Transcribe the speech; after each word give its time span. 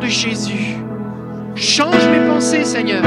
de 0.00 0.06
Jésus. 0.06 0.76
Change 1.54 2.08
mes 2.08 2.26
pensées, 2.26 2.64
Seigneur. 2.64 3.02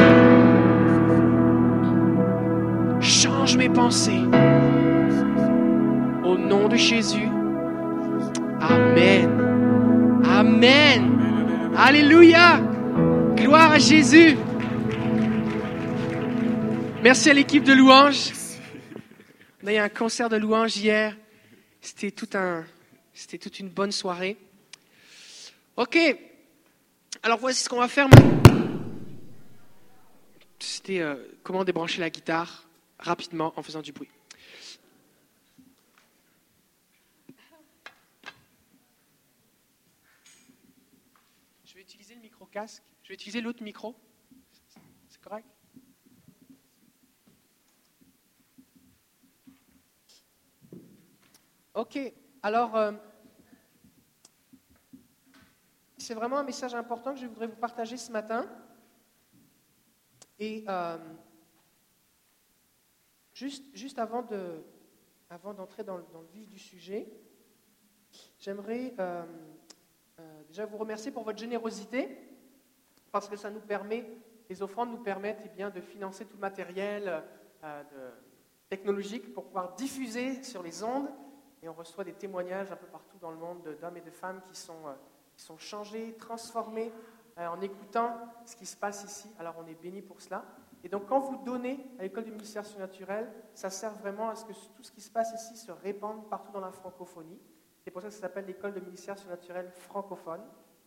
Change 3.01 3.57
mes 3.57 3.69
pensées. 3.69 4.21
Au 6.23 6.37
nom 6.37 6.67
de 6.67 6.75
Jésus. 6.75 7.27
Amen. 8.61 10.21
Amen. 10.25 11.73
Alléluia. 11.75 12.61
Gloire 13.35 13.71
à 13.71 13.79
Jésus. 13.79 14.37
Merci 17.01 17.29
à 17.29 17.33
l'équipe 17.33 17.63
de 17.63 17.73
louanges. 17.73 18.31
On 19.63 19.67
a 19.67 19.73
eu 19.73 19.77
un 19.77 19.89
concert 19.89 20.29
de 20.29 20.37
louanges 20.37 20.77
hier. 20.77 21.15
C'était 21.81 22.11
tout 22.11 22.29
un, 22.35 22.63
c'était 23.13 23.37
toute 23.37 23.59
une 23.59 23.69
bonne 23.69 23.91
soirée. 23.91 24.37
Ok. 25.75 25.97
Alors 27.25 27.39
voici 27.39 27.63
ce 27.63 27.69
qu'on 27.69 27.77
va 27.77 27.87
faire. 27.87 28.09
C'était 30.59 30.99
euh, 30.99 31.15
comment 31.41 31.63
débrancher 31.63 32.01
la 32.01 32.09
guitare 32.09 32.67
rapidement 32.99 33.53
en 33.55 33.63
faisant 33.63 33.81
du 33.81 33.93
bruit. 33.93 34.09
Je 41.63 41.75
vais 41.75 41.81
utiliser 41.81 42.15
le 42.15 42.19
micro 42.19 42.45
casque. 42.45 42.83
Je 43.03 43.07
vais 43.07 43.13
utiliser 43.13 43.39
l'autre 43.39 43.63
micro. 43.63 43.95
C'est 45.07 45.21
correct? 45.21 45.47
Ok. 51.73 51.97
Alors, 52.41 52.75
euh, 52.75 52.91
c'est 56.03 56.13
vraiment 56.13 56.37
un 56.37 56.43
message 56.43 56.75
important 56.75 57.13
que 57.13 57.19
je 57.19 57.27
voudrais 57.27 57.47
vous 57.47 57.55
partager 57.55 57.95
ce 57.95 58.11
matin. 58.11 58.45
Et 60.37 60.65
euh, 60.67 60.97
juste, 63.33 63.97
avant, 63.97 64.21
de, 64.21 64.63
avant 65.29 65.53
d'entrer 65.53 65.83
dans, 65.83 65.97
le 65.97 66.03
vif 66.33 66.49
du 66.49 66.59
sujet, 66.59 67.07
j'aimerais 68.37 68.93
euh, 68.99 69.23
déjà 70.49 70.65
vous 70.65 70.77
remercier 70.77 71.11
pour 71.11 71.23
votre 71.23 71.39
générosité, 71.39 72.17
parce 73.11 73.29
que 73.29 73.37
ça 73.37 73.49
nous 73.49 73.61
permet, 73.61 74.05
les 74.49 74.61
offrandes 74.61 74.91
nous 74.91 75.03
permettent 75.03 75.41
eh 75.45 75.49
bien, 75.49 75.69
de 75.69 75.79
financer 75.79 76.25
tout 76.25 76.35
le 76.35 76.41
matériel 76.41 77.23
technologique 78.67 79.33
pour 79.33 79.45
pouvoir 79.45 79.75
diffuser 79.75 80.43
sur 80.43 80.63
les 80.63 80.83
ondes 80.83 81.07
et 81.63 81.69
on 81.69 81.73
reçoit 81.73 82.03
des 82.03 82.13
témoignages 82.13 82.71
un 82.71 82.75
peu 82.75 82.87
partout 82.87 83.17
dans 83.19 83.31
le 83.31 83.37
monde 83.37 83.77
d'hommes 83.79 83.95
et 83.95 84.01
de 84.01 84.11
femmes 84.11 84.41
qui 84.41 84.53
sont, 84.53 84.85
euh, 84.85 84.93
qui 85.35 85.43
sont 85.43 85.57
changés, 85.57 86.15
transformés 86.17 86.91
euh, 87.37 87.47
en 87.47 87.61
écoutant 87.61 88.15
ce 88.45 88.55
qui 88.55 88.65
se 88.65 88.77
passe 88.77 89.03
ici. 89.03 89.29
Alors 89.39 89.55
on 89.59 89.67
est 89.67 89.81
béni 89.81 90.01
pour 90.01 90.21
cela. 90.21 90.43
Et 90.83 90.89
donc 90.89 91.07
quand 91.07 91.19
vous 91.19 91.37
donnez 91.37 91.79
à 91.99 92.03
l'école 92.03 92.25
du 92.25 92.31
ministère 92.31 92.65
surnaturel, 92.65 93.31
ça 93.53 93.69
sert 93.69 93.93
vraiment 93.95 94.29
à 94.29 94.35
ce 94.35 94.45
que 94.45 94.53
tout 94.53 94.83
ce 94.83 94.91
qui 94.91 95.01
se 95.01 95.09
passe 95.09 95.33
ici 95.33 95.57
se 95.57 95.71
répande 95.71 96.29
partout 96.29 96.51
dans 96.51 96.59
la 96.59 96.71
francophonie. 96.71 97.39
C'est 97.83 97.91
pour 97.91 98.01
ça 98.01 98.09
que 98.09 98.13
ça 98.13 98.21
s'appelle 98.21 98.45
l'école 98.45 98.73
de 98.73 98.79
ministère 98.79 99.17
surnaturel 99.17 99.69
francophone, 99.71 100.41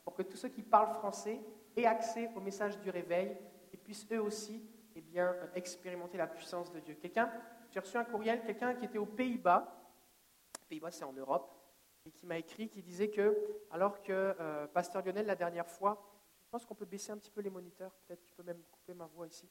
pour 0.05 0.15
que 0.15 0.23
tous 0.23 0.37
ceux 0.37 0.49
qui 0.49 0.63
parlent 0.63 0.95
français 0.95 1.41
aient 1.77 1.85
accès 1.85 2.31
au 2.37 2.41
message 2.41 2.79
du 2.81 2.91
réveil 2.91 3.37
et 3.73 3.77
puissent 3.77 4.07
eux 4.13 4.21
aussi 4.21 4.63
eh 4.95 5.01
bien, 5.01 5.35
expérimenter 5.55 6.17
la 6.17 6.27
puissance 6.27 6.73
de 6.73 6.81
Dieu. 6.81 6.95
Quelqu'un, 6.95 7.31
j'ai 7.71 7.81
reçu 7.81 7.97
un 7.99 8.05
courriel, 8.05 8.43
quelqu'un 8.43 8.75
qui 8.75 8.87
était 8.87 8.99
aux 8.99 9.07
Pays-Bas, 9.07 9.77
Pays-Bas, 10.69 10.91
c'est 10.91 11.05
en 11.05 11.13
Europe, 11.13 11.56
et 12.07 12.11
qui 12.13 12.25
m'a 12.25 12.39
écrit, 12.39 12.69
qui 12.69 12.83
disait 12.83 13.11
que, 13.11 13.37
alors 13.71 14.01
que 14.03 14.35
euh, 14.41 14.67
Pasteur 14.69 15.05
Lionel, 15.05 15.27
la 15.27 15.35
dernière 15.35 15.67
fois, 15.67 16.01
je 16.45 16.49
pense 16.51 16.65
qu'on 16.65 16.75
peut 16.75 16.85
baisser 16.85 17.11
un 17.11 17.19
petit 17.19 17.33
peu 17.33 17.41
les 17.41 17.51
moniteurs, 17.51 17.93
peut-être 18.07 18.23
tu 18.25 18.33
peux 18.33 18.45
même 18.45 18.63
couper 18.71 18.95
ma 18.95 19.07
voix 19.07 19.27
ici. 19.27 19.49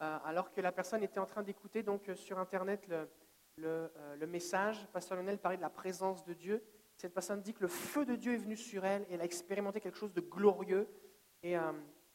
Euh, 0.00 0.18
alors 0.24 0.50
que 0.50 0.60
la 0.60 0.72
personne 0.72 1.02
était 1.02 1.20
en 1.20 1.26
train 1.26 1.42
d'écouter 1.42 1.82
donc 1.82 2.08
euh, 2.08 2.14
sur 2.16 2.38
Internet 2.38 2.90
le, 3.58 4.26
message, 4.26 4.86
Pasteur 4.92 5.18
Lionel 5.18 5.38
parlait 5.38 5.56
de 5.56 5.62
la 5.62 5.70
présence 5.70 6.24
de 6.24 6.32
Dieu. 6.32 6.62
Cette 6.96 7.12
personne 7.12 7.42
dit 7.42 7.52
que 7.52 7.62
le 7.62 7.68
feu 7.68 8.06
de 8.06 8.14
Dieu 8.14 8.32
est 8.34 8.38
venu 8.38 8.56
sur 8.56 8.84
elle 8.84 9.02
et 9.02 9.14
elle 9.14 9.20
a 9.20 9.24
expérimenté 9.24 9.80
quelque 9.80 9.98
chose 9.98 10.12
de 10.12 10.20
glorieux. 10.20 10.88
Et, 11.42 11.56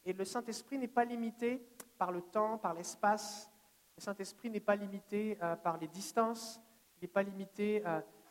le 0.04 0.24
Saint-Esprit 0.24 0.78
n'est 0.78 0.88
pas 0.88 1.04
limité 1.04 1.64
par 1.98 2.10
le 2.10 2.22
temps, 2.22 2.58
par 2.58 2.74
l'espace. 2.74 3.50
Le 3.96 4.02
Saint-Esprit 4.02 4.50
n'est 4.50 4.60
pas 4.60 4.76
limité 4.76 5.36
par 5.62 5.78
les 5.78 5.88
distances 5.88 6.60
n'est 7.02 7.08
pas 7.08 7.22
limité. 7.22 7.82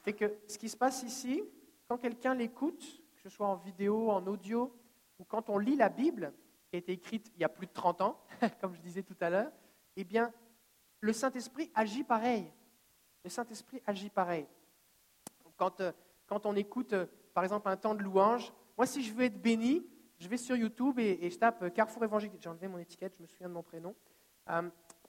Fait 0.02 0.14
que 0.14 0.38
ce 0.48 0.58
qui 0.58 0.70
se 0.70 0.78
passe 0.78 1.04
ici, 1.04 1.44
quand 1.88 1.98
quelqu'un 1.98 2.34
l'écoute, 2.34 3.02
que 3.16 3.22
ce 3.22 3.30
soit 3.30 3.48
en 3.48 3.56
vidéo, 3.56 4.10
en 4.10 4.26
audio, 4.28 4.76
ou 5.20 5.24
quand 5.24 5.50
on 5.50 5.58
lit 5.58 5.76
la 5.76 5.90
Bible, 5.90 6.34
qui 6.70 6.76
a 6.76 6.80
été 6.80 6.94
écrite 6.94 7.32
il 7.36 7.42
y 7.42 7.44
a 7.44 7.50
plus 7.50 7.68
de 7.68 7.74
30 7.74 8.02
ans, 8.02 8.20
comme 8.62 8.74
je 8.74 8.82
disais 8.82 9.04
tout 9.04 9.18
à 9.20 9.30
l'heure, 9.30 9.52
eh 9.96 10.04
bien, 10.04 10.34
le 11.02 11.14
Saint-Esprit 11.14 11.72
agit 11.76 12.04
pareil. 12.04 12.52
Le 13.24 13.30
Saint-Esprit 13.30 13.82
agit 13.86 14.10
pareil. 14.10 14.48
Quand, 15.58 15.82
euh, 15.82 15.92
quand 16.26 16.46
on 16.46 16.56
écoute, 16.56 16.94
euh, 16.94 17.06
par 17.34 17.44
exemple, 17.44 17.68
un 17.68 17.78
temps 17.78 17.94
de 17.94 18.02
louange, 18.02 18.52
moi, 18.78 18.88
si 18.88 19.04
je 19.04 19.14
veux 19.14 19.26
être 19.26 19.40
béni, 19.40 19.86
je 20.18 20.28
vais 20.28 20.38
sur 20.38 20.56
YouTube 20.56 20.98
et, 20.98 21.30
je 21.30 21.38
tape 21.38 21.62
euh, 21.64 21.70
Carrefour 21.70 22.04
Évangélique. 22.04 22.42
J'ai 22.42 22.50
enlevé 22.50 22.68
mon 22.68 22.78
étiquette, 22.78 23.14
je 23.18 23.22
me 23.22 23.28
souviens 23.28 23.50
de 23.50 23.54
mon 23.54 23.64
prénom. 23.64 23.96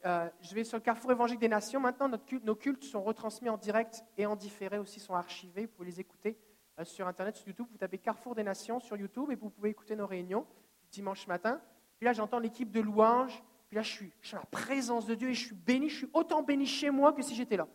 Je 0.05 0.55
vais 0.55 0.65
sur 0.65 0.77
le 0.77 0.83
Carrefour 0.83 1.13
Évangélique 1.13 1.41
des 1.41 1.49
Nations. 1.49 1.81
Maintenant, 1.81 2.11
nos 2.43 2.55
cultes 2.55 2.85
sont 2.85 3.03
retransmis 3.03 3.49
en 3.49 3.57
direct 3.57 4.05
et 4.17 4.27
en 4.27 4.37
différé 4.37 4.79
aussi, 4.79 5.01
sont 5.01 5.15
archivés. 5.15 5.67
Vous 5.67 5.73
pouvez 5.73 5.91
les 5.91 6.01
écouter 6.01 6.39
euh, 6.79 6.85
sur 6.85 7.07
Internet, 7.07 7.37
sur 7.37 7.49
YouTube. 7.49 7.67
Vous 7.71 7.79
tapez 7.79 7.99
Carrefour 7.99 8.35
des 8.35 8.43
Nations 8.43 8.81
sur 8.81 8.97
YouTube 8.97 9.31
et 9.31 9.35
vous 9.35 9.51
pouvez 9.51 9.71
écouter 9.71 9.95
nos 9.95 10.07
réunions 10.07 10.47
dimanche 10.91 11.27
matin. 11.27 11.61
Puis 11.99 12.07
là, 12.07 12.13
j'entends 12.13 12.39
l'équipe 12.39 12.71
de 12.71 12.81
louanges. 12.81 13.43
Puis 13.69 13.77
là, 13.77 13.83
je 13.83 13.91
suis, 13.91 14.13
suis 14.23 14.37
la 14.37 14.43
présence 14.43 15.07
de 15.07 15.15
Dieu 15.15 15.31
et 15.31 15.35
je 15.35 15.47
suis 15.47 15.55
béni. 15.55 15.89
Je 15.89 15.99
suis 15.99 16.11
autant 16.13 16.43
béni 16.43 16.67
chez 16.67 16.91
moi 16.91 17.13
que 17.13 17.23
si 17.23 17.35
j'étais 17.35 17.57
là. 17.57 17.69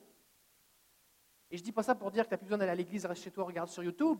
Et 1.50 1.58
je 1.58 1.62
ne 1.62 1.66
dis 1.66 1.72
pas 1.72 1.84
ça 1.84 1.96
pour 1.96 2.12
dire 2.12 2.24
que 2.26 2.30
tu 2.30 2.34
n'as 2.34 2.38
plus 2.38 2.46
besoin 2.46 2.58
d'aller 2.58 2.72
à 2.72 2.76
l'église, 2.76 3.06
reste 3.06 3.24
chez 3.24 3.32
toi, 3.32 3.46
regarde 3.46 3.70
sur 3.70 3.84
YouTube. 3.84 4.20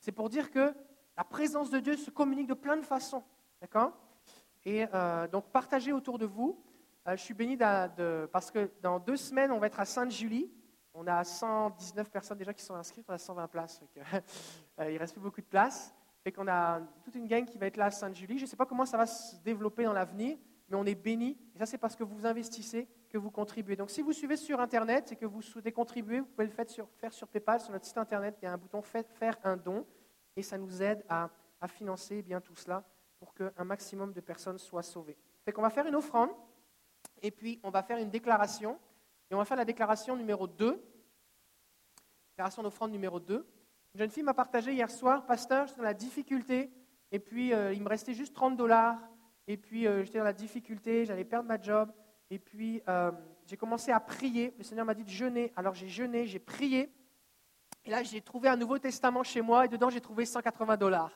C'est 0.00 0.12
pour 0.12 0.28
dire 0.28 0.50
que 0.50 0.74
la 1.16 1.24
présence 1.24 1.70
de 1.70 1.78
Dieu 1.78 1.96
se 1.96 2.10
communique 2.10 2.46
de 2.46 2.54
plein 2.54 2.76
de 2.76 2.84
façons. 2.84 3.22
D'accord? 3.60 3.92
Et 4.64 4.86
euh, 4.94 5.28
donc, 5.28 5.50
partagez 5.50 5.92
autour 5.92 6.18
de 6.18 6.26
vous. 6.26 6.62
Euh, 7.06 7.16
je 7.16 7.22
suis 7.22 7.34
béni 7.34 7.56
parce 7.56 8.50
que 8.50 8.70
dans 8.80 8.98
deux 8.98 9.16
semaines, 9.16 9.52
on 9.52 9.58
va 9.58 9.66
être 9.66 9.80
à 9.80 9.84
Sainte-Julie. 9.84 10.50
On 10.94 11.06
a 11.06 11.24
119 11.24 12.08
personnes 12.10 12.38
déjà 12.38 12.54
qui 12.54 12.62
sont 12.62 12.74
inscrites, 12.74 13.04
on 13.08 13.12
a 13.12 13.18
120 13.18 13.48
places. 13.48 13.80
Euh, 14.80 14.90
il 14.90 14.94
ne 14.94 14.98
reste 14.98 15.12
plus 15.12 15.22
beaucoup 15.22 15.40
de 15.40 15.46
places. 15.46 15.94
Fait 16.24 16.32
qu'on 16.32 16.48
a 16.48 16.80
toute 17.04 17.14
une 17.14 17.28
gang 17.28 17.44
qui 17.44 17.58
va 17.58 17.66
être 17.66 17.76
là 17.76 17.84
à 17.84 17.90
Sainte-Julie. 17.92 18.38
Je 18.38 18.42
ne 18.42 18.48
sais 18.48 18.56
pas 18.56 18.66
comment 18.66 18.84
ça 18.84 18.96
va 18.96 19.06
se 19.06 19.36
développer 19.36 19.84
dans 19.84 19.92
l'avenir, 19.92 20.36
mais 20.68 20.76
on 20.76 20.84
est 20.84 20.96
béni. 20.96 21.38
Et 21.54 21.58
ça, 21.60 21.66
c'est 21.66 21.78
parce 21.78 21.94
que 21.94 22.02
vous 22.02 22.26
investissez, 22.26 22.88
que 23.08 23.16
vous 23.16 23.30
contribuez. 23.30 23.76
Donc, 23.76 23.90
si 23.90 24.02
vous 24.02 24.12
suivez 24.12 24.36
sur 24.36 24.58
Internet 24.58 25.12
et 25.12 25.16
que 25.16 25.26
vous 25.26 25.42
souhaitez 25.42 25.70
contribuer, 25.70 26.18
vous 26.18 26.26
pouvez 26.26 26.46
le 26.46 26.50
faire 26.50 26.68
sur, 26.68 26.88
faire 26.96 27.12
sur 27.12 27.28
PayPal, 27.28 27.60
sur 27.60 27.70
notre 27.70 27.84
site 27.84 27.98
Internet. 27.98 28.36
Il 28.42 28.46
y 28.46 28.48
a 28.48 28.52
un 28.52 28.56
bouton 28.56 28.82
Faire 28.82 29.36
un 29.44 29.56
don. 29.56 29.86
Et 30.34 30.42
ça 30.42 30.58
nous 30.58 30.82
aide 30.82 31.04
à, 31.08 31.30
financer 31.68 32.20
bien 32.20 32.40
tout 32.40 32.56
cela 32.56 32.82
pour 33.20 33.32
qu'un 33.32 33.64
maximum 33.64 34.12
de 34.12 34.20
personnes 34.20 34.58
soient 34.58 34.82
sauvées. 34.82 35.16
Fait 35.44 35.52
qu'on 35.52 35.62
va 35.62 35.70
faire 35.70 35.86
une 35.86 35.94
offrande 35.94 36.30
et 37.24 37.30
puis 37.30 37.58
on 37.62 37.70
va 37.70 37.82
faire 37.82 37.96
une 37.98 38.10
déclaration. 38.10 38.78
Et 39.30 39.34
on 39.34 39.38
va 39.38 39.46
faire 39.46 39.56
la 39.56 39.64
déclaration 39.64 40.14
numéro 40.14 40.46
2. 40.46 40.78
Déclaration 42.32 42.62
d'offrande 42.62 42.92
numéro 42.92 43.18
2. 43.18 43.34
Une 43.94 43.98
jeune 43.98 44.10
fille 44.10 44.22
m'a 44.22 44.34
partagé 44.34 44.74
hier 44.74 44.90
soir, 44.90 45.24
pasteur, 45.24 45.66
j'étais 45.66 45.78
dans 45.78 45.84
la 45.84 45.94
difficulté, 45.94 46.70
et 47.12 47.20
puis 47.20 47.54
euh, 47.54 47.72
il 47.72 47.80
me 47.80 47.88
restait 47.88 48.12
juste 48.12 48.34
30 48.34 48.56
dollars, 48.56 48.98
et 49.46 49.56
puis 49.56 49.86
euh, 49.86 50.02
j'étais 50.04 50.18
dans 50.18 50.24
la 50.24 50.32
difficulté, 50.32 51.06
j'allais 51.06 51.24
perdre 51.24 51.48
ma 51.48 51.60
job, 51.60 51.92
et 52.28 52.40
puis 52.40 52.82
euh, 52.88 53.12
j'ai 53.46 53.56
commencé 53.56 53.92
à 53.92 54.00
prier. 54.00 54.52
Le 54.58 54.64
Seigneur 54.64 54.84
m'a 54.84 54.94
dit 54.94 55.04
de 55.04 55.08
jeûner, 55.08 55.52
alors 55.54 55.74
j'ai 55.74 55.88
jeûné, 55.88 56.26
j'ai 56.26 56.40
prié, 56.40 56.92
et 57.84 57.90
là 57.90 58.02
j'ai 58.02 58.20
trouvé 58.20 58.48
un 58.48 58.56
Nouveau 58.56 58.80
Testament 58.80 59.22
chez 59.22 59.42
moi, 59.42 59.64
et 59.64 59.68
dedans 59.68 59.90
j'ai 59.90 60.00
trouvé 60.00 60.26
180 60.26 60.76
dollars. 60.76 61.12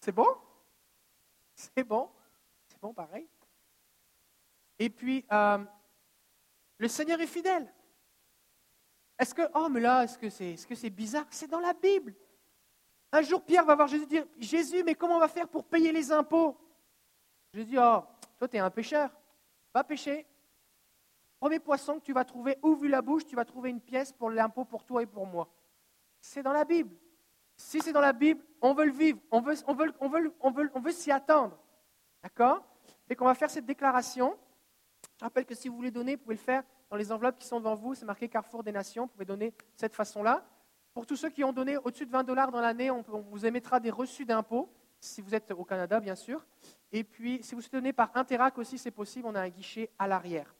C'est 0.00 0.12
bon? 0.12 0.26
C'est 1.54 1.84
bon? 1.84 2.10
C'est 2.66 2.80
bon, 2.80 2.92
pareil 2.92 3.28
et 4.78 4.90
puis, 4.90 5.24
euh, 5.32 5.58
le 6.78 6.88
Seigneur 6.88 7.20
est 7.20 7.26
fidèle. 7.26 7.72
Est-ce 9.18 9.34
que, 9.34 9.42
oh, 9.54 9.68
mais 9.68 9.80
là, 9.80 10.04
est-ce 10.04 10.16
que 10.16 10.30
c'est 10.30 10.52
est 10.52 10.72
-ce 10.72 10.90
bizarre? 10.90 11.26
C'est 11.30 11.50
dans 11.50 11.60
la 11.60 11.72
Bible. 11.72 12.14
Un 13.10 13.22
jour, 13.22 13.42
Pierre 13.42 13.64
va 13.64 13.74
voir 13.74 13.88
Jésus 13.88 14.06
dire 14.06 14.26
Jésus, 14.38 14.84
mais 14.84 14.94
comment 14.94 15.16
on 15.16 15.20
va 15.20 15.28
faire 15.28 15.48
pour 15.48 15.64
payer 15.64 15.90
les 15.92 16.12
impôts? 16.12 16.56
Jésus 17.52 17.66
dit 17.66 17.78
Oh, 17.78 18.04
toi, 18.36 18.48
tu 18.48 18.56
es 18.56 18.60
un 18.60 18.70
pécheur. 18.70 19.10
Va 19.74 19.82
pêcher. 19.82 20.26
Premier 21.40 21.60
poisson 21.60 21.98
que 21.98 22.04
tu 22.04 22.12
vas 22.12 22.24
trouver, 22.24 22.58
ouvre 22.62 22.86
la 22.86 23.00
bouche, 23.00 23.24
tu 23.24 23.36
vas 23.36 23.44
trouver 23.44 23.70
une 23.70 23.80
pièce 23.80 24.12
pour 24.12 24.30
l'impôt 24.30 24.64
pour 24.64 24.84
toi 24.84 25.02
et 25.02 25.06
pour 25.06 25.26
moi. 25.26 25.48
C'est 26.20 26.42
dans 26.42 26.52
la 26.52 26.64
Bible. 26.64 26.94
Si 27.56 27.80
c'est 27.80 27.92
dans 27.92 28.00
la 28.00 28.12
Bible, 28.12 28.44
on 28.60 28.74
veut 28.74 28.86
le 28.86 28.92
vivre, 28.92 29.20
on 29.30 29.40
veut, 29.40 29.54
on 29.66 29.74
veut, 29.74 29.92
on 30.00 30.08
veut, 30.08 30.34
on 30.40 30.50
veut, 30.50 30.70
on 30.74 30.80
veut 30.80 30.92
s'y 30.92 31.10
attendre. 31.10 31.56
D'accord? 32.22 32.64
Et 33.08 33.14
qu'on 33.14 33.24
va 33.24 33.34
faire 33.34 33.50
cette 33.50 33.66
déclaration. 33.66 34.36
Je 35.18 35.24
rappelle 35.24 35.46
que 35.46 35.54
si 35.54 35.68
vous 35.68 35.74
voulez 35.74 35.90
donner, 35.90 36.14
vous 36.14 36.22
pouvez 36.22 36.36
le 36.36 36.40
faire 36.40 36.62
dans 36.90 36.96
les 36.96 37.10
enveloppes 37.10 37.38
qui 37.38 37.46
sont 37.46 37.58
devant 37.58 37.74
vous. 37.74 37.94
C'est 37.94 38.06
marqué 38.06 38.28
Carrefour 38.28 38.62
des 38.62 38.70
Nations. 38.70 39.04
Vous 39.04 39.08
pouvez 39.08 39.24
donner 39.24 39.50
de 39.50 39.56
cette 39.76 39.94
façon-là. 39.94 40.46
pour 40.94 41.06
tous 41.06 41.16
ceux 41.16 41.30
qui 41.30 41.42
ont 41.42 41.52
donné 41.52 41.76
au-dessus 41.76 42.06
de 42.06 42.10
20 42.10 42.22
dollars 42.22 42.52
dans 42.52 42.60
l'année, 42.60 42.90
on, 42.90 43.02
vous 43.02 43.44
émettra 43.44 43.80
des 43.80 43.90
reçus 43.90 44.24
d'impôts, 44.24 44.72
si 45.00 45.20
vous 45.20 45.34
êtes 45.34 45.50
au 45.50 45.64
Canada, 45.64 45.98
bien 45.98 46.14
sûr. 46.14 46.46
Et 46.92 47.02
puis, 47.02 47.40
si 47.42 47.54
vous 47.54 47.60
soutenez 47.60 47.92
par 47.92 48.10
Interac 48.14 48.56
aussi, 48.58 48.78
c'est 48.78 48.90
possible, 48.92 49.26
on 49.26 49.34
a 49.34 49.40
un 49.40 49.48
guichet 49.48 49.90
à 49.98 50.06
l'arrière. 50.06 50.54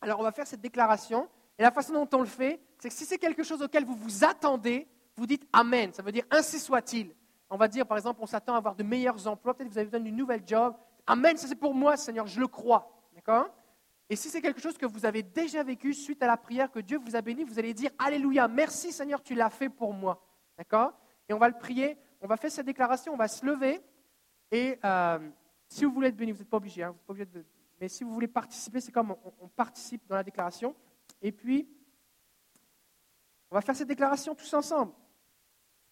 Alors, 0.00 0.20
on 0.20 0.22
va 0.22 0.32
faire 0.32 0.46
cette 0.46 0.60
déclaration. 0.60 1.28
Et 1.58 1.62
la 1.62 1.70
façon 1.72 1.92
dont 1.92 2.08
on 2.16 2.20
le 2.20 2.26
fait, 2.26 2.60
c'est 2.78 2.88
que 2.88 2.94
si 2.94 3.04
c'est 3.04 3.18
quelque 3.18 3.42
chose 3.42 3.60
auquel 3.60 3.84
vous 3.84 3.94
vous 3.94 4.24
attendez, 4.24 4.86
vous 5.16 5.26
dites 5.26 5.46
Amen. 5.52 5.92
Ça 5.92 6.02
veut 6.02 6.12
dire 6.12 6.24
ainsi 6.30 6.60
soit-il. 6.60 7.12
On 7.50 7.56
va 7.56 7.66
dire, 7.66 7.86
par 7.86 7.96
exemple, 7.96 8.20
on 8.22 8.26
s'attend 8.26 8.54
à 8.54 8.58
avoir 8.58 8.76
de 8.76 8.84
meilleurs 8.84 9.26
emplois. 9.26 9.54
Peut-être 9.54 9.68
que 9.68 9.72
vous 9.72 9.78
avez 9.78 9.86
besoin 9.86 10.00
d'une 10.00 10.16
nouvelle 10.16 10.42
job. 10.46 10.74
Amen, 11.06 11.36
ça 11.36 11.48
c'est 11.48 11.56
pour 11.56 11.74
moi, 11.74 11.96
Seigneur, 11.96 12.28
je 12.28 12.38
le 12.38 12.46
crois. 12.46 12.88
D'accord? 13.14 13.50
Et 14.10 14.16
si 14.16 14.28
c'est 14.28 14.42
quelque 14.42 14.60
chose 14.60 14.76
que 14.76 14.86
vous 14.86 15.06
avez 15.06 15.22
déjà 15.22 15.62
vécu 15.62 15.94
suite 15.94 16.20
à 16.20 16.26
la 16.26 16.36
prière 16.36 16.68
que 16.68 16.80
Dieu 16.80 16.98
vous 16.98 17.14
a 17.14 17.22
béni, 17.22 17.44
vous 17.44 17.60
allez 17.60 17.72
dire 17.72 17.92
Alléluia, 17.96 18.48
merci 18.48 18.90
Seigneur, 18.90 19.22
tu 19.22 19.36
l'as 19.36 19.50
fait 19.50 19.68
pour 19.68 19.94
moi. 19.94 20.20
D'accord? 20.58 20.92
Et 21.28 21.32
on 21.32 21.38
va 21.38 21.48
le 21.48 21.56
prier. 21.56 21.96
On 22.20 22.26
va 22.26 22.36
faire 22.36 22.50
cette 22.50 22.66
déclaration, 22.66 23.14
on 23.14 23.16
va 23.16 23.28
se 23.28 23.46
lever. 23.46 23.80
Et 24.50 24.80
euh, 24.84 25.30
si 25.68 25.84
vous 25.84 25.92
voulez 25.92 26.08
être 26.08 26.16
béni, 26.16 26.32
vous 26.32 26.40
n'êtes 26.40 26.50
pas 26.50 26.56
obligé, 26.56 26.82
hein, 26.82 26.94
pas 27.06 27.12
obligé 27.12 27.24
de, 27.26 27.46
mais 27.80 27.88
si 27.88 28.02
vous 28.02 28.12
voulez 28.12 28.26
participer, 28.26 28.80
c'est 28.80 28.90
comme 28.90 29.14
on, 29.40 29.48
participe 29.48 30.06
dans 30.08 30.16
la 30.16 30.24
déclaration. 30.24 30.74
Et 31.22 31.30
puis, 31.30 31.68
on 33.48 33.54
va 33.54 33.62
faire 33.62 33.76
cette 33.76 33.88
déclaration 33.88 34.34
tous 34.34 34.52
ensemble. 34.52 34.92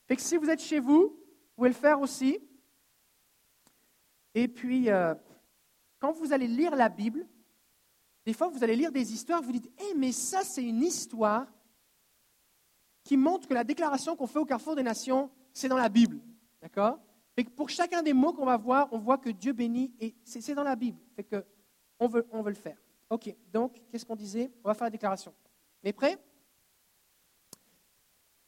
Fait 0.07 0.17
que 0.17 0.23
si 0.23 0.37
vous 0.37 0.51
êtes 0.51 0.61
chez 0.61 0.81
vous, 0.81 1.01
vous 1.01 1.55
pouvez 1.55 1.69
le 1.69 1.75
faire 1.75 2.01
aussi. 2.01 2.39
Et 4.35 4.49
puis, 4.49 4.91
euh, 4.91 5.15
quand 6.01 6.13
vous 6.13 6.33
allez 6.33 6.49
lire 6.49 6.75
la 6.75 6.89
Bible, 6.89 7.25
des 8.29 8.35
fois, 8.35 8.49
vous 8.49 8.63
allez 8.63 8.77
lire 8.77 8.93
des 8.93 9.15
histoires, 9.15 9.41
vous 9.41 9.53
dites, 9.53 9.71
eh, 9.79 9.95
mais 9.95 10.13
ça, 10.13 10.45
c'est 10.45 10.63
une 10.63 10.83
histoire 10.83 11.47
qui 13.03 13.17
montre 13.17 13.49
que 13.49 13.55
la 13.55 13.65
déclaration 13.65 14.17
qu'on 14.17 14.27
fait 14.27 14.39
au 14.39 14.45
Carrefour 14.45 14.77
des 14.77 14.83
Nations, 14.83 15.31
c'est 15.55 15.67
dans 15.67 15.79
la 15.79 15.89
Bible. 15.89 16.21
D'accord? 16.61 16.99
Pour 17.57 17.71
chacun 17.71 18.03
des 18.03 18.13
mots 18.13 18.35
qu'on 18.35 18.45
va 18.45 18.59
voir, 18.59 18.87
on 18.93 18.99
voit 18.99 19.17
que 19.17 19.31
Dieu 19.31 19.55
bénit, 19.55 19.95
et 19.99 20.15
c'est 20.25 20.55
dans 20.55 20.63
la 20.63 20.77
Bible. 20.77 20.99
Fait 21.17 21.25
que 21.25 21.43
on 21.99 22.07
veut, 22.07 22.27
on 22.31 22.43
veut 22.43 22.51
le 22.51 22.57
faire. 22.57 22.77
Ok, 23.09 23.35
donc, 23.51 23.81
qu'est-ce 23.91 24.05
qu'on 24.05 24.15
disait? 24.15 24.53
On 24.63 24.69
va 24.69 24.75
faire 24.75 24.89
la 24.89 24.91
déclaration. 24.91 25.33
Mais 25.83 25.95
prêt? 25.95 26.19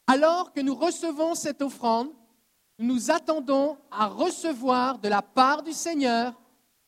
Alors 0.05 0.53
que 0.53 0.59
nous 0.61 0.75
recevons 0.75 1.33
cette 1.33 1.63
offrande, 1.63 2.11
nous 2.77 3.09
attendons 3.09 3.79
à 3.89 4.05
recevoir 4.05 4.99
de 4.99 5.09
la 5.09 5.23
part 5.23 5.63
du 5.63 5.73
Seigneur 5.73 6.39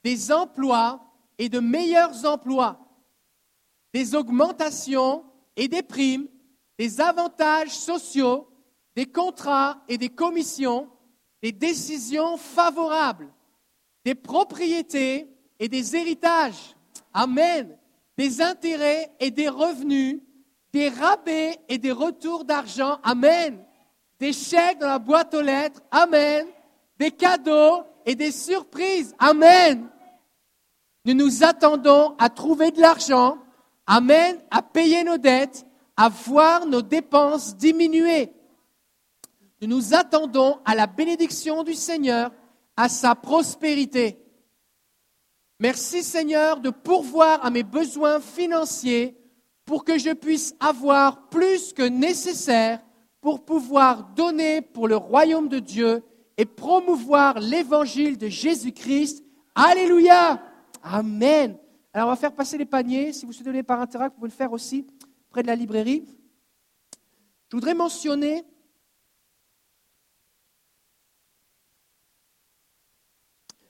des 0.03 0.31
emplois 0.31 1.03
et 1.39 1.49
de 1.49 1.59
meilleurs 1.59 2.23
emplois, 2.25 2.82
des 3.93 4.15
augmentations 4.15 5.23
et 5.55 5.67
des 5.67 5.83
primes, 5.83 6.27
des 6.79 6.99
avantages 6.99 7.69
sociaux, 7.69 8.47
des 8.95 9.05
contrats 9.05 9.83
et 9.87 9.97
des 9.97 10.09
commissions, 10.09 10.89
des 11.41 11.51
décisions 11.51 12.37
favorables, 12.37 13.31
des 14.05 14.15
propriétés 14.15 15.27
et 15.59 15.67
des 15.67 15.95
héritages. 15.95 16.75
Amen. 17.13 17.77
Des 18.17 18.41
intérêts 18.41 19.11
et 19.19 19.31
des 19.31 19.49
revenus, 19.49 20.21
des 20.71 20.89
rabais 20.89 21.57
et 21.69 21.77
des 21.77 21.91
retours 21.91 22.45
d'argent. 22.45 22.99
Amen. 23.03 23.63
Des 24.19 24.33
chèques 24.33 24.79
dans 24.79 24.87
la 24.87 24.99
boîte 24.99 25.33
aux 25.33 25.41
lettres. 25.41 25.81
Amen. 25.91 26.47
Des 26.97 27.11
cadeaux 27.11 27.83
et 28.05 28.15
des 28.15 28.31
surprises. 28.31 29.15
Amen. 29.19 29.87
Nous 31.05 31.13
nous 31.13 31.43
attendons 31.43 32.15
à 32.17 32.29
trouver 32.29 32.71
de 32.71 32.81
l'argent. 32.81 33.42
Amen. 33.85 34.37
À 34.51 34.61
payer 34.61 35.03
nos 35.03 35.17
dettes, 35.17 35.65
à 35.97 36.09
voir 36.09 36.65
nos 36.65 36.81
dépenses 36.81 37.55
diminuer. 37.55 38.31
Nous 39.61 39.67
nous 39.67 39.93
attendons 39.93 40.59
à 40.65 40.75
la 40.75 40.87
bénédiction 40.87 41.63
du 41.63 41.73
Seigneur, 41.73 42.31
à 42.75 42.89
sa 42.89 43.15
prospérité. 43.15 44.17
Merci 45.59 46.03
Seigneur 46.03 46.59
de 46.59 46.69
pourvoir 46.69 47.45
à 47.45 47.49
mes 47.49 47.63
besoins 47.63 48.19
financiers 48.19 49.15
pour 49.65 49.85
que 49.85 49.97
je 49.97 50.11
puisse 50.11 50.55
avoir 50.59 51.29
plus 51.29 51.71
que 51.71 51.83
nécessaire 51.83 52.81
pour 53.21 53.45
pouvoir 53.45 54.09
donner 54.15 54.61
pour 54.61 54.89
le 54.89 54.97
royaume 54.97 55.47
de 55.47 55.59
Dieu 55.59 56.03
et 56.35 56.45
promouvoir 56.45 57.39
l'évangile 57.39 58.17
de 58.17 58.27
Jésus-Christ. 58.27 59.23
Alléluia. 59.55 60.41
Amen. 60.83 61.57
Alors 61.93 62.07
on 62.07 62.11
va 62.11 62.17
faire 62.17 62.33
passer 62.33 62.57
les 62.57 62.65
paniers. 62.65 63.13
Si 63.13 63.25
vous 63.25 63.33
souhaitez 63.33 63.61
par 63.61 63.79
interact, 63.79 64.15
vous 64.15 64.21
pouvez 64.21 64.31
le 64.31 64.35
faire 64.35 64.51
aussi 64.51 64.87
près 65.29 65.43
de 65.43 65.47
la 65.47 65.55
librairie. 65.55 66.05
Je 67.51 67.55
voudrais 67.55 67.75
mentionner 67.75 68.43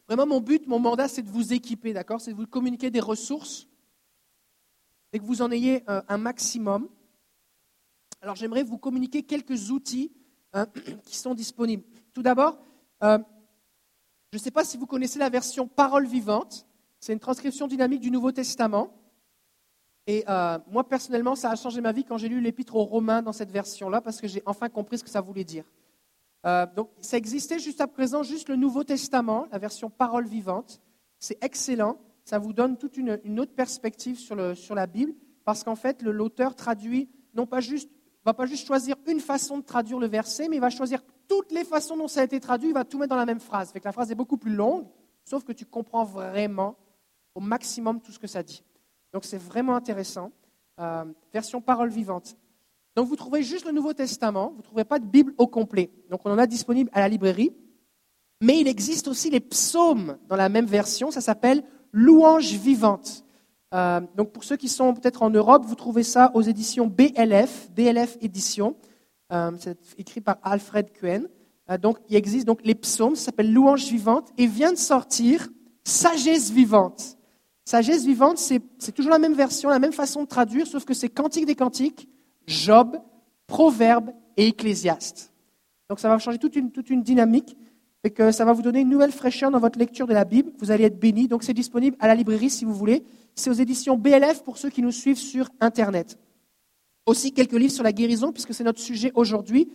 Vraiment, 0.07 0.27
mon 0.27 0.41
but, 0.41 0.67
mon 0.67 0.79
mandat, 0.79 1.07
c'est 1.07 1.21
de 1.21 1.29
vous 1.29 1.53
équiper, 1.53 1.93
d'accord? 1.93 2.19
C'est 2.19 2.31
de 2.31 2.35
vous 2.35 2.45
communiquer 2.45 2.91
des 2.91 2.99
ressources 2.99 3.67
et 5.11 5.19
que 5.19 5.23
vous 5.23 5.41
en 5.41 5.49
ayez 5.49 5.83
euh, 5.89 6.01
un, 6.07 6.17
maximum. 6.17 6.89
Alors, 8.21 8.35
j'aimerais 8.35 8.63
vous 8.63 8.77
communiquer 8.77 9.23
quelques 9.23 9.71
outils 9.71 10.11
hein, 10.51 10.67
qui 11.05 11.17
sont 11.17 11.33
disponibles. 11.33 11.83
Tout 12.13 12.21
d'abord, 12.21 12.59
euh, 13.01 13.17
je 14.31 14.37
ne 14.37 14.41
sais 14.41 14.51
pas 14.51 14.65
si 14.65 14.77
vous 14.77 14.87
connaissez 14.87 15.19
la 15.19 15.29
version 15.29 15.67
parole 15.67 16.05
vivante. 16.05 16.67
C'est 17.03 17.11
une 17.11 17.19
transcription 17.19 17.67
dynamique 17.67 17.99
du 17.99 18.11
Nouveau 18.11 18.31
Testament. 18.31 18.93
Et 20.07 20.23
euh, 20.29 20.57
moi, 20.71 20.87
personnellement, 20.87 21.35
ça 21.35 21.51
a 21.51 21.55
changé 21.57 21.81
ma 21.81 21.91
vie 21.91 22.05
quand 22.05 22.17
j'ai 22.17 22.29
lu 22.29 22.39
l'épître 22.39 22.77
aux 22.77 22.85
Romains 22.85 23.21
dans 23.21 23.33
cette 23.33 23.51
version-là, 23.51 23.99
parce 23.99 24.21
que 24.21 24.27
j'ai 24.29 24.41
enfin 24.45 24.69
compris 24.69 24.99
ce 24.99 25.03
que 25.03 25.09
ça 25.09 25.19
voulait 25.19 25.43
dire. 25.43 25.65
Euh, 26.45 26.65
donc, 26.77 26.91
ça 27.01 27.17
existait 27.17 27.59
juste 27.59 27.81
à 27.81 27.87
présent, 27.87 28.23
juste 28.23 28.47
le 28.47 28.55
Nouveau 28.55 28.85
Testament, 28.85 29.47
la 29.51 29.57
version 29.57 29.89
parole 29.89 30.27
vivante. 30.27 30.79
C'est 31.19 31.43
excellent. 31.43 31.97
Ça 32.23 32.39
vous 32.39 32.53
donne 32.53 32.77
toute 32.77 32.95
une, 32.95 33.19
autre 33.37 33.53
perspective 33.53 34.17
sur, 34.17 34.37
la 34.73 34.87
Bible, 34.87 35.13
parce 35.43 35.65
qu'en 35.65 35.75
fait, 35.75 36.03
l'auteur 36.03 36.55
traduit, 36.55 37.09
non 37.33 37.45
pas 37.45 37.59
juste, 37.59 37.91
va 38.23 38.33
pas 38.33 38.45
juste 38.45 38.65
choisir 38.65 38.95
une 39.07 39.19
façon 39.19 39.57
de 39.57 39.63
traduire 39.63 39.99
le 39.99 40.07
verset, 40.07 40.47
mais 40.47 40.55
il 40.55 40.61
va 40.61 40.69
choisir 40.69 41.03
toutes 41.27 41.51
les 41.51 41.65
façons 41.65 41.97
dont 41.97 42.07
ça 42.07 42.21
a 42.21 42.23
été 42.23 42.39
traduit. 42.39 42.69
Il 42.69 42.73
va 42.73 42.85
tout 42.85 42.97
mettre 42.97 43.09
dans 43.09 43.17
la 43.17 43.25
même 43.25 43.41
phrase. 43.41 43.73
Fait 43.73 43.81
que 43.81 43.85
la 43.89 43.91
phrase 43.91 44.09
est 44.09 44.15
beaucoup 44.15 44.37
plus 44.37 44.55
longue, 44.55 44.87
sauf 45.25 45.43
que 45.43 45.51
tu 45.51 45.65
comprends 45.65 46.05
vraiment 46.05 46.77
au 47.35 47.39
maximum 47.39 48.01
tout 48.01 48.11
ce 48.11 48.19
que 48.19 48.27
ça 48.27 48.43
dit. 48.43 48.63
Donc, 49.13 49.25
c'est 49.25 49.37
vraiment 49.37 49.75
intéressant. 49.75 50.31
Euh, 50.79 51.05
version 51.31 51.61
parole 51.61 51.89
vivante. 51.89 52.35
Donc 52.95 53.07
vous 53.07 53.15
trouvez 53.15 53.43
juste 53.43 53.65
le 53.65 53.71
Nouveau 53.71 53.93
Testament, 53.93 54.49
vous 54.51 54.57
ne 54.57 54.63
trouverez 54.63 54.85
pas 54.85 54.97
de 54.97 55.05
Bible 55.05 55.33
au 55.37 55.45
complet. 55.45 55.91
Donc 56.09 56.21
on 56.25 56.31
en 56.31 56.37
a 56.37 56.47
disponible 56.47 56.89
à 56.93 56.99
la 56.99 57.09
librairie. 57.09 57.51
Mais 58.41 58.59
il 58.59 58.67
existe 58.67 59.07
aussi 59.07 59.29
les 59.29 59.39
psaumes 59.39 60.17
dans 60.27 60.35
la 60.35 60.49
même 60.49 60.65
version, 60.65 61.11
ça 61.11 61.21
s'appelle 61.21 61.63
Louange 61.91 62.53
vivante. 62.53 63.23
Euh, 63.75 64.01
donc 64.15 64.31
pour 64.31 64.43
ceux 64.43 64.57
qui 64.57 64.67
sont 64.67 64.93
peut-être 64.95 65.21
en 65.21 65.29
Europe, 65.29 65.63
vous 65.65 65.75
trouvez 65.75 66.03
ça 66.03 66.31
aux 66.33 66.41
éditions 66.41 66.87
BLF, 66.87 67.69
BLF 67.71 68.17
Édition. 68.21 68.75
Euh, 69.31 69.51
c'est 69.59 69.77
écrit 69.99 70.21
par 70.21 70.37
Alfred 70.41 70.87
Cohen. 70.99 71.25
Donc 71.81 71.99
il 72.09 72.15
existe 72.15 72.45
donc 72.47 72.61
les 72.63 72.75
psaumes, 72.75 73.15
ça 73.15 73.25
s'appelle 73.25 73.53
Louange 73.53 73.85
vivante, 73.85 74.31
et 74.37 74.47
vient 74.47 74.71
de 74.71 74.77
sortir 74.77 75.49
Sagesse 75.83 76.51
vivante. 76.51 77.17
Sagesse 77.65 78.05
vivante, 78.05 78.37
c'est 78.37 78.91
toujours 78.93 79.11
la 79.11 79.19
même 79.19 79.33
version, 79.33 79.69
la 79.69 79.79
même 79.79 79.93
façon 79.93 80.23
de 80.23 80.27
traduire, 80.27 80.67
sauf 80.67 80.83
que 80.85 80.93
c'est 80.93 81.09
Cantique 81.09 81.45
des 81.45 81.55
Cantiques, 81.55 82.09
Job, 82.45 82.97
Proverbe 83.47 84.11
et 84.35 84.47
Ecclésiaste. 84.47 85.33
Donc 85.89 85.99
ça 85.99 86.09
va 86.09 86.17
changer 86.17 86.39
toute 86.39 86.55
une, 86.55 87.03
dynamique 87.03 87.55
et 88.03 88.09
que 88.09 88.31
ça 88.31 88.45
va 88.45 88.53
vous 88.53 88.61
donner 88.61 88.81
une 88.81 88.89
nouvelle 88.89 89.11
fraîcheur 89.11 89.51
dans 89.51 89.59
votre 89.59 89.79
lecture 89.79 90.07
de 90.07 90.13
la 90.13 90.25
Bible. 90.25 90.51
Vous 90.57 90.71
allez 90.71 90.83
être 90.85 90.99
bénis. 90.99 91.27
Donc 91.27 91.43
c'est 91.43 91.53
disponible 91.53 91.95
à 91.99 92.07
la 92.07 92.15
librairie 92.15 92.49
si 92.49 92.65
vous 92.65 92.73
voulez. 92.73 93.03
C'est 93.35 93.49
aux 93.49 93.53
éditions 93.53 93.97
BLF 93.97 94.43
pour 94.43 94.57
ceux 94.57 94.69
qui 94.69 94.81
nous 94.81 94.91
suivent 94.91 95.17
sur 95.17 95.49
Internet. 95.61 96.17
Aussi 97.05 97.31
quelques 97.31 97.53
livres 97.53 97.71
sur 97.71 97.83
la 97.83 97.91
guérison, 97.91 98.31
puisque 98.31 98.53
c'est 98.53 98.63
notre 98.63 98.79
sujet 98.79 99.11
aujourd'hui. 99.15 99.69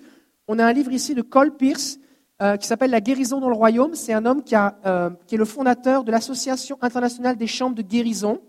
On 0.47 0.59
a 0.59 0.65
un 0.65 0.73
livre 0.73 0.93
ici 0.93 1.15
de 1.15 1.23
Cole 1.23 1.57
Pierce 1.57 1.99
euh, 2.41 2.57
qui 2.57 2.67
s'appelle 2.67 2.91
La 2.91 3.01
guérison 3.01 3.41
dans 3.41 3.49
le 3.49 3.55
royaume. 3.55 3.95
C'est 3.95 4.13
un 4.13 4.25
homme 4.25 4.43
qui, 4.43 4.55
a, 4.55 4.79
euh, 4.87 5.11
qui 5.27 5.35
est 5.35 5.39
le 5.39 5.45
fondateur 5.45 6.05
de 6.05 6.11
l'Association 6.11 6.79
internationale 6.83 7.37
des 7.37 7.47
chambres 7.47 7.75
de 7.75 7.83
guérison. 7.83 8.41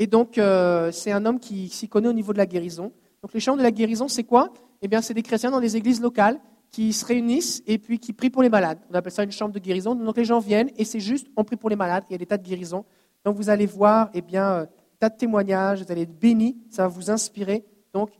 Et 0.00 0.06
donc, 0.06 0.38
euh, 0.38 0.90
c'est 0.90 1.12
un 1.12 1.24
homme 1.24 1.38
qui 1.38 1.68
s'y 1.68 1.88
connaît 1.88 2.08
au 2.08 2.12
niveau 2.12 2.32
de 2.32 2.38
la 2.38 2.46
guérison. 2.46 2.92
Donc, 3.22 3.32
les 3.32 3.40
chambres 3.40 3.58
de 3.58 3.62
la 3.62 3.70
guérison, 3.70 4.08
c'est 4.08 4.24
quoi? 4.24 4.52
Eh 4.82 4.88
bien, 4.88 5.00
c'est 5.00 5.14
des 5.14 5.22
chrétiens 5.22 5.50
dans 5.50 5.60
des 5.60 5.76
églises 5.76 6.00
locales 6.00 6.40
qui 6.72 6.92
se 6.92 7.04
réunissent 7.04 7.62
et 7.66 7.78
puis 7.78 8.00
qui 8.00 8.12
prient 8.12 8.30
pour 8.30 8.42
les 8.42 8.48
malades. 8.48 8.78
On 8.90 8.94
appelle 8.94 9.12
ça 9.12 9.22
une 9.22 9.30
chambre 9.30 9.54
de 9.54 9.60
guérison. 9.60 9.94
Donc, 9.94 10.16
les 10.16 10.24
gens 10.24 10.40
viennent 10.40 10.70
et 10.76 10.84
c'est 10.84 11.00
juste, 11.00 11.28
on 11.36 11.44
prie 11.44 11.56
pour 11.56 11.70
les 11.70 11.76
malades. 11.76 12.02
Il 12.10 12.12
y 12.12 12.16
a 12.16 12.18
des 12.18 12.26
tas 12.26 12.36
de 12.36 12.42
guérisons. 12.42 12.84
Donc, 13.24 13.36
vous 13.36 13.48
allez 13.48 13.66
voir, 13.66 14.10
eh 14.12 14.20
bien, 14.20 14.50
euh, 14.50 14.66
tas 14.98 15.08
de 15.08 15.16
témoignages. 15.16 15.84
Vous 15.84 15.92
allez 15.92 16.02
être 16.02 16.18
bénis. 16.18 16.58
Ça 16.68 16.82
va 16.82 16.88
vous 16.88 17.12
inspirer. 17.12 17.64
Donc, 17.92 18.10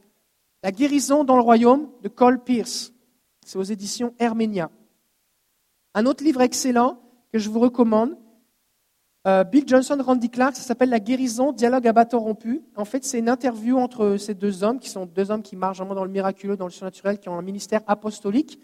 la 0.62 0.70
guérison 0.70 1.24
dans 1.24 1.36
le 1.36 1.42
royaume 1.42 1.88
de 2.02 2.08
Cole 2.08 2.42
Pierce. 2.42 2.93
C'est 3.44 3.58
aux 3.58 3.62
éditions 3.62 4.14
Herménia. 4.18 4.70
Un 5.94 6.06
autre 6.06 6.24
livre 6.24 6.40
excellent 6.40 6.98
que 7.32 7.38
je 7.38 7.48
vous 7.50 7.60
recommande, 7.60 8.16
euh, 9.26 9.42
Bill 9.44 9.64
Johnson, 9.66 9.96
Randy 10.04 10.28
Clark, 10.28 10.54
ça 10.54 10.62
s'appelle 10.62 10.90
La 10.90 11.00
guérison, 11.00 11.52
dialogue 11.52 11.86
à 11.86 11.92
bâton 11.92 12.18
rompu. 12.18 12.62
En 12.76 12.84
fait, 12.84 13.04
c'est 13.04 13.18
une 13.18 13.30
interview 13.30 13.78
entre 13.78 14.16
ces 14.18 14.34
deux 14.34 14.64
hommes, 14.64 14.78
qui 14.78 14.90
sont 14.90 15.06
deux 15.06 15.30
hommes 15.30 15.42
qui 15.42 15.56
marchent 15.56 15.78
vraiment 15.78 15.94
dans 15.94 16.04
le 16.04 16.10
miraculeux, 16.10 16.56
dans 16.56 16.66
le 16.66 16.70
surnaturel, 16.70 17.18
qui 17.18 17.28
ont 17.30 17.38
un 17.38 17.42
ministère 17.42 17.80
apostolique. 17.86 18.58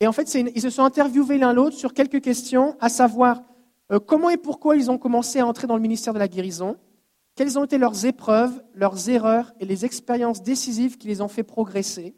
Et 0.00 0.06
en 0.06 0.12
fait, 0.12 0.32
ils 0.34 0.60
se 0.60 0.68
sont 0.68 0.82
interviewés 0.82 1.38
l'un 1.38 1.54
l'autre 1.54 1.76
sur 1.76 1.94
quelques 1.94 2.20
questions, 2.20 2.76
à 2.80 2.90
savoir 2.90 3.42
euh, 3.92 3.98
comment 3.98 4.28
et 4.28 4.36
pourquoi 4.36 4.76
ils 4.76 4.90
ont 4.90 4.98
commencé 4.98 5.38
à 5.38 5.46
entrer 5.46 5.66
dans 5.66 5.76
le 5.76 5.82
ministère 5.82 6.12
de 6.12 6.18
la 6.18 6.28
guérison, 6.28 6.76
quelles 7.34 7.58
ont 7.58 7.64
été 7.64 7.78
leurs 7.78 8.04
épreuves, 8.04 8.62
leurs 8.74 9.08
erreurs 9.08 9.52
et 9.58 9.64
les 9.64 9.86
expériences 9.86 10.42
décisives 10.42 10.98
qui 10.98 11.08
les 11.08 11.22
ont 11.22 11.28
fait 11.28 11.42
progresser. 11.42 12.14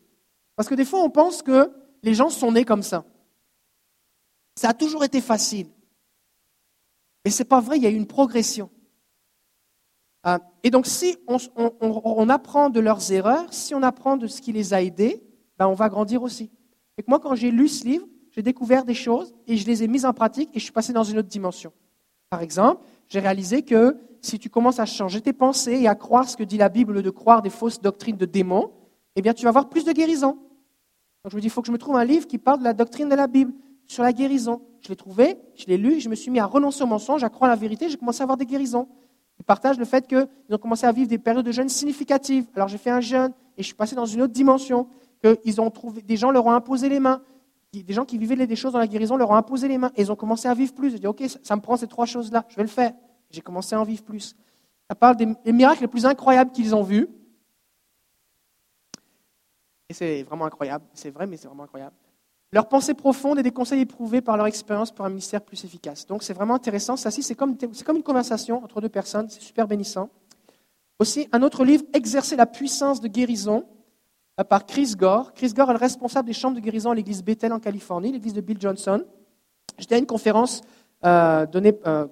Parce 0.56 0.68
que 0.68 0.74
des 0.74 0.84
fois, 0.84 1.02
on 1.04 1.10
pense 1.10 1.42
que 1.42 1.70
les 2.06 2.14
gens 2.14 2.30
sont 2.30 2.52
nés 2.52 2.64
comme 2.64 2.84
ça. 2.84 3.04
Ça 4.54 4.70
a 4.70 4.74
toujours 4.74 5.04
été 5.04 5.20
facile. 5.20 5.66
Mais 7.24 7.32
ce 7.32 7.42
n'est 7.42 7.48
pas 7.48 7.60
vrai, 7.60 7.76
il 7.76 7.82
y 7.82 7.86
a 7.86 7.90
eu 7.90 7.96
une 7.96 8.06
progression. 8.06 8.70
Euh, 10.24 10.38
et 10.62 10.70
donc, 10.70 10.86
si 10.86 11.18
on, 11.26 12.28
apprend 12.28 12.70
de 12.70 12.78
leurs 12.78 13.12
erreurs, 13.12 13.52
si 13.52 13.74
on 13.74 13.82
apprend 13.82 14.16
de 14.16 14.28
ce 14.28 14.40
qui 14.40 14.52
les 14.52 14.72
a 14.72 14.82
aidés, 14.82 15.20
ben 15.58 15.66
on 15.66 15.74
va 15.74 15.88
grandir 15.88 16.22
aussi. 16.22 16.50
Et 16.96 17.04
moi, 17.08 17.18
quand 17.18 17.34
j'ai 17.34 17.50
lu 17.50 17.66
ce 17.66 17.84
livre, 17.84 18.06
j'ai 18.30 18.42
découvert 18.42 18.84
des 18.84 18.94
choses 18.94 19.34
et 19.48 19.56
je 19.56 19.66
les 19.66 19.82
ai 19.82 19.88
mises 19.88 20.06
en 20.06 20.12
pratique 20.12 20.50
et 20.54 20.60
je 20.60 20.64
suis 20.64 20.72
passé 20.72 20.92
dans 20.92 21.04
une 21.04 21.18
autre 21.18 21.28
dimension. 21.28 21.72
Par 22.30 22.40
exemple, 22.40 22.84
j'ai 23.08 23.18
réalisé 23.18 23.62
que 23.62 23.96
si 24.20 24.38
tu 24.38 24.48
commences 24.48 24.78
à 24.78 24.86
changer 24.86 25.20
tes 25.20 25.32
pensées 25.32 25.80
et 25.80 25.88
à 25.88 25.96
croire 25.96 26.28
ce 26.28 26.36
que 26.36 26.44
dit 26.44 26.56
la 26.56 26.68
Bible 26.68 27.02
de 27.02 27.10
croire 27.10 27.42
des 27.42 27.50
fausses 27.50 27.80
doctrines 27.80 28.16
de 28.16 28.26
démons, 28.26 28.70
eh 29.16 29.22
bien, 29.22 29.34
tu 29.34 29.42
vas 29.42 29.48
avoir 29.48 29.68
plus 29.68 29.84
de 29.84 29.92
guérison. 29.92 30.38
Donc, 31.26 31.32
je 31.32 31.36
me 31.38 31.40
dis, 31.40 31.48
il 31.48 31.50
faut 31.50 31.60
que 31.60 31.66
je 31.66 31.72
me 31.72 31.78
trouve 31.78 31.96
un 31.96 32.04
livre 32.04 32.28
qui 32.28 32.38
parle 32.38 32.60
de 32.60 32.64
la 32.64 32.72
doctrine 32.72 33.08
de 33.08 33.16
la 33.16 33.26
Bible 33.26 33.52
sur 33.88 34.04
la 34.04 34.12
guérison. 34.12 34.62
Je 34.80 34.90
l'ai 34.90 34.94
trouvé, 34.94 35.36
je 35.56 35.66
l'ai 35.66 35.76
lu, 35.76 35.98
je 35.98 36.08
me 36.08 36.14
suis 36.14 36.30
mis 36.30 36.38
à 36.38 36.46
renoncer 36.46 36.84
au 36.84 36.86
mensonge, 36.86 37.24
à 37.24 37.28
croire 37.28 37.50
la 37.50 37.56
vérité, 37.56 37.88
j'ai 37.88 37.96
commencé 37.96 38.20
à 38.20 38.22
avoir 38.22 38.36
des 38.36 38.46
guérisons. 38.46 38.86
Ils 39.40 39.44
partagent 39.44 39.76
le 39.76 39.86
fait 39.86 40.06
qu'ils 40.06 40.28
ont 40.52 40.58
commencé 40.58 40.86
à 40.86 40.92
vivre 40.92 41.08
des 41.08 41.18
périodes 41.18 41.44
de 41.44 41.50
jeûne 41.50 41.68
significatives. 41.68 42.46
Alors 42.54 42.68
j'ai 42.68 42.78
fait 42.78 42.90
un 42.90 43.00
jeûne 43.00 43.32
et 43.58 43.62
je 43.62 43.66
suis 43.66 43.74
passé 43.74 43.96
dans 43.96 44.06
une 44.06 44.22
autre 44.22 44.32
dimension. 44.32 44.86
Que 45.20 45.60
ont 45.60 45.70
trouvé, 45.72 46.00
des 46.00 46.16
gens 46.16 46.30
leur 46.30 46.46
ont 46.46 46.52
imposé 46.52 46.88
les 46.88 47.00
mains. 47.00 47.20
Des 47.72 47.92
gens 47.92 48.04
qui 48.04 48.18
vivaient 48.18 48.46
des 48.46 48.54
choses 48.54 48.74
dans 48.74 48.78
la 48.78 48.86
guérison 48.86 49.16
leur 49.16 49.30
ont 49.30 49.34
imposé 49.34 49.66
les 49.66 49.78
mains. 49.78 49.90
Et 49.96 50.02
ils 50.02 50.12
ont 50.12 50.16
commencé 50.16 50.46
à 50.46 50.54
vivre 50.54 50.74
plus. 50.74 50.92
J'ai 50.92 51.00
dit, 51.00 51.08
OK, 51.08 51.24
ça, 51.42 51.56
me 51.56 51.60
prend 51.60 51.76
ces 51.76 51.88
trois 51.88 52.06
choses-là, 52.06 52.44
je 52.50 52.54
vais 52.54 52.62
le 52.62 52.68
faire. 52.68 52.92
J'ai 53.32 53.40
commencé 53.40 53.74
à 53.74 53.80
en 53.80 53.84
vivre 53.84 54.04
plus. 54.04 54.36
Ça 54.88 54.94
parle 54.94 55.16
des 55.16 55.52
miracles 55.52 55.80
les 55.80 55.88
plus 55.88 56.06
incroyables 56.06 56.52
qu'ils 56.52 56.72
ont 56.76 56.84
vus. 56.84 57.08
Et 59.88 59.94
c'est 59.94 60.22
vraiment 60.22 60.46
incroyable. 60.46 60.84
C'est 60.94 61.10
vrai, 61.10 61.26
mais 61.26 61.36
c'est 61.36 61.48
vraiment 61.48 61.64
incroyable 61.64 61.94
leurs 62.52 62.68
pensées 62.68 62.94
profondes 62.94 63.38
et 63.38 63.42
des 63.42 63.50
conseils 63.50 63.80
éprouvés 63.80 64.20
par 64.20 64.36
leur 64.36 64.46
expérience 64.46 64.90
pour 64.90 65.04
un 65.04 65.10
ministère 65.10 65.42
plus 65.42 65.64
efficace. 65.64 66.06
Donc 66.06 66.22
c'est 66.22 66.32
vraiment 66.32 66.54
intéressant. 66.54 66.96
Ça, 66.96 67.10
c'est 67.10 67.34
comme, 67.34 67.56
une 67.94 68.02
conversation 68.02 68.62
entre 68.64 68.80
deux 68.80 68.88
personnes. 68.88 69.28
C'est 69.28 69.42
super 69.42 69.66
bénissant. 69.66 70.08
Aussi, 70.98 71.28
un 71.32 71.42
autre 71.42 71.64
livre, 71.64 71.84
Exercer 71.92 72.36
la 72.36 72.46
puissance 72.46 73.00
de 73.00 73.08
guérison, 73.08 73.64
euh, 74.40 74.44
par 74.44 74.64
Chris 74.64 74.94
Gore. 74.96 75.34
Chris 75.34 75.52
Gore 75.54 75.70
est 75.70 75.74
le 75.74 75.78
responsable 75.78 76.26
des 76.26 76.32
chambres 76.32 76.56
de 76.56 76.60
guérison 76.60 76.90
à 76.92 76.94
l'église 76.94 77.22
Bethel 77.22 77.52
en 77.52 77.60
Californie, 77.60 78.12
l'église 78.12 78.32
de 78.32 78.40
Bill 78.40 78.58
Johnson. 78.58 79.04
J'étais 79.78 79.96
à 79.96 79.98
une 79.98 80.06
conférence 80.06 80.62
euh, 81.04 81.44
euh, 81.54 82.06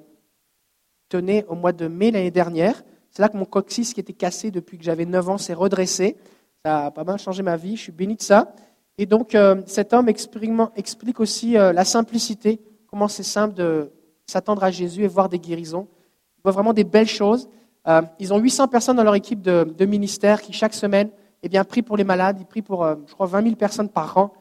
donnée, 1.08 1.44
au 1.48 1.54
mois 1.54 1.72
de 1.72 1.88
mai 1.88 2.10
l'année 2.10 2.30
dernière. 2.30 2.82
C'est 3.10 3.22
là 3.22 3.30
que 3.30 3.36
mon 3.36 3.46
coccyx 3.46 3.94
qui 3.94 4.00
était 4.00 4.12
cassé 4.12 4.50
depuis 4.50 4.76
que 4.76 4.84
j'avais 4.84 5.06
9 5.06 5.28
ans 5.30 5.38
s'est 5.38 5.54
redressé. 5.54 6.16
Ça 6.66 6.86
a 6.86 6.90
pas 6.90 7.04
mal 7.04 7.18
changé 7.18 7.42
ma 7.42 7.58
vie. 7.58 7.76
Je 7.76 7.82
suis 7.82 7.92
béni 7.92 8.16
de 8.16 8.22
ça. 8.22 8.54
Et 8.96 9.04
donc, 9.04 9.34
euh, 9.34 9.60
cet 9.66 9.92
homme 9.92 10.08
explique 10.08 11.20
aussi 11.20 11.58
euh, 11.58 11.74
la 11.74 11.84
simplicité, 11.84 12.58
comment 12.86 13.06
c'est 13.06 13.22
simple 13.22 13.52
de 13.52 13.92
s'attendre 14.24 14.64
à 14.64 14.70
Jésus 14.70 15.02
et 15.02 15.06
voir 15.06 15.28
des 15.28 15.38
guérisons. 15.38 15.86
Il 16.38 16.40
voit 16.42 16.52
vraiment 16.52 16.72
des 16.72 16.84
belles 16.84 17.06
choses. 17.06 17.50
Euh, 17.86 18.00
ils 18.18 18.32
ont 18.32 18.38
800 18.38 18.68
personnes 18.68 18.96
dans 18.96 19.04
leur 19.04 19.14
équipe 19.14 19.42
de, 19.42 19.84
ministère 19.84 20.40
qui, 20.40 20.54
chaque 20.54 20.72
semaine, 20.72 21.10
eh 21.42 21.50
bien, 21.50 21.64
prient 21.64 21.82
pour 21.82 21.98
les 21.98 22.04
malades. 22.04 22.38
Ils 22.40 22.46
prient 22.46 22.62
pour, 22.62 22.82
je 23.06 23.12
crois, 23.12 23.26
20 23.26 23.42
000 23.42 23.56
personnes 23.56 23.90
par 23.90 24.16
an. 24.16 24.32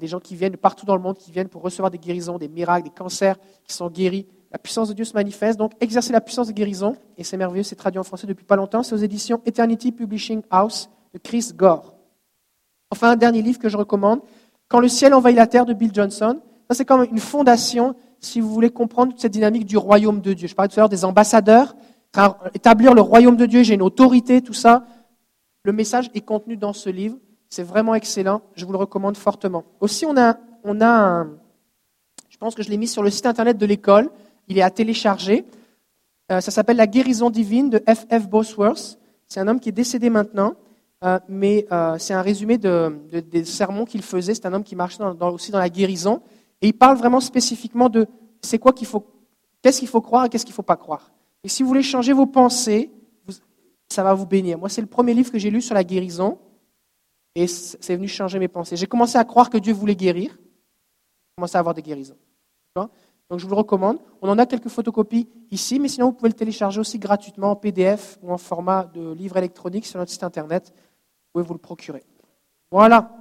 des 0.00 0.08
gens 0.08 0.18
qui 0.18 0.34
viennent 0.34 0.50
de 0.50 0.56
partout 0.56 0.86
dans 0.86 0.96
le 0.96 1.02
monde, 1.02 1.18
qui 1.18 1.30
viennent 1.30 1.48
pour 1.48 1.62
recevoir 1.62 1.92
des 1.92 1.98
guérisons, 1.98 2.36
des 2.36 2.48
miracles, 2.48 2.88
des 2.88 2.94
cancers 2.94 3.36
qui 3.62 3.72
sont 3.72 3.88
guéris. 3.88 4.26
La 4.50 4.58
puissance 4.58 4.88
de 4.88 4.94
Dieu 4.94 5.04
se 5.04 5.14
manifeste. 5.14 5.56
Donc, 5.56 5.74
exercer 5.80 6.12
la 6.12 6.20
puissance 6.20 6.48
de 6.48 6.52
guérison, 6.52 6.96
et 7.16 7.22
c'est 7.22 7.36
merveilleux, 7.36 7.62
c'est 7.62 7.76
traduit 7.76 8.00
en 8.00 8.04
français 8.04 8.26
depuis 8.26 8.44
pas 8.44 8.56
longtemps. 8.56 8.82
C'est 8.82 8.96
aux 8.96 9.04
éditions 9.04 9.40
Eternity 9.46 9.92
Publishing 9.92 10.42
House 10.50 10.90
de 11.12 11.18
Chris 11.18 11.52
Gore. 11.54 11.94
Enfin, 12.90 13.10
un 13.10 13.16
dernier 13.16 13.42
livre 13.42 13.58
que 13.58 13.68
je 13.68 13.76
recommande, 13.76 14.20
Quand 14.68 14.80
le 14.80 14.88
ciel 14.88 15.14
envahit 15.14 15.36
la 15.36 15.46
terre 15.46 15.66
de 15.66 15.72
Bill 15.72 15.90
Johnson. 15.92 16.40
Ça, 16.68 16.76
c'est 16.76 16.84
comme 16.84 17.04
une 17.10 17.18
fondation 17.18 17.96
si 18.20 18.40
vous 18.40 18.50
voulez 18.50 18.70
comprendre 18.70 19.12
toute 19.12 19.20
cette 19.20 19.32
dynamique 19.32 19.64
du 19.64 19.76
royaume 19.76 20.20
de 20.20 20.32
Dieu. 20.32 20.46
Je 20.46 20.54
parlais 20.54 20.68
tout 20.68 20.78
à 20.78 20.82
l'heure 20.82 20.88
des 20.88 21.04
ambassadeurs, 21.04 21.74
établir 22.54 22.94
le 22.94 23.00
royaume 23.00 23.36
de 23.36 23.46
Dieu, 23.46 23.62
j'ai 23.62 23.74
une 23.74 23.82
autorité, 23.82 24.42
tout 24.42 24.52
ça. 24.52 24.84
Le 25.64 25.72
message 25.72 26.10
est 26.14 26.20
contenu 26.20 26.56
dans 26.56 26.72
ce 26.72 26.90
livre. 26.90 27.16
C'est 27.48 27.62
vraiment 27.62 27.94
excellent. 27.94 28.42
Je 28.54 28.64
vous 28.64 28.72
le 28.72 28.78
recommande 28.78 29.16
fortement. 29.16 29.64
Aussi, 29.80 30.06
on 30.06 30.16
a, 30.16 30.38
on 30.62 30.80
a 30.80 30.86
un, 30.86 31.30
je 32.28 32.36
pense 32.38 32.54
que 32.54 32.62
je 32.62 32.70
l'ai 32.70 32.76
mis 32.76 32.88
sur 32.88 33.02
le 33.02 33.10
site 33.10 33.26
internet 33.26 33.58
de 33.58 33.66
l'école. 33.66 34.10
Il 34.48 34.56
est 34.56 34.62
à 34.62 34.70
télécharger. 34.70 35.44
Euh, 36.30 36.40
ça 36.40 36.50
s'appelle 36.50 36.76
La 36.76 36.86
guérison 36.86 37.30
divine 37.30 37.70
de 37.70 37.78
F.F. 37.78 38.28
Bosworth. 38.28 38.98
C'est 39.26 39.40
un 39.40 39.48
homme 39.48 39.60
qui 39.60 39.68
est 39.68 39.72
décédé 39.72 40.10
maintenant. 40.10 40.54
Euh, 41.02 41.18
mais 41.28 41.66
euh, 41.72 41.96
c'est 41.98 42.12
un 42.12 42.22
résumé 42.22 42.58
des 42.58 43.44
sermons 43.44 43.84
qu'il 43.84 44.02
faisait. 44.02 44.34
C'est 44.34 44.46
un 44.46 44.52
homme 44.52 44.64
qui 44.64 44.76
marchait 44.76 45.02
aussi 45.02 45.50
dans 45.50 45.58
la 45.58 45.70
guérison. 45.70 46.22
Et 46.60 46.68
il 46.68 46.74
parle 46.74 46.98
vraiment 46.98 47.20
spécifiquement 47.20 47.88
de 47.88 48.06
c'est 48.42 48.58
quoi 48.58 48.72
qu'il 48.72 48.86
faut, 48.86 49.06
qu'est-ce 49.62 49.78
qu'il 49.78 49.88
faut 49.88 50.02
croire 50.02 50.26
et 50.26 50.28
qu'est-ce 50.28 50.44
qu'il 50.44 50.52
ne 50.52 50.56
faut 50.56 50.62
pas 50.62 50.76
croire. 50.76 51.10
Et 51.42 51.48
si 51.48 51.62
vous 51.62 51.68
voulez 51.68 51.82
changer 51.82 52.12
vos 52.12 52.26
pensées, 52.26 52.90
ça 53.88 54.02
va 54.02 54.12
vous 54.12 54.26
bénir. 54.26 54.58
Moi, 54.58 54.68
c'est 54.68 54.82
le 54.82 54.86
premier 54.86 55.14
livre 55.14 55.32
que 55.32 55.38
j'ai 55.38 55.50
lu 55.50 55.62
sur 55.62 55.74
la 55.74 55.84
guérison. 55.84 56.38
Et 57.34 57.46
c'est 57.46 57.96
venu 57.96 58.08
changer 58.08 58.38
mes 58.38 58.48
pensées. 58.48 58.76
J'ai 58.76 58.86
commencé 58.86 59.16
à 59.16 59.24
croire 59.24 59.50
que 59.50 59.58
Dieu 59.58 59.72
voulait 59.72 59.94
guérir. 59.94 60.32
J'ai 60.32 61.34
commencé 61.36 61.56
à 61.56 61.60
avoir 61.60 61.74
des 61.74 61.82
guérisons. 61.82 62.16
Donc 62.74 63.38
je 63.38 63.44
vous 63.44 63.50
le 63.50 63.56
recommande. 63.56 63.98
On 64.20 64.28
en 64.28 64.38
a 64.38 64.46
quelques 64.46 64.68
photocopies 64.68 65.28
ici, 65.50 65.78
mais 65.78 65.88
sinon 65.88 66.06
vous 66.06 66.12
pouvez 66.12 66.30
le 66.30 66.34
télécharger 66.34 66.80
aussi 66.80 66.98
gratuitement 66.98 67.52
en 67.52 67.56
PDF 67.56 68.18
ou 68.22 68.32
en 68.32 68.38
format 68.38 68.84
de 68.92 69.12
livre 69.12 69.36
électronique 69.36 69.86
sur 69.86 69.98
notre 69.98 70.10
site 70.10 70.24
internet 70.24 70.74
pouvez 71.32 71.44
vous 71.44 71.54
le 71.54 71.58
procurer. 71.58 72.04
Voilà. 72.70 73.16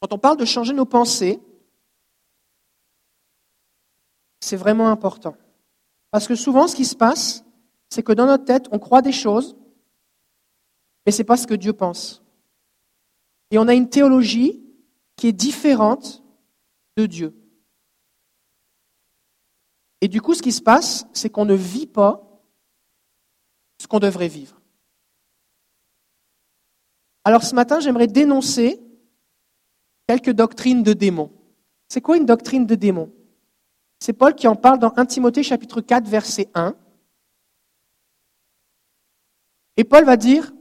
Quand 0.00 0.12
on 0.12 0.18
parle 0.18 0.36
de 0.36 0.44
changer 0.44 0.72
nos 0.72 0.84
pensées, 0.84 1.40
c'est 4.40 4.56
vraiment 4.56 4.88
important. 4.88 5.36
Parce 6.10 6.26
que 6.26 6.36
souvent, 6.36 6.68
ce 6.68 6.76
qui 6.76 6.84
se 6.84 6.94
passe, 6.94 7.44
c'est 7.90 8.02
que 8.02 8.12
dans 8.12 8.26
notre 8.26 8.44
tête, 8.44 8.68
on 8.70 8.78
croit 8.78 9.02
des 9.02 9.12
choses, 9.12 9.56
mais 11.04 11.12
ce 11.12 11.18
n'est 11.18 11.26
pas 11.26 11.36
ce 11.36 11.46
que 11.46 11.54
Dieu 11.54 11.72
pense. 11.72 12.22
Et 13.50 13.58
on 13.58 13.66
a 13.66 13.74
une 13.74 13.88
théologie 13.88 14.62
qui 15.16 15.26
est 15.26 15.32
différente 15.32 16.22
de 16.96 17.06
Dieu. 17.06 17.34
Et 20.00 20.08
du 20.08 20.20
coup, 20.20 20.34
ce 20.34 20.42
qui 20.42 20.52
se 20.52 20.62
passe, 20.62 21.06
c'est 21.12 21.30
qu'on 21.30 21.44
ne 21.44 21.54
vit 21.54 21.86
pas 21.86 22.24
ce 23.80 23.86
qu'on 23.86 23.98
devrait 23.98 24.28
vivre. 24.28 24.60
Alors 27.24 27.42
ce 27.42 27.54
matin, 27.54 27.80
j'aimerais 27.80 28.06
dénoncer 28.06 28.80
quelques 30.06 30.30
doctrines 30.30 30.82
de 30.82 30.92
démons. 30.92 31.30
C'est 31.88 32.00
quoi 32.00 32.16
une 32.16 32.26
doctrine 32.26 32.66
de 32.66 32.74
démons? 32.74 33.12
C'est 34.00 34.12
Paul 34.12 34.34
qui 34.34 34.46
en 34.46 34.56
parle 34.56 34.78
dans 34.78 34.92
1 34.96 35.06
Timothée 35.06 35.42
chapitre 35.42 35.80
4 35.80 36.06
verset 36.06 36.48
1. 36.54 36.74
Et 39.76 39.84
Paul 39.84 40.04
va 40.04 40.16
dire, 40.16 40.52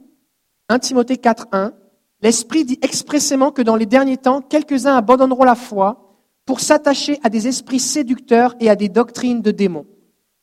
1 0.70 0.80
Timothée 0.80 1.18
4, 1.18 1.48
1, 1.52 1.74
l'Esprit 2.22 2.66
dit 2.66 2.80
expressément 2.82 3.52
que 3.52 3.62
dans 3.62 3.76
les 3.76 3.86
derniers 3.86 4.18
temps, 4.18 4.42
quelques-uns 4.42 4.96
abandonneront 4.96 5.44
la 5.44 5.56
foi 5.56 6.07
pour 6.48 6.62
s'attacher 6.62 7.20
à 7.24 7.30
des 7.30 7.48
esprits 7.48 7.80
séducteurs 7.80 8.56
et 8.62 8.70
à 8.70 8.76
des 8.76 8.88
doctrines 8.90 9.42
de 9.42 9.52
démons. 9.52 9.86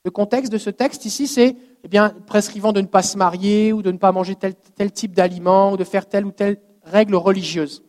Le 0.05 0.11
contexte 0.11 0.53
de 0.53 0.59
ce 0.59 0.69
texte 0.69 1.07
ici, 1.07 1.27
c'est 1.27 1.57
eh 1.83 1.89
bien, 1.89 2.11
prescrivant 2.27 2.73
de 2.73 2.83
ne 2.83 2.87
pas 2.87 3.03
se 3.03 3.17
marier 3.17 3.73
ou 3.73 3.81
de 3.81 3.91
ne 3.91 3.97
pas 3.97 4.13
manger 4.13 4.37
tel, 4.37 4.93
type 4.93 5.15
d'aliment 5.15 5.73
ou 5.73 5.77
de 5.79 5.83
faire 5.83 6.07
telle 6.07 6.27
ou 6.27 6.31
telle 6.31 6.61
règle 6.83 7.15
religieuse. 7.15 7.83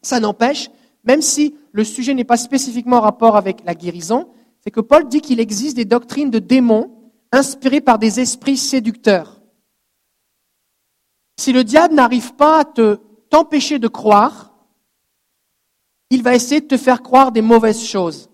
Ça 0.00 0.20
n'empêche, 0.20 0.70
même 1.02 1.22
si 1.22 1.56
le 1.72 1.82
sujet 1.82 2.14
n'est 2.14 2.24
pas 2.24 2.36
spécifiquement 2.36 2.98
en 2.98 3.02
rapport 3.02 3.36
avec 3.36 3.64
la 3.64 3.74
guérison, 3.74 4.28
c'est 4.60 4.70
que 4.70 4.80
Paul 4.80 5.08
dit 5.08 5.20
qu'il 5.20 5.40
existe 5.40 5.76
des 5.76 5.84
doctrines 5.84 6.30
de 6.30 6.38
démons 6.38 6.92
inspirées 7.32 7.80
par 7.80 7.98
des 7.98 8.20
esprits 8.20 8.56
séducteurs. 8.56 9.42
Si 11.36 11.52
le 11.52 11.64
diable 11.64 11.94
n'arrive 11.94 12.34
pas 12.34 12.60
à 12.60 12.64
te, 12.64 12.98
t'empêcher 13.28 13.80
de 13.80 13.88
croire, 13.88 14.49
il 16.10 16.22
va 16.22 16.34
essayer 16.34 16.60
de 16.60 16.66
te 16.66 16.76
faire 16.76 17.02
croire 17.02 17.32
des 17.32 17.40
mauvaises 17.40 17.84
choses. 17.84 18.28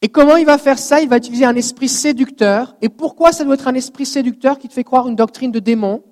Et 0.00 0.08
comment 0.08 0.36
il 0.36 0.46
va 0.46 0.58
faire 0.58 0.78
ça? 0.78 1.00
Il 1.00 1.08
va 1.08 1.18
utiliser 1.18 1.44
un 1.44 1.54
esprit 1.54 1.88
séducteur. 1.88 2.74
Et 2.82 2.88
pourquoi 2.88 3.32
ça 3.32 3.44
doit 3.44 3.54
être 3.54 3.68
un 3.68 3.74
esprit 3.74 4.04
séducteur 4.04 4.58
qui 4.58 4.66
te 4.66 4.72
fait 4.72 4.82
croire 4.82 5.06
une 5.06 5.14
doctrine 5.14 5.52
de 5.52 5.60
démon? 5.60 6.02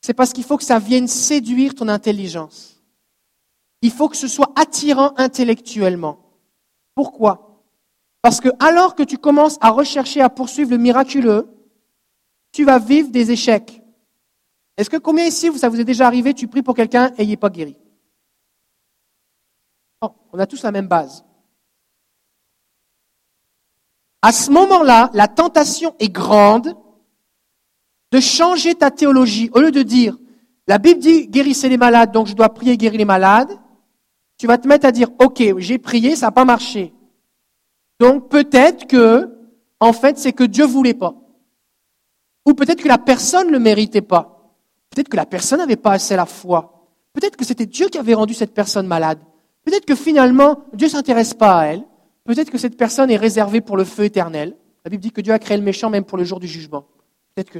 C'est 0.00 0.14
parce 0.14 0.32
qu'il 0.32 0.44
faut 0.44 0.56
que 0.56 0.64
ça 0.64 0.78
vienne 0.78 1.06
séduire 1.06 1.74
ton 1.74 1.88
intelligence. 1.88 2.82
Il 3.82 3.90
faut 3.90 4.08
que 4.08 4.16
ce 4.16 4.28
soit 4.28 4.52
attirant 4.56 5.12
intellectuellement. 5.18 6.18
Pourquoi? 6.94 7.62
Parce 8.22 8.40
que 8.40 8.48
alors 8.58 8.94
que 8.94 9.02
tu 9.02 9.18
commences 9.18 9.58
à 9.60 9.70
rechercher, 9.70 10.22
à 10.22 10.30
poursuivre 10.30 10.70
le 10.70 10.78
miraculeux, 10.78 11.48
tu 12.52 12.64
vas 12.64 12.78
vivre 12.78 13.10
des 13.10 13.30
échecs. 13.30 13.82
Est-ce 14.76 14.88
que 14.88 14.96
combien 14.96 15.26
ici, 15.26 15.50
ça 15.58 15.68
vous 15.68 15.80
est 15.80 15.84
déjà 15.84 16.06
arrivé, 16.06 16.32
tu 16.32 16.48
pries 16.48 16.62
pour 16.62 16.74
quelqu'un 16.74 17.12
et 17.18 17.24
il 17.24 17.28
n'est 17.28 17.36
pas 17.36 17.50
guéri? 17.50 17.76
On 20.02 20.38
a 20.38 20.46
tous 20.46 20.62
la 20.62 20.72
même 20.72 20.86
base. 20.86 21.24
À 24.22 24.32
ce 24.32 24.50
moment-là, 24.50 25.10
la 25.14 25.28
tentation 25.28 25.94
est 25.98 26.10
grande 26.10 26.74
de 28.12 28.20
changer 28.20 28.74
ta 28.74 28.90
théologie. 28.90 29.50
Au 29.52 29.60
lieu 29.60 29.70
de 29.70 29.82
dire, 29.82 30.16
la 30.66 30.78
Bible 30.78 31.00
dit 31.00 31.28
guérissez 31.28 31.68
les 31.68 31.76
malades, 31.76 32.12
donc 32.12 32.26
je 32.26 32.34
dois 32.34 32.50
prier 32.50 32.76
guérir 32.76 32.98
les 32.98 33.04
malades, 33.04 33.50
tu 34.38 34.46
vas 34.46 34.58
te 34.58 34.68
mettre 34.68 34.86
à 34.86 34.92
dire, 34.92 35.10
ok, 35.18 35.58
j'ai 35.58 35.78
prié, 35.78 36.16
ça 36.16 36.26
n'a 36.26 36.32
pas 36.32 36.44
marché. 36.44 36.94
Donc 37.98 38.28
peut-être 38.28 38.86
que, 38.86 39.38
en 39.80 39.92
fait, 39.92 40.18
c'est 40.18 40.32
que 40.32 40.44
Dieu 40.44 40.64
voulait 40.64 40.94
pas. 40.94 41.14
Ou 42.46 42.54
peut-être 42.54 42.82
que 42.82 42.88
la 42.88 42.98
personne 42.98 43.48
ne 43.48 43.52
le 43.52 43.58
méritait 43.58 44.00
pas. 44.00 44.54
Peut-être 44.90 45.08
que 45.08 45.16
la 45.16 45.26
personne 45.26 45.58
n'avait 45.58 45.76
pas 45.76 45.92
assez 45.92 46.16
la 46.16 46.26
foi. 46.26 46.88
Peut-être 47.12 47.36
que 47.36 47.44
c'était 47.44 47.66
Dieu 47.66 47.88
qui 47.88 47.98
avait 47.98 48.14
rendu 48.14 48.34
cette 48.34 48.54
personne 48.54 48.86
malade. 48.86 49.20
Peut-être 49.64 49.86
que 49.86 49.94
finalement, 49.94 50.64
Dieu 50.72 50.86
ne 50.86 50.92
s'intéresse 50.92 51.34
pas 51.34 51.58
à 51.58 51.66
elle. 51.66 51.84
Peut-être 52.24 52.50
que 52.50 52.58
cette 52.58 52.76
personne 52.76 53.10
est 53.10 53.16
réservée 53.16 53.60
pour 53.60 53.76
le 53.76 53.84
feu 53.84 54.04
éternel. 54.04 54.56
La 54.84 54.90
Bible 54.90 55.02
dit 55.02 55.12
que 55.12 55.20
Dieu 55.20 55.32
a 55.32 55.38
créé 55.38 55.56
le 55.56 55.62
méchant 55.62 55.90
même 55.90 56.04
pour 56.04 56.18
le 56.18 56.24
jour 56.24 56.40
du 56.40 56.46
jugement. 56.46 56.86
Peut-être 57.34 57.50
que 57.50 57.58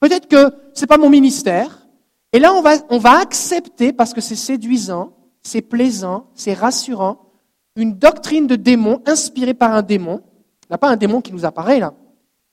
peut-être 0.00 0.54
c'est 0.74 0.86
pas 0.86 0.98
mon 0.98 1.10
ministère. 1.10 1.86
Et 2.32 2.38
là, 2.38 2.52
on 2.54 2.62
va, 2.62 2.76
on 2.88 2.98
va 2.98 3.18
accepter 3.18 3.92
parce 3.92 4.14
que 4.14 4.20
c'est 4.20 4.36
séduisant, 4.36 5.12
c'est 5.42 5.62
plaisant, 5.62 6.30
c'est 6.34 6.54
rassurant, 6.54 7.32
une 7.76 7.94
doctrine 7.94 8.46
de 8.46 8.56
démon 8.56 9.02
inspirée 9.06 9.54
par 9.54 9.72
un 9.72 9.82
démon. 9.82 10.22
Il 10.64 10.72
n'y 10.72 10.74
a 10.74 10.78
pas 10.78 10.90
un 10.90 10.96
démon 10.96 11.20
qui 11.20 11.32
nous 11.32 11.44
apparaît 11.44 11.80
là. 11.80 11.94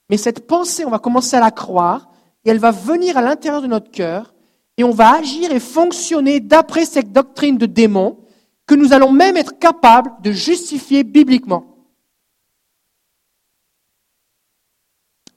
Mais 0.10 0.18
cette 0.18 0.48
pensée, 0.48 0.86
on 0.86 0.90
va 0.90 1.00
commencer 1.00 1.38
à 1.38 1.40
la 1.40 1.52
croire 1.52 2.10
et 2.44 2.50
elle 2.50 2.60
va 2.60 2.72
venir 2.72 3.18
à 3.18 3.22
l'intérieur 3.22 3.62
de 3.62 3.68
notre 3.68 3.92
cœur 3.92 4.34
et 4.80 4.84
on 4.86 4.92
va 4.92 5.16
agir 5.16 5.52
et 5.52 5.60
fonctionner 5.60 6.40
d'après 6.40 6.86
cette 6.86 7.12
doctrine 7.12 7.58
de 7.58 7.66
démon 7.66 8.18
que 8.66 8.76
nous 8.76 8.94
allons 8.94 9.12
même 9.12 9.36
être 9.36 9.60
capables 9.60 10.10
de 10.24 10.32
justifier 10.32 11.04
bibliquement. 11.04 11.86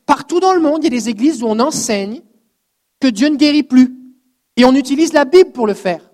Partout 0.06 0.38
dans 0.38 0.52
le 0.52 0.60
monde, 0.60 0.82
il 0.82 0.84
y 0.84 0.86
a 0.86 0.90
des 0.90 1.08
églises 1.08 1.42
où 1.42 1.46
on 1.46 1.58
enseigne 1.58 2.22
que 3.00 3.08
Dieu 3.08 3.28
ne 3.30 3.36
guérit 3.36 3.64
plus. 3.64 3.92
Et 4.56 4.64
on 4.64 4.76
utilise 4.76 5.12
la 5.12 5.24
Bible 5.24 5.50
pour 5.50 5.66
le 5.66 5.74
faire. 5.74 6.12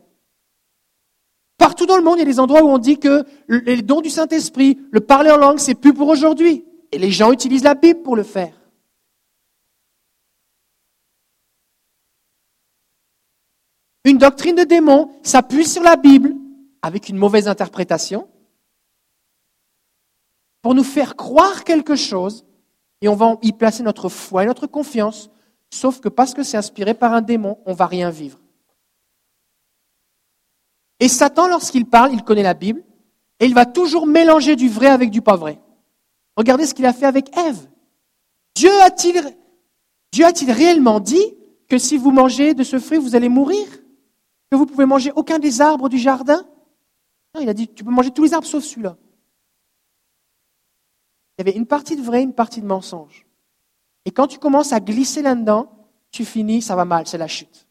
Partout 1.59 1.85
dans 1.85 1.99
le 1.99 2.03
monde, 2.03 2.17
il 2.17 2.21
y 2.21 2.23
a 2.23 2.33
des 2.33 2.41
endroits 2.41 2.63
où 2.63 2.69
on 2.69 2.79
dit 2.79 2.99
que 2.99 3.27
les 3.47 3.83
dons 3.83 4.01
du 4.01 4.09
Saint-Esprit, 4.09 4.79
le 4.91 5.01
parler 5.01 5.31
en 5.31 5.37
langue, 5.37 5.59
c'est 5.59 5.75
plus 5.75 5.93
pour 5.93 6.09
aujourd'hui. 6.09 6.65
Et 6.93 6.99
les 6.99 7.11
gens 7.11 7.31
utilisent 7.31 7.65
la 7.65 7.75
Bible 7.75 8.01
pour 8.01 8.17
le 8.17 8.23
faire. 8.23 8.58
Une 14.09 14.17
doctrine 14.17 14.57
de 14.57 14.65
démon 14.65 15.11
s'appuie 15.23 15.67
sur 15.67 15.83
la 15.83 15.97
Bible 15.97 16.35
avec 16.81 17.11
une 17.11 17.19
mauvaise 17.19 17.47
interprétation 17.47 18.27
pour 20.63 20.75
nous 20.75 20.83
faire 20.83 21.15
croire 21.15 21.63
quelque 21.63 21.95
chose 21.95 22.47
et 23.03 23.09
on 23.09 23.15
va 23.15 23.37
y 23.43 23.53
placer 23.53 23.83
notre 23.83 24.09
foi 24.09 24.45
et 24.45 24.47
notre 24.47 24.67
confiance, 24.67 25.29
sauf 25.69 26.01
que 26.01 26.09
parce 26.09 26.33
que 26.33 26.43
c'est 26.43 26.57
inspiré 26.57 26.95
par 26.95 27.13
un 27.13 27.21
démon, 27.21 27.59
on 27.67 27.75
va 27.75 27.85
rien 27.85 28.09
vivre. 28.09 28.39
Et 31.01 31.09
Satan, 31.09 31.47
lorsqu'il 31.47 31.85
parle, 31.85 32.15
il 32.15 32.25
connaît 32.25 32.43
la 32.43 32.55
Bible 32.55 32.83
et 33.41 33.45
il 33.45 33.53
va 33.53 33.67
toujours 33.67 34.07
mélanger 34.07 34.57
du 34.57 34.71
vrai 34.71 34.87
avec 34.87 35.11
du 35.11 35.21
pas 35.21 35.37
vrai. 35.37 35.61
Regardez 36.35 36.65
ce 36.65 36.73
qu'il 36.73 36.87
a 36.87 36.95
fait 36.95 37.05
avec 37.05 37.37
Ève. 37.37 37.69
Dieu 38.57 38.73
a-t-il 38.81 39.37
Dieu 40.13 40.25
a-t-il 40.25 40.51
réellement 40.51 40.99
dit 40.99 41.37
que 41.69 41.77
si 41.77 41.99
vous 41.99 42.11
mangez 42.11 42.55
de 42.55 42.65
ce 42.65 42.79
fruit, 42.79 42.97
vous 42.97 43.15
allez 43.15 43.29
mourir? 43.29 43.67
Que 44.51 44.57
vous 44.57 44.67
pouvez 44.67 44.87
manger 44.87 45.13
aucun 45.13 45.39
des 45.39 45.61
arbres 45.61 45.89
du 45.89 45.99
jardin? 45.99 46.47
Il 47.41 47.49
a 47.49 47.55
dit, 47.55 47.69
tu 47.69 47.85
peux 47.85 47.91
manger 47.91 48.11
tous 48.11 48.25
les 48.25 48.35
arbres 48.35 48.47
sauf 48.47 48.65
celui-là. 48.65 48.97
Il 51.37 51.47
y 51.47 51.49
avait 51.49 51.57
une 51.57 51.67
partie 51.67 51.97
de 51.97 52.03
vrai, 52.03 52.23
une 52.23 52.35
partie 52.35 52.61
de 52.61 52.67
mensonge. 52.67 53.27
Et 54.05 54.11
quand 54.11 54.27
tu 54.27 54.39
commences 54.39 54.73
à 54.73 54.81
glisser 54.81 55.23
là-dedans, 55.23 55.71
tu 56.11 56.25
finis, 56.25 56.63
ça 56.63 56.75
va 56.75 56.85
mal, 56.85 57.07
c'est 57.07 57.19
la 57.19 57.29
chute. 57.29 57.69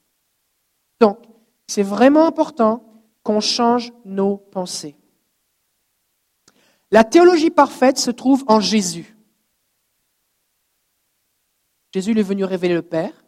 Donc, 1.00 1.20
c'est 1.66 1.84
vraiment 1.84 2.26
important 2.26 2.84
qu'on 3.24 3.42
change 3.42 3.92
nos 4.06 4.38
pensées. 4.38 4.96
La 6.92 7.04
théologie 7.04 7.50
parfaite 7.50 7.98
se 7.98 8.12
trouve 8.12 8.46
en 8.48 8.62
Jésus. 8.62 9.18
Jésus 11.94 12.18
est 12.18 12.22
venu 12.22 12.46
révéler 12.46 12.76
le 12.76 12.82
Père. 12.82 13.26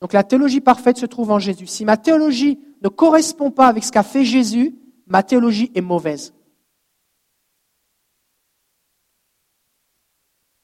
Donc 0.00 0.12
la 0.12 0.22
théologie 0.22 0.60
parfaite 0.60 0.98
se 0.98 1.06
trouve 1.06 1.30
en 1.30 1.38
Jésus. 1.38 1.66
Si 1.66 1.84
ma 1.84 1.96
théologie 1.96 2.58
ne 2.82 2.88
correspond 2.88 3.50
pas 3.50 3.66
avec 3.66 3.84
ce 3.84 3.90
qu'a 3.92 4.02
fait 4.02 4.24
Jésus, 4.24 4.76
ma 5.06 5.22
théologie 5.22 5.72
est 5.74 5.80
mauvaise. 5.80 6.32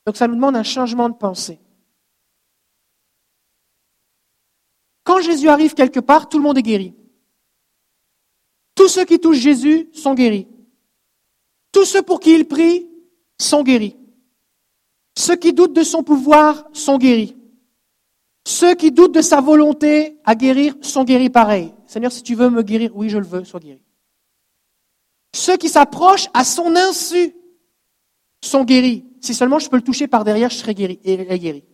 Donc 0.06 0.16
ça 0.16 0.28
nous 0.28 0.34
demande 0.34 0.56
un 0.56 0.62
changement 0.62 1.08
de 1.08 1.14
pensée. 1.14 1.58
Quand 5.02 5.20
Jésus 5.20 5.48
arrive 5.48 5.74
quelque 5.74 6.00
part, 6.00 6.28
tout 6.28 6.38
le 6.38 6.44
monde 6.44 6.58
est 6.58 6.62
guéri. 6.62 6.94
Tous 8.74 8.88
ceux 8.88 9.04
qui 9.04 9.18
touchent 9.18 9.38
Jésus 9.38 9.88
sont 9.92 10.14
guéris. 10.14 10.48
Tous 11.72 11.84
ceux 11.84 12.02
pour 12.02 12.20
qui 12.20 12.34
il 12.34 12.46
prie 12.46 12.88
sont 13.40 13.62
guéris. 13.62 13.96
Ceux 15.16 15.36
qui 15.36 15.52
doutent 15.52 15.74
de 15.74 15.82
son 15.82 16.02
pouvoir 16.02 16.68
sont 16.72 16.98
guéris. 16.98 17.36
Ceux 18.46 18.74
qui 18.74 18.92
doutent 18.92 19.14
de 19.14 19.22
sa 19.22 19.40
volonté 19.40 20.20
à 20.24 20.34
guérir 20.34 20.74
sont 20.82 21.04
guéris 21.04 21.30
pareil. 21.30 21.72
Seigneur, 21.86 22.12
si 22.12 22.22
tu 22.22 22.34
veux 22.34 22.50
me 22.50 22.62
guérir, 22.62 22.90
oui, 22.94 23.08
je 23.08 23.18
le 23.18 23.26
veux, 23.26 23.44
sois 23.44 23.60
guéri. 23.60 23.80
Ceux 25.34 25.56
qui 25.56 25.68
s'approchent 25.68 26.28
à 26.34 26.44
son 26.44 26.76
insu 26.76 27.34
sont 28.42 28.64
guéris. 28.64 29.04
Si 29.20 29.34
seulement 29.34 29.58
je 29.58 29.68
peux 29.68 29.76
le 29.76 29.82
toucher 29.82 30.06
par 30.06 30.24
derrière, 30.24 30.50
je 30.50 30.56
serai 30.56 30.74
guéri. 30.74 31.64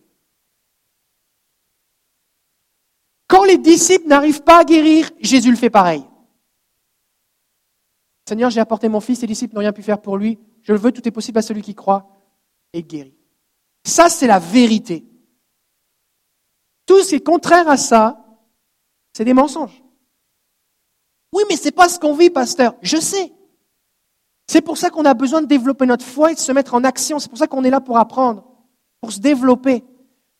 Quand 3.27 3.43
les 3.43 3.57
disciples 3.57 4.07
n'arrivent 4.07 4.43
pas 4.43 4.61
à 4.61 4.63
guérir, 4.63 5.11
Jésus 5.19 5.51
le 5.51 5.57
fait 5.57 5.69
pareil. 5.69 6.03
Seigneur, 8.27 8.49
j'ai 8.49 8.61
apporté 8.61 8.87
mon 8.87 9.01
fils, 9.01 9.21
les 9.21 9.27
disciples 9.27 9.55
n'ont 9.55 9.61
rien 9.61 9.73
pu 9.73 9.83
faire 9.83 10.01
pour 10.01 10.15
lui. 10.15 10.39
Je 10.61 10.71
le 10.71 10.79
veux, 10.79 10.91
tout 10.91 11.05
est 11.05 11.11
possible 11.11 11.37
à 11.37 11.41
celui 11.41 11.61
qui 11.61 11.75
croit 11.75 12.07
et 12.71 12.81
guérit. 12.81 13.15
Ça, 13.83 14.09
c'est 14.09 14.27
la 14.27 14.39
vérité. 14.39 15.05
Tout 16.85 17.01
ce 17.03 17.09
qui 17.09 17.15
est 17.15 17.25
contraire 17.25 17.69
à 17.69 17.77
ça, 17.77 18.23
c'est 19.13 19.25
des 19.25 19.33
mensonges. 19.33 19.83
Oui, 21.33 21.43
mais 21.49 21.55
c'est 21.55 21.71
pas 21.71 21.89
ce 21.89 21.99
qu'on 21.99 22.13
vit, 22.13 22.29
pasteur. 22.29 22.75
Je 22.81 22.97
sais. 22.97 23.31
C'est 24.47 24.61
pour 24.61 24.77
ça 24.77 24.89
qu'on 24.89 25.05
a 25.05 25.13
besoin 25.13 25.41
de 25.41 25.47
développer 25.47 25.85
notre 25.85 26.05
foi 26.05 26.31
et 26.31 26.35
de 26.35 26.39
se 26.39 26.51
mettre 26.51 26.73
en 26.73 26.83
action. 26.83 27.19
C'est 27.19 27.29
pour 27.29 27.37
ça 27.37 27.47
qu'on 27.47 27.63
est 27.63 27.69
là 27.69 27.79
pour 27.79 27.97
apprendre, 27.97 28.45
pour 28.99 29.11
se 29.11 29.19
développer. 29.19 29.83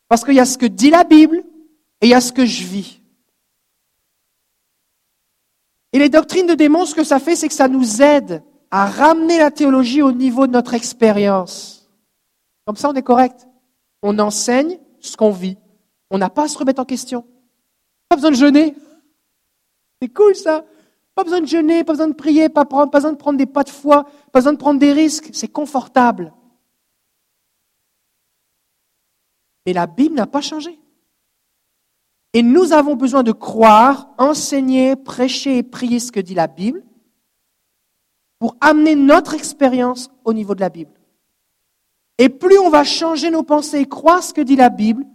Parce 0.10 0.26
qu'il 0.26 0.34
y 0.34 0.40
a 0.40 0.46
ce 0.46 0.58
que 0.58 0.66
dit 0.66 0.90
la 0.90 1.06
Bible 1.06 1.44
et 2.02 2.08
il 2.08 2.10
y 2.10 2.14
a 2.14 2.20
ce 2.20 2.34
que 2.34 2.46
je 2.46 2.64
vis. 2.64 3.02
Et 5.94 6.00
les 6.00 6.10
doctrines 6.10 6.48
de 6.48 6.54
démons, 6.54 6.86
ce 6.86 6.96
que 6.96 7.04
ça 7.04 7.20
fait, 7.20 7.36
c'est 7.36 7.48
que 7.48 7.54
ça 7.54 7.68
nous 7.68 8.02
aide 8.02 8.44
à 8.70 8.86
ramener 8.86 9.38
la 9.38 9.52
théologie 9.52 10.02
au 10.02 10.12
niveau 10.12 10.48
de 10.48 10.54
notre 10.54 10.74
expérience. 10.74 11.90
Comme 12.66 12.78
ça, 12.78 12.90
on 12.90 12.94
est 12.94 13.04
correct. 13.04 13.48
On 14.02 14.18
enseigne 14.20 14.80
ce 15.00 15.18
qu'on 15.18 15.32
vit. 15.32 15.58
On 16.12 16.18
n'a 16.18 16.30
pas 16.30 16.44
à 16.44 16.48
se 16.48 16.58
remettre 16.58 16.82
en 16.82 16.86
question. 16.86 17.26
Pas 18.10 18.18
besoin 18.18 18.32
de 18.32 18.36
jeûner. 18.36 18.76
C'est 20.02 20.10
cool 20.10 20.36
ça. 20.36 20.66
Pas 21.16 21.24
besoin 21.24 21.42
de 21.42 21.46
jeûner, 21.46 21.84
pas 21.84 21.94
besoin 21.94 22.10
de 22.10 22.14
prier, 22.14 22.50
pas, 22.50 22.66
besoin 22.66 23.14
de 23.14 23.18
prendre 23.18 23.38
des 23.38 23.46
pas 23.46 23.64
de 23.64 23.70
foi, 23.70 24.04
pas 24.32 24.40
besoin 24.40 24.54
de 24.54 24.58
prendre 24.58 24.80
des 24.80 24.92
risques. 24.92 25.30
C'est 25.34 25.48
confortable. 25.48 26.34
Mais 29.66 29.74
la 29.74 29.88
Bible 29.88 30.16
n'a 30.16 30.28
pas 30.28 30.42
changé. 30.42 30.78
Et 32.34 32.44
nous 32.44 32.74
avons 32.74 32.96
besoin 32.96 33.24
de 33.24 33.32
croire, 33.32 34.10
enseigner, 34.18 34.96
prêcher 34.96 35.58
et 35.58 35.64
prier 35.64 36.00
ce 36.00 36.12
que 36.12 36.20
dit 36.20 36.34
la 36.34 36.48
Bible 36.48 36.84
pour 38.40 38.56
amener 38.60 38.96
notre 38.96 39.34
expérience 39.34 40.10
au 40.26 40.34
niveau 40.34 40.56
de 40.56 40.62
la 40.62 40.70
Bible. 40.70 41.00
Et 42.18 42.30
plus 42.30 42.58
on 42.58 42.70
va 42.70 42.84
changer 42.84 43.30
nos 43.32 43.44
pensées 43.44 43.80
et 43.80 43.86
croire 43.86 44.24
ce 44.24 44.34
que 44.34 44.42
dit 44.42 44.56
la 44.56 44.70
Bible, 44.70 45.06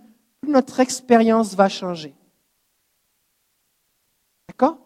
notre 0.49 0.81
expérience 0.81 1.55
va 1.55 1.69
changer. 1.69 2.15
D'accord? 4.49 4.79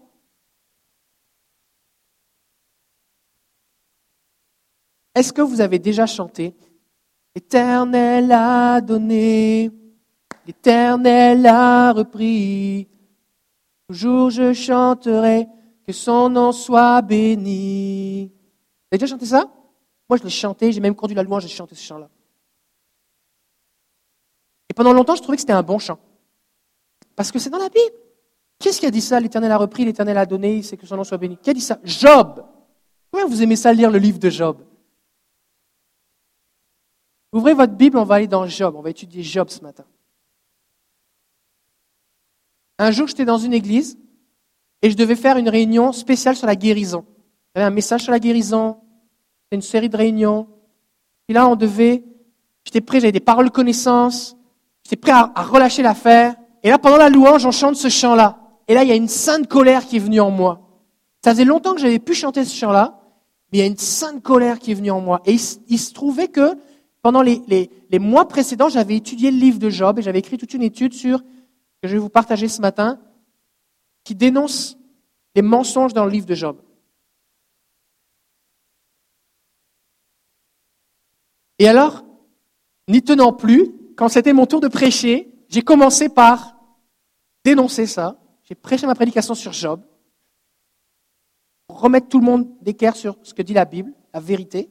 Est-ce 5.14 5.32
que 5.32 5.42
vous 5.42 5.60
avez 5.60 5.78
déjà 5.78 6.06
chanté? 6.06 6.54
Éternel 7.34 8.32
a 8.32 8.80
donné 8.80 9.70
L'Éternel 10.46 11.46
a 11.46 11.92
repris. 11.92 12.88
Toujours 13.88 14.30
je 14.30 14.52
chanterai 14.52 15.46
que 15.86 15.92
son 15.92 16.28
nom 16.28 16.50
soit 16.50 17.02
béni. 17.02 18.26
Vous 18.26 18.88
avez 18.90 18.98
déjà 18.98 19.06
chanté 19.06 19.26
ça? 19.26 19.44
Moi, 20.08 20.16
je 20.16 20.24
l'ai 20.24 20.30
chanté, 20.30 20.72
j'ai 20.72 20.80
même 20.80 20.96
conduit 20.96 21.14
la 21.14 21.22
louange, 21.22 21.42
j'ai 21.42 21.48
chanté 21.48 21.76
ce 21.76 21.82
chant-là. 21.84 22.08
Et 24.70 24.72
pendant 24.72 24.92
longtemps, 24.92 25.16
je 25.16 25.20
trouvais 25.20 25.36
que 25.36 25.42
c'était 25.42 25.52
un 25.52 25.64
bon 25.64 25.78
chant. 25.78 25.98
Parce 27.16 27.30
que 27.32 27.38
c'est 27.38 27.50
dans 27.50 27.58
la 27.58 27.68
Bible. 27.68 27.94
Qu'est-ce 28.60 28.78
qui 28.78 28.86
a 28.86 28.90
dit 28.90 29.00
ça? 29.00 29.18
L'Éternel 29.18 29.50
a 29.50 29.58
repris, 29.58 29.84
l'Éternel 29.84 30.16
a 30.16 30.24
donné, 30.24 30.62
c'est 30.62 30.76
que 30.76 30.86
son 30.86 30.96
nom 30.96 31.04
soit 31.04 31.18
béni. 31.18 31.36
Qui 31.36 31.50
a 31.50 31.52
dit 31.52 31.60
ça? 31.60 31.78
Job. 31.82 32.44
Pourquoi 33.10 33.28
vous 33.28 33.42
aimez 33.42 33.56
ça 33.56 33.72
lire 33.72 33.90
le 33.90 33.98
livre 33.98 34.20
de 34.20 34.30
Job? 34.30 34.64
Ouvrez 37.32 37.52
votre 37.52 37.72
Bible, 37.74 37.98
on 37.98 38.04
va 38.04 38.16
aller 38.16 38.28
dans 38.28 38.46
Job. 38.46 38.76
On 38.76 38.80
va 38.80 38.90
étudier 38.90 39.22
Job 39.22 39.50
ce 39.50 39.60
matin. 39.60 39.84
Un 42.78 42.92
jour, 42.92 43.08
j'étais 43.08 43.24
dans 43.24 43.38
une 43.38 43.52
église 43.52 43.98
et 44.82 44.90
je 44.90 44.96
devais 44.96 45.16
faire 45.16 45.36
une 45.36 45.48
réunion 45.48 45.92
spéciale 45.92 46.36
sur 46.36 46.46
la 46.46 46.56
guérison. 46.56 47.04
Avait 47.54 47.64
un 47.64 47.70
message 47.70 48.02
sur 48.02 48.12
la 48.12 48.20
guérison, 48.20 48.80
une 49.50 49.62
série 49.62 49.88
de 49.88 49.96
réunions. 49.96 50.48
Puis 51.26 51.34
là, 51.34 51.48
on 51.48 51.56
devait, 51.56 52.04
j'étais 52.64 52.80
prêt, 52.80 53.00
j'avais 53.00 53.12
des 53.12 53.20
paroles 53.20 53.46
de 53.46 53.50
j'étais 54.90 55.00
prêt 55.00 55.12
à, 55.12 55.30
à 55.36 55.42
relâcher 55.42 55.82
l'affaire. 55.82 56.34
Et 56.64 56.68
là, 56.68 56.78
pendant 56.78 56.96
la 56.96 57.08
louange, 57.08 57.46
on 57.46 57.52
chante 57.52 57.76
ce 57.76 57.88
chant-là. 57.88 58.38
Et 58.66 58.74
là, 58.74 58.82
il 58.82 58.88
y 58.88 58.92
a 58.92 58.96
une 58.96 59.08
sainte 59.08 59.46
colère 59.46 59.86
qui 59.86 59.96
est 59.96 60.00
venue 60.00 60.20
en 60.20 60.30
moi. 60.30 60.68
Ça 61.24 61.30
faisait 61.30 61.44
longtemps 61.44 61.74
que 61.74 61.80
j'avais 61.80 62.00
pu 62.00 62.12
chanter 62.12 62.44
ce 62.44 62.54
chant-là, 62.56 63.00
mais 63.52 63.58
il 63.58 63.60
y 63.60 63.64
a 63.64 63.66
une 63.66 63.76
sainte 63.76 64.22
colère 64.22 64.58
qui 64.58 64.72
est 64.72 64.74
venue 64.74 64.90
en 64.90 65.00
moi. 65.00 65.22
Et 65.26 65.36
il, 65.68 65.78
se 65.78 65.92
trouvait 65.92 66.28
que 66.28 66.58
pendant 67.02 67.22
les, 67.22 67.40
les, 67.48 67.98
mois 67.98 68.26
précédents, 68.26 68.68
j'avais 68.68 68.96
étudié 68.96 69.30
le 69.30 69.38
livre 69.38 69.58
de 69.58 69.70
Job 69.70 69.98
et 69.98 70.02
j'avais 70.02 70.18
écrit 70.18 70.38
toute 70.38 70.54
une 70.54 70.62
étude 70.62 70.92
sur, 70.92 71.20
que 71.20 71.88
je 71.88 71.92
vais 71.92 71.98
vous 71.98 72.08
partager 72.08 72.48
ce 72.48 72.60
matin, 72.60 72.98
qui 74.02 74.14
dénonce 74.14 74.76
les 75.36 75.42
mensonges 75.42 75.94
dans 75.94 76.04
le 76.04 76.10
livre 76.10 76.26
de 76.26 76.34
Job. 76.34 76.56
Et 81.58 81.68
alors, 81.68 82.04
n'y 82.88 83.02
tenant 83.02 83.32
plus, 83.32 83.79
quand 84.00 84.08
c'était 84.08 84.32
mon 84.32 84.46
tour 84.46 84.60
de 84.60 84.68
prêcher, 84.68 85.30
j'ai 85.50 85.60
commencé 85.60 86.08
par 86.08 86.56
dénoncer 87.44 87.84
ça. 87.84 88.18
J'ai 88.44 88.54
prêché 88.54 88.86
ma 88.86 88.94
prédication 88.94 89.34
sur 89.34 89.52
Job, 89.52 89.82
pour 91.66 91.82
remettre 91.82 92.08
tout 92.08 92.18
le 92.18 92.24
monde 92.24 92.48
d'équerre 92.62 92.96
sur 92.96 93.18
ce 93.22 93.34
que 93.34 93.42
dit 93.42 93.52
la 93.52 93.66
Bible, 93.66 93.92
la 94.14 94.20
vérité. 94.20 94.70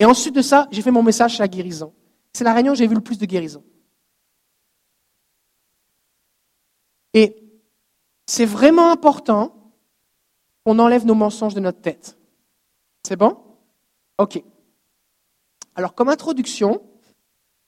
Et 0.00 0.04
ensuite 0.04 0.34
de 0.34 0.42
ça, 0.42 0.66
j'ai 0.72 0.82
fait 0.82 0.90
mon 0.90 1.04
message 1.04 1.34
sur 1.34 1.42
la 1.42 1.46
guérison. 1.46 1.94
C'est 2.32 2.42
la 2.42 2.52
réunion 2.52 2.72
où 2.72 2.74
j'ai 2.74 2.88
vu 2.88 2.96
le 2.96 3.00
plus 3.00 3.18
de 3.18 3.26
guérison. 3.26 3.62
Et 7.14 7.40
c'est 8.26 8.44
vraiment 8.44 8.90
important 8.90 9.72
qu'on 10.64 10.80
enlève 10.80 11.06
nos 11.06 11.14
mensonges 11.14 11.54
de 11.54 11.60
notre 11.60 11.80
tête. 11.80 12.18
C'est 13.06 13.14
bon? 13.14 13.38
Ok. 14.18 14.42
Alors, 15.76 15.94
comme 15.94 16.08
introduction, 16.08 16.82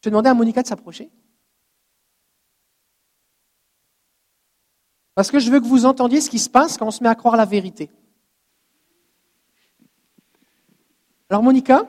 je 0.01 0.09
vais 0.09 0.11
demander 0.11 0.31
à 0.31 0.35
Monica 0.35 0.63
de 0.63 0.67
s'approcher. 0.67 1.11
Parce 5.15 5.31
que 5.31 5.39
je 5.39 5.51
veux 5.51 5.61
que 5.61 5.67
vous 5.67 5.85
entendiez 5.85 6.21
ce 6.21 6.31
qui 6.31 6.39
se 6.39 6.49
passe 6.49 6.79
quand 6.79 6.87
on 6.87 6.91
se 6.91 7.03
met 7.03 7.09
à 7.09 7.15
croire 7.15 7.37
la 7.37 7.45
vérité. 7.45 7.91
Alors 11.29 11.43
Monica, 11.43 11.87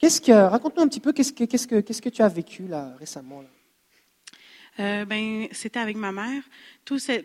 raconte-nous 0.00 0.82
un 0.82 0.88
petit 0.88 1.00
peu 1.00 1.12
qu'est-ce 1.12 1.32
que, 1.32 2.08
tu 2.08 2.22
as 2.22 2.28
vécu 2.28 2.68
là 2.68 2.94
récemment 2.98 3.42
euh, 4.80 5.04
ben, 5.04 5.48
c'était 5.50 5.80
avec 5.80 5.96
ma 5.96 6.12
mère. 6.12 6.42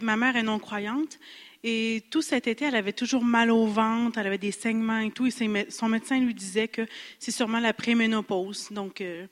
Ma 0.02 0.18
mère 0.18 0.36
est 0.36 0.42
non 0.44 0.58
croyante 0.58 1.20
et 1.64 2.04
tout 2.10 2.22
cet 2.22 2.48
été, 2.48 2.66
elle 2.66 2.76
avait 2.76 2.94
toujours 2.94 3.24
mal 3.24 3.50
au 3.50 3.68
ventre, 3.68 4.18
elle 4.18 4.28
avait 4.28 4.38
des 4.38 4.52
saignements 4.52 5.00
et 5.00 5.12
tout. 5.12 5.28
Et 5.28 5.32
son 5.70 5.88
médecin 5.88 6.20
lui 6.20 6.34
disait 6.34 6.68
que 6.68 6.86
c'est 7.20 7.32
sûrement 7.32 7.60
la 7.60 7.74
préménopause. 7.74 8.70
Donc, 8.72 9.00
euh, 9.00 9.28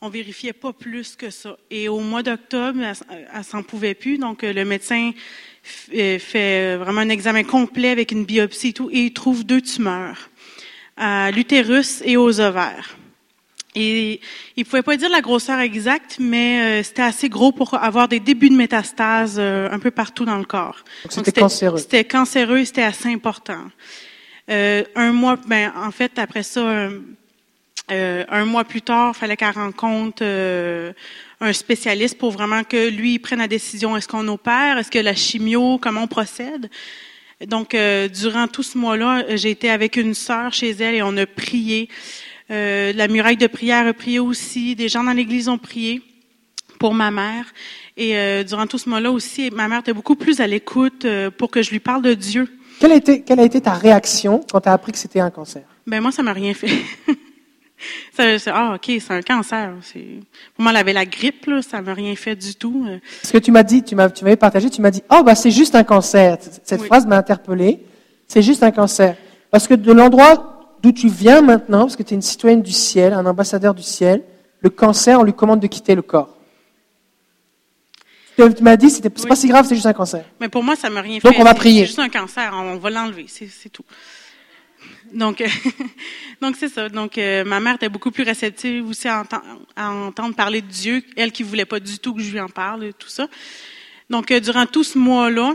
on 0.00 0.08
vérifiait 0.08 0.52
pas 0.52 0.72
plus 0.72 1.16
que 1.16 1.30
ça. 1.30 1.56
Et 1.70 1.88
au 1.88 2.00
mois 2.00 2.22
d'octobre, 2.22 2.80
elle, 2.82 3.26
elle 3.34 3.44
s'en 3.44 3.62
pouvait 3.62 3.94
plus. 3.94 4.18
Donc, 4.18 4.42
le 4.42 4.64
médecin 4.64 5.12
euh, 5.94 6.18
fait 6.18 6.76
vraiment 6.76 7.02
un 7.02 7.08
examen 7.08 7.44
complet 7.44 7.90
avec 7.90 8.12
une 8.12 8.24
biopsie 8.24 8.68
et 8.68 8.72
tout, 8.72 8.90
et 8.90 9.00
il 9.06 9.12
trouve 9.12 9.44
deux 9.44 9.60
tumeurs 9.60 10.30
à 10.96 11.30
l'utérus 11.30 12.02
et 12.04 12.16
aux 12.16 12.40
ovaires. 12.40 12.96
Et 13.74 14.20
il 14.56 14.64
pouvait 14.64 14.82
pas 14.82 14.96
dire 14.96 15.10
la 15.10 15.20
grosseur 15.20 15.60
exacte, 15.60 16.16
mais 16.18 16.80
euh, 16.80 16.82
c'était 16.82 17.02
assez 17.02 17.28
gros 17.28 17.52
pour 17.52 17.74
avoir 17.74 18.08
des 18.08 18.18
débuts 18.18 18.50
de 18.50 18.56
métastases 18.56 19.36
euh, 19.38 19.70
un 19.70 19.78
peu 19.78 19.92
partout 19.92 20.24
dans 20.24 20.38
le 20.38 20.44
corps. 20.44 20.84
Donc 21.04 21.12
c'était 21.12 21.40
cancéreux. 21.40 21.78
C'était 21.78 22.04
cancéreux, 22.04 22.58
et 22.58 22.64
c'était 22.64 22.82
assez 22.82 23.08
important. 23.08 23.62
Euh, 24.50 24.82
un 24.96 25.12
mois, 25.12 25.36
ben 25.46 25.72
en 25.76 25.92
fait 25.92 26.18
après 26.18 26.42
ça, 26.42 26.88
un 27.90 28.44
mois 28.44 28.64
plus 28.64 28.82
tard, 28.82 29.12
il 29.14 29.18
fallait 29.18 29.36
qu'elle 29.36 29.50
rencontre 29.50 30.22
un 31.40 31.52
spécialiste 31.52 32.18
pour 32.18 32.30
vraiment 32.30 32.64
que 32.64 32.88
lui 32.88 33.18
prenne 33.18 33.38
la 33.38 33.48
décision. 33.48 33.96
Est-ce 33.96 34.08
qu'on 34.08 34.26
opère? 34.28 34.78
Est-ce 34.78 34.90
que 34.90 34.98
la 34.98 35.14
chimio? 35.14 35.78
Comment 35.78 36.02
on 36.02 36.06
procède? 36.06 36.70
Donc, 37.46 37.74
euh, 37.74 38.08
durant 38.08 38.46
tout 38.48 38.62
ce 38.62 38.76
mois-là, 38.76 39.36
j'ai 39.36 39.50
été 39.50 39.70
avec 39.70 39.96
une 39.96 40.12
sœur 40.12 40.52
chez 40.52 40.70
elle 40.70 40.94
et 40.94 41.02
on 41.02 41.16
a 41.16 41.24
prié. 41.24 41.88
Euh, 42.50 42.92
la 42.92 43.08
muraille 43.08 43.38
de 43.38 43.46
prière 43.46 43.86
a 43.86 43.92
prié 43.94 44.18
aussi. 44.18 44.76
Des 44.76 44.88
gens 44.88 45.04
dans 45.04 45.12
l'église 45.12 45.48
ont 45.48 45.56
prié 45.56 46.02
pour 46.78 46.92
ma 46.92 47.10
mère. 47.10 47.46
Et 47.96 48.16
euh, 48.16 48.44
durant 48.44 48.66
tout 48.66 48.76
ce 48.76 48.88
mois-là 48.90 49.10
aussi, 49.10 49.50
ma 49.50 49.68
mère 49.68 49.80
était 49.80 49.94
beaucoup 49.94 50.16
plus 50.16 50.40
à 50.40 50.46
l'écoute 50.46 51.06
pour 51.38 51.50
que 51.50 51.62
je 51.62 51.70
lui 51.70 51.80
parle 51.80 52.02
de 52.02 52.12
Dieu. 52.12 52.46
Quelle 52.78 52.92
a 52.92 52.96
été, 52.96 53.22
quelle 53.22 53.40
a 53.40 53.44
été 53.44 53.60
ta 53.60 53.72
réaction 53.72 54.42
quand 54.50 54.60
tu 54.60 54.68
as 54.68 54.72
appris 54.72 54.92
que 54.92 54.98
c'était 54.98 55.20
un 55.20 55.30
cancer? 55.30 55.62
Ben 55.86 56.00
moi, 56.00 56.12
ça 56.12 56.22
m'a 56.22 56.32
rien 56.34 56.52
fait. 56.52 56.68
Ah, 58.46 58.74
OK, 58.74 58.84
c'est 58.86 59.10
un 59.10 59.22
cancer. 59.22 59.72
Pour 60.54 60.62
moi, 60.62 60.72
elle 60.72 60.76
avait 60.76 60.92
la 60.92 61.06
grippe, 61.06 61.46
là, 61.46 61.62
ça 61.62 61.80
m'a 61.80 61.94
rien 61.94 62.14
fait 62.16 62.36
du 62.36 62.54
tout. 62.54 62.86
Euh. 62.88 62.98
Ce 63.22 63.32
que 63.32 63.38
tu 63.38 63.50
m'as 63.50 63.62
dit, 63.62 63.82
tu 63.82 63.94
m'avais 63.94 64.36
partagé, 64.36 64.70
tu 64.70 64.80
m'as 64.80 64.90
dit, 64.90 65.02
oh, 65.10 65.22
bah, 65.24 65.34
c'est 65.34 65.50
juste 65.50 65.74
un 65.74 65.84
cancer. 65.84 66.38
Cette 66.64 66.82
phrase 66.82 67.06
m'a 67.06 67.16
interpellé. 67.16 67.80
C'est 68.28 68.42
juste 68.42 68.62
un 68.62 68.70
cancer. 68.70 69.16
Parce 69.50 69.66
que 69.66 69.74
de 69.74 69.92
l'endroit 69.92 70.76
d'où 70.82 70.92
tu 70.92 71.08
viens 71.08 71.42
maintenant, 71.42 71.80
parce 71.80 71.96
que 71.96 72.02
tu 72.02 72.14
es 72.14 72.16
une 72.16 72.22
citoyenne 72.22 72.62
du 72.62 72.72
ciel, 72.72 73.12
un 73.12 73.26
ambassadeur 73.26 73.74
du 73.74 73.82
ciel, 73.82 74.22
le 74.60 74.70
cancer, 74.70 75.18
on 75.20 75.24
lui 75.24 75.32
commande 75.32 75.60
de 75.60 75.66
quitter 75.66 75.94
le 75.94 76.02
corps. 76.02 76.36
Tu 78.36 78.62
m'as 78.62 78.76
dit, 78.76 78.88
c'était 78.88 79.10
pas 79.10 79.36
si 79.36 79.48
grave, 79.48 79.66
c'est 79.68 79.74
juste 79.74 79.86
un 79.86 79.92
cancer. 79.92 80.24
Mais 80.40 80.48
pour 80.48 80.62
moi, 80.62 80.74
ça 80.74 80.88
m'a 80.88 81.02
rien 81.02 81.20
fait. 81.20 81.28
Donc, 81.28 81.38
on 81.38 81.44
va 81.44 81.52
prier. 81.52 81.82
C'est 81.82 81.86
juste 81.88 81.98
un 81.98 82.08
cancer, 82.08 82.50
on 82.54 82.76
va 82.76 82.90
l'enlever, 82.90 83.26
c'est 83.28 83.68
tout. 83.68 83.84
Donc, 85.12 85.42
donc 86.40 86.56
c'est 86.56 86.68
ça. 86.68 86.88
Donc, 86.88 87.18
euh, 87.18 87.44
ma 87.44 87.60
mère 87.60 87.74
était 87.74 87.88
beaucoup 87.88 88.10
plus 88.10 88.22
réceptive 88.22 88.88
aussi 88.88 89.08
à, 89.08 89.24
entendre 89.76 90.34
parler 90.34 90.62
de 90.62 90.66
Dieu, 90.66 91.02
elle 91.16 91.32
qui 91.32 91.42
voulait 91.42 91.64
pas 91.64 91.80
du 91.80 91.98
tout 91.98 92.14
que 92.14 92.22
je 92.22 92.30
lui 92.30 92.40
en 92.40 92.48
parle, 92.48 92.92
tout 92.94 93.08
ça. 93.08 93.28
Donc, 94.08 94.30
euh, 94.30 94.40
durant 94.40 94.66
tout 94.66 94.84
ce 94.84 94.98
mois-là, 94.98 95.50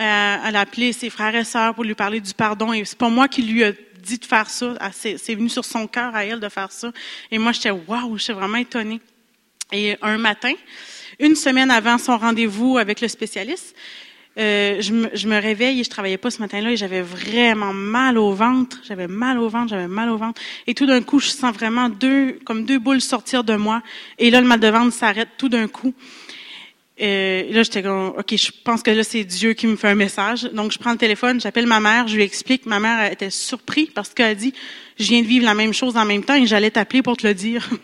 euh, 0.00 0.36
elle 0.46 0.56
a 0.56 0.60
appelé 0.60 0.92
ses 0.92 1.10
frères 1.10 1.34
et 1.34 1.44
sœurs 1.44 1.74
pour 1.74 1.84
lui 1.84 1.94
parler 1.94 2.20
du 2.20 2.32
pardon. 2.32 2.72
Et 2.72 2.84
c'est 2.84 2.98
pas 2.98 3.08
moi 3.08 3.28
qui 3.28 3.42
lui 3.42 3.62
ai 3.62 3.74
dit 4.02 4.18
de 4.18 4.24
faire 4.24 4.48
ça. 4.48 4.74
C'est 4.92 5.34
venu 5.34 5.48
sur 5.48 5.64
son 5.64 5.86
cœur 5.86 6.14
à 6.14 6.24
elle 6.24 6.40
de 6.40 6.48
faire 6.48 6.72
ça. 6.72 6.92
Et 7.30 7.38
moi, 7.38 7.52
j'étais 7.52 7.70
waouh, 7.70 8.16
j'étais 8.16 8.32
vraiment 8.32 8.58
étonnée. 8.58 9.00
Et 9.72 9.96
un 10.00 10.16
matin, 10.16 10.52
une 11.18 11.34
semaine 11.34 11.70
avant 11.70 11.98
son 11.98 12.16
rendez-vous 12.16 12.78
avec 12.78 13.00
le 13.00 13.08
spécialiste, 13.08 13.74
euh, 14.38 14.80
je, 14.80 14.92
me, 15.26 15.40
réveille 15.40 15.80
et 15.80 15.84
je 15.84 15.90
travaillais 15.90 16.18
pas 16.18 16.30
ce 16.30 16.40
matin-là 16.40 16.70
et 16.70 16.76
j'avais 16.76 17.02
vraiment 17.02 17.72
mal 17.72 18.18
au 18.18 18.32
ventre. 18.32 18.78
J'avais 18.86 19.08
mal 19.08 19.38
au 19.38 19.48
ventre, 19.48 19.70
j'avais 19.70 19.88
mal 19.88 20.10
au 20.10 20.16
ventre. 20.16 20.40
Et 20.66 20.74
tout 20.74 20.86
d'un 20.86 21.02
coup, 21.02 21.18
je 21.18 21.28
sens 21.28 21.52
vraiment 21.52 21.88
deux, 21.88 22.38
comme 22.44 22.64
deux 22.64 22.78
boules 22.78 23.00
sortir 23.00 23.42
de 23.42 23.56
moi. 23.56 23.82
Et 24.18 24.30
là, 24.30 24.40
le 24.40 24.46
mal 24.46 24.60
de 24.60 24.68
ventre 24.68 24.92
s'arrête 24.92 25.30
tout 25.38 25.48
d'un 25.48 25.66
coup. 25.66 25.92
Euh, 27.00 27.44
et 27.48 27.52
là, 27.52 27.62
j'étais 27.62 27.82
comme, 27.82 28.14
OK, 28.16 28.36
je 28.36 28.50
pense 28.64 28.82
que 28.82 28.90
là, 28.90 29.02
c'est 29.02 29.24
Dieu 29.24 29.54
qui 29.54 29.66
me 29.66 29.76
fait 29.76 29.88
un 29.88 29.94
message. 29.94 30.44
Donc, 30.52 30.72
je 30.72 30.78
prends 30.78 30.92
le 30.92 30.98
téléphone, 30.98 31.40
j'appelle 31.40 31.66
ma 31.66 31.80
mère, 31.80 32.06
je 32.06 32.16
lui 32.16 32.22
explique. 32.22 32.66
Ma 32.66 32.80
mère 32.80 33.10
était 33.10 33.30
surprise 33.30 33.88
parce 33.94 34.10
qu'elle 34.10 34.26
a 34.26 34.34
dit, 34.34 34.52
je 34.98 35.04
viens 35.04 35.22
de 35.22 35.26
vivre 35.26 35.44
la 35.44 35.54
même 35.54 35.72
chose 35.72 35.96
en 35.96 36.04
même 36.04 36.24
temps 36.24 36.34
et 36.34 36.46
j'allais 36.46 36.70
t'appeler 36.70 37.02
pour 37.02 37.16
te 37.16 37.26
le 37.26 37.34
dire. 37.34 37.68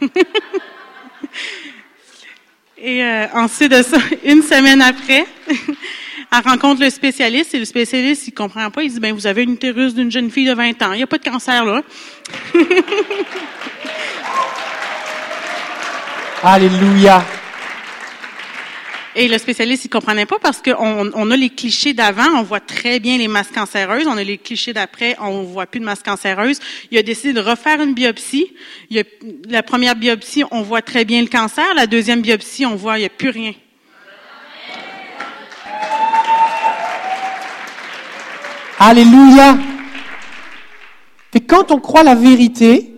et 2.84 3.02
euh, 3.02 3.26
ensuite 3.32 3.72
de 3.72 3.82
ça, 3.82 3.96
une 4.24 4.42
semaine 4.42 4.82
après, 4.82 5.26
Elle 6.36 6.50
rencontre 6.50 6.82
le 6.82 6.90
spécialiste 6.90 7.54
et 7.54 7.58
le 7.58 7.64
spécialiste, 7.64 8.26
il 8.26 8.32
comprend 8.32 8.68
pas. 8.70 8.82
Il 8.82 8.92
dit, 8.92 8.98
ben, 8.98 9.14
vous 9.14 9.26
avez 9.26 9.44
une 9.44 9.52
utérus 9.52 9.94
d'une 9.94 10.10
jeune 10.10 10.30
fille 10.30 10.48
de 10.48 10.54
20 10.54 10.82
ans. 10.82 10.92
Il 10.92 10.96
n'y 10.96 11.02
a 11.02 11.06
pas 11.06 11.18
de 11.18 11.24
cancer, 11.24 11.64
là. 11.64 11.82
Alléluia. 16.42 17.24
Et 19.16 19.28
le 19.28 19.38
spécialiste, 19.38 19.84
il 19.84 19.90
comprenait 19.90 20.26
pas 20.26 20.40
parce 20.40 20.60
qu'on 20.60 21.30
a 21.30 21.36
les 21.36 21.50
clichés 21.50 21.94
d'avant, 21.94 22.26
on 22.36 22.42
voit 22.42 22.58
très 22.58 22.98
bien 22.98 23.16
les 23.16 23.28
masses 23.28 23.52
cancéreuses, 23.54 24.08
on 24.08 24.16
a 24.16 24.24
les 24.24 24.38
clichés 24.38 24.72
d'après, 24.72 25.16
on 25.20 25.42
voit 25.42 25.66
plus 25.66 25.78
de 25.78 25.84
masses 25.84 26.02
cancéreuses. 26.02 26.58
Il 26.90 26.98
a 26.98 27.02
décidé 27.04 27.32
de 27.32 27.40
refaire 27.40 27.80
une 27.80 27.94
biopsie. 27.94 28.52
La 29.48 29.62
première 29.62 29.94
biopsie, 29.94 30.42
on 30.50 30.62
voit 30.62 30.82
très 30.82 31.04
bien 31.04 31.20
le 31.22 31.28
cancer. 31.28 31.64
La 31.76 31.86
deuxième 31.86 32.22
biopsie, 32.22 32.66
on 32.66 32.74
voit, 32.74 32.98
il 32.98 33.02
n'y 33.02 33.06
a 33.06 33.10
plus 33.10 33.28
rien. 33.28 33.52
Alléluia. 38.80 39.56
Et 41.34 41.40
quand 41.40 41.70
on 41.70 41.78
croit 41.78 42.02
la 42.02 42.16
vérité, 42.16 42.92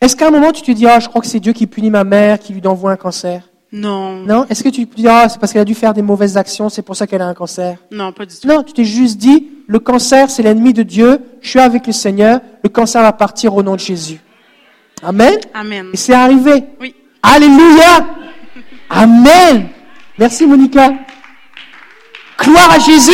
est-ce 0.00 0.16
qu'à 0.16 0.28
un 0.28 0.30
moment 0.30 0.52
tu 0.52 0.62
te 0.62 0.70
dis, 0.70 0.86
oh, 0.86 1.00
je 1.00 1.08
crois 1.08 1.20
que 1.20 1.26
c'est 1.26 1.40
Dieu 1.40 1.52
qui 1.52 1.66
punit 1.66 1.90
ma 1.90 2.04
mère, 2.04 2.38
qui 2.38 2.54
lui 2.54 2.66
envoie 2.66 2.92
un 2.92 2.96
cancer? 2.96 3.42
Non. 3.70 4.16
Non? 4.24 4.46
Est-ce 4.48 4.64
que 4.64 4.70
tu 4.70 4.86
dis, 4.86 5.06
ah, 5.08 5.28
c'est 5.28 5.38
parce 5.38 5.52
qu'elle 5.52 5.62
a 5.62 5.66
dû 5.66 5.74
faire 5.74 5.92
des 5.92 6.02
mauvaises 6.02 6.36
actions, 6.36 6.68
c'est 6.68 6.82
pour 6.82 6.96
ça 6.96 7.06
qu'elle 7.06 7.20
a 7.20 7.26
un 7.26 7.34
cancer? 7.34 7.76
Non, 7.90 8.12
pas 8.12 8.24
du 8.24 8.34
tout. 8.34 8.48
Non, 8.48 8.62
tu 8.62 8.72
t'es 8.72 8.84
juste 8.84 9.18
dit, 9.18 9.48
le 9.66 9.78
cancer, 9.78 10.30
c'est 10.30 10.42
l'ennemi 10.42 10.72
de 10.72 10.82
Dieu, 10.82 11.20
je 11.40 11.50
suis 11.50 11.60
avec 11.60 11.86
le 11.86 11.92
Seigneur, 11.92 12.40
le 12.62 12.68
cancer 12.70 13.02
va 13.02 13.12
partir 13.12 13.54
au 13.54 13.62
nom 13.62 13.74
de 13.74 13.80
Jésus. 13.80 14.20
Amen? 15.02 15.38
Amen. 15.54 15.90
Et 15.92 15.96
c'est 15.96 16.14
arrivé. 16.14 16.64
Oui. 16.80 16.94
Alléluia 17.22 18.06
Amen 18.90 19.68
Merci 20.18 20.46
Monica. 20.46 20.92
Gloire 22.38 22.70
à 22.70 22.78
Jésus 22.78 23.12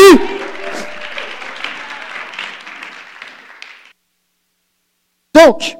Donc, 5.34 5.76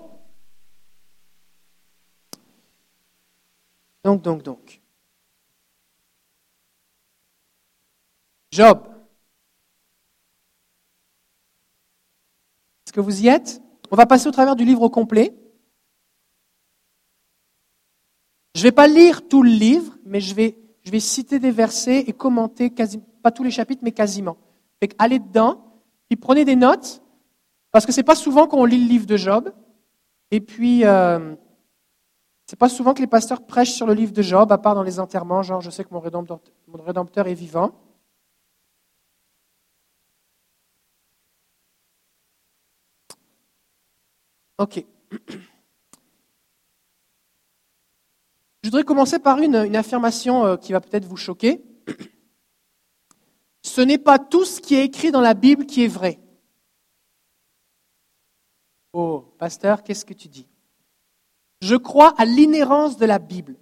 donc, 4.05 4.23
donc, 4.23 4.43
donc. 4.43 4.83
Job. 8.53 8.87
Est-ce 12.87 12.93
que 12.93 13.01
vous 13.01 13.23
y 13.23 13.29
êtes? 13.29 13.61
On 13.90 13.97
va 13.97 14.07
passer 14.07 14.29
au 14.29 14.31
travers 14.31 14.57
du 14.57 14.64
livre 14.64 14.83
au 14.83 14.90
complet. 14.90 15.35
Je 18.55 18.61
ne 18.61 18.64
vais 18.64 18.73
pas 18.73 18.87
lire 18.87 19.27
tout 19.27 19.43
le 19.43 19.51
livre, 19.51 19.97
mais 20.05 20.21
je 20.21 20.35
vais, 20.35 20.55
citer 21.01 21.38
des 21.38 21.51
versets 21.51 22.05
et 22.07 22.12
commenter, 22.12 22.71
quasi, 22.71 23.01
pas 23.23 23.33
tous 23.33 23.43
les 23.43 23.51
chapitres, 23.51 23.83
mais 23.83 23.93
quasiment. 23.93 24.37
Allez 24.99 25.19
dedans, 25.19 25.64
puis 26.09 26.17
prenez 26.17 26.45
des 26.45 26.57
notes, 26.57 27.03
parce 27.73 27.87
que 27.87 27.93
c'est 27.93 28.03
pas 28.03 28.14
souvent 28.14 28.47
qu'on 28.47 28.67
lit 28.67 28.79
le 28.79 28.88
livre 28.88 29.07
de 29.07 29.17
Job. 29.17 29.53
Et 30.31 30.40
puis, 30.40 30.85
euh, 30.85 31.35
c'est 32.46 32.59
pas 32.59 32.68
souvent 32.68 32.94
que 32.94 33.00
les 33.00 33.07
pasteurs 33.07 33.46
prêchent 33.46 33.72
sur 33.72 33.87
le 33.87 33.94
livre 33.94 34.12
de 34.12 34.22
Job, 34.22 34.52
à 34.52 34.59
part 34.59 34.74
dans 34.74 34.83
les 34.83 35.00
enterrements, 35.00 35.42
genre 35.42 35.61
je 35.61 35.70
sais 35.70 35.85
que 35.85 35.92
mon 35.92 36.00
rédempteur, 36.00 37.26
est 37.26 37.35
vivant. 37.35 37.72
Ok. 44.59 44.85
Je 48.62 48.70
voudrais 48.70 48.85
commencer 48.85 49.18
par 49.18 49.40
une, 49.40 49.57
une 49.57 49.76
affirmation 49.76 50.46
euh, 50.46 50.57
qui 50.57 50.72
va 50.72 50.80
peut-être 50.80 51.04
vous 51.04 51.18
choquer. 51.18 51.62
Ce 53.62 53.83
n'est 53.83 53.98
pas 53.98 54.18
tout 54.18 54.46
ce 54.46 54.59
qui 54.61 54.74
est 54.74 54.85
écrit 54.85 55.11
dans 55.11 55.20
la 55.20 55.35
Bible 55.35 55.66
qui 55.66 55.85
est 55.85 55.88
vrai. 55.88 56.18
Oh, 58.94 59.35
pasteur, 59.38 59.83
qu'est-ce 59.83 60.07
que 60.07 60.14
tu 60.14 60.28
dis? 60.28 60.48
Je 61.64 61.77
crois 61.77 62.12
à 62.18 62.27
l'inhérence 62.27 62.98
de 62.98 63.07
la 63.07 63.18
Bible. 63.18 63.57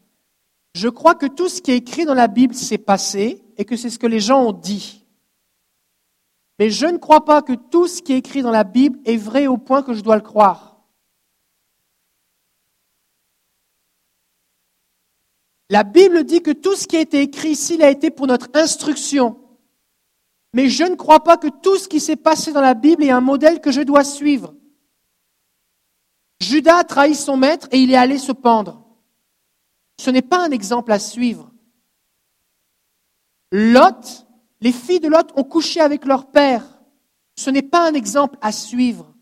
Je 0.75 0.89
crois 0.89 1.15
que 1.15 1.27
tout 1.27 1.49
ce 1.49 1.63
qui 1.63 1.71
est 1.71 1.77
écrit 1.77 2.05
dans 2.05 2.15
la 2.15 2.27
Bible 2.27 2.53
s'est 2.53 2.77
passé 2.77 3.45
et 3.57 3.65
que 3.65 3.77
c'est 3.77 3.91
ce 3.91 3.99
que 4.01 4.09
les 4.09 4.19
gens 4.19 4.43
ont 4.43 4.53
dit. 4.53 5.07
Mais 6.59 6.69
je 6.69 6.87
ne 6.87 6.99
crois 6.99 7.25
pas 7.25 7.43
que 7.43 7.53
tout 7.53 7.87
ce 7.87 8.03
qui 8.03 8.13
est 8.13 8.19
écrit 8.19 8.43
dans 8.43 8.51
la 8.51 8.65
Bible 8.65 8.99
est 9.05 9.17
vrai 9.17 9.47
au 9.47 9.57
point 9.57 9.85
que 9.85 9.95
je 9.95 10.01
dois 10.01 10.17
le 10.17 10.23
croire. 10.23 10.81
La 15.71 15.85
Bible 15.85 16.25
dit 16.25 16.43
que 16.43 16.51
tout 16.51 16.75
ce 16.75 16.89
qui 16.89 16.97
a 16.97 17.01
été 17.01 17.21
écrit 17.21 17.51
ici 17.51 17.81
a 17.85 17.89
été 17.89 18.11
pour 18.11 18.27
notre 18.27 18.49
instruction. 18.55 19.39
Mais 20.55 20.69
je 20.69 20.83
ne 20.83 20.97
crois 20.97 21.23
pas 21.23 21.37
que 21.37 21.47
tout 21.63 21.77
ce 21.77 21.87
qui 21.87 22.01
s'est 22.01 22.17
passé 22.17 22.53
dans 22.53 22.63
la 22.63 22.75
Bible 22.75 23.05
est 23.05 23.11
un 23.11 23.21
modèle 23.21 23.61
que 23.61 23.71
je 23.71 23.83
dois 23.83 24.03
suivre. 24.03 24.57
Judas 26.43 26.79
a 26.79 26.85
trahi 26.85 27.15
son 27.15 27.37
maître 27.37 27.69
et 27.71 27.79
il 27.79 27.91
est 27.93 27.97
allé 27.97 28.19
se 28.19 28.33
pendre. 28.33 28.85
Ce 29.99 30.11
n'est 30.11 30.23
pas 30.23 30.45
un 30.45 30.51
exemple 30.51 30.91
à 30.93 30.99
suivre. 30.99 31.51
Lot, 33.53 34.27
les 34.61 34.73
filles 34.73 35.01
de 35.01 35.09
Lot 35.09 35.33
ont 35.37 35.45
couché 35.45 35.81
avec 35.81 36.05
leur 36.05 36.31
père. 36.31 36.65
Ce 37.37 37.49
n'est 37.51 37.63
pas 37.63 37.89
un 37.89 37.95
exemple 37.95 38.39
à 38.41 38.51
suivre. 38.51 39.15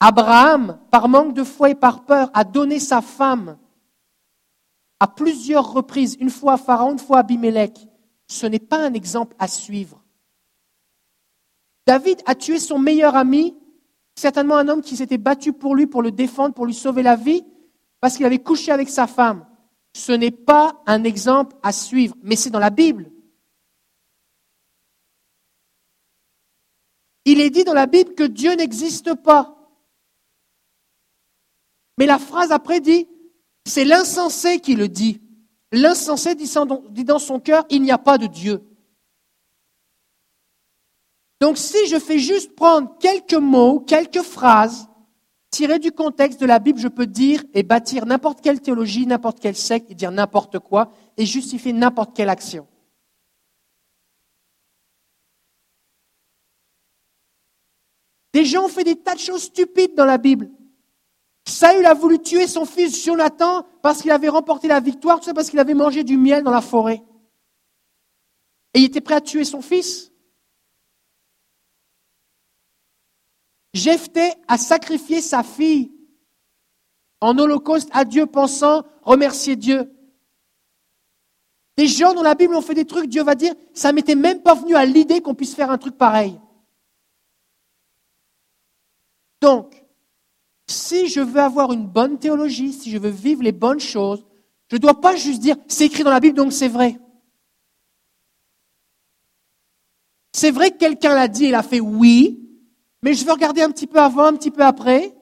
Abraham, 0.00 0.80
par 0.90 1.08
manque 1.08 1.34
de 1.34 1.44
foi 1.44 1.70
et 1.70 1.74
par 1.74 2.04
peur, 2.04 2.30
a 2.34 2.44
donné 2.44 2.78
sa 2.78 3.02
femme 3.02 3.58
à 5.00 5.08
plusieurs 5.08 5.72
reprises, 5.72 6.16
une 6.20 6.30
fois 6.30 6.54
à 6.54 6.56
Pharaon, 6.56 6.92
une 6.92 6.98
fois 6.98 7.18
à 7.18 7.20
Abimelech. 7.20 7.86
Ce 8.28 8.46
n'est 8.46 8.58
pas 8.58 8.78
un 8.78 8.94
exemple 8.94 9.36
à 9.38 9.48
suivre. 9.48 10.02
David 11.86 12.22
a 12.24 12.34
tué 12.34 12.58
son 12.58 12.78
meilleur 12.78 13.14
ami, 13.14 13.54
certainement 14.14 14.56
un 14.56 14.68
homme 14.68 14.82
qui 14.82 14.96
s'était 14.96 15.18
battu 15.18 15.52
pour 15.52 15.74
lui, 15.74 15.86
pour 15.86 16.02
le 16.02 16.10
défendre, 16.10 16.54
pour 16.54 16.66
lui 16.66 16.74
sauver 16.74 17.02
la 17.02 17.16
vie, 17.16 17.44
parce 18.00 18.16
qu'il 18.16 18.26
avait 18.26 18.38
couché 18.38 18.72
avec 18.72 18.88
sa 18.88 19.06
femme. 19.06 19.46
Ce 19.94 20.12
n'est 20.12 20.30
pas 20.30 20.82
un 20.86 21.04
exemple 21.04 21.56
à 21.62 21.72
suivre, 21.72 22.16
mais 22.22 22.36
c'est 22.36 22.50
dans 22.50 22.58
la 22.58 22.70
Bible. 22.70 23.10
Il 27.24 27.40
est 27.40 27.50
dit 27.50 27.64
dans 27.64 27.74
la 27.74 27.86
Bible 27.86 28.14
que 28.14 28.24
Dieu 28.24 28.54
n'existe 28.54 29.14
pas. 29.14 29.56
Mais 31.96 32.06
la 32.06 32.18
phrase 32.18 32.52
après 32.52 32.80
dit, 32.80 33.08
c'est 33.66 33.84
l'insensé 33.84 34.60
qui 34.60 34.74
le 34.74 34.88
dit. 34.88 35.22
L'insensé 35.72 36.34
dit 36.34 37.04
dans 37.04 37.18
son 37.18 37.40
cœur, 37.40 37.64
il 37.70 37.82
n'y 37.82 37.92
a 37.92 37.98
pas 37.98 38.18
de 38.18 38.26
Dieu. 38.26 38.62
Donc 41.44 41.58
si 41.58 41.88
je 41.88 41.98
fais 41.98 42.18
juste 42.18 42.54
prendre 42.54 42.96
quelques 42.98 43.34
mots, 43.34 43.78
quelques 43.78 44.22
phrases, 44.22 44.88
tirées 45.50 45.78
du 45.78 45.92
contexte 45.92 46.40
de 46.40 46.46
la 46.46 46.58
Bible, 46.58 46.78
je 46.78 46.88
peux 46.88 47.06
dire 47.06 47.44
et 47.52 47.62
bâtir 47.62 48.06
n'importe 48.06 48.40
quelle 48.40 48.62
théologie, 48.62 49.06
n'importe 49.06 49.40
quel 49.40 49.54
secte, 49.54 49.90
et 49.90 49.94
dire 49.94 50.10
n'importe 50.10 50.58
quoi, 50.58 50.90
et 51.18 51.26
justifier 51.26 51.74
n'importe 51.74 52.16
quelle 52.16 52.30
action. 52.30 52.66
Des 58.32 58.46
gens 58.46 58.64
ont 58.64 58.68
fait 58.68 58.84
des 58.84 58.96
tas 58.96 59.14
de 59.14 59.20
choses 59.20 59.42
stupides 59.42 59.94
dans 59.94 60.06
la 60.06 60.16
Bible. 60.16 60.50
Saül 61.46 61.84
a 61.84 61.92
voulu 61.92 62.20
tuer 62.20 62.46
son 62.46 62.64
fils 62.64 63.04
Jonathan 63.04 63.66
parce 63.82 64.00
qu'il 64.00 64.12
avait 64.12 64.30
remporté 64.30 64.66
la 64.66 64.80
victoire, 64.80 65.18
tout 65.18 65.26
ça 65.26 65.34
parce 65.34 65.50
qu'il 65.50 65.58
avait 65.58 65.74
mangé 65.74 66.04
du 66.04 66.16
miel 66.16 66.42
dans 66.42 66.50
la 66.50 66.62
forêt. 66.62 67.02
Et 68.72 68.78
il 68.78 68.84
était 68.84 69.02
prêt 69.02 69.16
à 69.16 69.20
tuer 69.20 69.44
son 69.44 69.60
fils. 69.60 70.10
Jephthé 73.74 74.32
a 74.46 74.56
sacrifié 74.56 75.20
sa 75.20 75.42
fille 75.42 75.92
en 77.20 77.36
holocauste 77.36 77.90
à 77.92 78.04
Dieu 78.04 78.26
pensant 78.26 78.84
remercier 79.02 79.56
Dieu. 79.56 79.90
Des 81.76 81.88
gens 81.88 82.14
dans 82.14 82.22
la 82.22 82.36
Bible 82.36 82.54
ont 82.54 82.62
fait 82.62 82.74
des 82.74 82.84
trucs, 82.84 83.08
Dieu 83.08 83.24
va 83.24 83.34
dire, 83.34 83.52
ça 83.74 83.92
m'était 83.92 84.14
même 84.14 84.42
pas 84.42 84.54
venu 84.54 84.76
à 84.76 84.84
l'idée 84.84 85.20
qu'on 85.20 85.34
puisse 85.34 85.56
faire 85.56 85.72
un 85.72 85.78
truc 85.78 85.98
pareil. 85.98 86.38
Donc, 89.40 89.84
si 90.68 91.08
je 91.08 91.20
veux 91.20 91.40
avoir 91.40 91.72
une 91.72 91.86
bonne 91.86 92.18
théologie, 92.18 92.72
si 92.72 92.90
je 92.92 92.98
veux 92.98 93.10
vivre 93.10 93.42
les 93.42 93.52
bonnes 93.52 93.80
choses, 93.80 94.24
je 94.70 94.76
ne 94.76 94.80
dois 94.80 95.00
pas 95.00 95.16
juste 95.16 95.40
dire 95.40 95.56
c'est 95.66 95.86
écrit 95.86 96.04
dans 96.04 96.10
la 96.10 96.20
Bible 96.20 96.36
donc 96.36 96.52
c'est 96.52 96.68
vrai. 96.68 96.98
C'est 100.32 100.52
vrai 100.52 100.70
que 100.70 100.78
quelqu'un 100.78 101.14
l'a 101.14 101.28
dit 101.28 101.46
et 101.46 101.50
l'a 101.50 101.62
fait 101.62 101.80
oui, 101.80 102.43
mais 103.04 103.12
je 103.12 103.22
veux 103.26 103.32
regarder 103.32 103.60
un 103.60 103.70
petit 103.70 103.86
peu 103.86 104.00
avant, 104.00 104.24
un 104.24 104.34
petit 104.34 104.50
peu 104.50 104.62
après. 104.62 105.14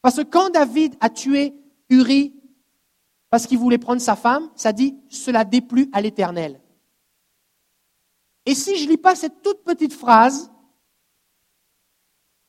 Parce 0.00 0.18
que 0.18 0.22
quand 0.22 0.48
David 0.50 0.94
a 1.00 1.10
tué 1.10 1.54
Uri 1.88 2.36
parce 3.30 3.48
qu'il 3.48 3.58
voulait 3.58 3.78
prendre 3.78 4.00
sa 4.00 4.14
femme, 4.14 4.48
ça 4.54 4.72
dit 4.72 4.96
cela 5.08 5.44
déplut 5.44 5.90
à 5.92 6.00
l'Éternel. 6.00 6.60
Et 8.46 8.54
si 8.54 8.76
je 8.76 8.88
lis 8.88 8.96
pas 8.96 9.16
cette 9.16 9.42
toute 9.42 9.64
petite 9.64 9.92
phrase, 9.92 10.52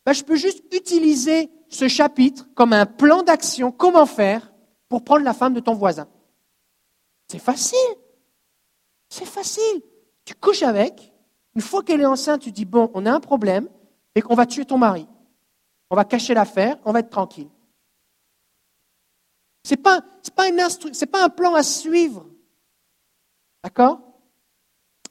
ben, 0.05 0.13
je 0.13 0.23
peux 0.23 0.35
juste 0.35 0.63
utiliser 0.71 1.49
ce 1.69 1.87
chapitre 1.87 2.47
comme 2.53 2.71
un 2.71 2.85
plan 2.85 3.23
d'action, 3.23 3.71
comment 3.71 4.05
faire 4.05 4.53
pour 4.89 5.03
prendre 5.03 5.25
la 5.25 5.33
femme 5.33 5.55
de 5.55 5.59
ton 5.59 5.73
voisin. 5.73 6.07
C'est 7.27 7.39
facile. 7.39 7.95
C'est 9.09 9.25
facile. 9.25 9.81
Tu 10.23 10.35
couches 10.35 10.61
avec. 10.61 11.08
Une 11.55 11.61
fois 11.61 11.83
qu'elle 11.83 12.01
est 12.01 12.05
enceinte, 12.05 12.41
tu 12.41 12.51
dis, 12.51 12.65
bon, 12.65 12.91
on 12.93 13.05
a 13.05 13.11
un 13.11 13.19
problème 13.19 13.67
et 14.15 14.21
qu'on 14.21 14.35
va 14.35 14.45
tuer 14.45 14.65
ton 14.65 14.77
mari. 14.77 15.07
On 15.89 15.95
va 15.95 16.05
cacher 16.05 16.33
l'affaire, 16.33 16.77
on 16.85 16.91
va 16.91 16.99
être 16.99 17.09
tranquille. 17.09 17.49
Ce 19.63 19.71
n'est 19.71 19.81
pas, 19.81 20.01
un 21.23 21.29
plan 21.29 21.55
à 21.55 21.63
suivre. 21.63 22.27
D'accord? 23.63 23.99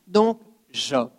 Donc, 0.07 0.40
Job. 0.70 1.11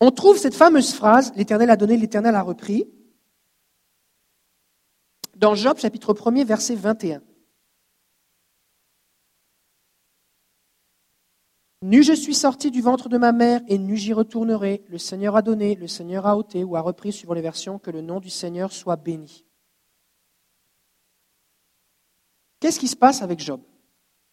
On 0.00 0.10
trouve 0.10 0.36
cette 0.36 0.54
fameuse 0.54 0.92
phrase, 0.92 1.32
l'Éternel 1.36 1.70
a 1.70 1.76
donné, 1.76 1.96
l'Éternel 1.96 2.34
a 2.34 2.42
repris, 2.42 2.86
dans 5.34 5.54
Job 5.54 5.78
chapitre 5.78 6.12
1er 6.12 6.44
verset 6.44 6.74
21. 6.74 7.22
Nu 11.86 12.02
je 12.02 12.14
suis 12.14 12.34
sorti 12.34 12.72
du 12.72 12.80
ventre 12.80 13.08
de 13.08 13.16
ma 13.16 13.30
mère, 13.30 13.60
et 13.68 13.78
nu 13.78 13.96
j'y 13.96 14.12
retournerai. 14.12 14.82
Le 14.88 14.98
Seigneur 14.98 15.36
a 15.36 15.42
donné, 15.42 15.76
le 15.76 15.86
Seigneur 15.86 16.26
a 16.26 16.36
ôté, 16.36 16.64
ou 16.64 16.74
a 16.74 16.80
repris, 16.80 17.12
suivant 17.12 17.32
les 17.32 17.40
versions, 17.40 17.78
que 17.78 17.92
le 17.92 18.00
nom 18.00 18.18
du 18.18 18.28
Seigneur 18.28 18.72
soit 18.72 18.96
béni. 18.96 19.44
Qu'est-ce 22.58 22.80
qui 22.80 22.88
se 22.88 22.96
passe 22.96 23.22
avec 23.22 23.38
Job? 23.38 23.60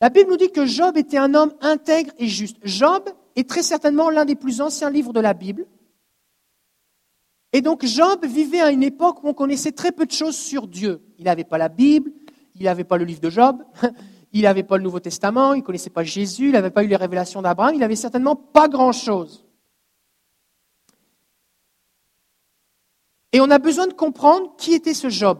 La 0.01 0.09
Bible 0.09 0.31
nous 0.31 0.37
dit 0.37 0.51
que 0.51 0.65
Job 0.65 0.97
était 0.97 1.19
un 1.19 1.35
homme 1.35 1.53
intègre 1.61 2.11
et 2.17 2.27
juste. 2.27 2.57
Job 2.63 3.07
est 3.35 3.47
très 3.47 3.61
certainement 3.61 4.09
l'un 4.09 4.25
des 4.25 4.35
plus 4.35 4.59
anciens 4.59 4.89
livres 4.89 5.13
de 5.13 5.19
la 5.19 5.35
Bible. 5.35 5.67
Et 7.51 7.61
donc 7.61 7.85
Job 7.85 8.25
vivait 8.25 8.61
à 8.61 8.71
une 8.71 8.81
époque 8.81 9.23
où 9.23 9.27
on 9.27 9.35
connaissait 9.35 9.73
très 9.73 9.91
peu 9.91 10.07
de 10.07 10.11
choses 10.11 10.37
sur 10.37 10.67
Dieu. 10.67 11.03
Il 11.19 11.25
n'avait 11.25 11.43
pas 11.43 11.59
la 11.59 11.69
Bible, 11.69 12.13
il 12.55 12.63
n'avait 12.63 12.83
pas 12.83 12.97
le 12.97 13.05
livre 13.05 13.21
de 13.21 13.29
Job, 13.29 13.63
il 14.33 14.41
n'avait 14.41 14.63
pas 14.63 14.77
le 14.77 14.83
Nouveau 14.83 14.99
Testament, 14.99 15.53
il 15.53 15.59
ne 15.59 15.63
connaissait 15.63 15.91
pas 15.91 16.03
Jésus, 16.03 16.47
il 16.47 16.51
n'avait 16.51 16.71
pas 16.71 16.83
eu 16.83 16.87
les 16.87 16.95
révélations 16.95 17.41
d'Abraham, 17.41 17.75
il 17.75 17.79
n'avait 17.79 17.95
certainement 17.95 18.35
pas 18.35 18.67
grand-chose. 18.67 19.45
Et 23.31 23.39
on 23.39 23.49
a 23.49 23.59
besoin 23.59 23.87
de 23.87 23.93
comprendre 23.93 24.55
qui 24.57 24.73
était 24.73 24.93
ce 24.93 25.09
Job. 25.09 25.39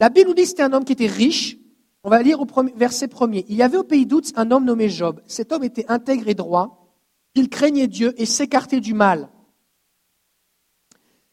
La 0.00 0.08
Bible 0.08 0.28
nous 0.28 0.34
dit 0.34 0.42
que 0.42 0.48
c'était 0.48 0.62
un 0.62 0.72
homme 0.72 0.84
qui 0.84 0.92
était 0.92 1.06
riche. 1.06 1.56
On 2.04 2.10
va 2.10 2.22
lire 2.22 2.40
au 2.40 2.46
verset 2.76 3.08
premier. 3.08 3.44
Il 3.48 3.56
y 3.56 3.62
avait 3.62 3.78
au 3.78 3.84
pays 3.84 4.06
d'Out 4.06 4.32
un 4.36 4.50
homme 4.50 4.64
nommé 4.64 4.88
Job. 4.88 5.20
Cet 5.26 5.52
homme 5.52 5.64
était 5.64 5.86
intègre 5.88 6.28
et 6.28 6.34
droit. 6.34 6.94
Il 7.34 7.48
craignait 7.48 7.88
Dieu 7.88 8.14
et 8.16 8.26
s'écartait 8.26 8.80
du 8.80 8.94
mal. 8.94 9.30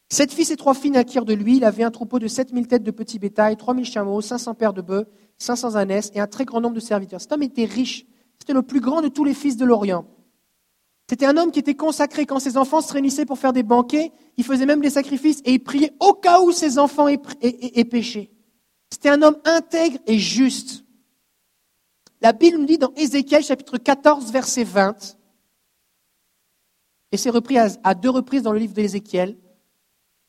Sept 0.10 0.32
fils 0.32 0.52
et 0.52 0.58
trois 0.58 0.74
filles 0.74 0.92
naquirent 0.92 1.26
de 1.26 1.34
lui. 1.34 1.58
Il 1.58 1.66
avait 1.66 1.84
un 1.84 1.92
troupeau 1.92 2.20
de 2.20 2.28
sept 2.28 2.54
mille 2.54 2.68
têtes 2.68 2.84
de 2.84 2.92
petits 2.92 3.20
bétail, 3.20 3.58
trois 3.58 3.74
mille 3.74 3.86
chameaux, 3.86 4.22
cinq 4.22 4.38
cents 4.38 4.54
paires 4.54 4.74
de 4.74 4.82
bœufs, 4.82 5.08
cinq 5.38 5.56
cents 5.56 5.76
ânesses 5.76 6.12
et 6.14 6.20
un 6.20 6.28
très 6.28 6.46
grand 6.46 6.62
nombre 6.62 6.76
de 6.76 6.80
serviteurs. 6.80 7.22
Cet 7.22 7.32
homme 7.32 7.44
était 7.44 7.66
riche. 7.66 8.06
C'était 8.40 8.54
le 8.54 8.62
plus 8.62 8.82
grand 8.82 9.02
de 9.02 9.08
tous 9.08 9.24
les 9.24 9.34
fils 9.34 9.58
de 9.58 9.66
l'Orient. 9.66 10.06
C'était 11.10 11.26
un 11.26 11.38
homme 11.38 11.52
qui 11.52 11.60
était 11.60 11.76
consacré. 11.76 12.26
Quand 12.26 12.40
ses 12.40 12.58
enfants 12.58 12.82
se 12.82 12.92
réunissaient 12.94 13.26
pour 13.26 13.38
faire 13.38 13.54
des 13.54 13.64
banquets, 13.64 14.12
il 14.38 14.44
faisait 14.44 14.66
même 14.66 14.82
des 14.82 14.90
sacrifices 14.90 15.42
et 15.46 15.54
il 15.54 15.60
priait 15.60 15.94
au 16.00 16.14
cas 16.14 16.42
où 16.42 16.52
ses 16.52 16.80
enfants 16.80 17.08
aient 17.08 17.86
péché. 17.86 18.32
C'était 18.90 19.10
un 19.10 19.22
homme 19.22 19.38
intègre 19.46 19.98
et 20.08 20.18
juste. 20.18 20.86
La 22.22 22.32
Bible 22.32 22.58
nous 22.58 22.66
dit 22.66 22.78
dans 22.78 22.94
Ézéchiel 22.96 23.44
chapitre 23.44 23.78
14 23.78 24.32
verset 24.32 24.64
20, 24.64 25.18
et 27.12 27.18
c'est 27.18 27.30
repris 27.30 27.58
à 27.58 27.94
deux 27.96 28.10
reprises 28.10 28.44
dans 28.44 28.54
le 28.54 28.60
livre 28.60 28.74
d'Ézéchiel, 28.74 29.38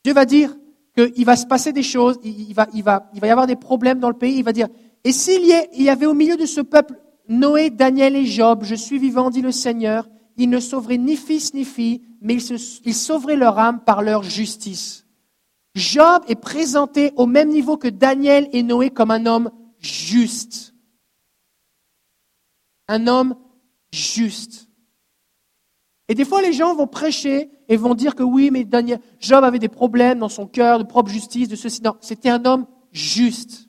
Dieu 0.03 0.13
va 0.13 0.25
dire 0.25 0.55
qu'il 0.95 1.25
va 1.25 1.35
se 1.35 1.47
passer 1.47 1.73
des 1.73 1.83
choses, 1.83 2.19
il, 2.23 2.53
va, 2.53 2.67
il 2.73 2.83
va 2.83 3.09
y 3.23 3.29
avoir 3.29 3.47
des 3.47 3.55
problèmes 3.55 3.99
dans 3.99 4.09
le 4.09 4.17
pays, 4.17 4.37
il 4.37 4.43
va 4.43 4.53
dire, 4.53 4.67
et 5.05 5.11
s'il 5.11 5.45
y, 5.45 5.89
avait 5.89 6.07
au 6.07 6.15
milieu 6.15 6.35
de 6.35 6.47
ce 6.47 6.61
peuple 6.61 6.99
Noé, 7.29 7.69
Daniel 7.69 8.15
et 8.15 8.25
Job, 8.25 8.63
je 8.63 8.73
suis 8.73 8.97
vivant, 8.97 9.29
dit 9.29 9.43
le 9.43 9.51
Seigneur, 9.51 10.09
ils 10.35 10.49
ne 10.49 10.59
sauveraient 10.59 10.97
ni 10.97 11.15
fils 11.15 11.53
ni 11.53 11.63
fille, 11.63 12.01
mais 12.21 12.33
ils, 12.33 12.57
ils 12.85 12.95
sauveraient 12.95 13.35
leur 13.35 13.59
âme 13.59 13.81
par 13.85 14.01
leur 14.01 14.23
justice. 14.23 15.05
Job 15.75 16.23
est 16.27 16.41
présenté 16.41 17.11
au 17.17 17.27
même 17.27 17.49
niveau 17.49 17.77
que 17.77 17.87
Daniel 17.87 18.49
et 18.51 18.63
Noé 18.63 18.89
comme 18.89 19.11
un 19.11 19.27
homme 19.27 19.51
juste. 19.77 20.73
Un 22.87 23.05
homme 23.05 23.35
juste. 23.93 24.69
Et 26.07 26.15
des 26.15 26.25
fois, 26.25 26.41
les 26.41 26.53
gens 26.53 26.73
vont 26.73 26.87
prêcher 26.87 27.51
et 27.67 27.77
vont 27.77 27.93
dire 27.93 28.15
que 28.15 28.23
oui, 28.23 28.49
mais 28.49 28.63
Daniel, 28.63 28.99
Job 29.19 29.43
avait 29.43 29.59
des 29.59 29.69
problèmes 29.69 30.17
dans 30.17 30.29
son 30.29 30.47
cœur, 30.47 30.79
de 30.79 30.83
propre 30.83 31.11
justice, 31.11 31.47
de 31.47 31.55
ceci. 31.55 31.83
Non, 31.83 31.95
c'était 32.01 32.29
un 32.29 32.43
homme 32.45 32.65
juste. 32.91 33.64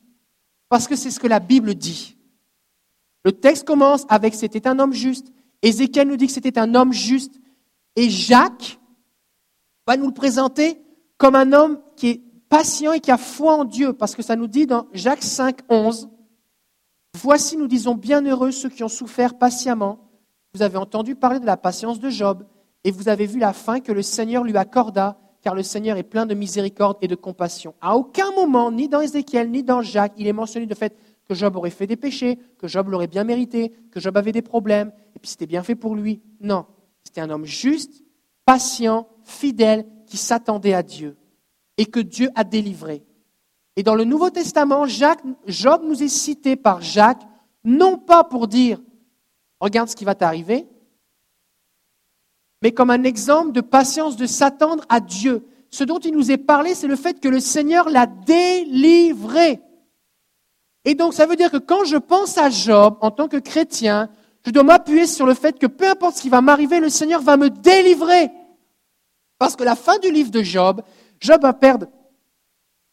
Parce 0.68 0.88
que 0.88 0.96
c'est 0.96 1.10
ce 1.10 1.20
que 1.20 1.26
la 1.26 1.40
Bible 1.40 1.74
dit. 1.74 2.16
Le 3.24 3.32
texte 3.32 3.66
commence 3.66 4.04
avec 4.08 4.34
c'était 4.34 4.66
un 4.66 4.78
homme 4.78 4.92
juste. 4.92 5.32
Ézéchiel 5.62 6.08
nous 6.08 6.16
dit 6.16 6.26
que 6.26 6.32
c'était 6.32 6.58
un 6.58 6.74
homme 6.74 6.92
juste. 6.92 7.34
Et 7.96 8.10
Jacques 8.10 8.78
va 9.86 9.96
nous 9.96 10.06
le 10.06 10.14
présenter 10.14 10.80
comme 11.18 11.34
un 11.34 11.52
homme 11.52 11.80
qui 11.96 12.08
est 12.08 12.22
patient 12.48 12.92
et 12.92 13.00
qui 13.00 13.10
a 13.10 13.18
foi 13.18 13.54
en 13.54 13.64
Dieu. 13.64 13.92
Parce 13.92 14.14
que 14.14 14.22
ça 14.22 14.36
nous 14.36 14.46
dit 14.46 14.66
dans 14.66 14.86
Jacques 14.92 15.22
5, 15.22 15.60
11, 15.68 16.08
Voici, 17.16 17.56
nous 17.56 17.66
disons, 17.66 17.94
bienheureux 17.94 18.50
ceux 18.50 18.68
qui 18.68 18.84
ont 18.84 18.88
souffert 18.88 19.38
patiemment. 19.38 20.10
Vous 20.52 20.62
avez 20.62 20.76
entendu 20.76 21.14
parler 21.14 21.40
de 21.40 21.46
la 21.46 21.56
patience 21.56 21.98
de 21.98 22.10
Job 22.10 22.46
et 22.84 22.90
vous 22.90 23.08
avez 23.08 23.26
vu 23.26 23.38
la 23.38 23.54
fin 23.54 23.80
que 23.80 23.90
le 23.90 24.02
Seigneur 24.02 24.44
lui 24.44 24.56
accorda, 24.56 25.18
car 25.46 25.54
le 25.54 25.62
Seigneur 25.62 25.96
est 25.96 26.02
plein 26.02 26.26
de 26.26 26.34
miséricorde 26.34 26.96
et 27.02 27.06
de 27.06 27.14
compassion. 27.14 27.76
À 27.80 27.96
aucun 27.96 28.32
moment, 28.32 28.72
ni 28.72 28.88
dans 28.88 29.00
Ézéchiel, 29.00 29.48
ni 29.48 29.62
dans 29.62 29.80
Jacques, 29.80 30.14
il 30.16 30.26
est 30.26 30.32
mentionné 30.32 30.66
le 30.66 30.74
fait 30.74 30.98
que 31.28 31.36
Job 31.36 31.54
aurait 31.54 31.70
fait 31.70 31.86
des 31.86 31.94
péchés, 31.94 32.36
que 32.58 32.66
Job 32.66 32.88
l'aurait 32.88 33.06
bien 33.06 33.22
mérité, 33.22 33.72
que 33.92 34.00
Job 34.00 34.16
avait 34.16 34.32
des 34.32 34.42
problèmes, 34.42 34.90
et 35.14 35.20
puis 35.20 35.30
c'était 35.30 35.46
bien 35.46 35.62
fait 35.62 35.76
pour 35.76 35.94
lui. 35.94 36.20
Non, 36.40 36.66
c'était 37.04 37.20
un 37.20 37.30
homme 37.30 37.44
juste, 37.44 38.02
patient, 38.44 39.06
fidèle, 39.22 39.86
qui 40.08 40.16
s'attendait 40.16 40.74
à 40.74 40.82
Dieu, 40.82 41.16
et 41.78 41.86
que 41.86 42.00
Dieu 42.00 42.28
a 42.34 42.42
délivré. 42.42 43.04
Et 43.76 43.84
dans 43.84 43.94
le 43.94 44.02
Nouveau 44.02 44.30
Testament, 44.30 44.84
Job 44.88 45.80
nous 45.84 46.02
est 46.02 46.08
cité 46.08 46.56
par 46.56 46.82
Jacques, 46.82 47.22
non 47.62 47.98
pas 47.98 48.24
pour 48.24 48.48
dire, 48.48 48.80
regarde 49.60 49.88
ce 49.88 49.94
qui 49.94 50.04
va 50.04 50.16
t'arriver, 50.16 50.66
mais 52.62 52.72
comme 52.72 52.90
un 52.90 53.04
exemple 53.04 53.52
de 53.52 53.60
patience, 53.60 54.16
de 54.16 54.26
s'attendre 54.26 54.84
à 54.88 55.00
Dieu. 55.00 55.46
Ce 55.70 55.84
dont 55.84 55.98
il 55.98 56.12
nous 56.12 56.30
est 56.30 56.38
parlé, 56.38 56.74
c'est 56.74 56.86
le 56.86 56.96
fait 56.96 57.20
que 57.20 57.28
le 57.28 57.40
Seigneur 57.40 57.90
l'a 57.90 58.06
délivré. 58.06 59.60
Et 60.84 60.94
donc, 60.94 61.14
ça 61.14 61.26
veut 61.26 61.36
dire 61.36 61.50
que 61.50 61.56
quand 61.56 61.84
je 61.84 61.96
pense 61.96 62.38
à 62.38 62.48
Job 62.48 62.96
en 63.00 63.10
tant 63.10 63.28
que 63.28 63.36
chrétien, 63.36 64.08
je 64.44 64.52
dois 64.52 64.62
m'appuyer 64.62 65.06
sur 65.06 65.26
le 65.26 65.34
fait 65.34 65.58
que 65.58 65.66
peu 65.66 65.88
importe 65.88 66.16
ce 66.16 66.22
qui 66.22 66.28
va 66.28 66.40
m'arriver, 66.40 66.78
le 66.78 66.88
Seigneur 66.88 67.20
va 67.20 67.36
me 67.36 67.50
délivrer. 67.50 68.30
Parce 69.38 69.56
que 69.56 69.64
la 69.64 69.74
fin 69.74 69.98
du 69.98 70.10
livre 70.10 70.30
de 70.30 70.42
Job, 70.42 70.82
Job 71.20 71.42
va 71.42 71.52
perdre 71.52 71.88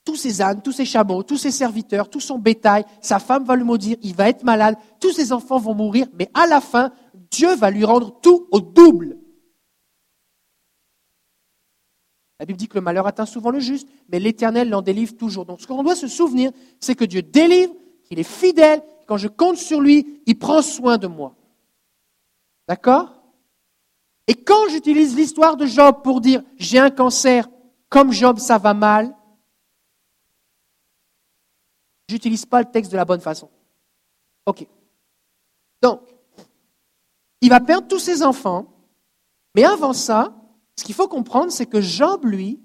tous 0.03 0.15
ses 0.15 0.41
ânes, 0.41 0.61
tous 0.61 0.71
ses 0.71 0.85
chameaux, 0.85 1.23
tous 1.23 1.37
ses 1.37 1.51
serviteurs, 1.51 2.09
tout 2.09 2.19
son 2.19 2.37
bétail, 2.37 2.83
sa 3.01 3.19
femme 3.19 3.45
va 3.45 3.55
le 3.55 3.63
maudire, 3.63 3.95
il 4.01 4.15
va 4.15 4.27
être 4.27 4.43
malade, 4.43 4.75
tous 4.99 5.13
ses 5.13 5.31
enfants 5.31 5.59
vont 5.59 5.73
mourir, 5.73 6.07
mais 6.17 6.29
à 6.33 6.47
la 6.47 6.59
fin, 6.59 6.91
Dieu 7.31 7.55
va 7.55 7.69
lui 7.69 7.85
rendre 7.85 8.19
tout 8.19 8.47
au 8.51 8.59
double. 8.59 9.17
La 12.43 12.45
Bible 12.45 12.59
dit 12.59 12.67
que 12.67 12.75
le 12.75 12.81
malheur 12.81 13.07
atteint 13.07 13.25
souvent 13.25 13.51
le 13.51 13.61
juste, 13.61 13.87
mais 14.09 14.19
l'Éternel 14.19 14.67
l'en 14.67 14.81
délivre 14.81 15.15
toujours. 15.15 15.45
Donc 15.45 15.61
ce 15.61 15.65
qu'on 15.65 15.81
doit 15.81 15.95
se 15.95 16.09
souvenir, 16.09 16.51
c'est 16.81 16.93
que 16.93 17.05
Dieu 17.05 17.21
délivre, 17.21 17.73
qu'il 18.03 18.19
est 18.19 18.23
fidèle, 18.23 18.83
quand 19.07 19.15
je 19.15 19.29
compte 19.29 19.55
sur 19.55 19.79
lui, 19.79 20.21
il 20.25 20.37
prend 20.37 20.61
soin 20.61 20.97
de 20.97 21.07
moi. 21.07 21.37
D'accord? 22.67 23.15
Et 24.27 24.35
quand 24.35 24.67
j'utilise 24.67 25.15
l'histoire 25.15 25.55
de 25.55 25.65
Job 25.65 26.01
pour 26.03 26.19
dire 26.19 26.43
j'ai 26.57 26.79
un 26.79 26.89
cancer, 26.89 27.47
comme 27.87 28.11
Job 28.11 28.39
ça 28.39 28.57
va 28.57 28.73
mal, 28.73 29.15
j'utilise 32.09 32.45
pas 32.45 32.59
le 32.59 32.69
texte 32.69 32.91
de 32.91 32.97
la 32.97 33.05
bonne 33.05 33.21
façon. 33.21 33.49
Ok. 34.45 34.67
Donc, 35.81 36.01
il 37.39 37.49
va 37.49 37.61
perdre 37.61 37.87
tous 37.87 37.99
ses 37.99 38.21
enfants, 38.21 38.67
mais 39.55 39.63
avant 39.63 39.93
ça, 39.93 40.42
ce 40.75 40.83
qu'il 40.83 40.95
faut 40.95 41.07
comprendre, 41.07 41.51
c'est 41.51 41.65
que 41.65 41.81
Job, 41.81 42.25
lui, 42.25 42.59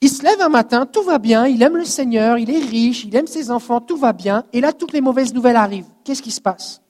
il 0.00 0.08
se 0.08 0.22
lève 0.22 0.40
un 0.40 0.48
matin, 0.48 0.86
tout 0.86 1.02
va 1.02 1.18
bien, 1.18 1.46
il 1.46 1.62
aime 1.62 1.76
le 1.76 1.84
Seigneur, 1.84 2.38
il 2.38 2.50
est 2.50 2.58
riche, 2.58 3.04
il 3.04 3.16
aime 3.16 3.26
ses 3.26 3.50
enfants, 3.50 3.80
tout 3.80 3.96
va 3.96 4.12
bien, 4.12 4.44
et 4.52 4.60
là, 4.60 4.72
toutes 4.72 4.92
les 4.92 5.00
mauvaises 5.00 5.34
nouvelles 5.34 5.56
arrivent. 5.56 5.90
Qu'est-ce 6.04 6.22
qui 6.22 6.30
se 6.30 6.40
passe? 6.40 6.82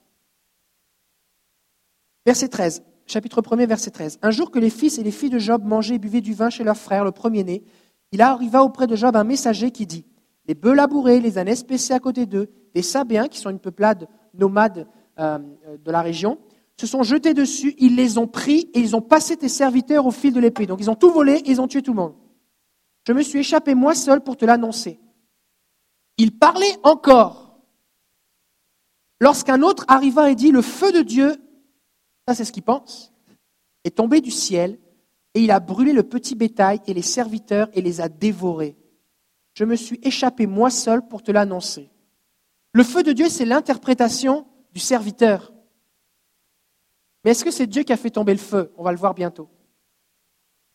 Verset 2.25 2.49
13, 2.49 2.83
chapitre 3.07 3.41
1er, 3.41 3.67
verset 3.67 3.91
13. 3.93 4.19
Un 4.23 4.31
jour 4.31 4.51
que 4.51 4.59
les 4.59 4.71
fils 4.71 4.99
et 4.99 5.05
les 5.05 5.13
filles 5.13 5.31
de 5.31 5.39
Job 5.39 5.65
mangeaient 5.65 5.95
et 5.95 5.99
buvaient 5.99 6.21
du 6.21 6.35
vin 6.35 6.51
chez 6.51 6.65
leur 6.65 6.77
frère, 6.77 7.05
le 7.05 7.13
premier-né, 7.13 7.63
il 8.13 8.21
arriva 8.21 8.63
auprès 8.63 8.87
de 8.87 8.97
Job 8.97 9.15
un 9.17 9.25
messager 9.25 9.71
qui 9.71 9.87
dit 9.87 10.05
Les 10.47 10.55
bœufs 10.55 10.75
labourés, 10.75 11.21
les 11.21 11.39
ânes 11.39 11.49
espécés 11.49 11.95
à 11.95 12.01
côté 12.01 12.27
d'eux, 12.27 12.49
des 12.75 12.83
Sabéens, 12.83 13.29
qui 13.29 13.39
sont 13.39 13.51
une 13.51 13.61
peuplade 13.61 14.09
nomade 14.35 14.87
euh, 15.19 15.39
de 15.85 15.91
la 15.91 16.03
région, 16.03 16.39
se 16.79 16.87
sont 16.87 17.03
jetés 17.03 17.35
dessus, 17.35 17.75
ils 17.79 17.97
les 17.97 18.19
ont 18.19 18.27
pris 18.27 18.71
et 18.75 18.81
ils 18.81 18.95
ont 18.95 19.01
passé 19.01 19.37
tes 19.37 19.49
serviteurs 19.49 20.07
au 20.07 20.11
fil 20.11 20.33
de 20.33 20.41
l'épée. 20.41 20.67
Donc 20.67 20.81
ils 20.81 20.91
ont 20.91 20.95
tout 20.95 21.11
volé 21.11 21.35
et 21.37 21.51
ils 21.51 21.61
ont 21.61 21.69
tué 21.69 21.83
tout 21.83 21.93
le 21.93 22.01
monde. 22.01 22.15
Je 23.07 23.13
me 23.13 23.23
suis 23.23 23.39
échappé 23.39 23.75
moi 23.75 23.95
seul 23.95 24.23
pour 24.23 24.37
te 24.37 24.45
l'annoncer. 24.45 25.01
Il 26.19 26.39
parlait 26.39 26.77
encore. 26.83 27.61
Lorsqu'un 29.21 29.63
autre 29.63 29.85
arriva 29.89 30.31
et 30.31 30.35
dit, 30.35 30.51
le 30.51 30.61
feu 30.61 30.93
de 30.93 31.01
Dieu, 31.01 31.37
ça 32.29 32.35
c'est 32.35 32.45
ce 32.45 32.53
qu'il 32.53 32.63
pense, 32.63 33.13
est 33.85 33.97
tombé 33.97 34.21
du 34.21 34.31
ciel 34.31 34.79
et 35.35 35.41
il 35.41 35.51
a 35.51 35.61
brûlé 35.61 35.93
le 35.93 36.03
petit 36.03 36.35
bétail 36.35 36.81
et 36.87 36.93
les 36.93 37.03
serviteurs 37.03 37.69
et 37.73 37.81
les 37.81 38.01
a 38.01 38.09
dévorés. 38.09 38.77
Je 39.55 39.65
me 39.65 39.77
suis 39.77 39.99
échappé 40.03 40.47
moi 40.47 40.69
seul 40.69 41.07
pour 41.07 41.23
te 41.23 41.33
l'annoncer. 41.33 41.89
Le 42.75 42.85
feu 42.85 43.03
de 43.03 43.13
Dieu, 43.13 43.31
c'est 43.31 43.47
l'interprétation 43.47 44.47
du 44.75 44.81
serviteur. 44.81 45.55
Mais 47.27 47.33
est-ce 47.33 47.45
que 47.45 47.51
c'est 47.51 47.67
Dieu 47.67 47.83
qui 47.83 47.93
a 47.93 47.97
fait 47.97 48.11
tomber 48.11 48.35
le 48.35 48.39
feu? 48.39 48.71
On 48.79 48.85
va 48.85 48.93
le 48.93 48.99
voir 48.99 49.13
bientôt. 49.13 49.49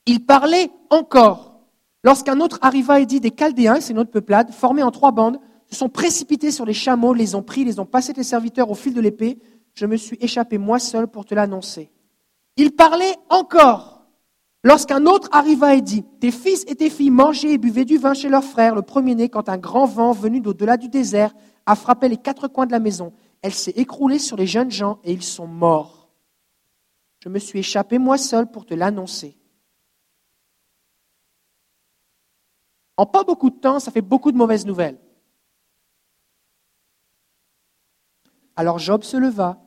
Il 0.06 0.26
parlait 0.26 0.70
encore. 0.89 1.62
Lorsqu'un 2.04 2.41
autre 2.41 2.60
arriva 2.62 2.99
et 2.99 3.06
dit 3.06 3.22
des 3.22 3.32
Chaldéens, 3.32 3.80
c'est 3.80 3.93
notre 3.93 4.12
peuplade, 4.12 4.52
formés 4.52 4.84
en 4.84 4.91
trois 4.91 5.14
bandes, 5.14 5.39
se 5.70 5.78
sont 5.78 5.88
précipités 5.88 6.52
sur 6.52 6.66
les 6.66 6.74
chameaux, 6.74 7.14
les 7.14 7.36
ont 7.36 7.41
pris, 7.41 7.64
les 7.64 7.80
ont 7.80 7.86
passés 7.86 8.12
les 8.12 8.24
serviteurs 8.24 8.70
au 8.70 8.76
fil 8.76 8.93
de 8.93 8.99
l'épée, 8.99 9.39
je 9.76 9.86
me 9.86 9.95
suis 9.95 10.18
échappé 10.20 10.58
moi 10.58 10.78
seul 10.78 11.08
pour 11.08 11.24
te 11.24 11.34
l'annoncer. 11.34 11.89
Il 12.58 12.76
parlait 12.76 13.16
encore 13.30 14.02
lorsqu'un 14.66 15.06
autre 15.06 15.30
arriva 15.32 15.74
et 15.76 15.82
dit, 15.82 16.04
tes 16.20 16.32
fils 16.32 16.66
et 16.68 16.76
tes 16.76 16.89
filles 16.89 17.12
mangeaient 17.12 17.52
et 17.52 17.58
buvaient 17.60 17.86
du 17.86 17.97
vin 17.97 18.14
chez 18.14 18.28
leur 18.28 18.43
frère 18.43 18.76
le 18.76 18.82
premier-né 18.82 19.30
quand 19.30 19.47
un 19.47 19.58
grand 19.58 19.86
vent 19.86 20.12
venu 20.12 20.41
d'au-delà 20.41 20.76
du 20.76 20.89
désert 20.89 21.34
a 21.66 21.78
frappé 21.78 22.10
les 22.10 22.18
quatre 22.18 22.49
coins 22.49 22.66
de 22.66 22.74
la 22.74 22.80
maison. 22.82 23.14
Elle 23.41 23.54
s'est 23.54 23.72
écroulée 23.78 24.20
sur 24.20 24.36
les 24.36 24.47
jeunes 24.47 24.72
gens 24.72 24.99
et 25.06 25.14
ils 25.14 25.24
sont 25.24 25.47
morts. 25.47 26.01
Je 27.24 27.30
me 27.30 27.39
suis 27.39 27.59
échappé 27.59 27.99
moi 27.99 28.17
seul 28.17 28.49
pour 28.49 28.65
te 28.65 28.74
l'annoncer. 28.74 29.38
En 32.97 33.05
pas 33.05 33.24
beaucoup 33.24 33.49
de 33.49 33.59
temps, 33.59 33.80
ça 33.80 33.91
fait 33.91 34.01
beaucoup 34.01 34.32
de 34.32 34.38
mauvaises 34.38 34.65
nouvelles. 34.65 34.99
Alors 38.55 38.80
Job 38.80 39.03
se 39.03 39.17
leva, 39.17 39.61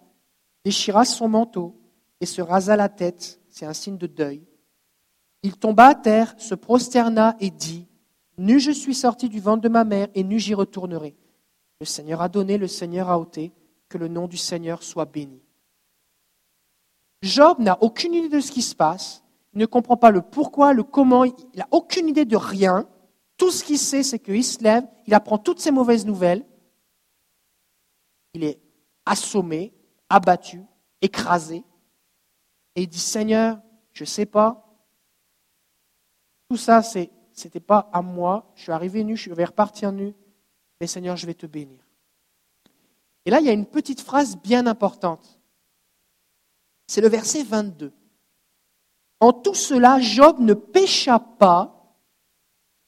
déchira 0.65 1.05
son 1.05 1.29
manteau 1.29 1.81
et 2.21 2.27
se 2.27 2.43
rasa 2.43 2.77
la 2.77 2.89
tête, 2.89 3.41
c'est 3.49 3.67
un 3.67 3.73
signe 3.73 3.99
de 3.99 4.07
deuil. 4.07 4.47
Il 5.43 5.57
tomba 5.57 5.89
à 5.89 5.95
terre, 5.95 6.35
se 6.39 6.55
prosterna 6.55 7.37
et 7.39 7.51
dit, 7.51 7.87
Nu 8.37 8.59
je 8.59 8.71
suis 8.71 8.95
sorti 8.95 9.29
du 9.29 9.41
ventre 9.41 9.63
de 9.63 9.69
ma 9.69 9.85
mère 9.85 10.09
et 10.15 10.25
nu 10.25 10.39
j'y 10.39 10.55
retournerai. 10.55 11.17
Le 11.81 11.87
Seigneur 11.87 12.21
a 12.21 12.29
donné, 12.29 12.57
le 12.57 12.69
Seigneur 12.69 13.11
a 13.11 13.19
ôté, 13.19 13.53
que 13.89 13.99
le 13.99 14.09
nom 14.09 14.27
du 14.27 14.37
Seigneur 14.37 14.83
soit 14.83 15.05
béni. 15.05 15.44
Job 17.25 17.59
n'a 17.59 17.83
aucune 17.83 18.13
idée 18.13 18.29
de 18.29 18.41
ce 18.41 18.53
qui 18.53 18.61
se 18.61 18.75
passe, 18.75 19.25
il 19.55 19.59
ne 19.59 19.67
comprend 19.67 19.97
pas 19.97 20.11
le 20.11 20.21
pourquoi, 20.21 20.73
le 20.73 20.83
comment, 20.83 21.25
il 21.25 21.35
n'a 21.57 21.69
aucune 21.71 22.09
idée 22.09 22.25
de 22.25 22.37
rien. 22.37 22.87
Tout 23.37 23.51
ce 23.51 23.65
qu'il 23.65 23.79
sait, 23.79 24.03
c'est 24.03 24.19
qu'il 24.19 24.45
se 24.45 24.63
lève, 24.63 24.85
il 25.07 25.15
apprend 25.15 25.39
toutes 25.39 25.61
ces 25.61 25.71
mauvaises 25.71 26.05
nouvelles, 26.05 26.45
il 28.35 28.45
est 28.45 28.61
assommé, 29.07 29.73
abattu, 30.09 30.63
écrasé, 31.01 31.65
et 32.77 32.83
il 32.83 32.89
dit 32.89 32.99
Seigneur, 32.99 33.59
je 33.93 34.03
ne 34.03 34.09
sais 34.09 34.27
pas, 34.27 34.77
tout 36.51 36.57
ça, 36.59 36.83
ce 36.83 36.99
n'était 36.99 37.61
pas 37.61 37.89
à 37.93 38.03
moi, 38.03 38.53
je 38.55 38.65
suis 38.65 38.73
arrivé 38.73 39.03
nu, 39.03 39.17
je 39.17 39.33
vais 39.33 39.45
repartir 39.45 39.93
nu, 39.93 40.15
mais 40.81 40.87
Seigneur, 40.87 41.17
je 41.17 41.27
vais 41.27 41.35
te 41.35 41.47
bénir. 41.47 41.81
Et 43.25 43.31
là, 43.31 43.41
il 43.41 43.47
y 43.47 43.49
a 43.49 43.53
une 43.53 43.67
petite 43.67 44.03
phrase 44.03 44.37
bien 44.37 44.67
importante. 44.67 45.34
C'est 46.95 47.01
le 47.01 47.09
verset 47.09 47.43
22. 47.43 47.93
En 49.19 49.33
tout 49.33 49.57
cela, 49.57 49.99
Job 49.99 50.37
ne 50.39 50.55
pécha 50.55 51.19
pas 51.19 51.99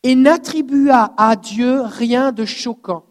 et 0.04 0.14
n'attribua 0.14 1.12
à 1.16 1.34
Dieu 1.34 1.80
rien 1.80 2.30
de 2.30 2.44
choquant. 2.44 3.04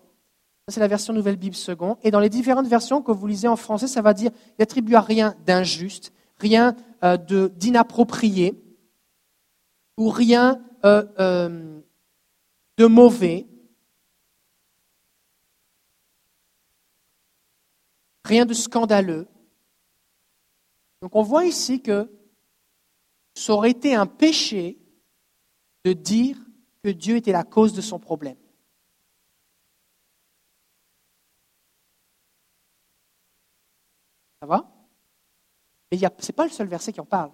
C'est 0.70 0.80
la 0.80 0.88
version 0.88 1.12
Nouvelle 1.12 1.36
Bible 1.36 1.54
seconde. 1.54 1.98
Et 2.02 2.12
dans 2.12 2.22
les 2.22 2.30
différentes 2.30 2.68
versions 2.68 3.02
que 3.02 3.12
vous 3.12 3.28
lisez 3.28 3.50
en 3.50 3.58
français, 3.58 3.88
ça 3.88 4.02
va 4.02 4.14
dire 4.14 4.32
n'attribua 4.58 5.02
rien 5.02 5.36
d'injuste, 5.46 6.14
rien 6.38 6.78
euh, 7.04 7.18
d'inapproprié 7.18 8.54
ou 9.98 10.08
rien 10.08 10.62
euh, 10.86 11.04
euh, 11.20 11.82
de 12.78 12.86
mauvais. 12.86 13.46
Rien 18.24 18.46
de 18.46 18.54
scandaleux. 18.54 19.28
Donc 21.06 21.16
on 21.16 21.22
voit 21.22 21.45
ici 21.45 21.84
que 21.84 22.12
ça 23.36 23.53
aurait 23.53 23.70
été 23.70 23.93
un 23.93 24.08
péché 24.08 24.80
de 25.84 25.93
dire 25.93 26.36
que 26.84 26.89
Dieu 26.89 27.18
était 27.18 27.32
la 27.32 27.43
cause 27.43 27.74
de 27.74 27.82
son 27.82 27.99
problème. 27.99 28.38
Ça 34.41 34.47
va? 34.47 34.68
Mais 35.91 35.99
ce 35.99 36.06
n'est 36.06 36.34
pas 36.36 36.45
le 36.45 36.49
seul 36.49 36.68
verset 36.68 36.91
qui 36.91 36.99
en 36.99 37.06
parle. 37.06 37.32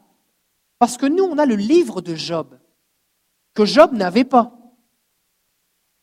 Parce 0.77 0.97
que 0.97 1.05
nous, 1.05 1.23
on 1.23 1.37
a 1.37 1.45
le 1.45 1.55
livre 1.55 2.01
de 2.01 2.13
Job, 2.13 2.59
que 3.53 3.63
Job 3.63 3.93
n'avait 3.93 4.25
pas. 4.25 4.53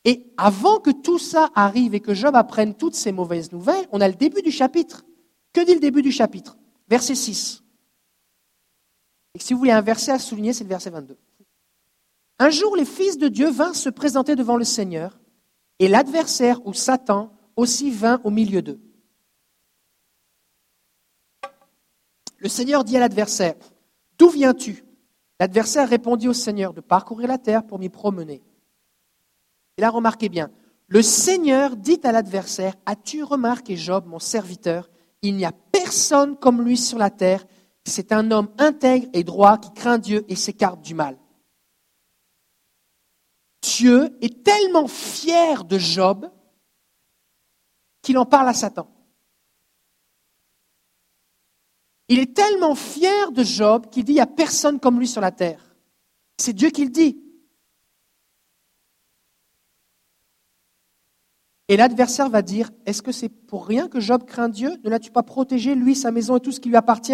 Et 0.06 0.32
avant 0.38 0.80
que 0.80 0.90
tout 0.90 1.18
ça 1.18 1.50
arrive 1.54 1.94
et 1.94 2.00
que 2.00 2.14
Job 2.14 2.34
apprenne 2.34 2.74
toutes 2.74 2.94
ces 2.94 3.12
mauvaises 3.12 3.52
nouvelles, 3.52 3.86
on 3.92 4.00
a 4.00 4.08
le 4.08 4.14
début 4.14 4.40
du 4.40 4.52
chapitre. 4.52 5.04
Que 5.52 5.66
dit 5.66 5.74
le 5.74 5.80
début 5.80 6.00
du 6.00 6.12
chapitre? 6.12 6.56
Verset 6.89 7.14
6. 7.14 7.62
Et 9.34 9.39
si 9.39 9.53
vous 9.53 9.59
voulez 9.59 9.72
un 9.72 9.82
verset 9.82 10.12
à 10.12 10.18
souligner, 10.18 10.53
c'est 10.53 10.64
le 10.64 10.70
verset 10.70 10.91
22. 10.91 11.18
Un 12.39 12.51
jour, 12.51 12.76
les 12.76 12.84
fils 12.84 13.18
de 13.18 13.28
Dieu 13.28 13.51
vinrent 13.51 13.76
se 13.76 13.89
présenter 13.89 14.36
devant 14.36 14.57
le 14.57 14.64
Seigneur, 14.64 15.18
et 15.78 15.89
l'adversaire 15.89 16.64
ou 16.66 16.72
Satan 16.72 17.32
aussi 17.57 17.91
vint 17.91 18.20
au 18.24 18.30
milieu 18.30 18.62
d'eux. 18.62 18.80
Le 22.39 22.49
Seigneur 22.49 22.84
dit 22.84 22.97
à 22.97 23.01
l'adversaire, 23.01 23.55
D'où 24.18 24.28
viens-tu? 24.28 24.84
L'adversaire 25.41 25.89
répondit 25.89 26.28
au 26.28 26.32
Seigneur, 26.32 26.72
de 26.72 26.80
parcourir 26.80 27.28
la 27.28 27.39
terre 27.39 27.64
pour 27.64 27.78
m'y 27.78 27.89
promener. 27.89 28.43
Et 29.76 29.80
là, 29.80 29.91
remarquez 29.91 30.28
bien, 30.28 30.51
le 30.89 31.03
Seigneur 31.03 31.76
dit 31.76 32.01
à 32.03 32.12
l'adversaire, 32.12 32.74
As-tu 32.86 33.22
remarqué 33.22 33.76
Job, 33.76 34.07
mon 34.07 34.18
serviteur 34.18 34.89
Il 35.22 35.36
n'y 35.36 35.44
a 35.44 35.52
personne 35.52 36.36
comme 36.36 36.62
lui 36.62 36.76
sur 36.76 36.98
la 36.98 37.10
terre. 37.10 37.46
C'est 37.84 38.12
un 38.12 38.30
homme 38.30 38.48
intègre 38.58 39.08
et 39.12 39.24
droit 39.24 39.58
qui 39.58 39.72
craint 39.72 39.98
Dieu 39.98 40.24
et 40.28 40.36
s'écarte 40.36 40.82
du 40.82 40.94
mal. 40.94 41.18
Dieu 43.62 44.16
est 44.20 44.44
tellement 44.44 44.88
fier 44.88 45.64
de 45.64 45.78
Job 45.78 46.30
qu'il 48.02 48.18
en 48.18 48.26
parle 48.26 48.48
à 48.48 48.54
Satan. 48.54 48.88
Il 52.08 52.18
est 52.18 52.34
tellement 52.34 52.74
fier 52.74 53.32
de 53.32 53.42
Job 53.42 53.90
qu'il 53.90 54.04
dit, 54.04 54.12
il 54.12 54.16
n'y 54.16 54.20
a 54.20 54.26
personne 54.26 54.80
comme 54.80 54.98
lui 54.98 55.08
sur 55.08 55.20
la 55.20 55.30
terre. 55.30 55.76
C'est 56.38 56.54
Dieu 56.54 56.70
qui 56.70 56.84
le 56.84 56.90
dit. 56.90 57.27
Et 61.68 61.76
l'adversaire 61.76 62.30
va 62.30 62.40
dire, 62.40 62.70
est-ce 62.86 63.02
que 63.02 63.12
c'est 63.12 63.28
pour 63.28 63.66
rien 63.66 63.88
que 63.88 64.00
Job 64.00 64.24
craint 64.24 64.48
Dieu? 64.48 64.78
Ne 64.84 64.88
l'as-tu 64.90 65.10
pas 65.10 65.22
protégé, 65.22 65.74
lui, 65.74 65.94
sa 65.94 66.10
maison 66.10 66.36
et 66.36 66.40
tout 66.40 66.50
ce 66.50 66.60
qui 66.60 66.70
lui 66.70 66.76
appartient? 66.76 67.12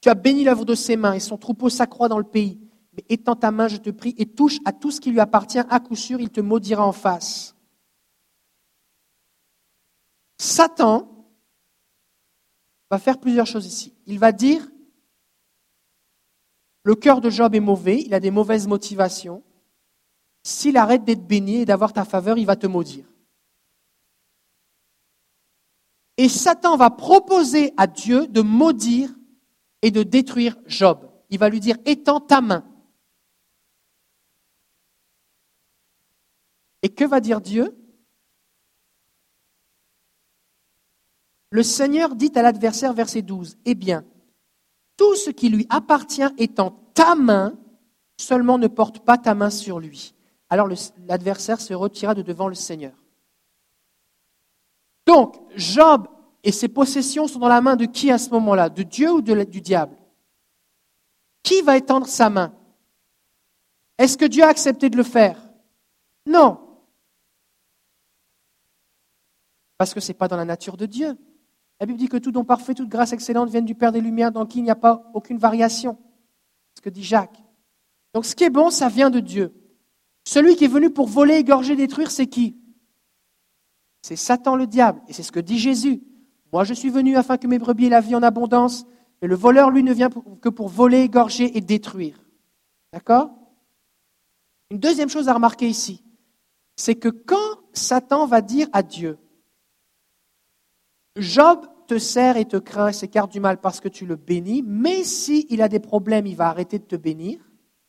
Tu 0.00 0.08
as 0.08 0.14
béni 0.14 0.44
l'œuvre 0.44 0.64
de 0.64 0.74
ses 0.74 0.96
mains 0.96 1.14
et 1.14 1.20
son 1.20 1.38
troupeau 1.38 1.68
s'accroît 1.68 2.08
dans 2.08 2.18
le 2.18 2.24
pays. 2.24 2.60
Mais 2.92 3.04
étends 3.08 3.36
ta 3.36 3.50
main, 3.52 3.68
je 3.68 3.76
te 3.76 3.90
prie, 3.90 4.14
et 4.18 4.26
touche 4.26 4.58
à 4.64 4.72
tout 4.72 4.90
ce 4.90 5.00
qui 5.00 5.10
lui 5.10 5.20
appartient, 5.20 5.58
à 5.58 5.80
coup 5.80 5.96
sûr, 5.96 6.20
il 6.20 6.30
te 6.30 6.40
maudira 6.40 6.86
en 6.86 6.92
face. 6.92 7.56
Satan 10.38 11.08
va 12.90 12.98
faire 12.98 13.18
plusieurs 13.18 13.46
choses 13.46 13.66
ici. 13.66 13.94
Il 14.06 14.18
va 14.18 14.32
dire, 14.32 14.68
le 16.82 16.94
cœur 16.96 17.20
de 17.20 17.30
Job 17.30 17.54
est 17.54 17.60
mauvais, 17.60 18.02
il 18.02 18.12
a 18.12 18.20
des 18.20 18.30
mauvaises 18.30 18.66
motivations. 18.66 19.42
S'il 20.44 20.76
arrête 20.76 21.04
d'être 21.04 21.26
béni 21.26 21.62
et 21.62 21.64
d'avoir 21.64 21.94
ta 21.94 22.04
faveur, 22.04 22.36
il 22.36 22.44
va 22.44 22.54
te 22.54 22.66
maudire. 22.66 23.06
Et 26.18 26.28
Satan 26.28 26.76
va 26.76 26.90
proposer 26.90 27.72
à 27.78 27.86
Dieu 27.86 28.26
de 28.28 28.42
maudire 28.42 29.10
et 29.80 29.90
de 29.90 30.02
détruire 30.02 30.56
Job. 30.66 31.10
Il 31.30 31.38
va 31.38 31.48
lui 31.48 31.60
dire, 31.60 31.76
étends 31.86 32.20
ta 32.20 32.42
main. 32.42 32.64
Et 36.82 36.90
que 36.90 37.04
va 37.04 37.20
dire 37.20 37.40
Dieu? 37.40 37.74
Le 41.48 41.62
Seigneur 41.62 42.14
dit 42.14 42.32
à 42.34 42.42
l'adversaire, 42.42 42.92
verset 42.92 43.22
12, 43.22 43.56
Eh 43.64 43.74
bien, 43.74 44.04
tout 44.96 45.16
ce 45.16 45.30
qui 45.30 45.48
lui 45.48 45.66
appartient 45.70 46.22
en 46.58 46.70
ta 46.92 47.14
main, 47.14 47.58
seulement 48.18 48.58
ne 48.58 48.66
porte 48.66 49.00
pas 49.00 49.16
ta 49.16 49.34
main 49.34 49.50
sur 49.50 49.80
lui. 49.80 50.14
Alors 50.50 50.68
l'adversaire 51.08 51.60
se 51.60 51.74
retira 51.74 52.14
de 52.14 52.22
devant 52.22 52.48
le 52.48 52.54
Seigneur. 52.54 52.94
Donc, 55.06 55.36
Job 55.56 56.08
et 56.42 56.52
ses 56.52 56.68
possessions 56.68 57.26
sont 57.26 57.38
dans 57.38 57.48
la 57.48 57.60
main 57.60 57.76
de 57.76 57.86
qui 57.86 58.10
à 58.10 58.18
ce 58.18 58.30
moment-là? 58.30 58.68
De 58.68 58.82
Dieu 58.82 59.12
ou 59.12 59.22
du 59.22 59.60
diable? 59.60 59.96
Qui 61.42 61.60
va 61.62 61.76
étendre 61.76 62.06
sa 62.06 62.30
main? 62.30 62.54
Est-ce 63.98 64.16
que 64.16 64.24
Dieu 64.24 64.42
a 64.42 64.48
accepté 64.48 64.90
de 64.90 64.96
le 64.96 65.02
faire? 65.02 65.38
Non. 66.26 66.60
Parce 69.76 69.92
que 69.92 70.00
ce 70.00 70.08
n'est 70.08 70.18
pas 70.18 70.28
dans 70.28 70.36
la 70.36 70.44
nature 70.44 70.76
de 70.76 70.86
Dieu. 70.86 71.18
La 71.80 71.86
Bible 71.86 71.98
dit 71.98 72.08
que 72.08 72.16
tout 72.16 72.30
don 72.30 72.44
parfait, 72.44 72.74
toute 72.74 72.88
grâce 72.88 73.12
excellente 73.12 73.50
viennent 73.50 73.64
du 73.64 73.74
Père 73.74 73.92
des 73.92 74.00
Lumières, 74.00 74.32
dans 74.32 74.46
qui 74.46 74.58
il 74.58 74.62
n'y 74.62 74.70
a 74.70 74.76
pas 74.76 75.10
aucune 75.12 75.38
variation. 75.38 75.98
Ce 76.76 76.80
que 76.80 76.88
dit 76.90 77.02
Jacques. 77.02 77.42
Donc 78.14 78.24
ce 78.24 78.34
qui 78.34 78.44
est 78.44 78.50
bon, 78.50 78.70
ça 78.70 78.88
vient 78.88 79.10
de 79.10 79.20
Dieu. 79.20 79.52
Celui 80.24 80.56
qui 80.56 80.64
est 80.64 80.68
venu 80.68 80.90
pour 80.90 81.06
voler, 81.06 81.34
égorger, 81.34 81.76
détruire, 81.76 82.10
c'est 82.10 82.26
qui? 82.26 82.56
C'est 84.02 84.16
Satan 84.16 84.56
le 84.56 84.66
diable. 84.66 85.02
Et 85.08 85.12
c'est 85.12 85.22
ce 85.22 85.32
que 85.32 85.40
dit 85.40 85.58
Jésus. 85.58 86.02
Moi, 86.52 86.64
je 86.64 86.74
suis 86.74 86.90
venu 86.90 87.16
afin 87.16 87.36
que 87.36 87.46
mes 87.46 87.58
brebis 87.58 87.86
aient 87.86 87.90
la 87.90 88.00
vie 88.00 88.14
en 88.14 88.22
abondance, 88.22 88.86
mais 89.20 89.28
le 89.28 89.34
voleur, 89.34 89.70
lui, 89.70 89.82
ne 89.82 89.92
vient 89.92 90.10
que 90.10 90.48
pour 90.48 90.68
voler, 90.68 91.00
égorger 91.00 91.56
et 91.56 91.60
détruire. 91.60 92.24
D'accord? 92.92 93.30
Une 94.70 94.78
deuxième 94.78 95.08
chose 95.08 95.28
à 95.28 95.34
remarquer 95.34 95.68
ici, 95.68 96.02
c'est 96.76 96.94
que 96.94 97.08
quand 97.08 97.60
Satan 97.72 98.26
va 98.26 98.40
dire 98.40 98.68
à 98.72 98.82
Dieu, 98.82 99.18
Job 101.16 101.66
te 101.86 101.98
sert 101.98 102.36
et 102.36 102.44
te 102.44 102.56
craint 102.56 102.88
et 102.88 102.92
s'écarte 102.92 103.30
du 103.30 103.40
mal 103.40 103.60
parce 103.60 103.80
que 103.80 103.88
tu 103.88 104.06
le 104.06 104.16
bénis, 104.16 104.62
mais 104.66 105.04
s'il 105.04 105.46
il 105.50 105.62
a 105.62 105.68
des 105.68 105.80
problèmes, 105.80 106.26
il 106.26 106.36
va 106.36 106.48
arrêter 106.48 106.78
de 106.78 106.84
te 106.84 106.96
bénir, 106.96 107.38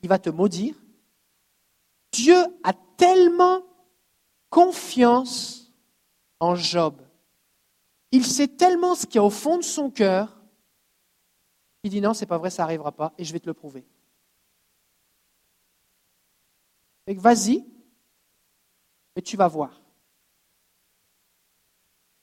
il 0.02 0.10
va 0.10 0.20
te 0.20 0.30
maudire. 0.30 0.76
Dieu 2.16 2.38
a 2.64 2.74
tellement 2.98 3.64
confiance 4.50 5.74
en 6.40 6.56
Job. 6.56 7.02
Il 8.12 8.26
sait 8.26 8.48
tellement 8.48 8.96
ce 8.96 9.06
qu'il 9.06 9.16
y 9.16 9.20
a 9.20 9.24
au 9.24 9.30
fond 9.30 9.58
de 9.58 9.64
son 9.64 9.90
cœur, 9.90 10.42
il 11.84 11.92
dit 11.92 12.02
non, 12.02 12.14
c'est 12.14 12.26
pas 12.26 12.38
vrai, 12.38 12.50
ça 12.50 12.64
n'arrivera 12.64 12.92
pas, 12.92 13.14
et 13.18 13.26
je 13.26 13.34
vais 13.34 13.40
te 13.40 13.48
le 13.48 13.54
prouver. 13.54 13.86
vas-y, 17.08 17.64
et 19.16 19.22
tu 19.22 19.38
vas 19.38 19.48
voir. 19.48 19.82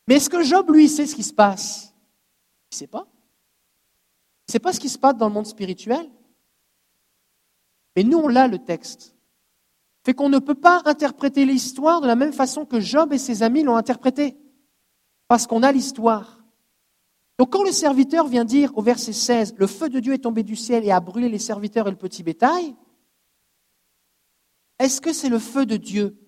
Mais 0.09 0.17
est-ce 0.17 0.29
que 0.29 0.43
Job, 0.43 0.71
lui, 0.71 0.89
sait 0.89 1.07
ce 1.07 1.15
qui 1.15 1.23
se 1.23 1.33
passe? 1.33 1.95
Il 2.71 2.75
ne 2.75 2.79
sait 2.79 2.87
pas. 2.89 3.07
Il 3.07 4.49
ne 4.49 4.53
sait 4.53 4.59
pas 4.59 4.73
ce 4.73 4.81
qui 4.81 4.89
se 4.89 4.99
passe 4.99 5.17
dans 5.17 5.29
le 5.29 5.35
monde 5.35 5.47
spirituel. 5.47 6.11
Mais 7.95 8.03
nous, 8.03 8.19
on 8.19 8.29
l'a, 8.29 8.49
le 8.49 8.59
texte. 8.59 9.15
Fait 10.05 10.15
qu'on 10.15 10.29
ne 10.29 10.39
peut 10.39 10.55
pas 10.55 10.83
interpréter 10.85 11.45
l'histoire 11.45 12.01
de 12.01 12.07
la 12.07 12.17
même 12.17 12.33
façon 12.33 12.67
que 12.67 12.81
Job 12.81 13.13
et 13.13 13.19
ses 13.19 13.43
amis 13.43 13.63
l'ont 13.63 13.77
interprété. 13.77 14.37
Parce 15.29 15.47
qu'on 15.47 15.63
a 15.63 15.73
l'histoire. 15.73 16.43
Donc 17.39 17.53
quand 17.53 17.65
le 17.65 17.73
serviteur 17.73 18.27
vient 18.29 18.45
dire 18.45 18.77
au 18.77 18.83
verset 18.83 19.13
16, 19.13 19.55
le 19.57 19.67
feu 19.67 19.89
de 19.89 20.01
Dieu 20.01 20.13
est 20.13 20.19
tombé 20.19 20.43
du 20.43 20.57
ciel 20.57 20.85
et 20.85 20.91
a 20.91 21.01
brûlé 21.01 21.29
les 21.29 21.39
serviteurs 21.39 21.89
et 21.89 21.91
le 21.91 21.97
petit 21.97 22.23
bétail, 22.23 22.75
est-ce 24.79 25.01
que 25.01 25.13
c'est 25.13 25.29
le 25.29 25.39
feu 25.39 25.65
de 25.65 25.77
Dieu? 25.77 26.19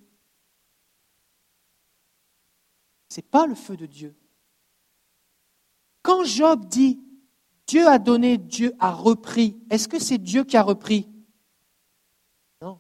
Ce 3.09 3.17
n'est 3.17 3.27
pas 3.27 3.47
le 3.47 3.55
feu 3.55 3.77
de 3.77 3.87
Dieu. 3.87 4.17
Quand 6.03 6.25
Job 6.25 6.67
dit 6.67 7.01
Dieu 7.67 7.89
a 7.89 7.99
donné, 7.99 8.37
Dieu 8.39 8.73
a 8.79 8.93
repris, 8.93 9.57
est-ce 9.71 9.89
que 9.89 9.99
c'est 9.99 10.19
Dieu 10.19 10.45
qui 10.45 10.57
a 10.57 10.63
repris 10.63 11.09
Non. 12.61 12.79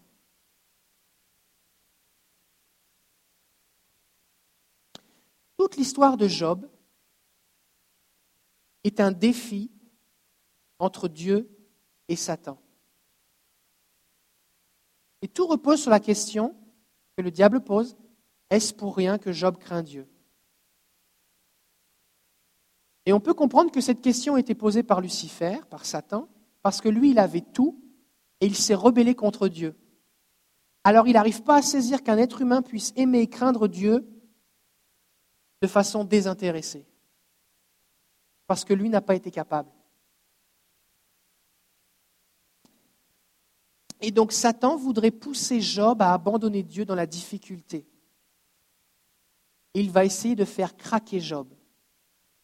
Toute 5.65 5.79
l'histoire 5.79 6.19
de 6.19 6.29
Job 6.29 6.69
est 8.85 9.01
un 9.01 9.13
défi 9.13 9.71
entre 10.79 11.09
Dieu 11.09 11.49
et 12.09 12.17
Satan. 12.17 12.59
Et 15.23 15.29
tout 15.29 15.47
repose 15.47 15.81
sur 15.81 15.91
la 15.91 16.01
question 16.01 16.55
que 17.17 17.23
le 17.23 17.31
diable 17.31 17.63
pose, 17.63 17.97
est-ce 18.51 18.75
pour 18.75 18.95
rien 18.95 19.17
que 19.17 19.33
Job 19.33 19.57
craint 19.57 19.83
Dieu? 19.83 20.07
Et 23.07 23.15
on 23.15 23.21
peut 23.21 23.33
comprendre 23.33 23.73
que 23.73 23.81
cette 23.81 24.03
question 24.03 24.35
a 24.35 24.41
été 24.41 24.55
posée 24.55 24.83
par 24.83 25.01
Lucifer, 25.01 25.61
par 25.71 25.87
Satan, 25.87 26.29
parce 26.61 26.83
que 26.83 26.91
lui, 26.91 27.13
il 27.13 27.19
avait 27.19 27.41
tout 27.41 27.83
et 28.43 28.47
il 28.47 28.55
s'est 28.55 28.75
rebellé 28.75 29.15
contre 29.15 29.49
Dieu. 29.49 29.75
Alors 30.85 31.09
il 31.09 31.15
n'arrive 31.15 31.43
pas 31.43 31.57
à 31.57 31.63
saisir 31.63 32.03
qu'un 32.03 32.19
être 32.19 32.43
humain 32.43 32.61
puisse 32.61 32.93
aimer 32.97 33.21
et 33.21 33.29
craindre 33.29 33.67
Dieu 33.67 34.07
de 35.61 35.67
façon 35.67 36.05
désintéressée, 36.05 36.87
parce 38.47 38.65
que 38.65 38.75
lui 38.75 38.89
n'a 38.89 39.01
pas 39.01 39.15
été 39.15 39.31
capable. 39.31 39.71
Et 44.01 44.11
donc 44.11 44.33
Satan 44.33 44.77
voudrait 44.77 45.11
pousser 45.11 45.61
Job 45.61 46.03
à 46.03 46.13
abandonner 46.13 46.63
Dieu 46.63 46.85
dans 46.85 46.95
la 46.95 47.07
difficulté. 47.07 47.87
il 49.73 49.91
va 49.91 50.05
essayer 50.05 50.37
de 50.37 50.45
faire 50.45 50.77
craquer 50.77 51.21
Job 51.21 51.49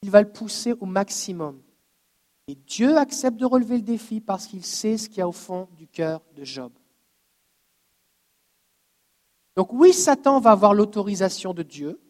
il 0.03 0.11
va 0.11 0.23
le 0.23 0.31
pousser 0.31 0.73
au 0.81 0.87
maximum. 0.87 1.61
Et 2.47 2.55
Dieu 2.55 2.97
accepte 2.97 3.37
de 3.37 3.47
relever 3.47 3.77
le 3.77 3.83
défi 3.83 4.21
parce 4.21 4.47
qu'il 4.47 4.65
sait 4.65 4.97
ce 4.97 5.09
qu'il 5.09 5.19
y 5.19 5.23
a 5.23 5.29
au 5.29 5.33
fond 5.33 5.69
du 5.77 5.87
cœur 5.87 6.23
de 6.35 6.45
Job. 6.45 6.73
Donc 9.57 9.73
oui, 9.73 9.93
Satan 9.93 10.41
va 10.41 10.53
avoir 10.53 10.75
l'autorisation 10.75 11.53
de 11.53 11.63
Dieu, 11.63 12.01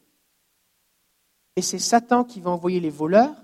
et 1.57 1.63
c'est 1.63 1.79
Satan 1.79 2.25
qui 2.25 2.41
va 2.41 2.51
envoyer 2.51 2.81
les 2.81 2.91
voleurs, 2.91 3.43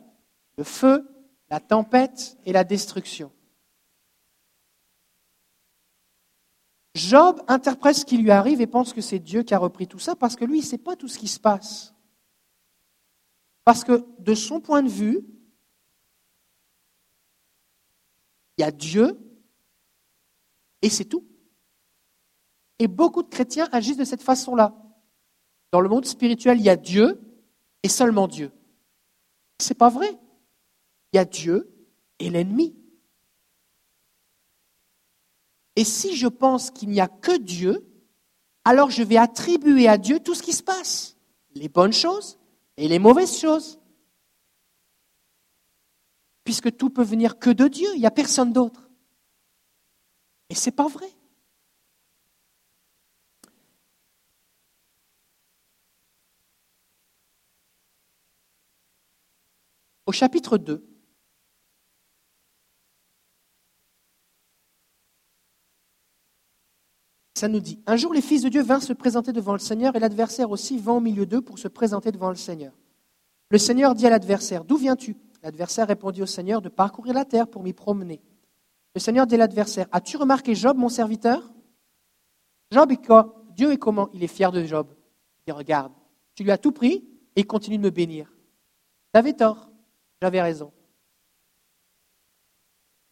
le 0.57 0.64
feu, 0.64 1.09
la 1.50 1.61
tempête 1.61 2.36
et 2.44 2.52
la 2.52 2.64
destruction. 2.64 3.32
Job 6.94 7.42
interprète 7.46 7.96
ce 7.96 8.04
qui 8.07 8.16
lui 8.16 8.30
arrive 8.30 8.61
et 8.61 8.66
pense 8.66 8.92
que 8.92 9.02
c'est 9.02 9.18
Dieu 9.18 9.42
qui 9.42 9.52
a 9.52 9.59
repris 9.59 9.86
tout 9.86 9.98
ça 9.98 10.16
parce 10.16 10.34
que 10.34 10.44
lui, 10.44 10.59
il 10.59 10.62
ne 10.62 10.66
sait 10.66 10.78
pas 10.78 10.96
tout 10.96 11.09
ce 11.09 11.18
qui 11.18 11.28
se 11.28 11.38
passe. 11.38 11.94
Parce 13.64 13.84
que 13.84 14.07
de 14.18 14.34
son 14.34 14.61
point 14.61 14.82
de 14.82 14.88
vue, 14.88 15.20
il 18.57 18.62
y 18.62 18.64
a 18.64 18.70
Dieu 18.70 19.18
et 20.80 20.88
c'est 20.88 21.04
tout. 21.04 21.26
Et 22.78 22.88
beaucoup 22.88 23.22
de 23.22 23.28
chrétiens 23.28 23.68
agissent 23.72 23.96
de 23.98 24.04
cette 24.04 24.22
façon-là. 24.22 24.74
Dans 25.72 25.80
le 25.80 25.88
monde 25.88 26.07
spirituel, 26.07 26.59
il 26.59 26.64
y 26.64 26.70
a 26.70 26.76
Dieu 26.76 27.20
seulement 27.89 28.28
Dieu. 28.28 28.53
Ce 29.61 29.70
n'est 29.70 29.76
pas 29.76 29.89
vrai. 29.89 30.18
Il 31.12 31.16
y 31.16 31.18
a 31.18 31.24
Dieu 31.24 31.72
et 32.18 32.30
l'ennemi. 32.30 32.74
Et 35.76 35.84
si 35.84 36.16
je 36.16 36.26
pense 36.26 36.70
qu'il 36.70 36.89
n'y 36.89 37.01
a 37.01 37.09
que 37.09 37.37
Dieu, 37.37 37.87
alors 38.64 38.91
je 38.91 39.03
vais 39.03 39.18
attribuer 39.18 39.89
à 39.89 39.99
Dieu 39.99 40.20
tout 40.20 40.34
ce 40.34 40.43
qui 40.43 40.53
se 40.53 40.62
passe, 40.62 41.16
les 41.55 41.68
bonnes 41.68 41.93
choses 41.93 42.39
et 42.76 42.89
les 42.89 42.99
mauvaises 42.99 43.39
choses. 43.39 43.78
Puisque 46.45 46.76
tout 46.76 46.91
peut 46.91 47.03
venir 47.03 47.39
que 47.39 47.51
de 47.51 47.68
Dieu, 47.68 47.89
il 47.95 48.01
n'y 48.01 48.07
a 48.07 48.11
personne 48.11 48.53
d'autre. 48.53 48.89
Et 50.49 50.55
ce 50.55 50.66
n'est 50.66 50.76
pas 50.76 50.89
vrai. 50.89 51.09
Au 60.07 60.12
chapitre 60.12 60.57
2, 60.57 60.96
Ça 67.36 67.48
nous 67.48 67.61
dit, 67.61 67.78
un 67.86 67.96
jour 67.96 68.14
les 68.14 68.22
fils 68.22 68.40
de 68.40 68.48
Dieu 68.48 68.62
vinrent 68.62 68.82
se 68.82 68.94
présenter 68.94 69.30
devant 69.30 69.52
le 69.52 69.59
Seigneur 69.59 69.94
et 69.94 69.98
l'adversaire 69.98 70.50
aussi 70.50 70.78
vint 70.78 70.94
au 70.94 71.00
milieu 71.00 71.26
d'eux 71.26 71.42
pour 71.42 71.59
se 71.59 71.68
présenter 71.68 72.11
devant 72.11 72.30
le 72.30 72.34
Seigneur. 72.34 72.72
Le 73.50 73.59
Seigneur 73.59 73.94
dit 73.94 74.07
à 74.07 74.11
l'adversaire, 74.11 74.64
D'où 74.64 74.78
viens-tu? 74.78 75.18
L'adversaire 75.42 75.86
répondit 75.86 76.22
au 76.22 76.26
Seigneur 76.26 76.62
de 76.62 76.70
parcourir 76.70 77.12
la 77.12 77.26
terre 77.26 77.46
pour 77.46 77.62
m'y 77.62 77.74
promener. 77.74 78.22
Le 78.94 79.00
Seigneur 79.00 79.26
dit 79.26 79.34
à 79.34 79.38
l'adversaire, 79.38 79.86
As-tu 79.92 80.16
remarqué 80.16 80.54
Job, 80.54 80.78
mon 80.78 80.88
serviteur? 80.88 81.52
Job 82.70 82.90
est 82.90 83.07
quoi? 83.07 83.44
Dieu 83.50 83.70
est 83.70 83.76
comment? 83.76 84.09
Il 84.14 84.24
est 84.24 84.28
fier 84.28 84.50
de 84.50 84.64
Job. 84.64 84.88
Il 85.46 85.52
regarde, 85.52 85.92
tu 86.34 86.42
lui 86.42 86.52
as 86.52 86.59
tout 86.59 86.72
pris 86.72 87.04
et 87.36 87.40
il 87.40 87.46
continue 87.46 87.76
de 87.76 87.82
me 87.82 87.90
bénir. 87.90 88.32
T'avais 89.12 89.34
tort, 89.34 89.68
j'avais 90.21 90.43
raison. 90.43 90.73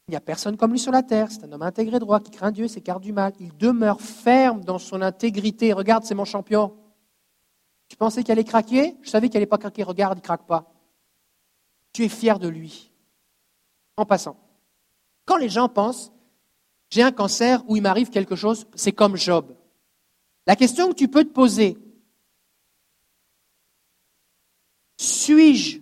Il 0.09 0.13
n'y 0.13 0.17
a 0.17 0.21
personne 0.21 0.57
comme 0.57 0.73
lui 0.73 0.79
sur 0.79 0.93
la 0.93 1.03
terre. 1.03 1.31
C'est 1.31 1.45
un 1.45 1.53
homme 1.53 1.63
intégré 1.63 1.99
droit 1.99 2.21
qui 2.21 2.31
craint 2.31 2.53
Dieu, 2.53 2.69
s'écarte 2.69 3.03
du 3.03 3.13
mal. 3.13 3.33
Il 3.41 3.57
demeure 3.57 4.01
ferme 4.01 4.63
dans 4.63 4.79
son 4.79 5.01
intégrité. 5.01 5.73
Regarde, 5.73 6.05
c'est 6.05 6.15
mon 6.15 6.27
champion. 6.27 6.77
Tu 7.89 7.97
pensais 7.97 8.23
qu'il 8.23 8.33
allait 8.33 8.45
craquer? 8.45 8.97
Je 9.03 9.11
savais 9.11 9.29
qu'il 9.29 9.37
n'allait 9.37 9.47
pas 9.47 9.59
craquer. 9.59 9.83
Regarde, 9.83 10.19
il 10.19 10.21
ne 10.21 10.25
craque 10.25 10.47
pas. 10.47 10.73
Tu 11.93 12.05
es 12.05 12.09
fier 12.09 12.39
de 12.39 12.49
lui. 12.49 12.91
En 13.97 14.05
passant, 14.05 14.37
quand 15.25 15.37
les 15.37 15.49
gens 15.49 15.69
pensent 15.69 16.13
j'ai 16.95 17.03
un 17.03 17.11
cancer 17.11 17.61
ou 17.67 17.75
il 17.75 17.83
m'arrive 17.83 18.11
quelque 18.11 18.37
chose, 18.37 18.69
c'est 18.77 18.93
comme 18.93 19.17
Job. 19.17 19.57
La 20.47 20.55
question 20.55 20.91
que 20.91 20.95
tu 20.95 21.09
peux 21.09 21.25
te 21.25 21.33
poser, 21.33 21.77
suis-je 24.97 25.81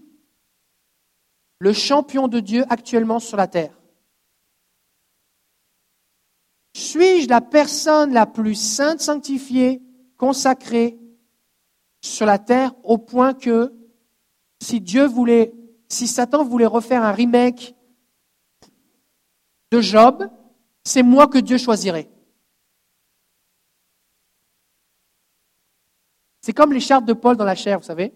le 1.63 1.73
champion 1.73 2.27
de 2.27 2.41
Dieu 2.41 2.65
actuellement 2.71 3.21
sur 3.21 3.37
la 3.37 3.47
terre 3.47 3.81
Suis-je 6.75 7.29
la 7.29 7.41
personne 7.41 8.13
la 8.13 8.27
plus 8.27 8.57
sainte, 8.57 9.01
sanctifiée, 9.01 9.81
consacrée 10.17 10.99
sur 12.01 12.27
la 12.27 12.41
terre 12.41 12.75
au 12.83 12.99
point 12.99 13.33
que 13.33 13.73
si 14.61 14.81
Dieu 14.81 15.07
voulait, 15.07 15.55
si 15.87 16.09
Satan 16.09 16.43
voulait 16.43 16.67
refaire 16.67 17.05
un 17.05 17.13
remake 17.13 17.77
de 19.71 19.81
Job, 19.81 20.29
c'est 20.83 21.05
moi 21.05 21.29
que 21.29 21.39
Dieu 21.39 21.59
choisirait. 21.59 22.11
C'est 26.41 26.55
comme 26.55 26.73
les 26.73 26.81
chartes 26.81 27.05
de 27.05 27.13
Paul 27.13 27.37
dans 27.37 27.45
la 27.45 27.55
chair, 27.55 27.79
vous 27.79 27.87
savez. 27.87 28.13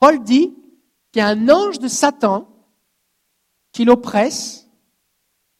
Paul 0.00 0.20
dit 0.24 0.52
y 1.18 1.20
a 1.20 1.28
un 1.28 1.48
ange 1.48 1.78
de 1.78 1.88
Satan 1.88 2.48
qui 3.72 3.84
l'oppresse. 3.84 4.68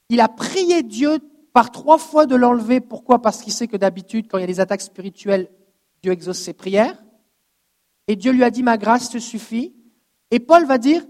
Il 0.09 0.21
a 0.21 0.27
prié 0.27 0.83
Dieu 0.83 1.19
par 1.53 1.71
trois 1.71 1.97
fois 1.97 2.25
de 2.25 2.35
l'enlever. 2.35 2.79
Pourquoi? 2.79 3.21
Parce 3.21 3.41
qu'il 3.41 3.53
sait 3.53 3.67
que 3.67 3.77
d'habitude, 3.77 4.27
quand 4.29 4.37
il 4.37 4.41
y 4.41 4.43
a 4.43 4.47
des 4.47 4.59
attaques 4.59 4.81
spirituelles, 4.81 5.49
Dieu 6.03 6.11
exauce 6.11 6.39
ses 6.39 6.53
prières. 6.53 7.03
Et 8.07 8.15
Dieu 8.15 8.31
lui 8.31 8.43
a 8.43 8.51
dit, 8.51 8.63
ma 8.63 8.77
grâce 8.77 9.09
te 9.09 9.17
suffit. 9.17 9.75
Et 10.31 10.39
Paul 10.39 10.65
va 10.65 10.77
dire, 10.77 11.05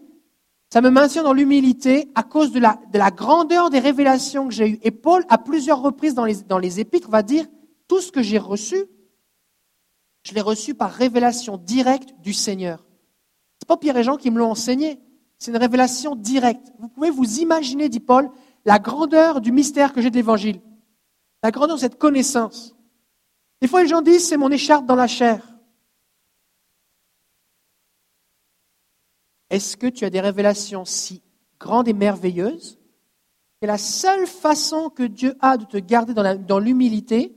ça 0.71 0.81
me 0.81 0.89
maintient 0.89 1.23
dans 1.23 1.33
l'humilité 1.33 2.09
à 2.15 2.23
cause 2.23 2.51
de 2.51 2.59
la, 2.59 2.79
de 2.91 2.97
la, 2.97 3.11
grandeur 3.11 3.69
des 3.69 3.79
révélations 3.79 4.47
que 4.47 4.53
j'ai 4.53 4.69
eues. 4.69 4.79
Et 4.81 4.91
Paul, 4.91 5.25
à 5.29 5.37
plusieurs 5.37 5.81
reprises 5.81 6.13
dans 6.13 6.25
les, 6.25 6.43
dans 6.43 6.59
les 6.59 6.79
épîtres, 6.79 7.09
va 7.09 7.23
dire, 7.23 7.45
tout 7.87 8.01
ce 8.01 8.11
que 8.11 8.21
j'ai 8.21 8.37
reçu, 8.37 8.85
je 10.23 10.33
l'ai 10.33 10.41
reçu 10.41 10.73
par 10.73 10.91
révélation 10.91 11.57
directe 11.57 12.15
du 12.21 12.33
Seigneur. 12.33 12.86
Pas 13.67 13.77
Pierre 13.77 13.97
et 13.97 14.03
Jean 14.03 14.17
qui 14.17 14.31
me 14.31 14.39
l'ont 14.39 14.51
enseigné, 14.51 14.99
c'est 15.37 15.51
une 15.51 15.57
révélation 15.57 16.15
directe. 16.15 16.71
Vous 16.79 16.89
pouvez 16.89 17.11
vous 17.11 17.39
imaginer, 17.39 17.89
dit 17.89 17.99
Paul, 17.99 18.31
la 18.65 18.79
grandeur 18.79 19.41
du 19.41 19.51
mystère 19.51 19.93
que 19.93 20.01
j'ai 20.01 20.09
de 20.09 20.15
l'Évangile, 20.15 20.61
la 21.43 21.51
grandeur 21.51 21.75
de 21.75 21.81
cette 21.81 21.99
connaissance. 21.99 22.75
Des 23.61 23.67
fois, 23.67 23.83
les 23.83 23.87
gens 23.87 24.01
disent, 24.01 24.27
c'est 24.27 24.37
mon 24.37 24.51
écharpe 24.51 24.85
dans 24.85 24.95
la 24.95 25.07
chair. 25.07 25.57
Est-ce 29.49 29.77
que 29.77 29.87
tu 29.87 30.05
as 30.05 30.09
des 30.09 30.19
révélations 30.19 30.85
si 30.85 31.21
grandes 31.59 31.87
et 31.87 31.93
merveilleuses 31.93 32.79
que 33.61 33.65
la 33.65 33.77
seule 33.77 34.27
façon 34.27 34.89
que 34.89 35.03
Dieu 35.03 35.35
a 35.39 35.57
de 35.57 35.65
te 35.65 35.77
garder 35.77 36.13
dans 36.13 36.59
l'humilité, 36.59 37.35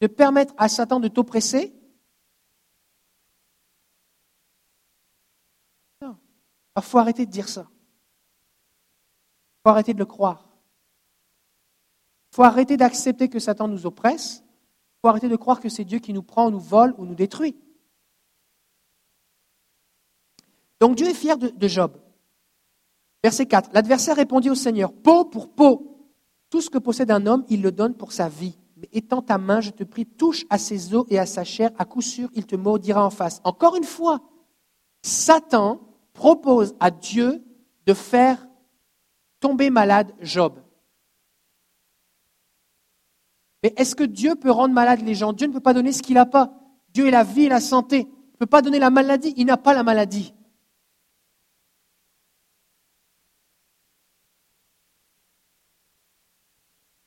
de 0.00 0.06
permettre 0.06 0.54
à 0.56 0.68
Satan 0.68 1.00
de 1.00 1.08
t'oppresser 1.08 1.72
Non. 6.00 6.16
Il 6.76 6.82
faut 6.82 6.98
arrêter 6.98 7.26
de 7.26 7.30
dire 7.30 7.48
ça. 7.48 7.66
Il 7.70 9.60
faut 9.64 9.70
arrêter 9.70 9.94
de 9.94 9.98
le 9.98 10.06
croire. 10.06 10.48
Il 12.32 12.36
faut 12.36 12.42
arrêter 12.42 12.76
d'accepter 12.76 13.28
que 13.28 13.38
Satan 13.38 13.68
nous 13.68 13.84
oppresse. 13.86 14.42
Il 14.42 15.00
faut 15.02 15.08
arrêter 15.08 15.28
de 15.28 15.36
croire 15.36 15.60
que 15.60 15.68
c'est 15.68 15.84
Dieu 15.84 15.98
qui 15.98 16.12
nous 16.12 16.22
prend, 16.22 16.50
nous 16.50 16.60
vole 16.60 16.94
ou 16.96 17.04
nous 17.04 17.14
détruit. 17.14 17.56
Donc 20.80 20.96
Dieu 20.96 21.06
est 21.06 21.14
fier 21.14 21.36
de, 21.36 21.68
Job. 21.68 21.96
Verset 23.22 23.46
4. 23.46 23.70
L'adversaire 23.72 24.16
répondit 24.16 24.50
au 24.50 24.54
Seigneur, 24.54 24.92
peau 24.92 25.24
pour 25.24 25.54
peau, 25.54 26.10
tout 26.50 26.60
ce 26.60 26.70
que 26.70 26.78
possède 26.78 27.10
un 27.10 27.26
homme, 27.26 27.44
il 27.48 27.62
le 27.62 27.70
donne 27.70 27.94
pour 27.94 28.10
sa 28.10 28.28
vie. 28.28 28.58
Mais 28.76 28.88
étends 28.92 29.22
ta 29.22 29.38
main, 29.38 29.60
je 29.60 29.70
te 29.70 29.84
prie, 29.84 30.06
touche 30.06 30.44
à 30.50 30.58
ses 30.58 30.92
os 30.92 31.06
et 31.08 31.20
à 31.20 31.26
sa 31.26 31.44
chair, 31.44 31.70
à 31.78 31.84
coup 31.84 32.00
sûr, 32.00 32.30
il 32.34 32.46
te 32.46 32.56
maudira 32.56 33.04
en 33.04 33.10
face. 33.10 33.40
Encore 33.44 33.76
une 33.76 33.84
fois, 33.84 34.22
Satan 35.02 35.80
propose 36.12 36.74
à 36.80 36.90
Dieu 36.90 37.42
de 37.86 37.94
faire 37.94 38.46
tomber 39.40 39.70
malade 39.70 40.12
Job. 40.20 40.58
Mais 43.62 43.72
est-ce 43.76 43.94
que 43.94 44.04
Dieu 44.04 44.34
peut 44.34 44.50
rendre 44.50 44.74
malade 44.74 45.00
les 45.02 45.14
gens? 45.14 45.32
Dieu 45.32 45.46
ne 45.46 45.52
peut 45.52 45.60
pas 45.60 45.74
donner 45.74 45.92
ce 45.92 46.02
qu'il 46.02 46.14
n'a 46.14 46.26
pas. 46.26 46.52
Dieu 46.92 47.06
est 47.06 47.12
la 47.12 47.24
vie 47.24 47.44
et 47.44 47.48
la 47.48 47.60
santé. 47.60 48.00
Il 48.00 48.32
ne 48.32 48.38
peut 48.38 48.46
pas 48.46 48.62
donner 48.62 48.78
la 48.78 48.90
maladie. 48.90 49.34
Il 49.36 49.46
n'a 49.46 49.56
pas 49.56 49.72
la 49.72 49.82
maladie. 49.82 50.34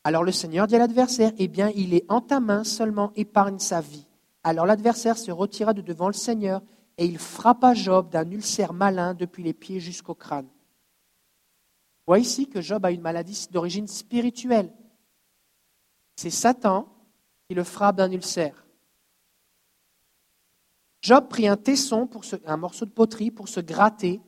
Alors 0.05 0.23
le 0.23 0.31
Seigneur 0.31 0.67
dit 0.67 0.75
à 0.75 0.79
l'adversaire, 0.79 1.31
eh 1.39 1.47
bien, 1.47 1.71
il 1.75 1.95
est 1.95 2.05
en 2.09 2.21
ta 2.21 2.39
main 2.39 2.63
seulement, 2.63 3.11
épargne 3.15 3.57
sa 3.57 3.81
vie. 3.81 4.05
Alors 4.43 4.67
l'adversaire 4.67 5.17
se 5.17 5.31
retira 5.31 5.73
de 5.73 5.81
devant 5.81 6.07
le 6.07 6.13
Seigneur 6.13 6.61
et 6.97 7.05
il 7.05 7.17
frappa 7.17 7.73
Job 7.73 8.09
d'un 8.09 8.29
ulcère 8.31 8.73
malin 8.73 9.13
depuis 9.13 9.43
les 9.43 9.53
pieds 9.53 9.79
jusqu'au 9.79 10.15
crâne. 10.15 10.47
Voyez 12.07 12.23
ici 12.23 12.47
que 12.47 12.61
Job 12.61 12.85
a 12.85 12.91
une 12.91 13.01
maladie 13.01 13.47
d'origine 13.51 13.87
spirituelle. 13.87 14.71
C'est 16.15 16.29
Satan 16.29 16.87
qui 17.47 17.55
le 17.55 17.63
frappe 17.63 17.97
d'un 17.97 18.11
ulcère. 18.11 18.65
Job 21.01 21.27
prit 21.27 21.47
un 21.47 21.57
tesson, 21.57 22.07
pour 22.07 22.23
un 22.45 22.57
morceau 22.57 22.85
de 22.85 22.91
poterie, 22.91 23.31
pour 23.31 23.47
se 23.47 23.59
gratter 23.59 24.21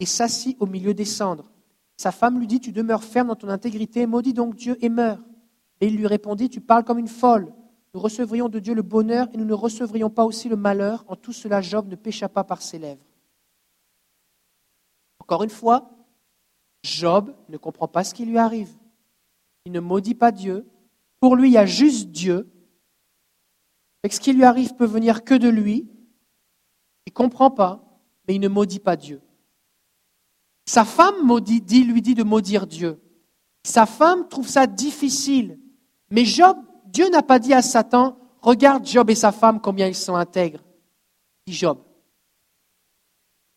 et 0.00 0.06
s'assit 0.06 0.56
au 0.60 0.66
milieu 0.66 0.94
des 0.94 1.04
cendres. 1.04 1.52
Sa 1.96 2.10
femme 2.10 2.40
lui 2.40 2.46
dit, 2.46 2.60
tu 2.60 2.72
demeures 2.72 3.04
ferme 3.04 3.28
dans 3.28 3.36
ton 3.36 3.48
intégrité, 3.48 4.06
maudis 4.06 4.32
donc 4.32 4.56
Dieu 4.56 4.76
et 4.80 4.88
meurs. 4.88 5.22
Et 5.80 5.86
il 5.86 5.96
lui 5.96 6.06
répondit, 6.06 6.48
tu 6.48 6.60
parles 6.60 6.84
comme 6.84 6.98
une 6.98 7.08
folle. 7.08 7.52
Nous 7.94 8.00
recevrions 8.00 8.48
de 8.48 8.58
Dieu 8.58 8.74
le 8.74 8.82
bonheur 8.82 9.28
et 9.32 9.36
nous 9.36 9.44
ne 9.44 9.54
recevrions 9.54 10.10
pas 10.10 10.24
aussi 10.24 10.48
le 10.48 10.56
malheur. 10.56 11.04
En 11.06 11.14
tout 11.14 11.32
cela, 11.32 11.60
Job 11.60 11.86
ne 11.88 11.94
pécha 11.94 12.28
pas 12.28 12.42
par 12.42 12.60
ses 12.60 12.78
lèvres. 12.78 13.06
Encore 15.20 15.44
une 15.44 15.50
fois, 15.50 15.90
Job 16.82 17.32
ne 17.48 17.56
comprend 17.56 17.86
pas 17.86 18.02
ce 18.02 18.12
qui 18.12 18.24
lui 18.24 18.36
arrive. 18.36 18.70
Il 19.64 19.72
ne 19.72 19.78
maudit 19.78 20.16
pas 20.16 20.32
Dieu. 20.32 20.66
Pour 21.20 21.36
lui, 21.36 21.50
il 21.50 21.52
y 21.52 21.58
a 21.58 21.66
juste 21.66 22.10
Dieu. 22.10 22.50
Ce 24.10 24.18
qui 24.18 24.32
lui 24.32 24.44
arrive 24.44 24.74
peut 24.74 24.84
venir 24.84 25.22
que 25.22 25.34
de 25.34 25.48
lui. 25.48 25.88
Il 27.06 27.10
ne 27.10 27.14
comprend 27.14 27.52
pas, 27.52 28.00
mais 28.26 28.34
il 28.34 28.40
ne 28.40 28.48
maudit 28.48 28.80
pas 28.80 28.96
Dieu. 28.96 29.22
Sa 30.66 30.84
femme 30.84 31.26
lui 31.26 32.02
dit 32.02 32.14
de 32.14 32.24
maudire 32.24 32.66
Dieu. 32.66 33.00
Sa 33.62 33.86
femme 33.86 34.28
trouve 34.28 34.48
ça 34.48 34.66
difficile. 34.66 35.60
Mais 36.10 36.24
Job, 36.24 36.58
Dieu 36.94 37.08
n'a 37.08 37.24
pas 37.24 37.40
dit 37.40 37.52
à 37.52 37.60
Satan, 37.60 38.16
regarde 38.40 38.86
Job 38.86 39.10
et 39.10 39.16
sa 39.16 39.32
femme 39.32 39.60
combien 39.60 39.88
ils 39.88 39.96
sont 39.96 40.14
intègres. 40.14 40.62
Dit 41.44 41.52
Job. 41.52 41.80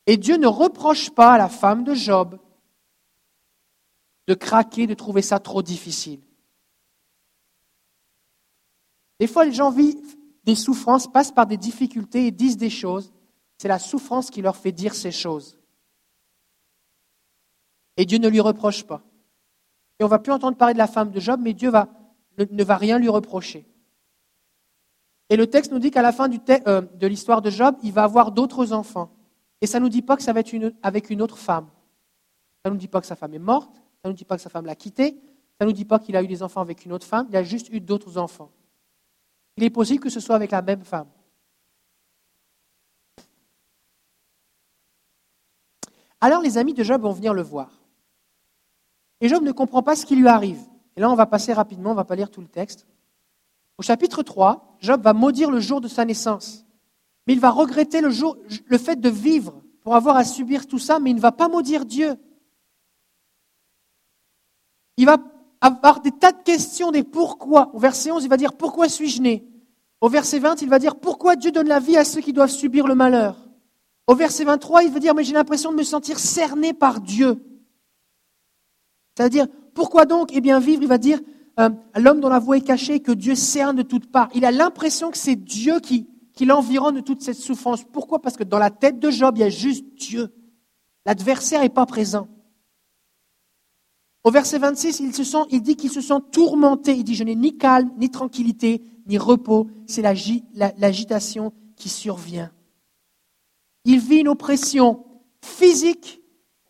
Et 0.08 0.18
Dieu 0.18 0.38
ne 0.38 0.48
reproche 0.48 1.12
pas 1.12 1.34
à 1.34 1.38
la 1.38 1.48
femme 1.48 1.84
de 1.84 1.94
Job 1.94 2.40
de 4.26 4.34
craquer, 4.34 4.88
de 4.88 4.96
trouver 4.96 5.22
ça 5.22 5.40
trop 5.40 5.62
difficile. 5.62 6.20
Des 9.20 9.28
fois, 9.28 9.46
les 9.46 9.54
gens 9.54 9.70
vivent 9.70 10.18
des 10.44 10.56
souffrances, 10.56 11.08
passent 11.08 11.32
par 11.32 11.46
des 11.46 11.58
difficultés 11.58 12.26
et 12.26 12.32
disent 12.32 12.58
des 12.58 12.72
choses. 12.72 13.14
C'est 13.60 13.68
la 13.68 13.80
souffrance 13.80 14.32
qui 14.32 14.42
leur 14.42 14.56
fait 14.56 14.72
dire 14.72 14.96
ces 14.96 15.12
choses. 15.12 15.60
Et 17.98 18.06
Dieu 18.06 18.18
ne 18.18 18.30
lui 18.30 18.40
reproche 18.40 18.84
pas. 18.84 19.04
Et 20.00 20.04
on 20.04 20.08
va 20.08 20.20
plus 20.20 20.34
entendre 20.34 20.58
parler 20.58 20.74
de 20.74 20.80
la 20.80 20.88
femme 20.88 21.12
de 21.12 21.20
Job, 21.20 21.40
mais 21.42 21.54
Dieu 21.54 21.72
ne 22.38 22.64
va 22.64 22.78
rien 22.78 23.00
lui 23.00 23.10
reprocher. 23.10 23.66
Et 25.30 25.36
le 25.36 25.48
texte 25.48 25.72
nous 25.72 25.80
dit 25.80 25.92
qu'à 25.92 26.02
la 26.02 26.12
fin 26.12 26.30
euh, 26.30 26.82
de 26.82 27.08
l'histoire 27.08 27.42
de 27.42 27.50
Job, 27.50 27.76
il 27.84 27.92
va 27.92 28.04
avoir 28.04 28.32
d'autres 28.32 28.72
enfants. 28.74 29.12
Et 29.62 29.68
ça 29.68 29.80
ne 29.80 29.86
nous 29.86 29.90
dit 29.90 30.02
pas 30.02 30.16
que 30.16 30.24
ça 30.24 30.34
va 30.34 30.40
être 30.40 30.74
avec 30.84 31.10
une 31.10 31.22
autre 31.22 31.38
femme. 31.38 31.68
Ça 32.64 32.70
ne 32.70 32.76
nous 32.76 32.80
dit 32.80 32.88
pas 32.88 33.02
que 33.02 33.08
sa 33.08 33.16
femme 33.16 33.34
est 33.34 33.40
morte, 33.40 33.74
ça 33.76 34.06
ne 34.06 34.10
nous 34.10 34.18
dit 34.18 34.26
pas 34.26 34.36
que 34.36 34.42
sa 34.42 34.50
femme 34.50 34.66
l'a 34.66 34.76
quitté, 34.76 35.18
ça 35.60 35.66
ne 35.66 35.68
nous 35.68 35.74
dit 35.74 35.86
pas 35.86 36.00
qu'il 36.00 36.16
a 36.16 36.24
eu 36.24 36.28
des 36.28 36.44
enfants 36.44 36.62
avec 36.62 36.86
une 36.86 36.94
autre 36.94 37.06
femme, 37.06 37.28
il 37.30 37.36
a 37.36 37.44
juste 37.44 37.70
eu 37.70 37.80
d'autres 37.80 38.18
enfants. 38.18 38.52
Il 39.58 39.64
est 39.64 39.70
possible 39.70 40.04
que 40.04 40.10
ce 40.10 40.20
soit 40.20 40.36
avec 40.36 40.52
la 40.52 40.62
même 40.62 40.84
femme. 40.84 41.08
Alors 46.22 46.42
les 46.42 46.58
amis 46.58 46.74
de 46.74 46.84
Job 46.84 47.02
vont 47.02 47.12
venir 47.12 47.34
le 47.34 47.42
voir. 47.42 47.72
Et 49.22 49.30
Job 49.30 49.44
ne 49.44 49.52
comprend 49.52 49.84
pas 49.84 49.96
ce 49.96 50.06
qui 50.06 50.16
lui 50.16 50.28
arrive. 50.28 50.62
Et 50.98 51.02
là, 51.02 51.12
on 51.12 51.16
va 51.16 51.28
passer 51.28 51.54
rapidement, 51.54 51.92
on 51.92 51.94
ne 51.94 51.98
va 51.98 52.06
pas 52.06 52.16
lire 52.16 52.32
tout 52.32 52.42
le 52.42 52.48
texte. 52.48 52.88
Au 53.78 53.84
chapitre 53.84 54.24
3, 54.24 54.78
Job 54.80 55.02
va 55.04 55.14
maudire 55.14 55.52
le 55.52 55.60
jour 55.60 55.80
de 55.80 55.88
sa 55.88 56.04
naissance. 56.04 56.66
Mais 57.28 57.34
il 57.34 57.40
va 57.40 57.52
regretter 57.52 58.02
le, 58.02 58.10
fait 58.80 59.00
de 59.00 59.10
vivre 59.10 59.62
pour 59.84 59.96
avoir 59.96 60.16
à 60.16 60.26
subir 60.26 60.66
tout 60.66 60.80
ça, 60.80 60.98
mais 60.98 61.12
il 61.12 61.16
ne 61.16 61.22
va 61.22 61.32
pas 61.32 61.50
maudire 61.50 61.86
Dieu. 61.86 62.16
Il 64.98 65.06
va 65.06 65.18
avoir 65.62 66.02
des 66.02 66.12
tas 66.12 66.32
de 66.32 66.42
questions 66.42 66.90
des 66.92 67.04
pourquoi. 67.04 67.70
Au 67.76 67.80
verset 67.80 68.10
11, 68.10 68.24
il 68.24 68.30
va 68.30 68.38
dire 68.38 68.54
pourquoi 68.54 68.90
suis-je 68.90 69.22
né? 69.22 69.48
Au 70.02 70.10
verset 70.10 70.40
20, 70.40 70.64
il 70.64 70.70
va 70.70 70.80
dire 70.80 70.96
pourquoi 70.96 71.36
Dieu 71.36 71.52
donne 71.52 71.68
la 71.68 71.80
vie 71.80 71.98
à 71.98 72.06
ceux 72.06 72.22
qui 72.22 72.34
doivent 72.34 72.50
subir 72.50 72.88
le 72.88 72.96
malheur? 72.96 73.48
Au 74.08 74.16
verset 74.16 74.46
23, 74.46 74.84
il 74.84 74.92
va 74.92 75.00
dire 75.00 75.14
mais 75.14 75.24
j'ai 75.24 75.34
l'impression 75.34 75.72
de 75.72 75.78
me 75.78 75.84
sentir 75.84 76.18
cerné 76.18 76.74
par 76.74 77.02
Dieu. 77.02 77.44
C'est-à-dire, 79.16 79.48
pourquoi 79.78 80.06
donc 80.06 80.32
Eh 80.34 80.42
bien, 80.42 80.60
vivre, 80.60 80.82
il 80.82 80.88
va 80.88 80.98
dire, 80.98 81.20
euh, 81.60 81.70
l'homme 81.96 82.20
dont 82.20 82.30
la 82.30 82.40
voix 82.40 82.58
est 82.58 82.62
cachée, 82.62 83.00
que 83.00 83.12
Dieu 83.12 83.36
cerne 83.36 83.76
de 83.76 83.84
toutes 83.84 84.12
parts? 84.12 84.28
Il 84.34 84.44
a 84.44 84.50
l'impression 84.50 85.12
que 85.12 85.20
c'est 85.20 85.36
Dieu 85.36 85.80
qui, 85.80 86.08
l'environne 86.42 86.96
de 86.96 87.02
toute 87.02 87.22
cette 87.22 87.38
souffrance. 87.38 87.84
Pourquoi? 87.84 88.20
Parce 88.20 88.38
que 88.38 88.44
dans 88.44 88.58
la 88.58 88.72
tête 88.72 88.98
de 88.98 89.12
Job, 89.12 89.38
il 89.38 89.42
y 89.42 89.44
a 89.44 89.50
juste 89.50 89.86
Dieu. 89.94 90.34
L'adversaire 91.06 91.62
n'est 91.62 91.70
pas 91.70 91.86
présent. 91.86 92.28
Au 94.24 94.32
verset 94.32 94.58
26, 94.58 95.00
il, 95.00 95.14
se 95.14 95.38
il 95.52 95.62
dit 95.62 95.76
qu'il 95.76 95.92
se 95.92 96.02
sent 96.02 96.22
tourmenté. 96.32 96.96
Il 96.96 97.04
dit, 97.04 97.14
je 97.14 97.24
n'ai 97.24 97.36
ni 97.36 97.56
calme, 97.56 97.92
ni 98.00 98.10
tranquillité, 98.10 98.82
ni 99.06 99.20
repos. 99.20 99.68
C'est 99.86 100.02
l'agitation 100.02 101.54
qui 101.76 101.90
survient. 101.90 102.50
Il 103.86 104.00
vit 104.00 104.22
une 104.22 104.28
oppression 104.28 105.06
physique, 105.40 106.20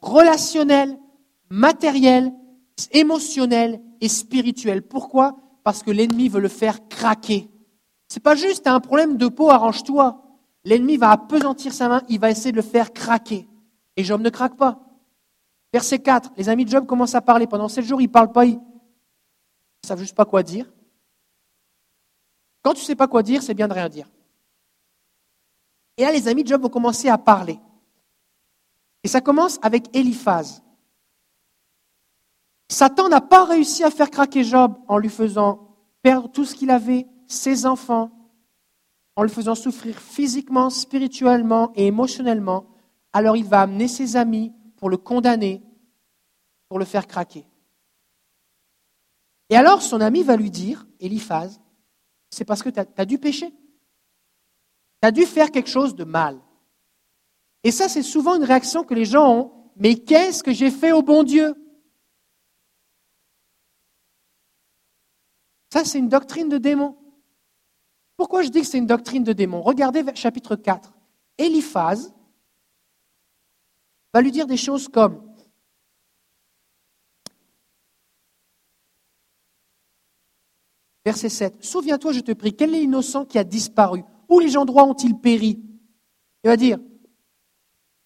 relationnelle, 0.02 1.00
matériel, 1.50 2.34
émotionnel 2.92 3.82
et 4.02 4.08
spirituel. 4.08 4.82
Pourquoi? 4.82 5.38
Parce 5.64 5.84
que 5.84 5.92
l'ennemi 5.92 6.30
veut 6.30 6.40
le 6.40 6.48
faire 6.48 6.88
craquer. 6.88 7.50
C'est 8.08 8.22
pas 8.22 8.36
juste 8.36 8.68
un 8.68 8.80
problème 8.80 9.18
de 9.18 9.28
peau, 9.28 9.50
arrange-toi. 9.50 10.24
L'ennemi 10.64 10.98
va 10.98 11.12
appesantir 11.12 11.74
sa 11.74 11.90
main, 11.90 12.02
il 12.10 12.20
va 12.20 12.30
essayer 12.30 12.52
de 12.52 12.58
le 12.58 12.62
faire 12.62 12.94
craquer. 12.94 13.48
Et 13.96 14.04
Job 14.04 14.22
ne 14.22 14.30
craque 14.30 14.56
pas. 14.56 14.80
Verset 15.74 16.00
4, 16.00 16.32
les 16.38 16.50
amis 16.50 16.66
de 16.66 16.70
Job 16.70 16.86
commencent 16.86 17.16
à 17.16 17.22
parler. 17.22 17.48
Pendant 17.48 17.68
sept 17.68 17.86
jours, 17.86 18.02
ils 18.02 18.08
ne 18.08 18.12
parlent 18.12 18.32
pas, 18.32 18.46
ils 18.46 18.56
ne 18.56 19.88
savent 19.88 20.00
juste 20.00 20.16
pas 20.16 20.26
quoi 20.26 20.44
dire. 20.44 20.72
Quand 22.62 22.74
tu 22.74 22.82
ne 22.82 22.86
sais 22.86 22.96
pas 22.96 23.08
quoi 23.08 23.24
dire, 23.24 23.42
c'est 23.42 23.54
bien 23.54 23.68
de 23.68 23.74
rien 23.74 23.90
dire. 23.90 24.10
Et 25.98 26.04
là, 26.04 26.12
les 26.12 26.28
amis 26.28 26.44
de 26.44 26.50
Job 26.50 26.62
vont 26.62 26.70
commencer 26.70 27.10
à 27.10 27.18
parler. 27.18 27.60
Et 29.04 29.08
ça 29.08 29.22
commence 29.22 29.60
avec 29.62 29.96
Eliphaz. 29.96 30.62
Satan 32.70 33.10
n'a 33.10 33.22
pas 33.22 33.46
réussi 33.46 33.84
à 33.84 33.92
faire 33.92 34.10
craquer 34.10 34.44
Job 34.44 34.76
en 34.88 34.98
lui 34.98 35.10
faisant 35.10 35.68
perdre 36.02 36.30
tout 36.30 36.46
ce 36.46 36.56
qu'il 36.56 36.70
avait, 36.70 37.08
ses 37.28 37.66
enfants, 37.66 38.12
en 39.16 39.24
le 39.24 39.30
faisant 39.30 39.56
souffrir 39.56 39.98
physiquement, 39.98 40.70
spirituellement 40.70 41.72
et 41.76 41.88
émotionnellement. 41.88 42.68
Alors 43.14 43.36
il 43.36 43.46
va 43.46 43.62
amener 43.62 43.88
ses 43.88 44.16
amis 44.16 44.54
pour 44.76 44.90
le 44.90 44.98
condamner, 44.98 45.64
pour 46.70 46.80
le 46.80 46.86
faire 46.86 47.08
craquer. 47.08 47.48
Et 49.50 49.56
alors 49.56 49.82
son 49.82 50.02
ami 50.02 50.24
va 50.24 50.36
lui 50.36 50.52
dire, 50.52 50.86
Eliphaz, 51.00 51.60
c'est 52.30 52.46
parce 52.46 52.62
que 52.62 52.70
tu 52.70 52.80
as, 52.80 53.06
dû 53.06 53.18
pécher. 53.18 53.50
Tu 55.02 55.08
as 55.08 55.12
dû 55.12 55.26
faire 55.26 55.52
quelque 55.52 55.70
chose 55.70 55.96
de 55.96 56.04
mal. 56.04 56.40
Et 57.64 57.72
ça, 57.72 57.90
c'est 57.90 58.04
souvent 58.04 58.36
une 58.36 58.44
réaction 58.44 58.84
que 58.84 58.94
les 58.94 59.06
gens 59.06 59.34
ont. 59.34 59.52
Mais 59.78 59.96
qu'est-ce 59.96 60.44
que 60.44 60.54
j'ai 60.54 60.72
fait 60.72 60.92
au 60.92 61.02
bon 61.02 61.24
Dieu? 61.24 61.56
Ça, 65.72 65.84
c'est 65.84 66.00
une 66.00 66.10
doctrine 66.10 66.50
de 66.50 66.58
démon. 66.58 66.96
Pourquoi 68.16 68.42
je 68.42 68.50
dis 68.50 68.62
que 68.62 68.68
c'est 68.68 68.78
une 68.78 68.88
doctrine 68.88 69.24
de 69.24 69.34
démon 69.34 69.62
Regardez 69.62 70.04
chapitre 70.16 70.56
4. 70.56 70.94
Eliphaz 71.38 72.14
va 74.14 74.22
lui 74.22 74.32
dire 74.32 74.48
des 74.48 74.58
choses 74.58 74.88
comme 74.88 75.28
Verset 81.06 81.30
7. 81.30 81.64
Souviens-toi, 81.64 82.12
je 82.12 82.20
te 82.20 82.34
prie, 82.34 82.54
quel 82.54 82.76
est 82.76 82.82
l'innocent 82.82 83.24
qui 83.24 83.38
a 83.38 83.46
disparu? 83.46 84.04
Où 84.28 84.40
les 84.40 84.50
gens 84.50 84.66
droits 84.66 84.84
ont-ils 84.84 85.16
péri? 85.16 85.58
Il 86.44 86.50
va 86.50 86.58
dire 86.58 86.80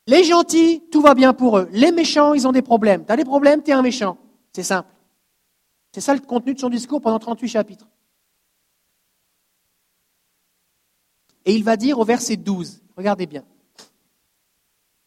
Les 0.05 0.23
gentils, 0.23 0.83
tout 0.91 1.01
va 1.01 1.15
bien 1.15 1.33
pour 1.33 1.57
eux. 1.57 1.67
Les 1.71 1.91
méchants, 1.91 2.35
ils 2.35 2.47
ont 2.47 2.51
des 2.51 2.61
problèmes. 2.61 3.03
Tu 3.03 3.11
as 3.11 3.15
des 3.15 3.25
problèmes, 3.25 3.63
tu 3.63 3.71
es 3.71 3.73
un 3.73 3.81
méchant. 3.81 4.19
C'est 4.53 4.61
simple. 4.61 4.87
C'est 5.93 6.01
ça 6.01 6.13
le 6.13 6.21
contenu 6.21 6.53
de 6.53 6.59
son 6.59 6.69
discours 6.69 7.01
pendant 7.01 7.19
38 7.19 7.47
chapitres. 7.47 7.87
Et 11.45 11.55
il 11.55 11.63
va 11.63 11.75
dire 11.75 11.99
au 11.99 12.05
verset 12.05 12.37
12, 12.37 12.81
regardez 12.95 13.25
bien, 13.25 13.43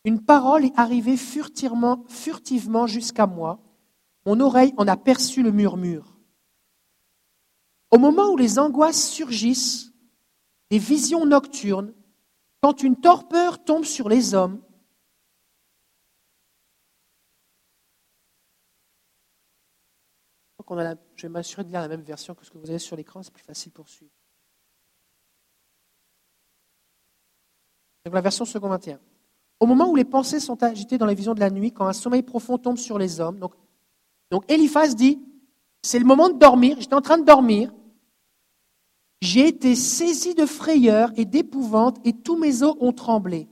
Une 0.04 0.22
parole 0.22 0.64
est 0.64 0.78
arrivée 0.78 1.16
furtivement, 1.16 2.04
furtivement 2.08 2.86
jusqu'à 2.86 3.26
moi, 3.26 3.60
mon 4.26 4.40
oreille 4.40 4.74
en 4.76 4.88
a 4.88 4.96
perçu 4.96 5.42
le 5.42 5.52
murmure. 5.52 6.16
Au 7.90 7.98
moment 7.98 8.30
où 8.30 8.36
les 8.36 8.58
angoisses 8.58 9.08
surgissent, 9.08 9.92
des 10.70 10.78
visions 10.78 11.24
nocturnes, 11.26 11.94
quand 12.60 12.82
une 12.82 12.96
torpeur 12.96 13.62
tombe 13.62 13.84
sur 13.84 14.08
les 14.08 14.34
hommes, 14.34 14.60
je 20.68 21.22
vais 21.22 21.28
m'assurer 21.28 21.64
de 21.64 21.68
lire 21.68 21.80
la 21.80 21.88
même 21.88 22.02
version 22.02 22.34
que 22.34 22.44
ce 22.44 22.50
que 22.50 22.58
vous 22.58 22.70
avez 22.70 22.78
sur 22.78 22.96
l'écran, 22.96 23.22
c'est 23.22 23.32
plus 23.32 23.44
facile 23.44 23.72
pour 23.72 23.88
suivre. 23.88 24.12
La 28.12 28.20
version 28.20 28.44
second 28.44 28.68
21. 28.68 29.00
Au 29.60 29.66
moment 29.66 29.88
où 29.88 29.96
les 29.96 30.04
pensées 30.04 30.40
sont 30.40 30.62
agitées 30.62 30.98
dans 30.98 31.06
les 31.06 31.14
visions 31.14 31.34
de 31.34 31.40
la 31.40 31.50
nuit, 31.50 31.72
quand 31.72 31.86
un 31.86 31.92
sommeil 31.92 32.22
profond 32.22 32.58
tombe 32.58 32.76
sur 32.76 32.98
les 32.98 33.20
hommes, 33.20 33.38
donc, 33.38 33.54
donc 34.30 34.46
dit, 34.46 35.22
c'est 35.82 35.98
le 35.98 36.04
moment 36.04 36.28
de 36.28 36.38
dormir, 36.38 36.76
j'étais 36.80 36.94
en 36.94 37.00
train 37.00 37.18
de 37.18 37.24
dormir, 37.24 37.72
j'ai 39.22 39.48
été 39.48 39.74
saisi 39.74 40.34
de 40.34 40.44
frayeur 40.44 41.12
et 41.16 41.24
d'épouvante, 41.24 41.98
et 42.04 42.12
tous 42.12 42.36
mes 42.36 42.62
os 42.62 42.76
ont 42.80 42.92
tremblé. 42.92 43.48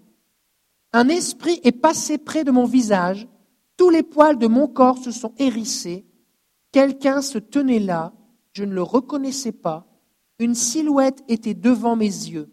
Un 0.92 1.08
esprit 1.08 1.60
est 1.64 1.72
passé 1.72 2.18
près 2.18 2.44
de 2.44 2.50
mon 2.50 2.66
visage, 2.66 3.26
tous 3.78 3.88
les 3.88 4.02
poils 4.02 4.38
de 4.38 4.46
mon 4.46 4.68
corps 4.68 4.98
se 4.98 5.10
sont 5.10 5.32
hérissés. 5.38 6.04
Quelqu'un 6.72 7.20
se 7.20 7.38
tenait 7.38 7.78
là, 7.78 8.14
je 8.52 8.64
ne 8.64 8.72
le 8.72 8.82
reconnaissais 8.82 9.52
pas, 9.52 9.86
une 10.38 10.54
silhouette 10.54 11.22
était 11.28 11.54
devant 11.54 11.96
mes 11.96 12.06
yeux. 12.06 12.50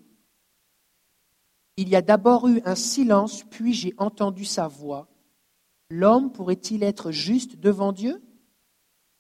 Il 1.78 1.88
y 1.88 1.96
a 1.96 2.02
d'abord 2.02 2.48
eu 2.48 2.62
un 2.66 2.76
silence, 2.76 3.44
puis 3.50 3.74
j'ai 3.74 3.94
entendu 3.98 4.44
sa 4.44 4.68
voix. 4.68 5.08
L'homme 5.90 6.32
pourrait-il 6.32 6.84
être 6.84 7.12
juste 7.12 7.56
devant 7.56 7.94
Dieu? 7.94 8.22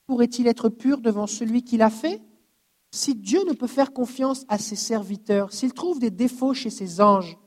Pourrait-il 0.08 0.48
être 0.48 0.68
pur 0.68 1.00
devant 1.00 1.28
celui 1.28 1.64
qui 1.64 1.78
l'a 1.78 1.90
fait? 1.90 2.22
Si 2.92 3.16
Dieu 3.16 3.40
ne 3.48 3.54
peut 3.54 3.68
faire 3.68 3.94
confiance 3.94 4.46
à 4.50 4.58
ses 4.58 4.76
serviteurs, 4.76 5.54
s'il 5.54 5.74
trouve 5.74 6.00
des 6.00 6.12
défauts 6.12 6.54
chez 6.54 6.70
ses 6.70 7.00
anges, 7.00 7.38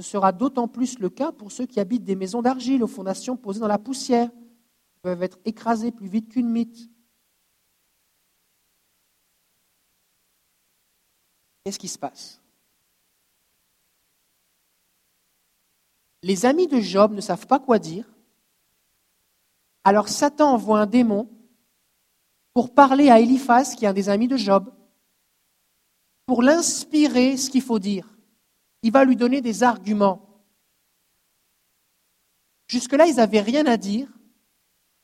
ce 0.00 0.06
sera 0.06 0.32
d'autant 0.32 0.68
plus 0.68 0.98
le 0.98 1.10
cas 1.10 1.30
pour 1.30 1.52
ceux 1.52 1.66
qui 1.66 1.78
habitent 1.78 2.04
des 2.04 2.16
maisons 2.16 2.42
d'argile 2.42 2.82
aux 2.82 2.88
fondations 2.88 3.36
posées 3.36 3.60
dans 3.60 3.68
la 3.68 3.78
poussière, 3.78 4.30
peuvent 5.04 5.22
être 5.22 5.38
écrasés 5.44 5.92
plus 5.92 6.08
vite 6.08 6.30
qu'une 6.30 6.48
mythe. 6.48 6.90
Qu'est-ce 11.62 11.78
qui 11.78 11.88
se 11.88 11.98
passe? 11.98 12.40
Les 16.22 16.46
amis 16.46 16.68
de 16.68 16.80
Job 16.80 17.12
ne 17.12 17.20
savent 17.20 17.46
pas 17.46 17.58
quoi 17.58 17.78
dire. 17.78 18.08
Alors 19.84 20.08
Satan 20.08 20.54
envoie 20.54 20.80
un 20.80 20.86
démon 20.86 21.28
pour 22.54 22.74
parler 22.74 23.10
à 23.10 23.20
Eliphaz, 23.20 23.74
qui 23.76 23.84
est 23.84 23.88
un 23.88 23.92
des 23.92 24.08
amis 24.08 24.28
de 24.28 24.38
Job, 24.38 24.72
pour 26.24 26.42
l'inspirer 26.42 27.36
ce 27.36 27.50
qu'il 27.50 27.60
faut 27.60 27.78
dire. 27.78 28.08
Il 28.80 28.90
va 28.90 29.04
lui 29.04 29.16
donner 29.16 29.42
des 29.42 29.64
arguments. 29.64 30.42
Jusque-là, 32.68 33.06
ils 33.06 33.16
n'avaient 33.16 33.42
rien 33.42 33.66
à 33.66 33.76
dire. 33.76 34.08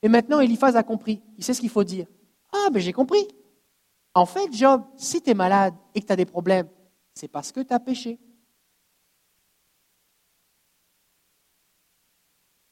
Et 0.01 0.09
maintenant, 0.09 0.39
Eliphaz 0.39 0.75
a 0.75 0.83
compris. 0.83 1.21
Il 1.37 1.43
sait 1.43 1.53
ce 1.53 1.61
qu'il 1.61 1.69
faut 1.69 1.83
dire. 1.83 2.07
Ah, 2.51 2.69
ben 2.71 2.79
j'ai 2.79 2.93
compris. 2.93 3.27
En 4.13 4.25
fait, 4.25 4.51
Job, 4.51 4.83
si 4.97 5.21
tu 5.21 5.29
es 5.29 5.33
malade 5.33 5.73
et 5.95 6.01
que 6.01 6.05
tu 6.05 6.11
as 6.13 6.17
des 6.17 6.25
problèmes, 6.25 6.67
c'est 7.13 7.27
parce 7.27 7.51
que 7.51 7.61
tu 7.61 7.73
as 7.73 7.79
péché. 7.79 8.19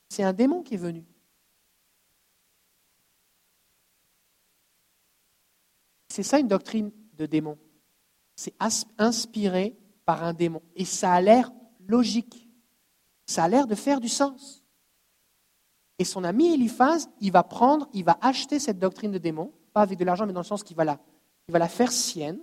C'est 0.10 0.24
un 0.24 0.34
démon 0.34 0.64
qui 0.64 0.74
est 0.74 0.78
venu. 0.78 1.06
C'est 6.10 6.24
ça 6.24 6.40
une 6.40 6.48
doctrine 6.48 6.92
de 7.14 7.26
démon. 7.26 7.58
C'est 8.36 8.56
inspiré 8.98 9.78
par 10.06 10.24
un 10.24 10.34
démon. 10.34 10.62
Et 10.76 10.86
ça 10.86 11.14
a 11.14 11.22
l'air 11.22 11.52
logique. 11.88 12.50
Ça 13.26 13.44
a 13.44 13.48
l'air 13.48 13.68
de 13.68 13.76
faire 13.76 14.00
du 14.00 14.10
sens. 14.10 14.59
Et 16.00 16.06
son 16.06 16.24
ami 16.24 16.54
Eliphaz, 16.54 17.10
il 17.22 17.32
va 17.32 17.44
prendre, 17.44 17.88
il 17.94 18.04
va 18.04 18.18
acheter 18.22 18.58
cette 18.58 18.80
doctrine 18.80 19.12
de 19.12 19.18
démon, 19.18 19.52
pas 19.74 19.82
avec 19.82 20.00
de 20.00 20.06
l'argent, 20.06 20.26
mais 20.26 20.34
dans 20.34 20.40
le 20.40 20.46
sens 20.46 20.64
qu'il 20.64 20.76
va 20.76 20.86
la, 20.86 21.68
faire 21.68 21.92
sienne. 21.92 22.40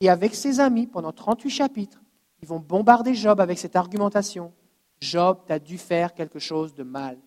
Et 0.00 0.08
avec 0.08 0.34
ses 0.34 0.60
amis, 0.60 0.86
pendant 0.86 1.12
38 1.12 1.50
chapitres, 1.50 2.00
ils 2.40 2.48
vont 2.48 2.60
bombarder 2.60 3.14
Job 3.14 3.40
avec 3.40 3.58
cette 3.58 3.74
argumentation. 3.74 4.52
Job, 5.00 5.40
tu 5.46 5.52
as 5.52 5.58
dû 5.58 5.76
faire 5.76 6.14
quelque 6.14 6.38
chose 6.38 6.72
de 6.72 6.84
mal. 6.84 7.18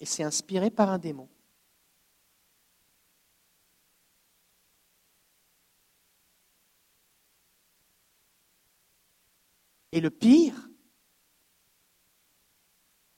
et 0.00 0.04
c'est 0.06 0.22
inspiré 0.22 0.70
par 0.70 0.90
un 0.90 0.98
démon. 0.98 1.28
Et 9.92 10.00
le 10.00 10.10
pire, 10.10 10.68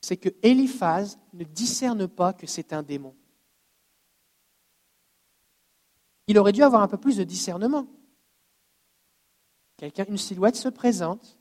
c'est 0.01 0.17
que 0.17 0.29
Eliphaz 0.43 1.19
ne 1.33 1.45
discerne 1.45 2.09
pas 2.09 2.33
que 2.33 2.47
c'est 2.47 2.73
un 2.73 2.83
démon. 2.83 3.15
Il 6.27 6.39
aurait 6.39 6.53
dû 6.53 6.63
avoir 6.63 6.83
un 6.83 6.89
peu 6.89 6.97
plus 6.97 7.17
de 7.17 7.25
discernement. 7.25 7.87
Quelqu'un, 9.77 10.05
une 10.09 10.19
silhouette 10.19 10.57
se 10.57 10.69
présente 10.69 11.39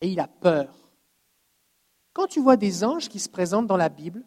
et 0.00 0.08
il 0.08 0.20
a 0.20 0.28
peur. 0.28 0.92
Quand 2.12 2.26
tu 2.26 2.40
vois 2.40 2.56
des 2.56 2.84
anges 2.84 3.08
qui 3.08 3.18
se 3.18 3.28
présentent 3.28 3.66
dans 3.66 3.76
la 3.76 3.88
Bible, 3.88 4.24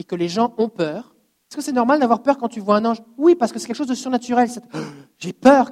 et 0.00 0.04
que 0.04 0.16
les 0.16 0.30
gens 0.30 0.54
ont 0.56 0.70
peur, 0.70 1.14
est-ce 1.50 1.56
que 1.56 1.62
c'est 1.62 1.72
normal 1.72 2.00
d'avoir 2.00 2.22
peur 2.22 2.38
quand 2.38 2.48
tu 2.48 2.58
vois 2.58 2.76
un 2.76 2.84
ange? 2.86 3.02
Oui, 3.18 3.34
parce 3.34 3.52
que 3.52 3.58
c'est 3.58 3.66
quelque 3.66 3.76
chose 3.76 3.86
de 3.86 3.94
surnaturel. 3.94 4.48
J'ai 5.18 5.34
peur. 5.34 5.70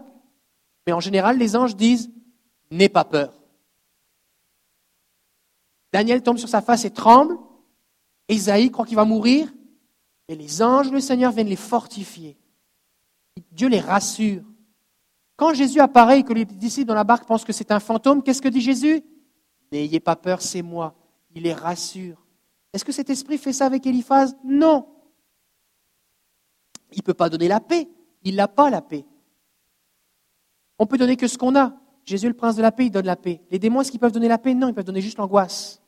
Mais 0.87 0.93
en 0.93 1.01
général, 1.01 1.39
les 1.39 1.57
anges 1.57 1.75
disent 1.75 2.11
N'aie 2.71 2.91
pas 2.91 3.05
peur. 3.05 3.38
Daniel 5.93 6.23
tombe 6.23 6.39
sur 6.39 6.49
sa 6.49 6.61
face 6.63 6.85
et 6.85 6.91
tremble. 6.91 7.39
Isaïe 8.29 8.71
croit 8.71 8.87
qu'il 8.87 8.97
va 8.97 9.05
mourir. 9.05 9.53
Et 10.29 10.37
les 10.37 10.63
anges 10.63 10.91
le 10.91 11.01
Seigneur 11.01 11.33
viennent 11.33 11.49
les 11.49 11.57
fortifier. 11.57 12.37
Dieu 13.53 13.69
les 13.69 13.81
rassure. 13.81 14.43
Quand 15.37 15.55
Jésus 15.55 15.81
apparaît 15.81 16.21
et 16.21 16.23
que 16.25 16.33
les 16.33 16.45
disciples 16.45 16.89
dans 16.89 16.95
la 16.95 17.05
barque 17.05 17.27
pensent 17.27 17.45
que 17.45 17.53
c'est 17.53 17.71
un 17.71 17.81
fantôme, 17.81 18.23
qu'est-ce 18.23 18.43
que 18.43 18.49
dit 18.49 18.61
Jésus? 18.61 19.03
N'ayez 19.73 20.01
pas 20.01 20.17
peur, 20.17 20.43
c'est 20.43 20.63
moi. 20.63 20.95
Il 21.35 21.45
les 21.45 21.53
rassure. 21.53 22.27
Est-ce 22.73 22.85
que 22.85 22.93
cet 22.93 23.09
esprit 23.09 23.39
fait 23.39 23.53
ça 23.53 23.67
avec 23.67 23.87
Eliphaz 23.87 24.35
Non. 24.45 24.87
Il 26.93 26.99
ne 26.99 27.03
peut 27.03 27.15
pas 27.15 27.29
donner 27.29 27.49
la 27.49 27.61
paix. 27.61 27.89
Il 28.25 28.35
n'a 28.35 28.49
pas 28.49 28.69
la 28.69 28.83
paix. 28.83 29.05
On 30.79 30.87
peut 30.87 30.99
donner 30.99 31.17
que 31.17 31.29
ce 31.29 31.39
qu'on 31.39 31.57
a. 31.57 31.75
Jésus 32.09 32.29
le 32.29 32.33
prince 32.33 32.57
de 32.57 32.63
la 32.63 32.73
paix, 32.73 32.87
il 32.87 32.91
donne 32.91 33.05
la 33.05 33.17
paix. 33.17 33.43
Les 33.51 33.59
démons, 33.59 33.83
est-ce 33.83 33.91
qu'ils 33.91 34.01
peuvent 34.01 34.13
donner 34.13 34.29
la 34.29 34.39
paix? 34.39 34.55
Non, 34.55 34.69
ils 34.69 34.75
peuvent 34.75 34.83
donner 34.83 35.03
juste 35.03 35.19
l'angoisse. 35.19 35.83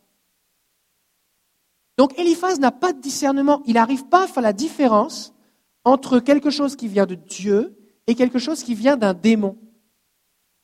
Donc 1.97 2.19
Eliphaz 2.19 2.59
n'a 2.59 2.73
pas 2.73 2.93
de 2.93 3.01
discernement. 3.01 3.63
Il 3.65 3.75
n'arrive 3.75 4.05
pas 4.05 4.25
à 4.25 4.27
faire 4.27 4.43
la 4.43 4.53
différence 4.53 5.35
entre 5.83 6.19
quelque 6.19 6.51
chose 6.51 6.77
qui 6.77 6.89
vient 6.89 7.07
de 7.07 7.15
Dieu 7.15 7.75
et 8.07 8.15
quelque 8.15 8.39
chose 8.39 8.63
qui 8.63 8.75
vient 8.75 8.99
d'un 8.99 9.15
démon. 9.15 9.57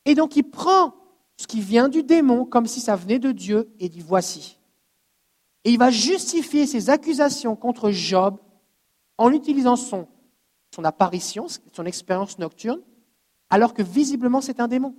Et 0.04 0.14
donc 0.14 0.36
il 0.36 0.42
prend 0.42 0.94
ce 1.38 1.46
qui 1.46 1.62
vient 1.62 1.88
du 1.88 2.02
démon 2.02 2.44
comme 2.44 2.66
si 2.66 2.80
ça 2.80 2.94
venait 2.94 3.18
de 3.18 3.32
Dieu 3.32 3.72
et 3.80 3.88
dit 3.88 4.00
voici. 4.00 4.58
Et 5.64 5.70
il 5.70 5.78
va 5.78 5.90
justifier 5.90 6.66
ses 6.66 6.90
accusations 6.90 7.56
contre 7.56 7.90
Job 7.90 8.38
en 9.16 9.32
utilisant 9.32 9.76
son, 9.76 10.06
son 10.74 10.84
apparition, 10.84 11.46
son 11.72 11.86
expérience 11.86 12.38
nocturne, 12.38 12.82
alors 13.48 13.72
que 13.72 13.82
visiblement 13.82 14.42
c'est 14.42 14.60
un 14.60 14.68
démon. 14.68 14.94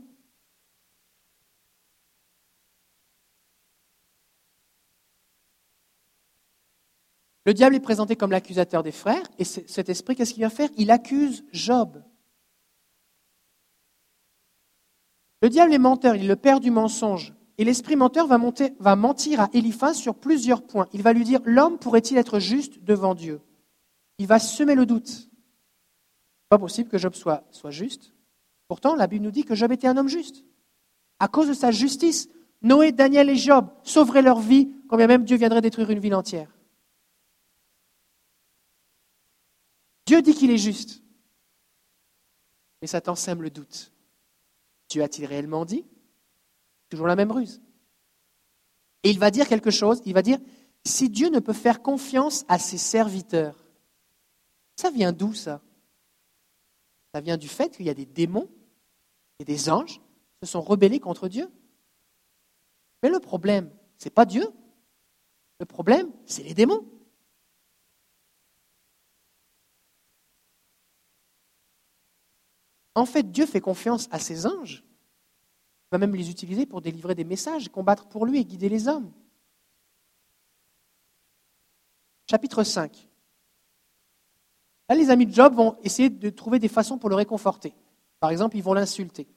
Le 7.47 7.53
diable 7.53 7.75
est 7.77 7.79
présenté 7.79 8.17
comme 8.17 8.31
l'accusateur 8.31 8.83
des 8.83 8.91
frères, 8.91 9.23
et 9.39 9.45
cet 9.45 9.87
esprit, 9.87 10.17
qu'est-ce 10.17 10.33
qu'il 10.33 10.41
vient 10.41 10.49
faire? 10.49 10.69
Il 10.75 10.91
accuse 10.91 11.45
Job. 11.53 12.03
Le 15.41 15.47
diable 15.47 15.73
est 15.73 15.77
menteur, 15.77 16.17
il 16.17 16.25
est 16.25 16.27
le 16.27 16.35
père 16.35 16.59
du 16.59 16.71
mensonge. 16.71 17.33
Et 17.57 17.63
l'esprit 17.63 17.95
menteur 17.95 18.27
va, 18.27 18.37
va 18.79 18.95
mentir 18.97 19.39
à 19.39 19.49
Eliphaz 19.53 19.93
sur 19.93 20.15
plusieurs 20.15 20.61
points. 20.61 20.89
Il 20.91 21.03
va 21.03 21.13
lui 21.13 21.23
dire 21.23 21.39
L'homme 21.45 21.79
pourrait-il 21.79 22.17
être 22.17 22.39
juste 22.39 22.83
devant 22.83 23.15
Dieu? 23.15 23.39
Il 24.17 24.27
va 24.27 24.39
semer 24.39 24.75
le 24.75 24.85
doute. 24.85 25.29
Pas 26.49 26.57
possible 26.57 26.89
que 26.89 26.97
Job 26.97 27.15
soit, 27.15 27.45
soit 27.51 27.71
juste. 27.71 28.13
Pourtant, 28.67 28.93
la 28.93 29.07
Bible 29.07 29.23
nous 29.23 29.31
dit 29.31 29.45
que 29.45 29.55
Job 29.55 29.71
était 29.71 29.87
un 29.87 29.95
homme 29.95 30.09
juste. 30.09 30.43
À 31.17 31.29
cause 31.29 31.47
de 31.47 31.53
sa 31.53 31.71
justice, 31.71 32.27
Noé, 32.61 32.91
Daniel 32.91 33.29
et 33.29 33.37
Job 33.37 33.69
sauveraient 33.83 34.21
leur 34.21 34.41
vie, 34.41 34.69
quand 34.89 34.97
bien 34.97 35.07
même 35.07 35.23
Dieu 35.23 35.37
viendrait 35.37 35.61
détruire 35.61 35.89
une 35.91 35.99
ville 35.99 36.15
entière. 36.15 36.56
Dieu 40.07 40.21
dit 40.21 40.33
qu'il 40.33 40.51
est 40.51 40.57
juste. 40.57 41.03
Mais 42.81 42.87
Satan 42.87 43.13
sème 43.13 43.41
le 43.41 43.49
doute. 43.49 43.91
Dieu 44.89 45.03
a-t-il 45.03 45.25
réellement 45.25 45.65
dit? 45.65 45.85
Toujours 46.89 47.07
la 47.07 47.17
même 47.17 47.31
ruse. 47.31 47.61
Et 49.03 49.09
il 49.09 49.19
va 49.19 49.31
dire 49.31 49.49
quelque 49.49 49.69
chose, 49.69 50.01
il 50.05 50.13
va 50.13 50.21
dire, 50.21 50.39
si 50.85 51.09
Dieu 51.09 51.27
ne 51.27 51.39
peut 51.39 51.53
faire 51.53 51.81
confiance 51.81 52.45
à 52.47 52.57
ses 52.57 52.77
serviteurs, 52.77 53.65
ça 54.77 54.89
vient 54.91 55.11
d'où 55.11 55.33
ça? 55.33 55.61
Ça 57.13 57.19
vient 57.19 57.37
du 57.37 57.49
fait 57.49 57.75
qu'il 57.75 57.85
y 57.85 57.89
a 57.89 57.93
des 57.93 58.05
démons 58.05 58.49
et 59.39 59.43
des 59.43 59.69
anges 59.69 59.95
qui 59.95 60.45
se 60.45 60.45
sont 60.45 60.61
rebellés 60.61 61.01
contre 61.01 61.27
Dieu. 61.27 61.51
Mais 63.03 63.09
le 63.09 63.19
problème, 63.19 63.69
ce 63.97 64.05
n'est 64.05 64.13
pas 64.13 64.25
Dieu. 64.25 64.47
Le 65.59 65.65
problème, 65.65 66.09
c'est 66.25 66.43
les 66.43 66.53
démons. 66.53 66.85
En 72.97 73.05
fait, 73.05 73.31
Dieu 73.31 73.45
fait 73.45 73.61
confiance 73.61 74.07
à 74.09 74.17
ses 74.17 74.47
anges. 74.47 74.83
Il 74.83 75.87
va 75.91 75.99
même 75.99 76.15
les 76.15 76.31
utiliser 76.31 76.65
pour 76.65 76.81
délivrer 76.81 77.13
des 77.13 77.25
messages, 77.25 77.69
combattre 77.69 78.07
pour 78.07 78.25
lui 78.25 78.39
et 78.39 78.43
guider 78.43 78.69
les 78.69 78.87
hommes. 78.87 79.13
Chapitre 82.27 82.63
5. 82.63 83.07
Là, 84.89 84.95
les 84.95 85.11
amis 85.11 85.27
de 85.27 85.31
Job 85.31 85.53
vont 85.53 85.77
essayer 85.83 86.09
de 86.09 86.29
trouver 86.31 86.57
des 86.57 86.69
façons 86.69 86.97
pour 86.97 87.09
le 87.09 87.15
réconforter. 87.15 87.75
Par 88.19 88.31
exemple, 88.31 88.57
ils 88.57 88.63
vont 88.63 88.73
l'insulter. 88.73 89.27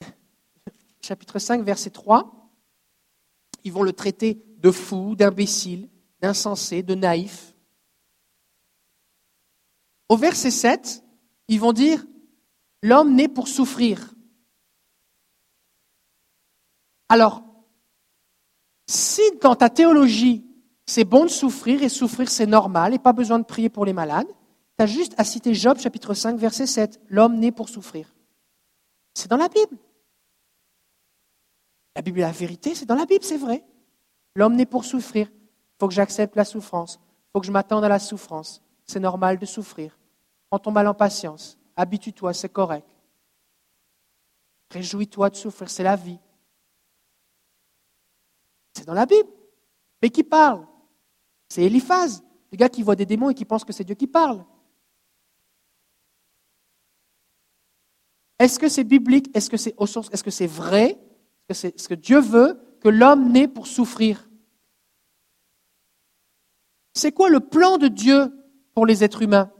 Chapitre 1.02 1.38
5, 1.38 1.62
verset 1.62 1.90
3. 1.90 2.50
Ils 3.62 3.72
vont 3.74 3.82
le 3.82 3.92
traiter 3.92 4.42
de 4.56 4.70
fou, 4.70 5.16
d'imbécile, 5.16 5.90
d'insensé, 6.22 6.82
de 6.82 6.94
naïf. 6.94 7.54
Au 10.08 10.16
verset 10.16 10.50
7, 10.50 11.03
ils 11.48 11.60
vont 11.60 11.72
dire, 11.72 12.04
l'homme 12.82 13.14
naît 13.14 13.28
pour 13.28 13.48
souffrir. 13.48 14.14
Alors, 17.08 17.42
si 18.86 19.22
dans 19.40 19.54
ta 19.54 19.70
théologie, 19.70 20.44
c'est 20.86 21.04
bon 21.04 21.24
de 21.24 21.30
souffrir 21.30 21.82
et 21.82 21.88
souffrir 21.88 22.28
c'est 22.28 22.46
normal 22.46 22.94
et 22.94 22.98
pas 22.98 23.12
besoin 23.12 23.38
de 23.38 23.44
prier 23.44 23.68
pour 23.68 23.84
les 23.84 23.92
malades, 23.92 24.28
tu 24.76 24.82
as 24.82 24.86
juste 24.86 25.14
à 25.16 25.24
citer 25.24 25.54
Job 25.54 25.78
chapitre 25.78 26.14
5 26.14 26.36
verset 26.36 26.66
7, 26.66 27.00
l'homme 27.08 27.38
naît 27.38 27.52
pour 27.52 27.68
souffrir. 27.68 28.14
C'est 29.14 29.30
dans 29.30 29.36
la 29.36 29.48
Bible. 29.48 29.78
La 31.94 32.02
Bible 32.02 32.18
est 32.18 32.22
la 32.22 32.32
vérité, 32.32 32.74
c'est 32.74 32.86
dans 32.86 32.96
la 32.96 33.06
Bible, 33.06 33.24
c'est 33.24 33.36
vrai. 33.36 33.64
L'homme 34.34 34.56
naît 34.56 34.66
pour 34.66 34.84
souffrir. 34.84 35.28
Il 35.30 35.76
faut 35.78 35.88
que 35.88 35.94
j'accepte 35.94 36.34
la 36.34 36.44
souffrance. 36.44 36.98
Il 37.00 37.30
faut 37.32 37.40
que 37.40 37.46
je 37.46 37.52
m'attende 37.52 37.84
à 37.84 37.88
la 37.88 38.00
souffrance. 38.00 38.62
C'est 38.84 39.00
normal 39.00 39.38
de 39.38 39.46
souffrir. 39.46 39.96
Prends 40.48 40.58
ton 40.58 40.70
mal 40.70 40.86
en 40.86 40.94
patience. 40.94 41.58
Habitue-toi, 41.76 42.32
c'est 42.32 42.48
correct. 42.48 42.88
Réjouis-toi 44.70 45.30
de 45.30 45.36
souffrir, 45.36 45.70
c'est 45.70 45.82
la 45.82 45.96
vie. 45.96 46.18
C'est 48.72 48.86
dans 48.86 48.94
la 48.94 49.06
Bible. 49.06 49.28
Mais 50.02 50.10
qui 50.10 50.24
parle? 50.24 50.66
C'est 51.48 51.62
Eliphaz, 51.62 52.22
le 52.50 52.56
gars 52.56 52.68
qui 52.68 52.82
voit 52.82 52.96
des 52.96 53.06
démons 53.06 53.30
et 53.30 53.34
qui 53.34 53.44
pense 53.44 53.64
que 53.64 53.72
c'est 53.72 53.84
Dieu 53.84 53.94
qui 53.94 54.06
parle. 54.06 54.44
Est-ce 58.38 58.58
que 58.58 58.68
c'est 58.68 58.84
biblique? 58.84 59.34
Est-ce 59.34 59.48
que 59.48 59.56
c'est 59.56 59.74
Est-ce 59.80 60.24
que 60.24 60.30
c'est 60.30 60.46
vrai? 60.46 60.98
Est-ce 61.48 61.48
que 61.48 61.54
c'est 61.54 61.80
ce 61.80 61.88
que 61.88 61.94
Dieu 61.94 62.20
veut 62.20 62.60
que 62.80 62.88
l'homme 62.88 63.30
naît 63.30 63.48
pour 63.48 63.66
souffrir? 63.66 64.28
C'est 66.92 67.12
quoi 67.12 67.28
le 67.28 67.40
plan 67.40 67.78
de 67.78 67.88
Dieu 67.88 68.32
pour 68.74 68.86
les 68.86 69.04
êtres 69.04 69.22
humains? 69.22 69.50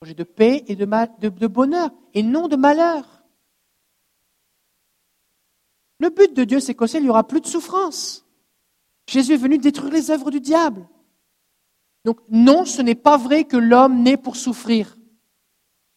Projet 0.00 0.14
de 0.14 0.24
paix 0.24 0.64
et 0.66 0.76
de, 0.76 1.46
bonheur, 1.46 1.90
et 2.14 2.22
non 2.22 2.48
de 2.48 2.56
malheur. 2.56 3.22
Le 5.98 6.08
but 6.08 6.32
de 6.32 6.44
Dieu, 6.44 6.58
c'est 6.58 6.74
qu'au 6.74 6.86
ciel, 6.86 7.02
il 7.02 7.04
n'y 7.04 7.10
aura 7.10 7.28
plus 7.28 7.42
de 7.42 7.46
souffrance. 7.46 8.26
Jésus 9.06 9.34
est 9.34 9.36
venu 9.36 9.58
détruire 9.58 9.92
les 9.92 10.10
œuvres 10.10 10.30
du 10.30 10.40
diable. 10.40 10.88
Donc 12.06 12.18
non, 12.30 12.64
ce 12.64 12.80
n'est 12.80 12.94
pas 12.94 13.18
vrai 13.18 13.44
que 13.44 13.58
l'homme 13.58 14.02
naît 14.02 14.16
pour 14.16 14.36
souffrir. 14.36 14.96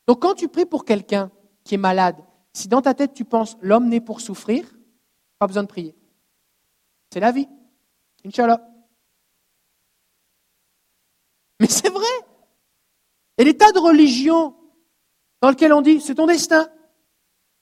Donc 0.06 0.22
quand 0.22 0.34
tu 0.34 0.50
pries 0.50 0.66
pour 0.66 0.84
quelqu'un 0.84 1.32
qui 1.64 1.76
est 1.76 1.78
malade, 1.78 2.18
si 2.52 2.68
dans 2.68 2.82
ta 2.82 2.94
tête 2.94 3.14
tu 3.14 3.24
penses 3.24 3.56
l'homme 3.62 3.88
naît 3.88 4.02
pour 4.02 4.20
souffrir, 4.20 4.66
pas 5.40 5.48
besoin 5.48 5.64
de 5.64 5.70
prier. 5.70 5.96
C'est 7.10 7.22
la 7.22 7.32
vie. 7.32 7.48
Inch'Allah. 8.26 8.70
Mais 11.62 11.68
c'est 11.68 11.90
vrai. 11.90 12.33
Et 13.38 13.44
l'état 13.44 13.72
de 13.72 13.80
religion 13.80 14.56
dans 15.42 15.50
lequel 15.50 15.74
on 15.74 15.82
dit 15.82 16.00
c'est 16.02 16.16
ton 16.16 16.26
destin, 16.26 16.70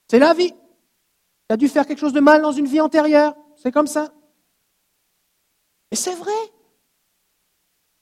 c'est 0.08 0.18
la 0.18 0.34
vie. 0.34 0.52
Tu 0.52 1.54
as 1.54 1.56
dû 1.56 1.68
faire 1.68 1.86
quelque 1.86 1.98
chose 1.98 2.12
de 2.12 2.20
mal 2.20 2.42
dans 2.42 2.52
une 2.52 2.66
vie 2.66 2.80
antérieure, 2.80 3.34
c'est 3.56 3.72
comme 3.72 3.86
ça. 3.86 4.12
Et 5.90 5.96
c'est 5.96 6.14
vrai. 6.14 6.32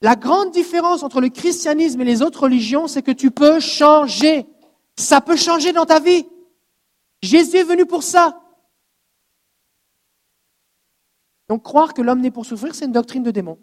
La 0.01 0.15
grande 0.15 0.51
différence 0.51 1.03
entre 1.03 1.21
le 1.21 1.29
christianisme 1.29 2.01
et 2.01 2.05
les 2.05 2.21
autres 2.21 2.43
religions, 2.43 2.87
c'est 2.87 3.03
que 3.03 3.11
tu 3.11 3.29
peux 3.31 3.59
changer. 3.59 4.47
Ça 4.97 5.21
peut 5.21 5.35
changer 5.35 5.73
dans 5.73 5.85
ta 5.85 5.99
vie. 5.99 6.27
Jésus 7.21 7.57
est 7.57 7.63
venu 7.63 7.85
pour 7.85 8.01
ça. 8.01 8.41
Donc 11.49 11.63
croire 11.63 11.93
que 11.93 12.01
l'homme 12.01 12.21
n'est 12.21 12.31
pour 12.31 12.45
souffrir, 12.45 12.73
c'est 12.73 12.85
une 12.85 12.93
doctrine 12.93 13.23
de 13.23 13.31
démon. 13.31 13.59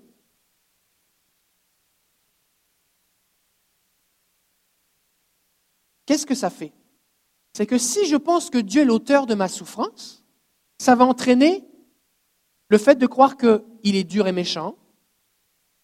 Qu'est-ce 6.09 6.25
que 6.25 6.35
ça 6.35 6.49
fait? 6.49 6.73
C'est 7.53 7.67
que 7.67 7.77
si 7.77 8.07
je 8.07 8.17
pense 8.17 8.49
que 8.49 8.57
Dieu 8.57 8.81
est 8.81 8.87
l'auteur 8.87 9.27
de 9.27 9.35
ma 9.35 9.47
souffrance, 9.47 10.25
ça 10.79 10.95
va 10.95 11.05
entraîner 11.05 11.69
le 12.69 12.79
fait 12.79 12.95
de 12.95 13.07
croire 13.07 13.37
qu'il 13.37 13.95
est 13.95 14.05
dur 14.05 14.27
et 14.27 14.33
méchant, 14.33 14.79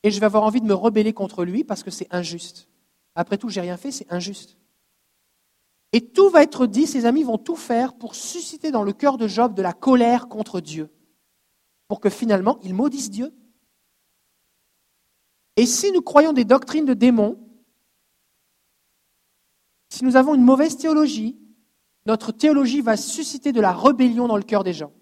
et 0.02 0.10
je 0.10 0.18
vais 0.18 0.24
avoir 0.24 0.44
envie 0.44 0.62
de 0.62 0.66
me 0.66 0.72
rebeller 0.72 1.12
contre 1.12 1.44
lui 1.44 1.62
parce 1.62 1.82
que 1.82 1.90
c'est 1.90 2.06
injuste. 2.10 2.70
Après 3.14 3.36
tout, 3.36 3.50
j'ai 3.50 3.60
rien 3.60 3.76
fait, 3.76 3.90
c'est 3.90 4.10
injuste. 4.10 4.56
Et 5.92 6.00
tout 6.00 6.30
va 6.30 6.42
être 6.42 6.66
dit, 6.66 6.86
ses 6.86 7.04
amis 7.04 7.22
vont 7.22 7.36
tout 7.36 7.54
faire 7.54 7.92
pour 7.92 8.14
susciter 8.14 8.70
dans 8.70 8.82
le 8.82 8.94
cœur 8.94 9.18
de 9.18 9.28
Job 9.28 9.52
de 9.52 9.60
la 9.60 9.74
colère 9.74 10.28
contre 10.28 10.62
Dieu, 10.62 10.88
pour 11.86 12.00
que 12.00 12.08
finalement 12.08 12.58
il 12.62 12.72
maudisse 12.72 13.10
Dieu. 13.10 13.30
Et 15.56 15.66
si 15.66 15.92
nous 15.92 16.00
croyons 16.00 16.32
des 16.32 16.46
doctrines 16.46 16.86
de 16.86 16.94
démons, 16.94 17.43
si 19.94 20.02
nous 20.02 20.16
avons 20.16 20.34
une 20.34 20.42
mauvaise 20.42 20.76
théologie, 20.76 21.38
notre 22.04 22.32
théologie 22.32 22.80
va 22.80 22.96
susciter 22.96 23.52
de 23.52 23.60
la 23.60 23.72
rébellion 23.72 24.26
dans 24.26 24.36
le 24.36 24.42
cœur 24.42 24.64
des 24.64 24.72
gens. 24.72 24.92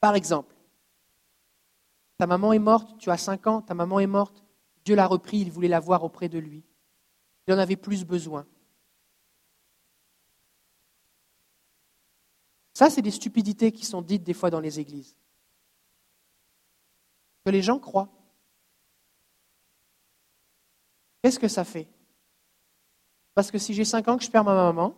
Par 0.00 0.16
exemple, 0.16 0.56
ta 2.16 2.26
maman 2.26 2.52
est 2.52 2.58
morte, 2.58 2.98
tu 2.98 3.12
as 3.12 3.16
cinq 3.16 3.46
ans, 3.46 3.62
ta 3.62 3.74
maman 3.74 4.00
est 4.00 4.08
morte, 4.08 4.42
Dieu 4.84 4.96
l'a 4.96 5.06
repris, 5.06 5.38
il 5.38 5.52
voulait 5.52 5.68
la 5.68 5.78
voir 5.78 6.02
auprès 6.02 6.28
de 6.28 6.40
lui. 6.40 6.64
Il 7.46 7.54
en 7.54 7.58
avait 7.58 7.76
plus 7.76 8.04
besoin. 8.04 8.44
Ça, 12.74 12.90
c'est 12.90 13.02
des 13.02 13.12
stupidités 13.12 13.70
qui 13.70 13.86
sont 13.86 14.02
dites 14.02 14.24
des 14.24 14.34
fois 14.34 14.50
dans 14.50 14.58
les 14.58 14.80
églises. 14.80 15.16
Que 17.44 17.52
les 17.52 17.62
gens 17.62 17.78
croient. 17.78 18.10
Qu'est-ce 21.22 21.38
que 21.38 21.46
ça 21.46 21.62
fait? 21.62 21.88
Parce 23.38 23.52
que 23.52 23.58
si 23.58 23.72
j'ai 23.72 23.84
5 23.84 24.08
ans 24.08 24.18
que 24.18 24.24
je 24.24 24.30
perds 24.32 24.42
ma 24.42 24.52
maman, 24.52 24.96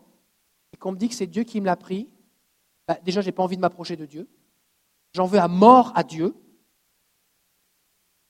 et 0.73 0.79
qu'on 0.79 0.93
me 0.93 0.97
dit 0.97 1.11
que 1.11 1.15
c'est 1.15 1.27
Dieu 1.27 1.45
qui 1.45 1.61
me 1.61 1.67
l'a 1.67 1.77
pris, 1.77 2.09
bah, 2.89 2.99
déjà, 3.03 3.21
je 3.21 3.27
n'ai 3.27 3.33
pas 3.33 3.43
envie 3.43 3.57
de 3.57 3.61
m'approcher 3.61 3.97
de 3.97 4.07
Dieu. 4.07 4.31
J'en 5.13 5.27
veux 5.27 5.39
à 5.39 5.47
mort 5.47 5.93
à 5.95 6.03
Dieu. 6.03 6.35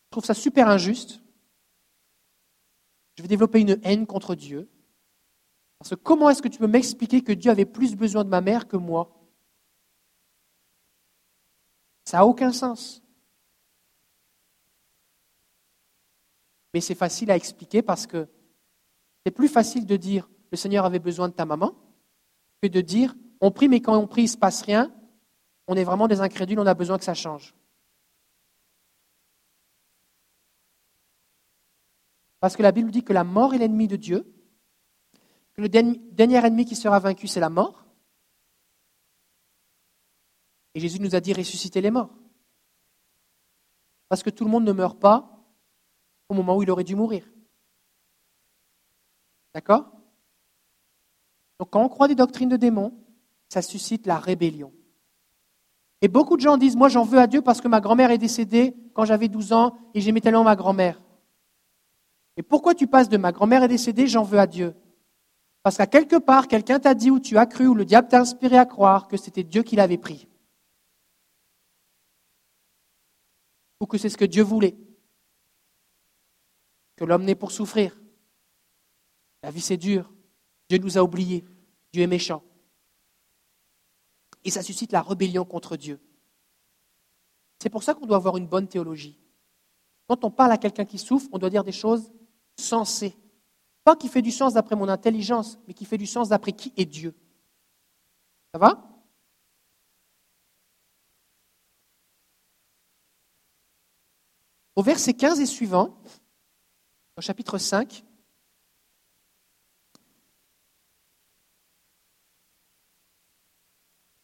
Je 0.07 0.11
trouve 0.11 0.25
ça 0.25 0.35
super 0.35 0.67
injuste. 0.69 1.21
Je 3.15 3.23
vais 3.23 3.29
développer 3.29 3.61
une 3.61 3.79
haine 3.85 4.05
contre 4.05 4.35
Dieu. 4.35 4.69
Parce 5.79 5.91
que 5.91 5.95
comment 5.95 6.29
est-ce 6.29 6.43
que 6.43 6.49
tu 6.49 6.59
peux 6.59 6.67
m'expliquer 6.67 7.23
que 7.23 7.31
Dieu 7.31 7.53
avait 7.53 7.65
plus 7.65 7.95
besoin 7.95 8.25
de 8.25 8.31
ma 8.31 8.41
mère 8.41 8.67
que 8.67 8.77
moi? 8.77 9.17
Ça 12.05 12.17
n'a 12.17 12.27
aucun 12.27 12.53
sens. 12.53 13.01
Mais 16.75 16.81
c'est 16.81 16.97
facile 16.97 17.31
à 17.31 17.37
expliquer 17.37 17.81
parce 17.81 18.09
que 18.09 18.27
c'est 19.25 19.33
plus 19.33 19.49
facile 19.49 19.87
de 19.87 19.97
dire 19.97 20.29
le 20.51 20.57
Seigneur 20.57 20.85
avait 20.85 20.99
besoin 20.99 21.29
de 21.29 21.35
ta 21.35 21.45
maman 21.45 21.75
que 22.63 22.69
de 22.69 22.81
dire 22.81 23.15
on 23.41 23.51
prie 23.51 23.69
mais 23.69 23.81
quand 23.81 23.97
on 23.97 24.07
prie 24.07 24.23
il 24.23 24.25
ne 24.25 24.31
se 24.31 24.37
passe 24.37 24.63
rien, 24.63 24.93
on 25.67 25.77
est 25.77 25.85
vraiment 25.85 26.09
des 26.09 26.21
incrédules, 26.21 26.59
on 26.59 26.67
a 26.67 26.75
besoin 26.75 26.99
que 26.99 27.05
ça 27.05 27.15
change. 27.15 27.55
Parce 32.41 32.57
que 32.57 32.63
la 32.63 32.73
Bible 32.73 32.91
dit 32.91 33.05
que 33.05 33.13
la 33.13 33.25
mort 33.25 33.55
est 33.55 33.59
l'ennemi 33.59 33.87
de 33.87 33.97
Dieu, 33.97 34.27
que 35.55 35.61
le 35.61 35.69
dernier 35.69 36.45
ennemi 36.45 36.65
qui 36.65 36.75
sera 36.75 36.99
vaincu, 36.99 37.29
c'est 37.29 37.41
la 37.41 37.51
mort. 37.51 37.87
Et 40.75 40.81
Jésus 40.81 41.01
nous 41.01 41.15
a 41.15 41.21
dit 41.21 41.33
ressusciter 41.33 41.81
les 41.81 41.91
morts. 41.91 42.11
Parce 44.09 44.23
que 44.23 44.31
tout 44.31 44.45
le 44.45 44.51
monde 44.51 44.65
ne 44.65 44.73
meurt 44.73 44.99
pas 44.99 45.45
au 46.29 46.35
moment 46.35 46.57
où 46.57 46.63
il 46.63 46.71
aurait 46.71 46.85
dû 46.85 46.97
mourir. 46.97 47.29
D'accord? 49.55 49.91
Donc 51.59 51.71
quand 51.71 51.83
on 51.83 51.89
croit 51.89 52.09
des 52.09 52.15
doctrines 52.15 52.49
de 52.49 52.57
démons, 52.57 52.95
ça 53.49 53.63
suscite 53.63 54.07
la 54.07 54.19
rébellion. 54.19 54.73
Et 56.03 56.09
beaucoup 56.09 56.37
de 56.37 56.41
gens 56.41 56.57
disent, 56.57 56.77
moi 56.77 56.89
j'en 56.89 57.05
veux 57.05 57.19
à 57.19 57.27
Dieu 57.27 57.43
parce 57.43 57.61
que 57.61 57.69
ma 57.69 57.81
grand-mère 57.81 58.11
est 58.11 58.19
décédée 58.19 58.75
quand 58.95 59.05
j'avais 59.05 59.29
12 59.29 59.53
ans 59.53 59.77
et 59.95 60.01
j'aimais 60.01 60.21
tellement 60.21 60.45
ma 60.45 60.57
grand-mère. 60.57 61.03
Et 62.37 62.43
pourquoi 62.43 62.75
tu 62.75 62.87
passes 62.87 63.09
de 63.09 63.19
ma 63.19 63.33
grand-mère 63.33 63.63
est 63.63 63.69
décédée, 63.69 64.07
j'en 64.07 64.23
veux 64.23 64.39
à 64.39 64.47
Dieu? 64.47 64.75
Parce 65.63 65.77
qu'à 65.77 65.87
quelque 65.87 66.17
part, 66.17 66.49
quelqu'un 66.49 66.81
t'a 66.81 66.95
dit 66.95 67.11
ou 67.11 67.21
tu 67.21 67.37
as 67.37 67.45
cru 67.45 67.67
ou 67.67 67.75
le 67.75 67.85
diable 67.85 68.09
t'a 68.09 68.21
inspiré 68.21 68.57
à 68.57 68.65
croire 68.65 69.09
que 69.09 69.19
c'était 69.19 69.43
Dieu 69.43 69.63
qui 69.63 69.77
l'avait 69.77 69.99
pris. 69.99 70.27
Ou 73.81 73.87
que 73.87 73.99
c'est 73.99 74.09
ce 74.09 74.17
que 74.17 74.25
Dieu 74.25 74.43
voulait 74.43 74.77
que 76.97 77.05
l'homme 77.07 77.25
n'est 77.25 77.35
pour 77.35 77.51
souffrir. 77.51 77.99
La 79.43 79.51
vie, 79.51 79.61
c'est 79.61 79.77
dur. 79.77 80.11
Dieu 80.69 80.79
nous 80.79 80.99
a 80.99 81.03
oubliés. 81.03 81.45
Dieu 81.93 82.03
est 82.03 82.07
méchant. 82.07 82.43
Et 84.45 84.51
ça 84.51 84.63
suscite 84.63 84.93
la 84.93 85.03
rébellion 85.03 85.45
contre 85.45 85.77
Dieu. 85.77 86.01
C'est 87.59 87.71
pour 87.71 87.83
ça 87.83 87.95
qu'on 87.95 88.07
doit 88.07 88.17
avoir 88.17 88.37
une 88.37 88.47
bonne 88.47 88.69
théologie. 88.69 89.19
Quand 90.09 90.25
on 90.25 90.31
parle 90.31 90.53
à 90.53 90.59
quelqu'un 90.59 90.85
qui 90.85 90.99
souffre, 90.99 91.29
on 91.33 91.39
doit 91.39 91.51
dire 91.51 91.65
des 91.65 91.73
choses 91.73 92.11
sensées. 92.57 93.17
Pas 93.85 93.97
qui 93.97 94.09
fait 94.09 94.23
du 94.23 94.31
sens 94.31 94.55
d'après 94.55 94.77
mon 94.77 94.89
intelligence, 94.89 95.59
mais 95.67 95.75
qui 95.75 95.85
fait 95.85 95.99
du 95.99 96.07
sens 96.07 96.29
d'après 96.29 96.53
qui 96.53 96.73
est 96.77 96.87
Dieu. 96.87 97.15
Ça 98.53 98.59
va? 98.59 98.87
Au 104.75 104.83
verset 104.83 105.15
15 105.15 105.41
et 105.41 105.47
suivant, 105.47 106.03
au 107.17 107.21
chapitre 107.21 107.59
5. 107.59 108.05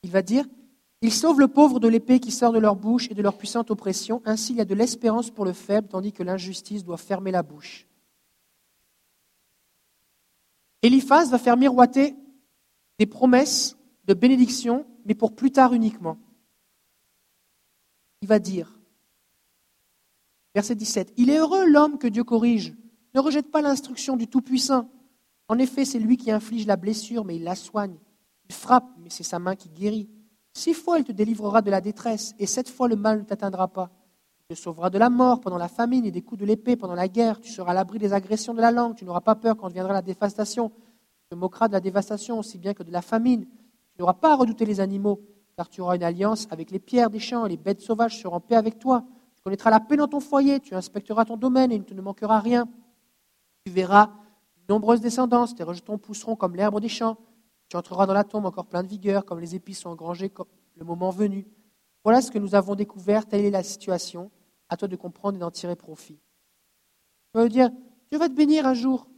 Il 0.07 0.13
va 0.13 0.23
dire 0.23 0.47
Il 1.03 1.13
sauve 1.13 1.41
le 1.41 1.49
pauvre 1.49 1.81
de 1.81 1.89
l'épée 1.89 2.21
qui 2.21 2.31
sort 2.31 2.53
de 2.53 2.61
leur 2.61 2.77
bouche 2.77 3.11
et 3.11 3.15
de 3.15 3.23
leur 3.23 3.37
puissante 3.37 3.73
oppression. 3.73 4.23
Ainsi, 4.25 4.53
il 4.53 4.59
y 4.59 4.61
a 4.61 4.65
de 4.65 4.75
l'espérance 4.77 5.31
pour 5.31 5.45
le 5.45 5.53
faible, 5.53 5.89
tandis 5.89 6.13
que 6.13 6.23
l'injustice 6.23 6.85
doit 6.85 6.97
fermer 6.97 7.33
la 7.33 7.43
bouche. 7.43 7.89
Eliphaz 10.81 11.29
va 11.29 11.39
faire 11.39 11.57
miroiter 11.57 12.15
des 13.01 13.07
promesses 13.07 13.77
de 14.05 14.15
bénédiction, 14.15 14.87
mais 15.05 15.17
pour 15.17 15.35
plus 15.35 15.51
tard 15.51 15.73
uniquement. 15.73 16.19
Il 18.23 18.29
va 18.29 18.39
dire 18.39 18.79
Verset 20.55 20.77
17 20.77 21.15
Il 21.17 21.31
est 21.31 21.39
heureux 21.39 21.67
l'homme 21.67 21.99
que 21.99 22.07
Dieu 22.07 22.23
corrige 22.23 22.75
ne 23.13 23.19
rejette 23.19 23.51
pas 23.51 23.61
l'instruction 23.61 24.17
du 24.17 24.29
Tout-Puissant. 24.29 24.89
En 25.49 25.59
effet, 25.59 25.85
c'est 25.85 25.99
lui 25.99 26.17
qui 26.17 26.31
inflige 26.31 26.65
la 26.65 26.77
blessure, 26.77 27.25
mais 27.25 27.35
il 27.35 27.43
la 27.43 27.57
soigne. 27.57 27.99
Il 28.49 28.55
frappe, 28.55 28.89
mais 28.99 29.11
c'est 29.11 29.23
sa 29.23 29.39
main 29.39 29.57
qui 29.57 29.69
guérit. 29.69 30.09
Six 30.53 30.75
fois, 30.75 30.99
il 30.99 31.05
te 31.05 31.13
délivrera 31.13 31.63
de 31.63 31.71
la 31.71 31.81
détresse, 31.81 32.35
et 32.39 32.47
sept 32.47 32.69
fois, 32.69 32.89
le 32.89 32.97
mal 32.97 33.19
ne 33.19 33.25
t'atteindra 33.25 33.69
pas. 33.69 33.91
Il 34.49 34.55
te 34.55 34.61
sauvera 34.61 34.91
de 34.91 34.99
la 34.99 35.11
mort 35.11 35.41
pendant 35.41 35.59
la 35.59 35.69
famine 35.69 36.05
et 36.05 36.13
des 36.13 36.23
coups 36.23 36.41
de 36.41 36.47
l'épée 36.47 36.77
pendant 36.77 36.95
la 36.95 37.09
guerre. 37.09 37.41
Tu 37.41 37.51
seras 37.51 37.73
à 37.73 37.75
l'abri 37.75 37.99
des 37.99 38.13
agressions 38.13 38.55
de 38.55 38.61
la 38.61 38.71
langue. 38.71 38.95
Tu 38.95 39.05
n'auras 39.05 39.21
pas 39.21 39.35
peur 39.35 39.57
quand 39.57 39.67
viendra 39.69 39.93
la 39.93 40.03
dévastation. 40.03 40.71
Tu 40.71 41.29
te 41.31 41.35
moqueras 41.35 41.67
de 41.67 41.73
la 41.73 41.81
dévastation 41.81 42.39
aussi 42.39 42.57
bien 42.57 42.73
que 42.73 42.85
de 42.85 42.93
la 42.93 43.03
famine. 43.03 43.45
Tu 43.45 44.01
n'auras 44.01 44.15
pas 44.15 44.33
à 44.33 44.37
redouter 44.37 44.65
les 44.65 44.79
animaux, 44.79 45.21
car 45.57 45.69
tu 45.69 45.81
auras 45.81 45.97
une 45.97 46.05
alliance 46.05 46.47
avec 46.51 46.71
les 46.71 46.79
pierres 46.79 47.11
des 47.11 47.19
champs. 47.19 47.45
Les 47.47 47.57
bêtes 47.57 47.81
sauvages 47.81 48.21
seront 48.21 48.37
en 48.37 48.41
paix 48.41 48.55
avec 48.55 48.79
toi. 48.79 49.05
Tu 49.35 49.43
connaîtras 49.43 49.71
la 49.71 49.81
paix 49.81 49.97
dans 49.97 50.07
ton 50.07 50.21
foyer. 50.21 50.61
Tu 50.61 50.77
inspecteras 50.77 51.25
ton 51.25 51.37
domaine 51.37 51.73
et 51.73 51.75
il 51.75 51.81
ne 51.81 51.85
te 51.85 51.95
manquera 51.95 52.39
rien. 52.39 52.69
Tu 53.65 53.73
verras 53.73 54.13
de 54.69 54.73
nombreuses 54.73 55.01
descendances, 55.01 55.57
tes 55.57 55.65
rejetons 55.65 55.99
pousseront 55.99 56.37
comme 56.37 56.55
l'herbe 56.55 56.79
des 56.81 56.89
champs. 56.89 57.17
Tu 57.69 57.77
entreras 57.77 58.07
dans 58.07 58.15
la 58.15 58.25
tombe 58.25 58.47
encore 58.47 58.67
plein 58.67 58.83
de 58.83 58.89
vigueur, 58.89 59.25
comme 59.25 59.41
les 59.41 59.55
épis 59.55 59.75
sont 59.75 59.91
engrangés 59.91 60.33
le 60.77 60.85
moment 60.85 61.11
venu. 61.11 61.47
Voilà 62.05 62.23
ce 62.23 62.31
que 62.31 62.39
nous 62.39 62.55
avons 62.55 62.75
découvert, 62.75 63.27
telle 63.27 63.45
est 63.45 63.51
la 63.51 63.63
situation. 63.63 64.31
À 64.69 64.77
toi 64.77 64.89
de 64.89 64.97
comprendre 64.97 65.37
et 65.37 65.41
d'en 65.41 65.51
tirer 65.51 65.77
profit. 65.77 66.19
Tu 67.33 67.41
vas 67.41 67.49
dire, 67.49 67.71
Dieu 68.11 68.19
va 68.19 68.29
te 68.29 68.35
bénir 68.35 68.67
un 68.67 68.75
jour. 68.75 69.09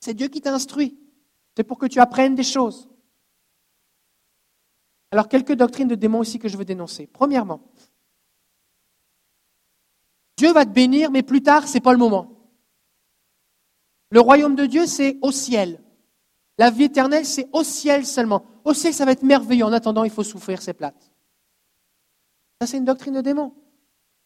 C'est 0.00 0.14
Dieu 0.14 0.28
qui 0.28 0.40
t'instruit. 0.40 0.98
C'est 1.56 1.64
pour 1.64 1.78
que 1.78 1.86
tu 1.86 2.00
apprennes 2.00 2.34
des 2.34 2.42
choses. 2.42 2.88
Alors, 5.10 5.28
quelques 5.28 5.52
doctrines 5.52 5.88
de 5.88 5.94
démons 5.94 6.20
aussi 6.20 6.38
que 6.38 6.48
je 6.48 6.56
veux 6.56 6.64
dénoncer. 6.64 7.06
Premièrement, 7.06 7.60
Dieu 10.38 10.52
va 10.52 10.64
te 10.64 10.70
bénir, 10.70 11.10
mais 11.10 11.22
plus 11.22 11.42
tard, 11.42 11.68
ce 11.68 11.74
n'est 11.74 11.80
pas 11.80 11.92
le 11.92 11.98
moment. 11.98 12.50
Le 14.10 14.20
royaume 14.20 14.56
de 14.56 14.66
Dieu, 14.66 14.86
c'est 14.86 15.18
au 15.22 15.30
ciel. 15.30 15.81
La 16.58 16.70
vie 16.70 16.84
éternelle, 16.84 17.24
c'est 17.24 17.48
au 17.52 17.64
ciel 17.64 18.04
seulement. 18.06 18.44
Au 18.64 18.74
ciel, 18.74 18.92
ça 18.92 19.04
va 19.04 19.12
être 19.12 19.22
merveilleux. 19.22 19.64
En 19.64 19.72
attendant, 19.72 20.04
il 20.04 20.10
faut 20.10 20.22
souffrir, 20.22 20.60
c'est 20.60 20.74
plate. 20.74 21.10
Ça, 22.60 22.66
c'est 22.66 22.78
une 22.78 22.84
doctrine 22.84 23.14
de 23.14 23.20
démon. 23.20 23.54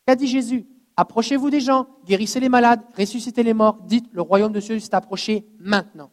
Qu'a 0.06 0.16
dit 0.16 0.26
Jésus 0.26 0.66
Approchez-vous 0.98 1.50
des 1.50 1.60
gens, 1.60 1.86
guérissez 2.06 2.40
les 2.40 2.48
malades, 2.48 2.80
ressuscitez 2.96 3.42
les 3.42 3.52
morts. 3.52 3.78
Dites, 3.82 4.06
le 4.12 4.22
royaume 4.22 4.52
de 4.52 4.60
Dieu 4.60 4.78
s'est 4.78 4.94
approché 4.94 5.46
maintenant. 5.58 6.10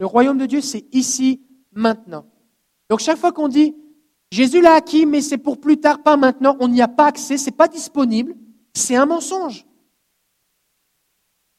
Le 0.00 0.06
royaume 0.06 0.38
de 0.38 0.46
Dieu, 0.46 0.60
c'est 0.60 0.86
ici, 0.92 1.46
maintenant. 1.72 2.26
Donc 2.88 2.98
chaque 2.98 3.18
fois 3.18 3.30
qu'on 3.30 3.46
dit, 3.46 3.76
Jésus 4.32 4.60
l'a 4.60 4.74
acquis, 4.74 5.06
mais 5.06 5.20
c'est 5.20 5.38
pour 5.38 5.60
plus 5.60 5.78
tard, 5.78 6.02
pas 6.02 6.16
maintenant, 6.16 6.56
on 6.58 6.66
n'y 6.66 6.82
a 6.82 6.88
pas 6.88 7.06
accès, 7.06 7.36
c'est 7.36 7.50
pas 7.52 7.68
disponible, 7.68 8.34
c'est 8.74 8.96
un 8.96 9.06
mensonge. 9.06 9.66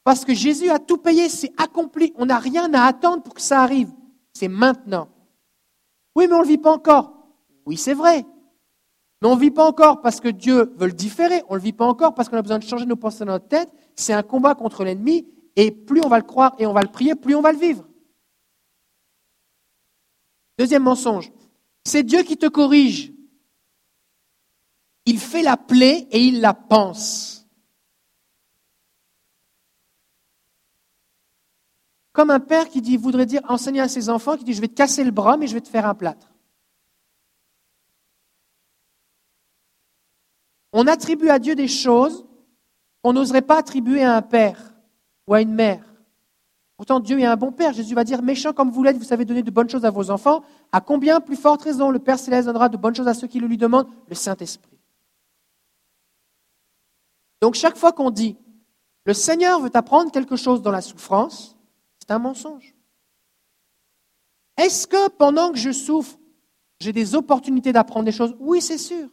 Parce 0.03 0.25
que 0.25 0.33
Jésus 0.33 0.69
a 0.69 0.79
tout 0.79 0.97
payé, 0.97 1.29
c'est 1.29 1.53
accompli. 1.57 2.13
On 2.15 2.25
n'a 2.25 2.39
rien 2.39 2.73
à 2.73 2.83
attendre 2.83 3.21
pour 3.23 3.33
que 3.33 3.41
ça 3.41 3.61
arrive. 3.61 3.91
C'est 4.33 4.47
maintenant. 4.47 5.09
Oui, 6.15 6.27
mais 6.27 6.33
on 6.33 6.39
ne 6.39 6.43
le 6.43 6.47
vit 6.47 6.57
pas 6.57 6.73
encore. 6.73 7.13
Oui, 7.65 7.77
c'est 7.77 7.93
vrai. 7.93 8.25
Mais 9.21 9.27
on 9.27 9.35
ne 9.35 9.39
vit 9.39 9.51
pas 9.51 9.67
encore 9.67 10.01
parce 10.01 10.19
que 10.19 10.29
Dieu 10.29 10.73
veut 10.75 10.87
le 10.87 10.93
différer. 10.93 11.43
On 11.49 11.53
ne 11.53 11.59
le 11.59 11.63
vit 11.63 11.73
pas 11.73 11.85
encore 11.85 12.15
parce 12.15 12.29
qu'on 12.29 12.37
a 12.37 12.41
besoin 12.41 12.57
de 12.57 12.63
changer 12.63 12.85
nos 12.85 12.95
pensées 12.95 13.25
dans 13.25 13.33
notre 13.33 13.47
tête. 13.47 13.71
C'est 13.95 14.13
un 14.13 14.23
combat 14.23 14.55
contre 14.55 14.83
l'ennemi. 14.83 15.27
Et 15.55 15.71
plus 15.71 16.01
on 16.03 16.07
va 16.07 16.17
le 16.17 16.23
croire 16.23 16.55
et 16.57 16.65
on 16.65 16.73
va 16.73 16.81
le 16.81 16.87
prier, 16.87 17.15
plus 17.15 17.35
on 17.35 17.41
va 17.41 17.51
le 17.51 17.59
vivre. 17.59 17.85
Deuxième 20.57 20.83
mensonge. 20.83 21.31
C'est 21.83 22.03
Dieu 22.03 22.23
qui 22.23 22.37
te 22.37 22.47
corrige. 22.47 23.11
Il 25.05 25.19
fait 25.19 25.41
la 25.41 25.57
plaie 25.57 26.07
et 26.11 26.19
il 26.19 26.41
la 26.41 26.53
pense. 26.53 27.30
Comme 32.13 32.29
un 32.29 32.39
père 32.39 32.69
qui 32.69 32.81
dit, 32.81 32.97
voudrait 32.97 33.25
dire, 33.25 33.41
enseigner 33.47 33.81
à 33.81 33.87
ses 33.87 34.09
enfants, 34.09 34.37
qui 34.37 34.43
dit, 34.43 34.53
je 34.53 34.61
vais 34.61 34.67
te 34.67 34.75
casser 34.75 35.03
le 35.03 35.11
bras, 35.11 35.37
mais 35.37 35.47
je 35.47 35.53
vais 35.53 35.61
te 35.61 35.69
faire 35.69 35.85
un 35.85 35.95
plâtre. 35.95 36.31
On 40.73 40.87
attribue 40.87 41.29
à 41.29 41.39
Dieu 41.39 41.55
des 41.55 41.67
choses 41.67 42.25
qu'on 43.01 43.13
n'oserait 43.13 43.41
pas 43.41 43.57
attribuer 43.57 44.03
à 44.03 44.15
un 44.15 44.21
père 44.21 44.73
ou 45.27 45.33
à 45.33 45.41
une 45.41 45.53
mère. 45.53 45.83
Pourtant, 46.77 46.99
Dieu 46.99 47.19
est 47.19 47.25
un 47.25 47.35
bon 47.35 47.51
Père. 47.51 47.73
Jésus 47.73 47.93
va 47.93 48.03
dire, 48.03 48.23
méchant 48.23 48.53
comme 48.53 48.71
vous 48.71 48.81
l'êtes, 48.81 48.97
vous 48.97 49.03
savez 49.03 49.23
donner 49.23 49.43
de 49.43 49.51
bonnes 49.51 49.69
choses 49.69 49.85
à 49.85 49.91
vos 49.91 50.09
enfants. 50.09 50.43
À 50.71 50.81
combien 50.81 51.21
plus 51.21 51.35
forte 51.35 51.61
raison 51.61 51.91
le 51.91 51.99
Père 51.99 52.17
céleste 52.17 52.47
donnera 52.47 52.69
de 52.69 52.77
bonnes 52.77 52.95
choses 52.95 53.07
à 53.07 53.13
ceux 53.13 53.27
qui 53.27 53.39
le 53.39 53.45
lui 53.45 53.57
demandent? 53.57 53.87
Le 54.07 54.15
Saint-Esprit. 54.15 54.79
Donc 57.39 57.53
chaque 57.53 57.77
fois 57.77 57.91
qu'on 57.91 58.09
dit, 58.09 58.35
le 59.05 59.13
Seigneur 59.13 59.59
veut 59.59 59.69
apprendre 59.75 60.11
quelque 60.11 60.35
chose 60.35 60.63
dans 60.63 60.71
la 60.71 60.81
souffrance, 60.81 61.55
un 62.11 62.19
mensonge. 62.19 62.75
Est-ce 64.57 64.85
que 64.87 65.09
pendant 65.09 65.51
que 65.51 65.57
je 65.57 65.71
souffre, 65.71 66.17
j'ai 66.79 66.93
des 66.93 67.15
opportunités 67.15 67.73
d'apprendre 67.73 68.05
des 68.05 68.11
choses? 68.11 68.35
Oui, 68.39 68.61
c'est 68.61 68.77
sûr. 68.77 69.09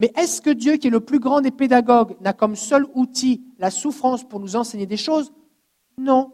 Mais 0.00 0.12
est-ce 0.16 0.40
que 0.40 0.50
Dieu, 0.50 0.76
qui 0.76 0.88
est 0.88 0.90
le 0.90 1.00
plus 1.00 1.20
grand 1.20 1.40
des 1.40 1.50
pédagogues, 1.50 2.16
n'a 2.20 2.32
comme 2.32 2.56
seul 2.56 2.86
outil 2.94 3.44
la 3.58 3.70
souffrance 3.70 4.28
pour 4.28 4.40
nous 4.40 4.56
enseigner 4.56 4.86
des 4.86 4.96
choses? 4.96 5.32
Non. 5.96 6.32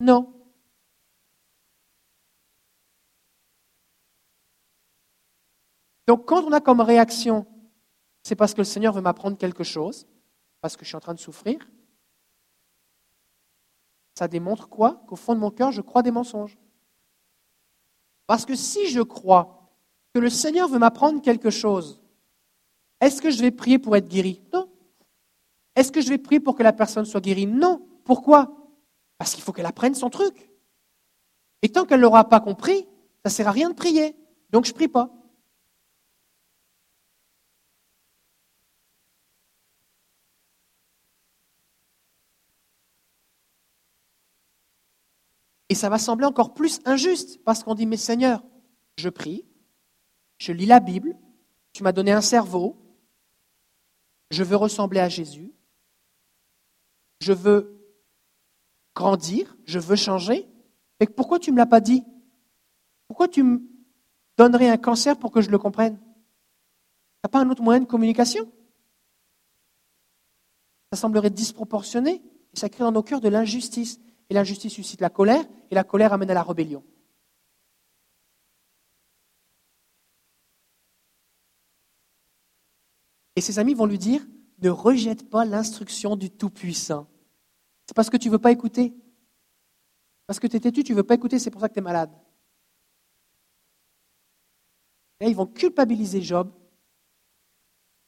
Non. 0.00 0.32
Donc 6.06 6.26
quand 6.26 6.42
on 6.44 6.52
a 6.52 6.60
comme 6.60 6.80
réaction, 6.80 7.46
c'est 8.22 8.36
parce 8.36 8.54
que 8.54 8.60
le 8.60 8.64
Seigneur 8.64 8.92
veut 8.92 9.00
m'apprendre 9.00 9.36
quelque 9.36 9.64
chose, 9.64 10.06
parce 10.60 10.76
que 10.76 10.84
je 10.84 10.88
suis 10.88 10.96
en 10.96 11.00
train 11.00 11.14
de 11.14 11.20
souffrir, 11.20 11.58
ça 14.18 14.28
démontre 14.28 14.68
quoi? 14.68 15.02
Qu'au 15.06 15.16
fond 15.16 15.34
de 15.34 15.40
mon 15.40 15.50
cœur, 15.50 15.72
je 15.72 15.82
crois 15.82 16.02
des 16.02 16.10
mensonges. 16.10 16.58
Parce 18.26 18.46
que 18.46 18.54
si 18.54 18.88
je 18.88 19.00
crois 19.00 19.70
que 20.14 20.20
le 20.20 20.30
Seigneur 20.30 20.68
veut 20.68 20.78
m'apprendre 20.78 21.20
quelque 21.20 21.50
chose, 21.50 22.02
est-ce 23.00 23.20
que 23.20 23.30
je 23.30 23.40
vais 23.40 23.50
prier 23.50 23.78
pour 23.78 23.94
être 23.94 24.08
guéri? 24.08 24.42
Non. 24.52 24.68
Est-ce 25.74 25.92
que 25.92 26.00
je 26.00 26.08
vais 26.08 26.18
prier 26.18 26.40
pour 26.40 26.56
que 26.56 26.62
la 26.62 26.72
personne 26.72 27.04
soit 27.04 27.20
guérie? 27.20 27.46
Non. 27.46 27.86
Pourquoi? 28.04 28.56
Parce 29.18 29.34
qu'il 29.34 29.44
faut 29.44 29.52
qu'elle 29.52 29.66
apprenne 29.66 29.94
son 29.94 30.08
truc. 30.08 30.50
Et 31.62 31.68
tant 31.68 31.84
qu'elle 31.84 31.98
ne 31.98 32.04
l'aura 32.04 32.28
pas 32.28 32.40
compris, 32.40 32.82
ça 33.22 33.26
ne 33.26 33.30
sert 33.30 33.48
à 33.48 33.52
rien 33.52 33.68
de 33.68 33.74
prier. 33.74 34.16
Donc 34.50 34.64
je 34.64 34.70
ne 34.70 34.76
prie 34.76 34.88
pas. 34.88 35.10
Et 45.68 45.74
ça 45.74 45.88
va 45.88 45.98
sembler 45.98 46.26
encore 46.26 46.54
plus 46.54 46.80
injuste 46.84 47.42
parce 47.44 47.64
qu'on 47.64 47.74
dit, 47.74 47.86
mais 47.86 47.96
Seigneur, 47.96 48.42
je 48.96 49.08
prie, 49.08 49.44
je 50.38 50.52
lis 50.52 50.66
la 50.66 50.80
Bible, 50.80 51.16
tu 51.72 51.82
m'as 51.82 51.92
donné 51.92 52.12
un 52.12 52.20
cerveau, 52.20 52.76
je 54.30 54.44
veux 54.44 54.56
ressembler 54.56 55.00
à 55.00 55.08
Jésus, 55.08 55.52
je 57.20 57.32
veux 57.32 57.76
grandir, 58.94 59.56
je 59.64 59.78
veux 59.78 59.96
changer. 59.96 60.48
Et 61.00 61.06
pourquoi 61.06 61.38
tu 61.38 61.50
ne 61.50 61.56
me 61.56 61.58
l'as 61.58 61.66
pas 61.66 61.80
dit? 61.80 62.02
Pourquoi 63.08 63.28
tu 63.28 63.42
me 63.42 63.60
donnerais 64.36 64.68
un 64.68 64.76
cancer 64.76 65.18
pour 65.18 65.30
que 65.30 65.40
je 65.40 65.50
le 65.50 65.58
comprenne? 65.58 65.96
Tu 65.98 67.20
n'as 67.24 67.30
pas 67.30 67.40
un 67.40 67.50
autre 67.50 67.62
moyen 67.62 67.80
de 67.80 67.86
communication? 67.86 68.50
Ça 70.92 70.98
semblerait 70.98 71.30
disproportionné 71.30 72.22
et 72.54 72.58
ça 72.58 72.68
crée 72.68 72.84
dans 72.84 72.92
nos 72.92 73.02
cœurs 73.02 73.20
de 73.20 73.28
l'injustice. 73.28 74.00
Et 74.28 74.34
l'injustice 74.34 74.72
suscite 74.72 75.00
la 75.00 75.10
colère 75.10 75.44
et 75.70 75.74
la 75.74 75.84
colère 75.84 76.12
amène 76.12 76.30
à 76.30 76.34
la 76.34 76.42
rébellion. 76.42 76.84
Et 83.36 83.40
ses 83.40 83.58
amis 83.58 83.74
vont 83.74 83.86
lui 83.86 83.98
dire, 83.98 84.26
ne 84.58 84.70
rejette 84.70 85.28
pas 85.28 85.44
l'instruction 85.44 86.16
du 86.16 86.30
Tout-Puissant. 86.30 87.06
C'est 87.86 87.94
parce 87.94 88.10
que 88.10 88.16
tu 88.16 88.28
ne 88.28 88.32
veux 88.32 88.38
pas 88.38 88.50
écouter. 88.50 88.94
Parce 90.26 90.40
que 90.40 90.46
tu 90.46 90.56
es 90.56 90.60
têtu, 90.60 90.82
tu 90.82 90.92
ne 90.92 90.96
veux 90.96 91.04
pas 91.04 91.14
écouter, 91.14 91.38
c'est 91.38 91.50
pour 91.50 91.60
ça 91.60 91.68
que 91.68 91.74
tu 91.74 91.78
es 91.78 91.82
malade. 91.82 92.10
Là, 95.20 95.28
ils 95.28 95.36
vont 95.36 95.46
culpabiliser 95.46 96.20
Job, 96.20 96.50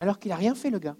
alors 0.00 0.18
qu'il 0.18 0.30
n'a 0.30 0.36
rien 0.36 0.54
fait, 0.54 0.70
le 0.70 0.78
gars. 0.78 0.96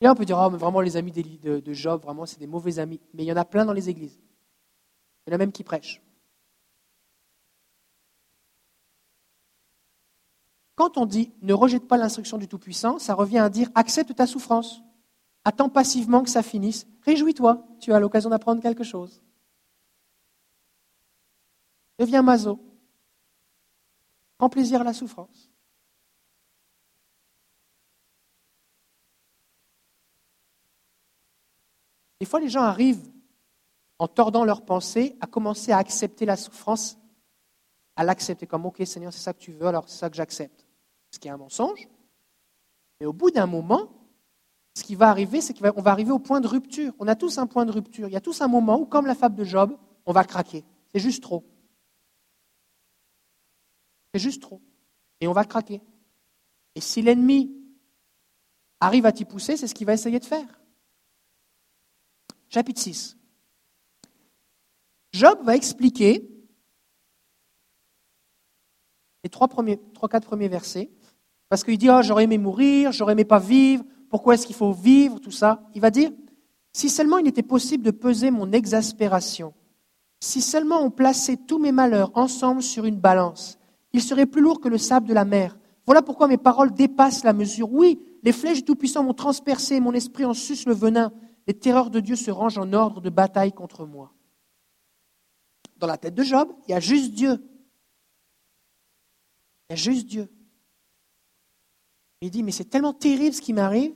Et 0.00 0.04
là, 0.04 0.12
on 0.12 0.14
peut 0.14 0.24
dire, 0.24 0.38
oh, 0.38 0.48
vraiment, 0.48 0.80
les 0.80 0.96
amis 0.96 1.12
de, 1.12 1.72
Job, 1.72 2.02
vraiment, 2.02 2.24
c'est 2.24 2.38
des 2.38 2.46
mauvais 2.46 2.78
amis. 2.78 3.00
Mais 3.12 3.22
il 3.22 3.26
y 3.26 3.32
en 3.32 3.36
a 3.36 3.44
plein 3.44 3.66
dans 3.66 3.74
les 3.74 3.90
églises. 3.90 4.18
Il 5.26 5.30
y 5.30 5.32
en 5.32 5.34
a 5.34 5.38
même 5.38 5.52
qui 5.52 5.62
prêchent. 5.62 6.02
Quand 10.74 10.96
on 10.96 11.04
dit 11.04 11.30
ne 11.42 11.52
rejette 11.52 11.86
pas 11.86 11.98
l'instruction 11.98 12.38
du 12.38 12.48
Tout-Puissant, 12.48 12.98
ça 12.98 13.12
revient 13.12 13.38
à 13.38 13.50
dire 13.50 13.68
accepte 13.74 14.14
ta 14.14 14.26
souffrance. 14.26 14.80
Attends 15.44 15.68
passivement 15.68 16.22
que 16.22 16.30
ça 16.30 16.42
finisse. 16.42 16.86
Réjouis-toi, 17.04 17.66
tu 17.80 17.92
as 17.92 18.00
l'occasion 18.00 18.30
d'apprendre 18.30 18.62
quelque 18.62 18.84
chose. 18.84 19.22
Deviens 21.98 22.22
maso. 22.22 22.58
Prends 24.38 24.48
plaisir 24.48 24.80
à 24.80 24.84
la 24.84 24.94
souffrance. 24.94 25.49
Des 32.20 32.26
fois, 32.26 32.38
les 32.38 32.48
gens 32.48 32.62
arrivent, 32.62 33.10
en 33.98 34.06
tordant 34.06 34.44
leurs 34.44 34.64
pensées, 34.64 35.16
à 35.20 35.26
commencer 35.26 35.72
à 35.72 35.78
accepter 35.78 36.24
la 36.24 36.36
souffrance, 36.36 36.98
à 37.96 38.04
l'accepter 38.04 38.46
comme 38.46 38.66
Ok, 38.66 38.82
Seigneur, 38.84 39.12
c'est 39.12 39.20
ça 39.20 39.32
que 39.32 39.40
tu 39.40 39.52
veux, 39.52 39.66
alors 39.66 39.88
c'est 39.88 39.98
ça 39.98 40.10
que 40.10 40.16
j'accepte. 40.16 40.66
Ce 41.10 41.18
qui 41.18 41.28
est 41.28 41.30
un 41.30 41.36
mensonge. 41.36 41.88
Mais 43.00 43.06
au 43.06 43.12
bout 43.12 43.30
d'un 43.30 43.46
moment, 43.46 43.90
ce 44.74 44.84
qui 44.84 44.94
va 44.94 45.08
arriver, 45.08 45.40
c'est 45.40 45.54
qu'on 45.54 45.82
va 45.82 45.90
arriver 45.90 46.12
au 46.12 46.18
point 46.18 46.40
de 46.40 46.46
rupture. 46.46 46.92
On 46.98 47.08
a 47.08 47.16
tous 47.16 47.38
un 47.38 47.46
point 47.46 47.66
de 47.66 47.72
rupture. 47.72 48.08
Il 48.08 48.12
y 48.12 48.16
a 48.16 48.20
tous 48.20 48.40
un 48.40 48.48
moment 48.48 48.78
où, 48.78 48.86
comme 48.86 49.06
la 49.06 49.14
fable 49.14 49.34
de 49.34 49.44
Job, 49.44 49.76
on 50.06 50.12
va 50.12 50.24
craquer. 50.24 50.64
C'est 50.92 51.00
juste 51.00 51.22
trop. 51.22 51.44
C'est 54.14 54.20
juste 54.20 54.42
trop. 54.42 54.60
Et 55.20 55.28
on 55.28 55.32
va 55.32 55.44
craquer. 55.44 55.82
Et 56.74 56.80
si 56.80 57.02
l'ennemi 57.02 57.54
arrive 58.80 59.06
à 59.06 59.12
t'y 59.12 59.24
pousser, 59.24 59.56
c'est 59.56 59.66
ce 59.66 59.74
qu'il 59.74 59.86
va 59.86 59.94
essayer 59.94 60.20
de 60.20 60.24
faire. 60.24 60.60
Chapitre 62.50 62.80
6. 62.80 63.16
Job 65.12 65.38
va 65.44 65.54
expliquer 65.54 66.28
les 69.22 69.30
trois, 69.30 69.48
premiers, 69.48 69.78
trois 69.94 70.08
quatre 70.08 70.26
premiers 70.26 70.48
versets, 70.48 70.90
parce 71.48 71.62
qu'il 71.62 71.78
dit, 71.78 71.88
oh, 71.90 72.02
j'aurais 72.02 72.24
aimé 72.24 72.38
mourir, 72.38 72.90
j'aurais 72.90 73.12
aimé 73.12 73.24
pas 73.24 73.38
vivre, 73.38 73.84
pourquoi 74.08 74.34
est-ce 74.34 74.46
qu'il 74.46 74.56
faut 74.56 74.72
vivre, 74.72 75.20
tout 75.20 75.30
ça? 75.30 75.62
Il 75.74 75.80
va 75.80 75.90
dire, 75.90 76.10
si 76.72 76.88
seulement 76.88 77.18
il 77.18 77.28
était 77.28 77.42
possible 77.42 77.84
de 77.84 77.90
peser 77.92 78.30
mon 78.30 78.50
exaspération, 78.50 79.54
si 80.20 80.42
seulement 80.42 80.82
on 80.82 80.90
plaçait 80.90 81.36
tous 81.36 81.58
mes 81.58 81.72
malheurs 81.72 82.10
ensemble 82.14 82.62
sur 82.62 82.84
une 82.84 82.98
balance, 82.98 83.58
il 83.92 84.02
serait 84.02 84.26
plus 84.26 84.40
lourd 84.40 84.60
que 84.60 84.68
le 84.68 84.78
sable 84.78 85.06
de 85.06 85.14
la 85.14 85.24
mer. 85.24 85.56
Voilà 85.86 86.02
pourquoi 86.02 86.28
mes 86.28 86.36
paroles 86.36 86.72
dépassent 86.72 87.24
la 87.24 87.32
mesure. 87.32 87.72
Oui, 87.72 88.00
les 88.22 88.32
flèches 88.32 88.58
du 88.58 88.64
Tout-Puissant 88.64 89.04
m'ont 89.04 89.14
transpercé, 89.14 89.80
mon 89.80 89.92
esprit 89.92 90.24
en 90.24 90.34
suce 90.34 90.66
le 90.66 90.74
venin. 90.74 91.12
Les 91.46 91.58
terreurs 91.58 91.90
de 91.90 92.00
Dieu 92.00 92.16
se 92.16 92.30
rangent 92.30 92.58
en 92.58 92.72
ordre 92.72 93.00
de 93.00 93.10
bataille 93.10 93.52
contre 93.52 93.86
moi. 93.86 94.12
Dans 95.76 95.86
la 95.86 95.98
tête 95.98 96.14
de 96.14 96.22
Job, 96.22 96.52
il 96.66 96.72
y 96.72 96.74
a 96.74 96.80
juste 96.80 97.12
Dieu. 97.12 97.42
Il 99.68 99.72
y 99.72 99.74
a 99.74 99.76
juste 99.76 100.06
Dieu. 100.06 100.28
Il 102.20 102.30
dit, 102.30 102.42
mais 102.42 102.52
c'est 102.52 102.66
tellement 102.66 102.92
terrible 102.92 103.34
ce 103.34 103.40
qui 103.40 103.52
m'arrive. 103.52 103.94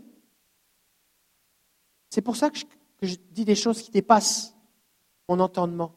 C'est 2.11 2.23
pour 2.23 2.37
ça 2.37 2.49
que 2.49 2.59
je, 3.03 3.17
dis 3.33 3.45
des 3.45 3.57
choses 3.57 3.83
qui 3.83 3.91
dépassent 3.91 4.55
mon 5.29 5.41
entendement. 5.41 5.95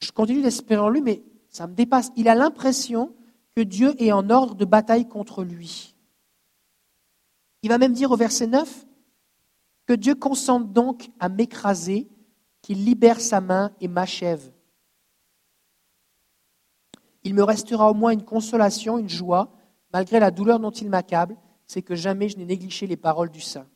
Je 0.00 0.12
continue 0.12 0.42
d'espérer 0.42 0.80
en 0.80 0.90
lui, 0.90 1.00
mais 1.00 1.22
ça 1.48 1.66
me 1.66 1.74
dépasse. 1.74 2.10
Il 2.16 2.28
a 2.28 2.34
l'impression 2.34 3.14
que 3.56 3.62
Dieu 3.62 3.94
est 4.02 4.12
en 4.12 4.28
ordre 4.30 4.56
de 4.56 4.64
bataille 4.64 5.08
contre 5.08 5.44
lui. 5.44 5.94
Il 7.62 7.70
va 7.70 7.78
même 7.78 7.94
dire 7.94 8.10
au 8.10 8.16
verset 8.16 8.46
9 8.46 8.86
que 9.86 9.92
Dieu 9.92 10.14
consente 10.14 10.72
donc 10.72 11.10
à 11.20 11.28
m'écraser, 11.28 12.08
qu'il 12.62 12.84
libère 12.84 13.20
sa 13.20 13.40
main 13.40 13.72
et 13.80 13.88
m'achève. 13.88 14.52
Il 17.22 17.34
me 17.34 17.42
restera 17.42 17.90
au 17.90 17.94
moins 17.94 18.12
une 18.12 18.24
consolation, 18.24 18.98
une 18.98 19.08
joie, 19.08 19.52
malgré 19.92 20.20
la 20.20 20.30
douleur 20.30 20.60
dont 20.60 20.70
il 20.70 20.88
m'accable, 20.88 21.36
c'est 21.66 21.82
que 21.82 21.94
jamais 21.94 22.28
je 22.28 22.36
n'ai 22.36 22.44
négligé 22.44 22.86
les 22.86 22.96
paroles 22.96 23.30
du 23.30 23.40
Saint. 23.40 23.66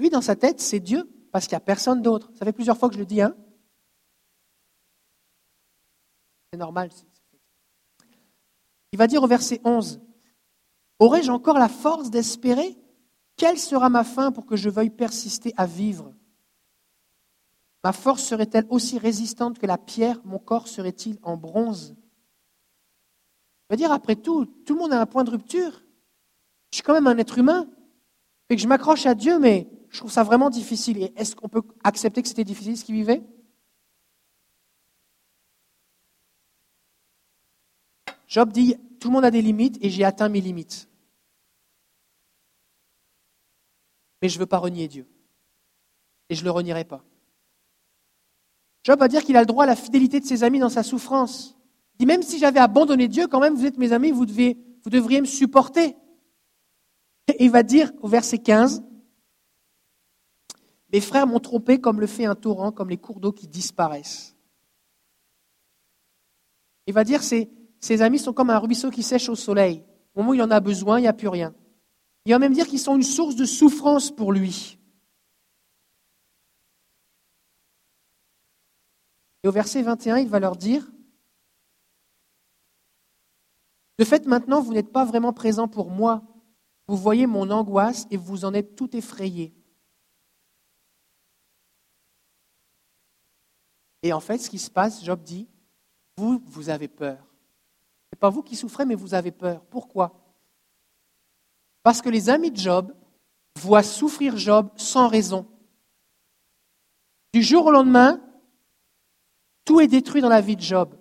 Lui, 0.00 0.10
dans 0.10 0.20
sa 0.20 0.36
tête, 0.36 0.60
c'est 0.60 0.80
Dieu, 0.80 1.10
parce 1.32 1.46
qu'il 1.46 1.54
n'y 1.54 1.58
a 1.58 1.60
personne 1.60 2.02
d'autre. 2.02 2.30
Ça 2.34 2.44
fait 2.44 2.52
plusieurs 2.52 2.76
fois 2.76 2.88
que 2.88 2.94
je 2.94 3.00
le 3.00 3.06
dis, 3.06 3.22
hein 3.22 3.34
C'est 6.52 6.58
normal. 6.58 6.90
Il 8.92 8.98
va 8.98 9.06
dire 9.06 9.22
au 9.22 9.26
verset 9.26 9.60
11, 9.64 10.00
Aurais-je 10.98 11.30
encore 11.30 11.58
la 11.58 11.68
force 11.68 12.10
d'espérer? 12.10 12.76
Quelle 13.36 13.58
sera 13.58 13.90
ma 13.90 14.04
fin 14.04 14.32
pour 14.32 14.46
que 14.46 14.56
je 14.56 14.70
veuille 14.70 14.90
persister 14.90 15.52
à 15.56 15.66
vivre? 15.66 16.14
Ma 17.84 17.92
force 17.92 18.24
serait-elle 18.24 18.66
aussi 18.70 18.98
résistante 18.98 19.58
que 19.58 19.66
la 19.66 19.78
pierre? 19.78 20.20
Mon 20.24 20.38
corps 20.38 20.68
serait-il 20.68 21.18
en 21.22 21.36
bronze? 21.36 21.94
Je 23.68 23.74
veux 23.74 23.76
dire, 23.76 23.92
après 23.92 24.16
tout, 24.16 24.46
tout 24.46 24.74
le 24.74 24.80
monde 24.80 24.92
a 24.92 25.00
un 25.00 25.06
point 25.06 25.24
de 25.24 25.30
rupture. 25.30 25.84
Je 26.70 26.76
suis 26.76 26.82
quand 26.82 26.94
même 26.94 27.06
un 27.06 27.18
être 27.18 27.38
humain. 27.38 27.68
Et 28.48 28.56
que 28.56 28.62
je 28.62 28.68
m'accroche 28.68 29.06
à 29.06 29.14
Dieu, 29.14 29.38
mais 29.38 29.68
je 29.90 29.98
trouve 29.98 30.10
ça 30.10 30.22
vraiment 30.22 30.50
difficile. 30.50 30.98
Et 31.02 31.12
est-ce 31.16 31.36
qu'on 31.36 31.48
peut 31.48 31.62
accepter 31.84 32.22
que 32.22 32.28
c'était 32.28 32.44
difficile 32.44 32.76
ce 32.76 32.84
qu'il 32.84 32.94
vivait? 32.94 33.22
Job 38.28 38.52
dit, 38.52 38.76
tout 38.98 39.08
le 39.08 39.14
monde 39.14 39.24
a 39.24 39.30
des 39.30 39.42
limites 39.42 39.78
et 39.80 39.90
j'ai 39.90 40.04
atteint 40.04 40.28
mes 40.28 40.40
limites. 40.40 40.88
Mais 44.22 44.28
je 44.28 44.36
ne 44.36 44.40
veux 44.40 44.46
pas 44.46 44.58
renier 44.58 44.88
Dieu. 44.88 45.06
Et 46.28 46.34
je 46.34 46.40
ne 46.40 46.46
le 46.46 46.50
renierai 46.50 46.84
pas. 46.84 47.04
Job 48.84 48.98
va 48.98 49.08
dire 49.08 49.24
qu'il 49.24 49.36
a 49.36 49.40
le 49.40 49.46
droit 49.46 49.64
à 49.64 49.66
la 49.66 49.76
fidélité 49.76 50.20
de 50.20 50.24
ses 50.24 50.44
amis 50.44 50.58
dans 50.58 50.68
sa 50.68 50.82
souffrance. 50.82 51.56
Il 51.94 51.98
dit, 52.00 52.06
même 52.06 52.22
si 52.22 52.38
j'avais 52.38 52.60
abandonné 52.60 53.08
Dieu, 53.08 53.26
quand 53.26 53.40
même, 53.40 53.54
vous 53.54 53.66
êtes 53.66 53.78
mes 53.78 53.92
amis, 53.92 54.10
vous, 54.10 54.26
devriez 54.26 55.20
me 55.20 55.26
supporter. 55.26 55.96
Et 57.28 57.44
il 57.44 57.50
va 57.50 57.62
dire 57.62 57.92
au 58.00 58.08
verset 58.08 58.38
15, 58.38 58.84
Mes 60.92 61.00
frères 61.00 61.26
m'ont 61.26 61.40
trompé 61.40 61.80
comme 61.80 62.00
le 62.00 62.06
fait 62.06 62.26
un 62.26 62.36
torrent, 62.36 62.70
comme 62.70 62.90
les 62.90 62.96
cours 62.96 63.18
d'eau 63.18 63.32
qui 63.32 63.48
disparaissent. 63.48 64.36
Il 66.86 66.94
va 66.94 67.02
dire, 67.02 67.22
ses, 67.24 67.50
ses 67.80 68.02
amis 68.02 68.18
sont 68.18 68.32
comme 68.32 68.50
un 68.50 68.58
ruisseau 68.58 68.90
qui 68.90 69.02
sèche 69.02 69.28
au 69.28 69.34
soleil. 69.34 69.84
Au 70.14 70.20
moment 70.20 70.30
où 70.30 70.34
il 70.34 70.42
en 70.42 70.50
a 70.50 70.60
besoin, 70.60 70.98
il 70.98 71.02
n'y 71.02 71.08
a 71.08 71.12
plus 71.12 71.28
rien. 71.28 71.54
Il 72.24 72.32
va 72.32 72.38
même 72.38 72.52
dire 72.52 72.66
qu'ils 72.66 72.80
sont 72.80 72.96
une 72.96 73.02
source 73.02 73.36
de 73.36 73.44
souffrance 73.44 74.10
pour 74.10 74.32
lui. 74.32 74.78
Et 79.44 79.48
au 79.48 79.52
verset 79.52 79.82
21, 79.82 80.18
il 80.18 80.28
va 80.28 80.40
leur 80.40 80.56
dire, 80.56 80.90
De 83.98 84.04
fait, 84.04 84.26
maintenant, 84.26 84.60
vous 84.60 84.72
n'êtes 84.72 84.92
pas 84.92 85.04
vraiment 85.04 85.32
présent 85.32 85.68
pour 85.68 85.90
moi. 85.90 86.22
Vous 86.86 86.96
voyez 86.96 87.26
mon 87.26 87.50
angoisse 87.50 88.06
et 88.10 88.16
vous 88.16 88.44
en 88.44 88.54
êtes 88.54 88.76
tout 88.76 88.94
effrayé. 88.96 89.54
Et 94.02 94.12
en 94.12 94.20
fait, 94.20 94.38
ce 94.38 94.50
qui 94.50 94.58
se 94.58 94.70
passe, 94.70 95.02
Job 95.02 95.22
dit, 95.22 95.48
vous, 96.16 96.42
vous 96.46 96.68
avez 96.68 96.88
peur. 96.88 97.25
N'est 98.12 98.18
pas 98.18 98.30
vous 98.30 98.42
qui 98.42 98.56
souffrez, 98.56 98.84
mais 98.84 98.94
vous 98.94 99.14
avez 99.14 99.32
peur. 99.32 99.64
Pourquoi? 99.66 100.26
Parce 101.82 102.02
que 102.02 102.08
les 102.08 102.30
amis 102.30 102.50
de 102.50 102.56
Job 102.56 102.94
voient 103.58 103.82
souffrir 103.82 104.36
Job 104.36 104.70
sans 104.76 105.08
raison. 105.08 105.46
Du 107.32 107.42
jour 107.42 107.66
au 107.66 107.70
lendemain, 107.70 108.20
tout 109.64 109.80
est 109.80 109.88
détruit 109.88 110.22
dans 110.22 110.28
la 110.28 110.40
vie 110.40 110.56
de 110.56 110.62
Job. 110.62 110.94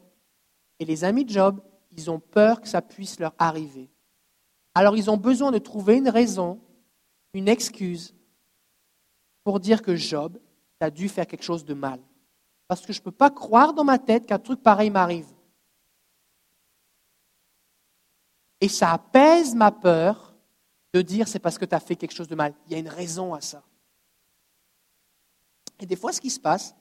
Et 0.80 0.86
les 0.86 1.04
amis 1.04 1.26
de 1.26 1.30
Job, 1.30 1.62
ils 1.92 2.12
ont 2.12 2.20
peur 2.20 2.62
que 2.62 2.68
ça 2.68 2.82
puisse 2.82 3.20
leur 3.20 3.34
arriver. 3.38 3.90
Alors 4.74 4.98
ils 4.98 5.10
ont 5.10 5.18
besoin 5.18 5.52
de 5.52 5.58
trouver 5.58 5.96
une 5.98 6.10
raison, 6.10 6.60
une 7.34 7.48
excuse 7.48 8.14
pour 9.44 9.60
dire 9.60 9.82
que 9.82 9.96
Job 9.96 10.38
a 10.82 10.90
dû 10.90 11.08
faire 11.08 11.28
quelque 11.28 11.44
chose 11.44 11.66
de 11.66 11.74
mal. 11.74 12.00
Parce 12.68 12.86
que 12.86 12.94
je 12.94 13.00
ne 13.00 13.04
peux 13.04 13.12
pas 13.12 13.30
croire 13.30 13.74
dans 13.74 13.84
ma 13.84 14.00
tête 14.00 14.26
qu'un 14.26 14.40
truc 14.40 14.62
pareil 14.62 14.90
m'arrive. 14.90 15.32
Et 18.62 18.70
ça 18.70 18.92
apaise 18.92 19.56
ma 19.56 19.72
peur 19.72 20.36
de 20.94 21.02
dire 21.02 21.28
c'est 21.28 21.40
parce 21.40 21.58
que 21.58 21.66
tu 21.66 21.76
as 21.76 21.80
fait 21.80 21.96
quelque 21.96 22.14
chose 22.14 22.28
de 22.28 22.36
mal. 22.36 22.54
Il 22.68 22.74
y 22.74 22.76
a 22.76 22.80
une 22.80 22.88
raison 22.88 23.34
à 23.34 23.42
ça. 23.42 23.64
Et 25.80 25.86
des 25.86 25.96
fois, 25.96 26.14
ce 26.14 26.22
qui 26.22 26.30
se 26.30 26.40
passe, 26.40 26.76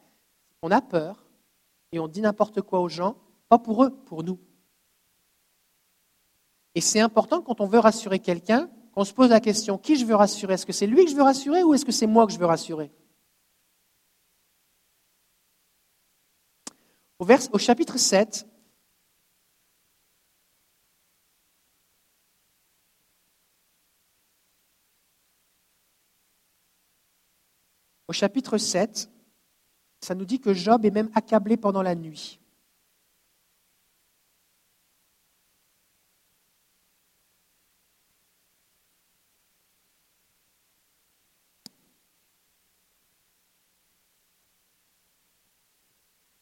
qu'on 0.61 0.71
a 0.71 0.81
peur 0.81 1.25
et 1.93 1.99
on 1.99 2.09
dit 2.09 2.21
n'importe 2.21 2.63
quoi 2.63 2.81
aux 2.81 2.89
gens, 2.89 3.17
pas 3.49 3.59
pour 3.59 3.85
eux, 3.85 3.91
pour 3.91 4.23
nous. 4.23 4.39
Et 6.75 6.81
c'est 6.81 7.01
important 7.01 7.43
quand 7.43 7.61
on 7.61 7.67
veut 7.67 7.79
rassurer 7.79 8.19
quelqu'un, 8.19 8.71
qu'on 8.93 9.05
se 9.05 9.13
pose 9.13 9.31
la 9.31 9.41
question, 9.41 9.79
qui 9.79 9.97
je 9.97 10.05
veux 10.05 10.15
rassurer? 10.15 10.55
Est-ce 10.55 10.67
que 10.67 10.73
c'est 10.73 10.87
lui 10.87 11.05
que 11.05 11.11
je 11.11 11.17
veux 11.17 11.23
rassurer 11.23 11.63
ou 11.65 11.75
est-ce 11.75 11.85
que 11.85 11.93
c'est 11.93 12.07
moi 12.07 12.27
que 12.27 12.33
je 12.33 12.39
veux 12.39 12.47
rassurer? 12.47 12.93
Au, 17.19 17.27
au 17.53 17.59
chapitre 17.59 17.99
7, 17.99 18.47
chapitre 28.15 28.59
7, 28.59 29.11
ça 30.01 30.15
nous 30.15 30.25
dit 30.25 30.41
que 30.41 30.55
Job 30.55 30.85
est 30.85 30.91
même 30.91 31.11
accablé 31.15 31.57
pendant 31.57 31.83
la 31.83 31.95
nuit. 31.95 32.41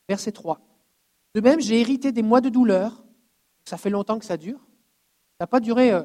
Verset 0.08 0.32
3. 0.32 0.60
De 1.34 1.40
même, 1.40 1.60
j'ai 1.60 1.80
hérité 1.80 2.12
des 2.12 2.22
mois 2.22 2.40
de 2.40 2.50
douleur. 2.50 3.02
Ça 3.64 3.78
fait 3.78 3.88
longtemps 3.88 4.18
que 4.18 4.24
ça 4.24 4.36
dure. 4.36 4.58
Ça 4.58 5.44
n'a 5.44 5.46
pas 5.46 5.60
duré. 5.60 5.92
Euh, 5.92 6.02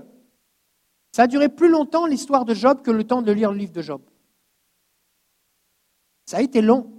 ça 1.12 1.24
a 1.24 1.28
duré 1.28 1.50
plus 1.50 1.70
longtemps 1.70 2.06
l'histoire 2.06 2.46
de 2.46 2.54
Job 2.54 2.82
que 2.82 2.92
le 2.92 3.04
temps 3.04 3.22
de 3.22 3.32
lire 3.32 3.52
le 3.52 3.58
livre 3.58 3.74
de 3.74 3.82
Job. 3.82 4.02
Ça 6.28 6.38
a 6.38 6.42
été 6.42 6.62
long. 6.62 6.92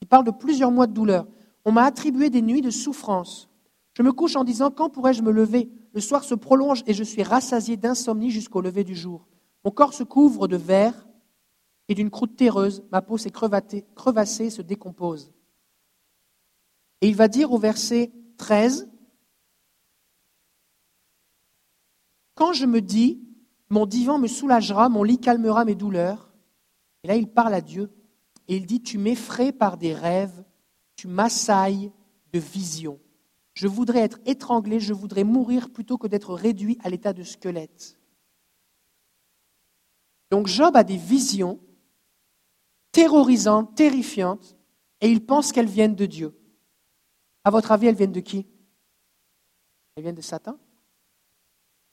Il 0.00 0.08
parle 0.08 0.24
de 0.24 0.30
plusieurs 0.30 0.70
mois 0.70 0.86
de 0.86 0.94
douleur. 0.94 1.26
On 1.66 1.72
m'a 1.72 1.82
attribué 1.82 2.30
des 2.30 2.40
nuits 2.40 2.62
de 2.62 2.70
souffrance. 2.70 3.50
Je 3.92 4.02
me 4.02 4.12
couche 4.12 4.36
en 4.36 4.44
disant 4.44 4.70
quand 4.70 4.88
pourrais-je 4.88 5.22
me 5.22 5.30
lever? 5.30 5.68
Le 5.92 6.00
soir 6.00 6.24
se 6.24 6.34
prolonge 6.34 6.82
et 6.86 6.94
je 6.94 7.04
suis 7.04 7.22
rassasié 7.22 7.76
d'insomnie 7.76 8.30
jusqu'au 8.30 8.62
lever 8.62 8.84
du 8.84 8.94
jour. 8.94 9.26
Mon 9.64 9.72
corps 9.72 9.92
se 9.92 10.04
couvre 10.04 10.48
de 10.48 10.56
verre 10.56 11.06
et 11.88 11.94
d'une 11.94 12.10
croûte 12.10 12.36
terreuse. 12.36 12.82
Ma 12.92 13.02
peau 13.02 13.18
s'est 13.18 13.30
crevassée 13.30 14.46
et 14.46 14.50
se 14.50 14.62
décompose. 14.62 15.32
Et 17.02 17.08
il 17.08 17.16
va 17.16 17.28
dire 17.28 17.52
au 17.52 17.58
verset 17.58 18.12
13, 18.38 18.88
Quand 22.40 22.54
je 22.54 22.64
me 22.64 22.80
dis, 22.80 23.20
mon 23.68 23.84
divan 23.84 24.18
me 24.18 24.26
soulagera, 24.26 24.88
mon 24.88 25.02
lit 25.02 25.18
calmera 25.18 25.66
mes 25.66 25.74
douleurs, 25.74 26.32
et 27.02 27.08
là 27.08 27.16
il 27.16 27.28
parle 27.28 27.52
à 27.52 27.60
Dieu, 27.60 27.90
et 28.50 28.56
il 28.56 28.66
dit, 28.66 28.82
tu 28.82 28.98
m'effraies 28.98 29.52
par 29.52 29.76
des 29.76 29.94
rêves, 29.94 30.44
tu 30.96 31.06
m'assailles 31.06 31.92
de 32.32 32.40
visions. 32.40 32.98
Je 33.54 33.68
voudrais 33.68 34.00
être 34.00 34.18
étranglé, 34.26 34.80
je 34.80 34.92
voudrais 34.92 35.22
mourir 35.22 35.70
plutôt 35.70 35.98
que 35.98 36.08
d'être 36.08 36.34
réduit 36.34 36.76
à 36.82 36.90
l'état 36.90 37.12
de 37.12 37.22
squelette. 37.22 37.96
Donc 40.32 40.48
Job 40.48 40.74
a 40.74 40.82
des 40.82 40.96
visions 40.96 41.60
terrorisantes, 42.90 43.76
terrifiantes, 43.76 44.56
et 45.00 45.08
il 45.08 45.24
pense 45.24 45.52
qu'elles 45.52 45.68
viennent 45.68 45.94
de 45.94 46.06
Dieu. 46.06 46.36
À 47.44 47.52
votre 47.52 47.70
avis, 47.70 47.86
elles 47.86 47.94
viennent 47.94 48.10
de 48.10 48.18
qui? 48.18 48.48
Elles 49.94 50.02
viennent 50.02 50.16
de 50.16 50.22
Satan 50.22 50.58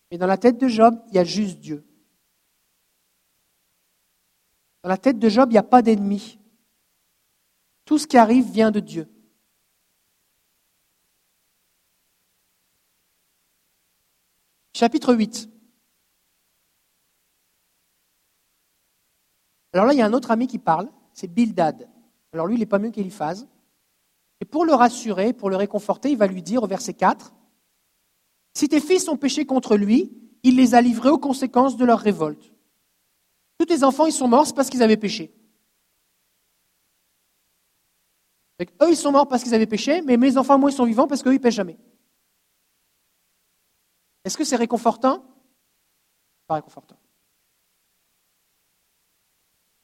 Mais 0.10 0.18
dans 0.18 0.26
la 0.26 0.38
tête 0.38 0.58
de 0.58 0.68
Job, 0.68 1.00
il 1.10 1.18
y 1.18 1.20
a 1.20 1.24
juste 1.24 1.60
Dieu. 1.60 1.86
Dans 4.82 4.90
la 4.90 4.98
tête 4.98 5.20
de 5.20 5.30
Job, 5.30 5.50
il 5.52 5.54
n'y 5.54 5.60
a 5.60 5.64
pas 5.64 5.84
d'ennemi. 5.84 6.40
Tout 7.88 7.98
ce 7.98 8.06
qui 8.06 8.18
arrive 8.18 8.52
vient 8.52 8.70
de 8.70 8.82
Dieu. 8.82 9.08
Chapitre 14.76 15.16
8. 15.16 15.50
Alors 19.72 19.86
là, 19.86 19.94
il 19.94 19.98
y 19.98 20.02
a 20.02 20.06
un 20.06 20.12
autre 20.12 20.32
ami 20.32 20.48
qui 20.48 20.60
parle, 20.60 20.90
c'est 21.14 21.34
Bildad. 21.34 21.88
Alors 22.34 22.46
lui, 22.46 22.56
il 22.56 22.60
n'est 22.60 22.66
pas 22.66 22.78
mieux 22.78 22.92
qu'Eliphaz. 22.92 23.48
Et 24.42 24.46
pour 24.46 24.66
le 24.66 24.74
rassurer, 24.74 25.32
pour 25.32 25.50
le 25.50 25.56
réconforter, 25.56 26.12
il 26.12 26.18
va 26.18 26.28
lui 26.28 26.42
dire 26.42 26.64
au 26.64 26.68
verset 26.68 26.94
4, 26.94 27.34
Si 28.54 28.68
tes 28.68 28.82
fils 28.82 29.08
ont 29.08 29.16
péché 29.16 29.46
contre 29.46 29.78
lui, 29.78 30.12
il 30.44 30.58
les 30.58 30.76
a 30.76 30.82
livrés 30.82 31.10
aux 31.10 31.18
conséquences 31.18 31.78
de 31.78 31.86
leur 31.86 32.00
révolte. 32.00 32.52
Tous 33.58 33.66
tes 33.66 33.86
enfants, 33.86 34.08
ils 34.08 34.12
sont 34.12 34.28
morts, 34.28 34.46
c'est 34.46 34.56
parce 34.56 34.70
qu'ils 34.70 34.84
avaient 34.84 34.98
péché. 34.98 35.37
Eux, 38.62 38.90
ils 38.90 38.98
sont 38.98 39.12
morts 39.12 39.28
parce 39.28 39.44
qu'ils 39.44 39.54
avaient 39.54 39.68
péché, 39.68 40.02
mais 40.02 40.18
mes 40.18 40.38
enfants, 40.38 40.58
moi, 40.58 40.72
ils 40.72 40.76
sont 40.76 40.86
vivants 40.86 41.08
parce 41.08 41.22
qu'eux, 41.22 41.34
ils 41.34 41.40
pêchent 41.40 41.56
jamais. 41.56 41.78
Est-ce 44.26 44.38
que 44.38 44.44
c'est 44.44 44.56
réconfortant? 44.56 45.24
Pas 46.48 46.56
réconfortant. 46.56 46.98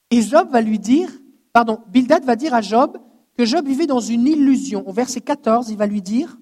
Et 0.10 0.22
Job 0.22 0.50
va 0.52 0.62
lui 0.62 0.80
dire, 0.80 1.10
pardon, 1.54 1.82
Bildad 1.88 2.24
va 2.24 2.36
dire 2.36 2.54
à 2.54 2.62
Job, 2.62 2.98
que 3.38 3.46
Job 3.46 3.66
vivait 3.66 3.88
dans 3.88 4.00
une 4.00 4.28
illusion. 4.28 4.88
Au 4.88 4.94
verset 4.94 5.22
14, 5.22 5.70
il 5.70 5.78
va 5.78 5.88
lui 5.88 6.02
dire, 6.02 6.38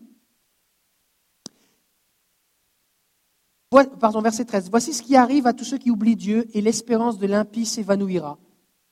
pardon, 3.99 4.21
verset 4.21 4.45
13, 4.45 4.69
Voici 4.69 4.93
ce 4.93 5.01
qui 5.01 5.15
arrive 5.15 5.47
à 5.47 5.53
tous 5.53 5.63
ceux 5.63 5.77
qui 5.77 5.91
oublient 5.91 6.15
Dieu 6.15 6.47
et 6.53 6.61
l'espérance 6.61 7.17
de 7.17 7.27
l'impie 7.27 7.65
s'évanouira. 7.65 8.37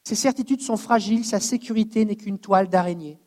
Ses 0.03 0.15
certitudes 0.15 0.61
sont 0.61 0.77
fragiles, 0.77 1.25
sa 1.25 1.39
sécurité 1.39 2.05
n'est 2.05 2.15
qu'une 2.15 2.39
toile 2.39 2.69
d'araignée. 2.69 3.19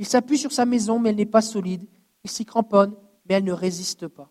Il 0.00 0.06
s'appuie 0.06 0.38
sur 0.38 0.50
sa 0.50 0.64
maison, 0.64 0.98
mais 0.98 1.10
elle 1.10 1.16
n'est 1.16 1.26
pas 1.26 1.42
solide. 1.42 1.86
Il 2.24 2.30
s'y 2.30 2.46
cramponne, 2.46 2.94
mais 3.28 3.34
elle 3.34 3.44
ne 3.44 3.52
résiste 3.52 4.08
pas. 4.08 4.30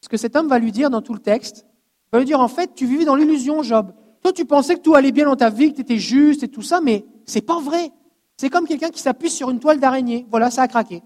Ce 0.00 0.08
que 0.08 0.16
cet 0.16 0.36
homme 0.36 0.46
va 0.46 0.60
lui 0.60 0.70
dire 0.70 0.88
dans 0.88 1.02
tout 1.02 1.14
le 1.14 1.20
texte, 1.20 1.66
va 2.12 2.20
lui 2.20 2.26
dire, 2.26 2.38
en 2.38 2.46
fait, 2.46 2.72
tu 2.76 2.86
vivais 2.86 3.04
dans 3.04 3.16
l'illusion, 3.16 3.64
Job. 3.64 3.92
Toi, 4.22 4.32
tu 4.32 4.44
pensais 4.44 4.76
que 4.76 4.80
tout 4.80 4.94
allait 4.94 5.10
bien 5.10 5.24
dans 5.24 5.34
ta 5.34 5.50
vie, 5.50 5.72
que 5.72 5.76
tu 5.76 5.80
étais 5.80 5.98
juste 5.98 6.44
et 6.44 6.48
tout 6.48 6.62
ça, 6.62 6.80
mais 6.80 7.04
c'est 7.26 7.40
pas 7.42 7.60
vrai. 7.60 7.90
C'est 8.36 8.50
comme 8.50 8.68
quelqu'un 8.68 8.90
qui 8.90 9.00
s'appuie 9.00 9.30
sur 9.30 9.50
une 9.50 9.58
toile 9.58 9.80
d'araignée. 9.80 10.28
Voilà, 10.30 10.48
ça 10.48 10.62
a 10.62 10.68
craqué. 10.68 11.02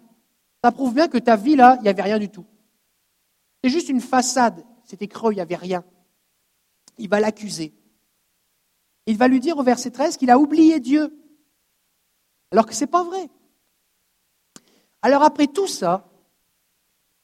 Ça 0.62 0.70
prouve 0.70 0.92
bien 0.92 1.08
que 1.08 1.16
ta 1.16 1.36
vie, 1.36 1.56
là, 1.56 1.76
il 1.80 1.84
n'y 1.84 1.88
avait 1.88 2.02
rien 2.02 2.18
du 2.18 2.28
tout. 2.28 2.44
C'est 3.64 3.70
juste 3.70 3.88
une 3.88 4.02
façade. 4.02 4.66
C'était 4.84 5.08
creux, 5.08 5.32
il 5.32 5.36
n'y 5.36 5.40
avait 5.40 5.56
rien. 5.56 5.82
Il 6.98 7.08
va 7.08 7.20
l'accuser. 7.20 7.72
Il 9.06 9.16
va 9.16 9.28
lui 9.28 9.40
dire 9.40 9.56
au 9.56 9.62
verset 9.62 9.92
13 9.92 10.18
qu'il 10.18 10.30
a 10.30 10.38
oublié 10.38 10.78
Dieu. 10.78 11.10
Alors 12.50 12.66
que 12.66 12.74
ce 12.74 12.84
n'est 12.84 12.90
pas 12.90 13.02
vrai. 13.02 13.30
Alors 15.06 15.22
après 15.22 15.46
tout 15.46 15.68
ça, 15.68 16.10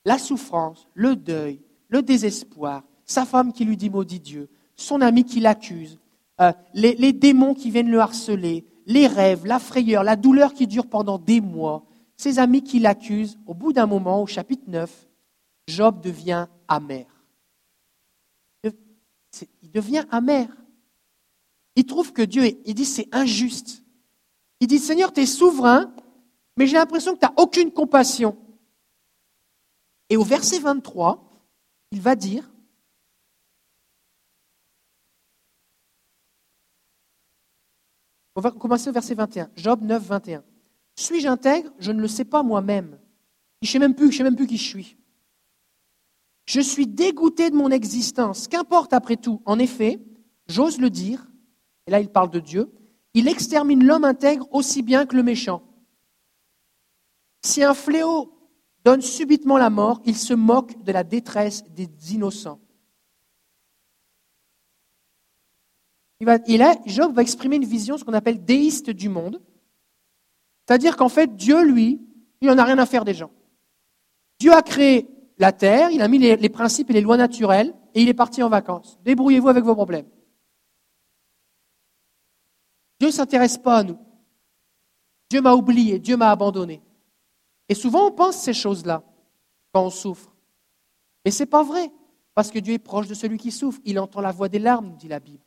la 0.04 0.16
souffrance, 0.16 0.86
le 0.94 1.16
deuil, 1.16 1.60
le 1.88 2.00
désespoir, 2.00 2.84
sa 3.04 3.26
femme 3.26 3.52
qui 3.52 3.64
lui 3.64 3.76
dit 3.76 3.90
maudit 3.90 4.20
Dieu, 4.20 4.48
son 4.76 5.00
ami 5.00 5.24
qui 5.24 5.40
l'accuse, 5.40 5.98
euh, 6.40 6.52
les, 6.74 6.94
les 6.94 7.12
démons 7.12 7.54
qui 7.54 7.72
viennent 7.72 7.90
le 7.90 7.98
harceler, 7.98 8.64
les 8.86 9.08
rêves, 9.08 9.44
la 9.46 9.58
frayeur, 9.58 10.04
la 10.04 10.14
douleur 10.14 10.54
qui 10.54 10.68
dure 10.68 10.86
pendant 10.86 11.18
des 11.18 11.40
mois, 11.40 11.84
ses 12.16 12.38
amis 12.38 12.62
qui 12.62 12.78
l'accusent, 12.78 13.36
au 13.46 13.54
bout 13.54 13.72
d'un 13.72 13.86
moment, 13.86 14.22
au 14.22 14.28
chapitre 14.28 14.62
9, 14.68 15.08
Job 15.66 16.00
devient 16.00 16.46
amer. 16.68 17.06
Il 18.62 19.72
devient 19.72 20.04
amer. 20.12 20.46
Il 21.74 21.86
trouve 21.86 22.12
que 22.12 22.22
Dieu, 22.22 22.44
il 22.64 22.74
dit 22.74 22.84
c'est 22.84 23.08
injuste. 23.10 23.82
Il 24.60 24.68
dit 24.68 24.78
Seigneur, 24.78 25.12
tu 25.12 25.22
es 25.22 25.26
souverain, 25.26 25.92
mais 26.56 26.66
j'ai 26.66 26.76
l'impression 26.76 27.14
que 27.14 27.20
tu 27.20 27.26
n'as 27.26 27.34
aucune 27.36 27.72
compassion. 27.72 28.36
Et 30.08 30.16
au 30.16 30.24
verset 30.24 30.58
23, 30.58 31.30
il 31.90 32.00
va 32.00 32.14
dire 32.14 32.48
On 38.34 38.40
va 38.40 38.50
commencer 38.50 38.88
au 38.88 38.92
verset 38.92 39.14
21. 39.14 39.50
Job 39.56 39.82
9, 39.82 40.02
21. 40.02 40.42
Suis-je 40.96 41.28
intègre? 41.28 41.70
Je 41.78 41.92
ne 41.92 42.00
le 42.00 42.08
sais 42.08 42.24
pas 42.24 42.42
moi-même. 42.42 42.98
Je 43.60 43.68
ne 43.68 43.72
sais 43.72 43.78
même 43.78 43.94
plus, 43.94 44.10
je 44.10 44.18
sais 44.18 44.22
même 44.22 44.36
plus 44.36 44.46
qui 44.46 44.56
je 44.56 44.68
suis. 44.68 44.96
Je 46.46 46.60
suis 46.60 46.86
dégoûté 46.86 47.50
de 47.50 47.56
mon 47.56 47.70
existence. 47.70 48.48
Qu'importe 48.48 48.92
après 48.92 49.16
tout. 49.16 49.42
En 49.44 49.58
effet, 49.58 50.00
j'ose 50.48 50.80
le 50.80 50.90
dire, 50.90 51.26
et 51.86 51.90
là 51.90 52.00
il 52.00 52.08
parle 52.08 52.30
de 52.30 52.40
Dieu, 52.40 52.72
il 53.14 53.28
extermine 53.28 53.84
l'homme 53.84 54.04
intègre 54.04 54.48
aussi 54.50 54.82
bien 54.82 55.06
que 55.06 55.14
le 55.14 55.22
méchant. 55.22 55.62
Si 57.44 57.62
un 57.62 57.74
fléau 57.74 58.32
donne 58.84 59.02
subitement 59.02 59.58
la 59.58 59.70
mort, 59.70 60.00
il 60.04 60.16
se 60.16 60.34
moque 60.34 60.82
de 60.82 60.92
la 60.92 61.04
détresse 61.04 61.64
des 61.70 61.88
innocents. 62.12 62.60
Job 66.86 67.14
va 67.14 67.22
exprimer 67.22 67.56
une 67.56 67.64
vision, 67.64 67.98
ce 67.98 68.04
qu'on 68.04 68.12
appelle 68.12 68.44
déiste 68.44 68.90
du 68.90 69.08
monde. 69.08 69.42
C'est-à-dire 70.66 70.96
qu'en 70.96 71.08
fait, 71.08 71.34
Dieu, 71.34 71.64
lui, 71.64 72.00
il 72.40 72.48
n'en 72.48 72.58
a 72.58 72.64
rien 72.64 72.78
à 72.78 72.86
faire 72.86 73.04
des 73.04 73.14
gens. 73.14 73.32
Dieu 74.38 74.52
a 74.52 74.62
créé 74.62 75.08
la 75.38 75.52
terre, 75.52 75.90
il 75.90 76.00
a 76.00 76.08
mis 76.08 76.18
les, 76.18 76.36
les 76.36 76.48
principes 76.48 76.90
et 76.90 76.92
les 76.92 77.00
lois 77.00 77.16
naturelles, 77.16 77.74
et 77.94 78.02
il 78.02 78.08
est 78.08 78.14
parti 78.14 78.42
en 78.42 78.48
vacances. 78.48 78.98
Débrouillez-vous 79.02 79.48
avec 79.48 79.64
vos 79.64 79.74
problèmes. 79.74 80.06
Dieu 83.00 83.08
ne 83.08 83.12
s'intéresse 83.12 83.58
pas 83.58 83.78
à 83.78 83.82
nous. 83.82 83.98
Dieu 85.28 85.40
m'a 85.40 85.54
oublié, 85.54 85.98
Dieu 85.98 86.16
m'a 86.16 86.30
abandonné. 86.30 86.80
Et 87.72 87.74
souvent 87.74 88.08
on 88.08 88.12
pense 88.12 88.36
ces 88.36 88.52
choses-là 88.52 89.02
quand 89.72 89.86
on 89.86 89.88
souffre. 89.88 90.36
Mais 91.24 91.30
ce 91.30 91.42
n'est 91.42 91.48
pas 91.48 91.62
vrai, 91.62 91.90
parce 92.34 92.50
que 92.50 92.58
Dieu 92.58 92.74
est 92.74 92.78
proche 92.78 93.06
de 93.06 93.14
celui 93.14 93.38
qui 93.38 93.50
souffre. 93.50 93.80
Il 93.86 93.98
entend 93.98 94.20
la 94.20 94.30
voix 94.30 94.50
des 94.50 94.58
larmes, 94.58 94.94
dit 94.98 95.08
la 95.08 95.20
Bible. 95.20 95.42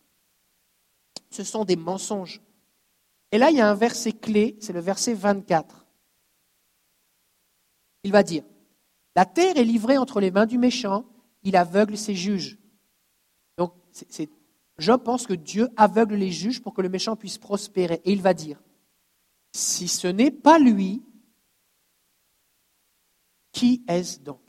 Ce 1.29 1.43
sont 1.43 1.65
des 1.65 1.75
mensonges. 1.75 2.41
Et 3.31 3.37
là, 3.37 3.51
il 3.51 3.57
y 3.57 3.61
a 3.61 3.69
un 3.69 3.75
verset 3.75 4.11
clé, 4.11 4.57
c'est 4.59 4.73
le 4.73 4.79
verset 4.79 5.13
24. 5.13 5.85
Il 8.05 8.11
va 8.11 8.23
dire, 8.23 8.41
La 9.15 9.25
terre 9.25 9.57
est 9.57 9.63
livrée 9.63 9.99
entre 9.99 10.19
les 10.19 10.31
mains 10.31 10.47
du 10.47 10.57
méchant, 10.57 11.05
il 11.43 11.55
aveugle 11.55 11.95
ses 11.95 12.15
juges. 12.15 12.57
Donc, 13.55 13.71
c'est 13.91 14.31
pense 15.03 15.27
que 15.27 15.35
Dieu 15.35 15.69
aveugle 15.77 16.15
les 16.15 16.31
juges 16.31 16.59
pour 16.59 16.73
que 16.73 16.81
le 16.81 16.89
méchant 16.89 17.15
puisse 17.15 17.37
prospérer. 17.37 18.01
Et 18.03 18.13
il 18.13 18.23
va 18.23 18.33
dire, 18.33 18.59
si 19.51 19.87
ce 19.87 20.07
n'est 20.07 20.31
pas 20.31 20.57
lui, 20.57 21.03
qui 23.55 23.85
est-ce 23.87 24.19
donc? 24.19 24.41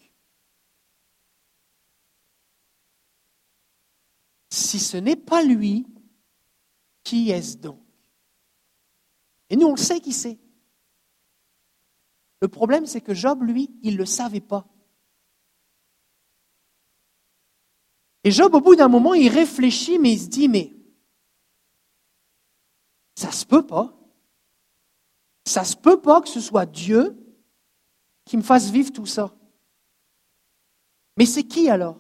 Si 4.51 4.81
ce 4.81 4.97
n'est 4.97 5.15
pas 5.15 5.45
lui, 5.45 5.87
qui 7.05 7.31
est-ce 7.31 7.57
donc? 7.57 7.81
Et 9.49 9.55
nous, 9.55 9.69
on 9.69 9.77
le 9.77 9.81
sait 9.81 10.01
qui 10.01 10.13
c'est. 10.13 10.41
Le 12.41 12.49
problème, 12.49 12.85
c'est 12.85 13.01
que 13.01 13.15
Job, 13.15 13.45
lui, 13.45 13.71
il 13.83 13.93
ne 13.93 13.99
le 13.99 14.07
savait 14.07 14.41
pas. 14.41 14.67
Et 18.25 18.33
Job, 18.33 18.57
au 18.57 18.61
bout 18.61 18.75
d'un 18.75 18.89
moment, 18.89 19.15
il 19.15 19.29
réfléchit, 19.29 20.01
mais 20.01 20.15
il 20.15 20.21
se 20.21 20.27
dit, 20.27 20.49
mais 20.49 20.75
ça 23.15 23.31
se 23.31 23.47
peut 23.47 23.65
pas. 23.65 23.97
Ça 25.45 25.63
se 25.63 25.77
peut 25.77 26.03
pas 26.03 26.21
que 26.21 26.29
ce 26.29 26.41
soit 26.41 26.67
Dieu 26.67 27.23
qui 28.27 28.37
me 28.37 28.43
fasse 28.43 28.71
vivre 28.71 28.93
tout 28.93 29.07
ça. 29.07 29.35
Mais 31.17 31.25
c'est 31.25 31.45
qui 31.45 31.71
alors? 31.71 31.99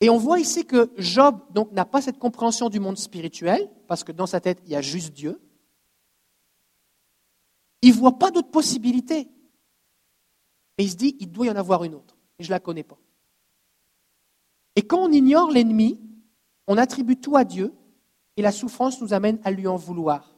Et 0.00 0.10
on 0.10 0.18
voit 0.18 0.40
ici 0.40 0.66
que 0.66 0.92
Job 0.96 1.40
donc 1.50 1.70
n'a 1.72 1.84
pas 1.84 2.02
cette 2.02 2.18
compréhension 2.18 2.68
du 2.68 2.80
monde 2.80 2.98
spirituel 2.98 3.70
parce 3.86 4.02
que 4.02 4.12
dans 4.12 4.26
sa 4.26 4.40
tête 4.40 4.60
il 4.64 4.72
y 4.72 4.76
a 4.76 4.82
juste 4.82 5.12
Dieu. 5.12 5.40
Il 7.80 7.92
voit 7.92 8.18
pas 8.18 8.30
d'autre 8.30 8.50
possibilité. 8.50 9.28
Mais 10.76 10.84
il 10.84 10.90
se 10.90 10.96
dit 10.96 11.16
il 11.20 11.30
doit 11.30 11.46
y 11.46 11.50
en 11.50 11.56
avoir 11.56 11.84
une 11.84 11.94
autre 11.94 12.16
et 12.38 12.42
je 12.42 12.48
ne 12.48 12.54
la 12.54 12.60
connais 12.60 12.82
pas. 12.82 12.98
Et 14.76 14.82
quand 14.82 14.98
on 14.98 15.12
ignore 15.12 15.50
l'ennemi, 15.50 16.00
on 16.66 16.76
attribue 16.76 17.16
tout 17.16 17.36
à 17.36 17.44
Dieu 17.44 17.72
et 18.36 18.42
la 18.42 18.50
souffrance 18.50 19.00
nous 19.00 19.12
amène 19.12 19.38
à 19.44 19.50
lui 19.50 19.66
en 19.66 19.76
vouloir. 19.76 20.33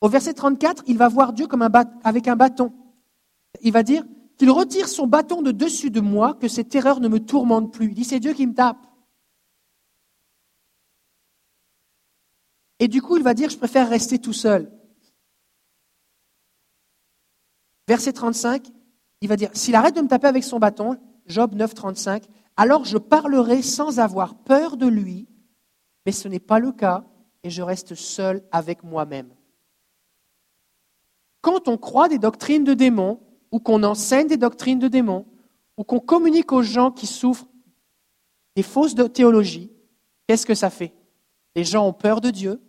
Au 0.00 0.08
verset 0.08 0.34
34, 0.34 0.84
il 0.86 0.96
va 0.96 1.08
voir 1.08 1.32
Dieu 1.32 1.46
comme 1.46 1.68
avec 2.04 2.28
un 2.28 2.36
bâton. 2.36 2.72
Il 3.60 3.72
va 3.72 3.82
dire 3.82 4.04
qu'il 4.38 4.50
retire 4.50 4.88
son 4.88 5.06
bâton 5.06 5.42
de 5.42 5.52
dessus 5.52 5.90
de 5.90 6.00
moi, 6.00 6.34
que 6.34 6.48
ces 6.48 6.64
terreurs 6.64 7.00
ne 7.00 7.08
me 7.08 7.20
tourmentent 7.20 7.72
plus. 7.72 7.88
Il 7.88 7.94
dit 7.94 8.04
c'est 8.04 8.20
Dieu 8.20 8.32
qui 8.32 8.46
me 8.46 8.54
tape. 8.54 8.86
Et 12.78 12.88
du 12.88 13.02
coup, 13.02 13.18
il 13.18 13.22
va 13.22 13.34
dire 13.34 13.50
je 13.50 13.58
préfère 13.58 13.88
rester 13.88 14.18
tout 14.18 14.32
seul. 14.32 14.72
Verset 17.86 18.14
35, 18.14 18.68
il 19.20 19.28
va 19.28 19.36
dire, 19.36 19.50
s'il 19.52 19.74
arrête 19.74 19.96
de 19.96 20.00
me 20.00 20.08
taper 20.08 20.28
avec 20.28 20.44
son 20.44 20.58
bâton, 20.58 20.96
Job 21.26 21.54
9, 21.54 21.74
35, 21.74 22.24
alors 22.56 22.84
je 22.84 22.96
parlerai 22.96 23.62
sans 23.62 23.98
avoir 23.98 24.36
peur 24.36 24.76
de 24.76 24.86
lui, 24.86 25.28
mais 26.06 26.12
ce 26.12 26.28
n'est 26.28 26.40
pas 26.40 26.58
le 26.58 26.72
cas, 26.72 27.04
et 27.42 27.50
je 27.50 27.62
reste 27.62 27.94
seul 27.94 28.42
avec 28.52 28.82
moi-même. 28.84 29.34
Quand 31.40 31.68
on 31.68 31.78
croit 31.78 32.08
des 32.08 32.18
doctrines 32.18 32.64
de 32.64 32.74
démons, 32.74 33.20
ou 33.50 33.58
qu'on 33.58 33.82
enseigne 33.82 34.28
des 34.28 34.36
doctrines 34.36 34.78
de 34.78 34.88
démons, 34.88 35.26
ou 35.76 35.84
qu'on 35.84 36.00
communique 36.00 36.52
aux 36.52 36.62
gens 36.62 36.90
qui 36.90 37.06
souffrent 37.06 37.48
des 38.56 38.62
fausses 38.62 38.94
théologies, 39.12 39.70
qu'est-ce 40.26 40.46
que 40.46 40.54
ça 40.54 40.70
fait? 40.70 40.94
Les 41.54 41.64
gens 41.64 41.86
ont 41.86 41.92
peur 41.92 42.20
de 42.20 42.30
Dieu 42.30 42.60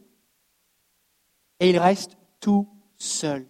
et 1.59 1.69
ils 1.69 1.77
restent 1.77 2.17
tout 2.39 2.67
seuls. 2.97 3.47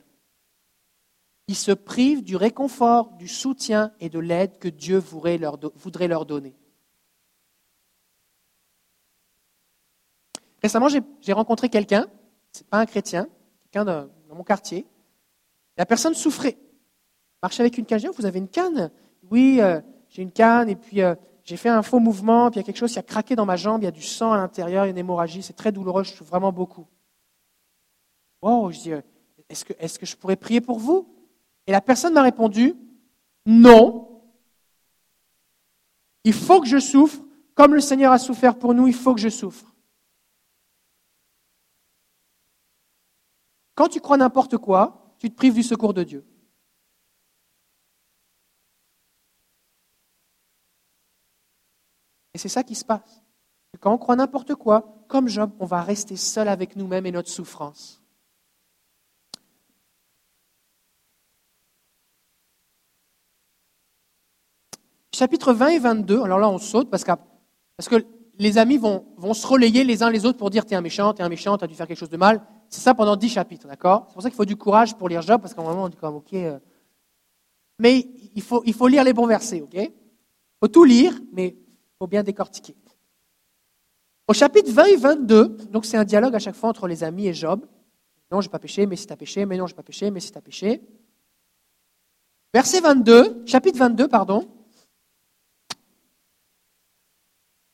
Ils 1.48 1.56
se 1.56 1.72
privent 1.72 2.24
du 2.24 2.36
réconfort, 2.36 3.12
du 3.14 3.28
soutien 3.28 3.94
et 4.00 4.10
de 4.10 4.20
l'aide 4.20 4.58
que 4.58 4.68
Dieu 4.68 4.98
voudrait 4.98 5.38
leur, 5.38 5.58
donner. 6.26 6.56
Récemment, 10.62 10.88
j'ai 10.90 11.34
rencontré 11.34 11.70
quelqu'un, 11.70 12.08
c'est 12.52 12.68
pas 12.68 12.80
un 12.80 12.86
chrétien, 12.86 13.28
quelqu'un 13.64 13.86
dans 13.86 14.36
mon 14.36 14.44
quartier. 14.44 14.86
La 15.78 15.86
personne 15.86 16.14
souffrait. 16.14 16.58
Marchait 17.42 17.62
avec 17.62 17.78
une 17.78 17.86
canne. 17.86 18.02
vous 18.16 18.26
avez 18.26 18.40
une 18.40 18.50
canne 18.50 18.92
Oui, 19.30 19.60
euh, 19.62 19.82
j'ai 20.10 20.22
une 20.22 20.32
canne, 20.32 20.70
et 20.70 20.76
puis 20.76 21.02
euh, 21.02 21.16
j'ai 21.44 21.58
fait 21.58 21.70
un 21.70 21.82
faux 21.82 22.00
mouvement, 22.00 22.52
puis 22.52 22.60
il 22.60 22.62
y 22.62 22.64
a 22.64 22.66
quelque 22.66 22.78
chose 22.78 22.94
qui 22.94 23.00
a 23.00 23.04
craqué 23.04 23.36
dans 23.36 23.46
ma 23.46 23.56
jambe, 23.56 23.82
il 23.82 23.86
y 23.86 23.88
a 23.88 23.92
du 23.92 24.04
sang 24.04 24.32
à 24.32 24.38
l'intérieur, 24.38 24.86
il 24.86 24.88
y 24.88 24.90
a 24.90 24.92
une 24.92 24.98
hémorragie, 24.98 25.42
c'est 25.42 25.54
très 25.54 25.72
douloureux, 25.72 26.04
je 26.04 26.12
souffre 26.12 26.30
vraiment 26.30 26.52
beaucoup. 26.52 26.86
Oh, 28.42 28.70
je 28.72 28.80
dis, 28.80 28.92
euh, 28.94 29.02
est-ce 29.50 30.00
que 30.00 30.06
je 30.06 30.16
pourrais 30.16 30.36
prier 30.36 30.62
pour 30.62 30.80
vous? 30.80 31.08
Et 31.68 31.72
la 31.72 31.82
personne 31.82 32.14
m'a 32.14 32.22
répondu, 32.22 32.76
non, 33.46 34.12
il 36.24 36.34
faut 36.34 36.62
que 36.62 36.68
je 36.68 36.80
souffre, 36.80 37.22
comme 37.56 37.74
le 37.74 37.82
Seigneur 37.82 38.12
a 38.12 38.20
souffert 38.20 38.58
pour 38.58 38.74
nous, 38.74 38.88
il 38.88 38.94
faut 38.94 39.14
que 39.14 39.22
je 39.22 39.30
souffre. 39.30 39.76
Quand 43.76 43.88
tu 43.88 44.00
crois 44.00 44.18
n'importe 44.18 44.58
quoi, 44.58 45.01
tu 45.22 45.30
te 45.30 45.36
prives 45.36 45.54
du 45.54 45.62
secours 45.62 45.94
de 45.94 46.04
Dieu. 46.04 46.26
Et 52.34 52.40
c'est 52.40 52.50
ça 52.50 52.64
qui 52.64 52.74
se 52.74 52.84
passe. 52.84 53.22
Quand 53.80 53.94
on 53.94 54.00
croit 54.00 54.16
n'importe 54.16 54.56
quoi, 54.56 55.06
comme 55.08 55.28
Job, 55.28 55.52
on 55.60 55.68
va 55.68 55.84
rester 55.84 56.16
seul 56.16 56.48
avec 56.48 56.76
nous-mêmes 56.76 57.06
et 57.06 57.12
notre 57.12 57.30
souffrance. 57.30 58.02
Chapitre 65.14 65.54
20 65.54 65.68
et 65.68 65.80
22, 65.80 66.24
alors 66.24 66.40
là 66.40 66.50
on 66.50 66.58
saute 66.58 66.90
parce 66.90 67.04
que, 67.04 68.06
les 68.40 68.58
amis 68.58 68.78
vont, 68.78 69.06
vont 69.18 69.36
se 69.36 69.46
relayer 69.46 69.84
les 69.84 70.02
uns 70.02 70.10
les 70.10 70.26
autres 70.26 70.40
pour 70.40 70.50
dire 70.50 70.66
t'es 70.66 70.74
un 70.74 70.82
méchant, 70.82 71.14
t'es 71.14 71.22
un 71.22 71.30
méchant, 71.30 71.60
t'as 71.60 71.68
dû 71.68 71.76
faire 71.76 71.86
quelque 71.86 72.00
chose 72.00 72.10
de 72.10 72.18
mal. 72.18 72.42
C'est 72.72 72.80
ça 72.80 72.96
pendant 72.96 73.18
10 73.18 73.30
chapitres, 73.30 73.68
d'accord? 73.68 74.06
C'est 74.08 74.14
pour 74.14 74.24
ça 74.24 74.30
qu'il 74.30 74.38
faut 74.38 74.46
du 74.46 74.56
courage 74.56 74.96
pour 74.96 75.10
lire 75.10 75.22
Job 75.22 75.42
parce 75.42 75.54
qu'à 75.54 75.62
un 75.62 75.66
moment 75.66 75.84
on 75.84 75.90
dit 75.90 75.98
comme 75.98 76.16
ok. 76.16 76.34
Euh. 76.34 76.58
Mais 77.78 78.08
il 78.34 78.42
faut, 78.42 78.64
il 78.66 78.74
faut 78.74 78.88
lire 78.88 79.04
les 79.04 79.12
bons 79.12 79.28
versets, 79.28 79.62
ok? 79.62 79.74
Il 79.76 79.92
faut 80.62 80.70
tout 80.70 80.86
lire, 80.86 81.20
mais 81.34 81.48
il 81.48 81.98
faut 82.00 82.08
bien 82.08 82.24
décortiquer. 82.24 82.76
Au 84.26 84.34
chapitre 84.34 84.72
20 84.72 84.86
et 84.86 84.96
22, 84.96 85.48
donc 85.70 85.86
c'est 85.86 85.98
un 85.98 86.06
dialogue 86.06 86.34
à 86.34 86.40
chaque 86.40 86.56
fois 86.56 86.70
entre 86.70 86.88
les 86.88 87.04
amis 87.04 87.28
et 87.28 87.34
Job. 87.34 87.66
Non, 88.32 88.40
je 88.40 88.48
n'ai 88.48 88.52
pas 88.52 88.60
péché, 88.60 88.86
mais 88.86 88.96
si 88.96 89.06
tu 89.06 89.12
as 89.12 89.18
péché, 89.18 89.46
mais 89.46 89.58
non, 89.58 89.68
je 89.68 89.74
n'ai 89.74 89.76
pas 89.76 89.84
péché, 89.84 90.10
mais 90.10 90.22
si 90.22 90.32
tu 90.32 90.38
as 90.38 90.42
péché. 90.42 90.82
Verset 92.54 92.80
22, 92.80 93.44
chapitre 93.46 93.80
22, 93.80 94.08
pardon. 94.08 94.48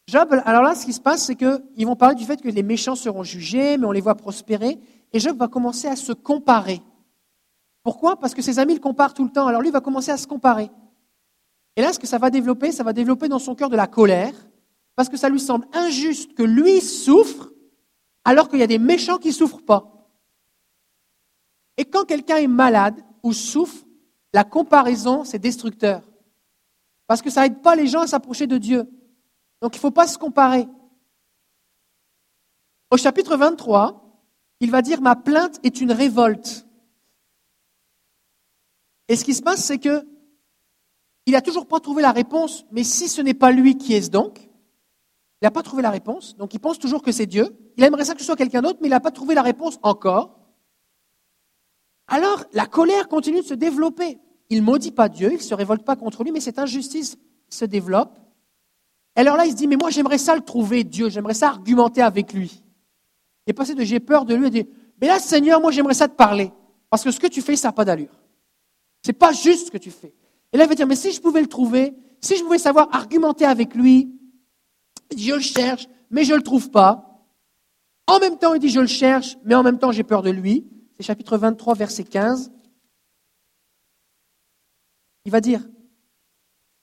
Job, 0.07 0.41
alors 0.45 0.63
là, 0.63 0.73
ce 0.73 0.85
qui 0.85 0.93
se 0.93 1.01
passe, 1.01 1.25
c'est 1.25 1.35
qu'ils 1.35 1.85
vont 1.85 1.97
parler 1.97 2.15
du 2.15 2.23
fait 2.23 2.41
que 2.41 2.47
les 2.47 2.63
méchants 2.63 2.95
seront 2.95 3.23
jugés, 3.23 3.77
mais 3.77 3.85
on 3.85 3.91
les 3.91 3.99
voit 3.99 4.15
prospérer. 4.15 4.79
Et 5.11 5.19
Job 5.19 5.37
va 5.37 5.49
commencer 5.49 5.87
à 5.87 5.97
se 5.97 6.13
comparer. 6.13 6.81
Pourquoi? 7.83 8.17
Parce 8.17 8.33
que 8.33 8.41
ses 8.41 8.57
amis 8.57 8.73
le 8.73 8.79
comparent 8.79 9.13
tout 9.13 9.25
le 9.25 9.31
temps. 9.31 9.47
Alors 9.47 9.61
lui 9.61 9.71
va 9.71 9.81
commencer 9.81 10.11
à 10.11 10.17
se 10.17 10.25
comparer. 10.25 10.71
Et 11.75 11.81
là, 11.81 11.91
ce 11.91 11.99
que 11.99 12.07
ça 12.07 12.17
va 12.17 12.29
développer, 12.29 12.71
ça 12.71 12.83
va 12.83 12.93
développer 12.93 13.27
dans 13.27 13.39
son 13.39 13.53
cœur 13.53 13.69
de 13.69 13.75
la 13.75 13.87
colère, 13.87 14.33
parce 14.95 15.09
que 15.09 15.17
ça 15.17 15.29
lui 15.29 15.39
semble 15.39 15.67
injuste 15.73 16.33
que 16.33 16.43
lui 16.43 16.81
souffre 16.81 17.51
alors 18.23 18.49
qu'il 18.49 18.59
y 18.59 18.63
a 18.63 18.67
des 18.67 18.79
méchants 18.79 19.17
qui 19.17 19.27
ne 19.27 19.33
souffrent 19.33 19.63
pas. 19.63 20.09
Et 21.77 21.85
quand 21.85 22.05
quelqu'un 22.05 22.37
est 22.37 22.47
malade 22.47 22.95
ou 23.23 23.33
souffre, 23.33 23.85
la 24.33 24.43
comparaison, 24.43 25.23
c'est 25.23 25.39
destructeur. 25.39 26.01
Parce 27.07 27.21
que 27.21 27.29
ça 27.29 27.41
n'aide 27.41 27.61
pas 27.61 27.75
les 27.75 27.87
gens 27.87 28.01
à 28.01 28.07
s'approcher 28.07 28.47
de 28.47 28.57
Dieu. 28.57 28.89
Donc 29.61 29.75
il 29.75 29.77
ne 29.77 29.81
faut 29.81 29.91
pas 29.91 30.07
se 30.07 30.17
comparer. 30.17 30.67
Au 32.91 32.97
chapitre 32.97 33.35
23, 33.35 34.21
il 34.59 34.71
va 34.71 34.81
dire 34.81 35.01
Ma 35.01 35.15
plainte 35.15 35.59
est 35.63 35.81
une 35.81 35.91
révolte. 35.91 36.65
Et 39.07 39.15
ce 39.15 39.23
qui 39.23 39.33
se 39.33 39.41
passe, 39.41 39.63
c'est 39.63 39.79
que 39.79 40.05
il 41.25 41.33
n'a 41.33 41.41
toujours 41.41 41.67
pas 41.67 41.81
trouvé 41.81 42.01
la 42.01 42.13
réponse, 42.13 42.65
mais 42.71 42.83
si 42.83 43.09
ce 43.09 43.21
n'est 43.21 43.33
pas 43.33 43.51
lui, 43.51 43.77
qui 43.77 43.93
est-ce 43.93 44.09
donc? 44.09 44.39
Il 45.41 45.45
n'a 45.45 45.51
pas 45.51 45.61
trouvé 45.61 45.83
la 45.83 45.91
réponse, 45.91 46.37
donc 46.37 46.53
il 46.53 46.59
pense 46.59 46.79
toujours 46.79 47.01
que 47.01 47.11
c'est 47.11 47.25
Dieu. 47.25 47.55
Il 47.75 47.83
aimerait 47.83 48.05
ça 48.05 48.13
que 48.13 48.21
ce 48.21 48.25
soit 48.25 48.37
quelqu'un 48.37 48.61
d'autre, 48.61 48.79
mais 48.81 48.87
il 48.87 48.91
n'a 48.91 49.01
pas 49.01 49.11
trouvé 49.11 49.35
la 49.35 49.41
réponse 49.41 49.77
encore. 49.83 50.39
Alors, 52.07 52.45
la 52.53 52.65
colère 52.65 53.09
continue 53.09 53.41
de 53.41 53.45
se 53.45 53.53
développer. 53.53 54.19
Il 54.49 54.63
maudit 54.63 54.91
pas 54.91 55.09
Dieu, 55.09 55.31
il 55.31 55.37
ne 55.37 55.41
se 55.41 55.53
révolte 55.53 55.83
pas 55.83 55.97
contre 55.97 56.23
lui, 56.23 56.31
mais 56.31 56.39
cette 56.39 56.59
injustice 56.59 57.17
se 57.49 57.65
développe. 57.65 58.17
Et 59.17 59.21
alors 59.21 59.35
là, 59.35 59.45
il 59.45 59.51
se 59.51 59.55
dit, 59.55 59.67
mais 59.67 59.77
moi 59.77 59.89
j'aimerais 59.89 60.19
ça 60.19 60.35
le 60.35 60.41
trouver, 60.41 60.83
Dieu, 60.83 61.09
j'aimerais 61.09 61.33
ça 61.33 61.49
argumenter 61.49 62.03
avec 62.03 62.33
lui. 62.33 62.63
Il 63.47 63.51
est 63.51 63.53
passé 63.53 63.73
de 63.73 63.83
j'ai 63.83 63.99
peur 63.99 64.25
de 64.25 64.35
lui 64.35 64.45
à 64.45 64.49
dire, 64.51 64.65
mais 65.01 65.07
là, 65.07 65.17
Seigneur, 65.17 65.59
moi 65.59 65.71
j'aimerais 65.71 65.95
ça 65.95 66.07
te 66.07 66.15
parler. 66.15 66.51
Parce 66.91 67.03
que 67.03 67.09
ce 67.09 67.19
que 67.19 67.25
tu 67.25 67.41
fais, 67.41 67.55
ça 67.55 67.69
n'a 67.69 67.71
pas 67.71 67.83
d'allure. 67.83 68.21
C'est 69.03 69.13
pas 69.13 69.33
juste 69.33 69.67
ce 69.67 69.71
que 69.71 69.77
tu 69.79 69.89
fais. 69.89 70.13
Et 70.53 70.57
là, 70.57 70.65
il 70.65 70.69
va 70.69 70.75
dire, 70.75 70.85
mais 70.85 70.95
si 70.95 71.11
je 71.11 71.19
pouvais 71.19 71.41
le 71.41 71.47
trouver, 71.47 71.95
si 72.21 72.37
je 72.37 72.43
pouvais 72.43 72.59
savoir 72.59 72.93
argumenter 72.93 73.45
avec 73.45 73.73
lui, 73.73 74.13
je 75.15 75.33
le 75.33 75.39
cherche, 75.39 75.87
mais 76.11 76.23
je 76.23 76.33
ne 76.33 76.37
le 76.37 76.43
trouve 76.43 76.69
pas. 76.69 77.25
En 78.05 78.19
même 78.19 78.37
temps, 78.37 78.53
il 78.53 78.59
dit 78.59 78.69
je 78.69 78.79
le 78.79 78.87
cherche, 78.87 79.37
mais 79.43 79.55
en 79.55 79.63
même 79.63 79.79
temps 79.79 79.91
j'ai 79.91 80.03
peur 80.03 80.21
de 80.21 80.29
lui. 80.29 80.67
C'est 80.95 81.03
chapitre 81.03 81.37
23, 81.37 81.73
verset 81.73 82.03
15. 82.03 82.51
Il 85.25 85.31
va 85.31 85.41
dire, 85.41 85.67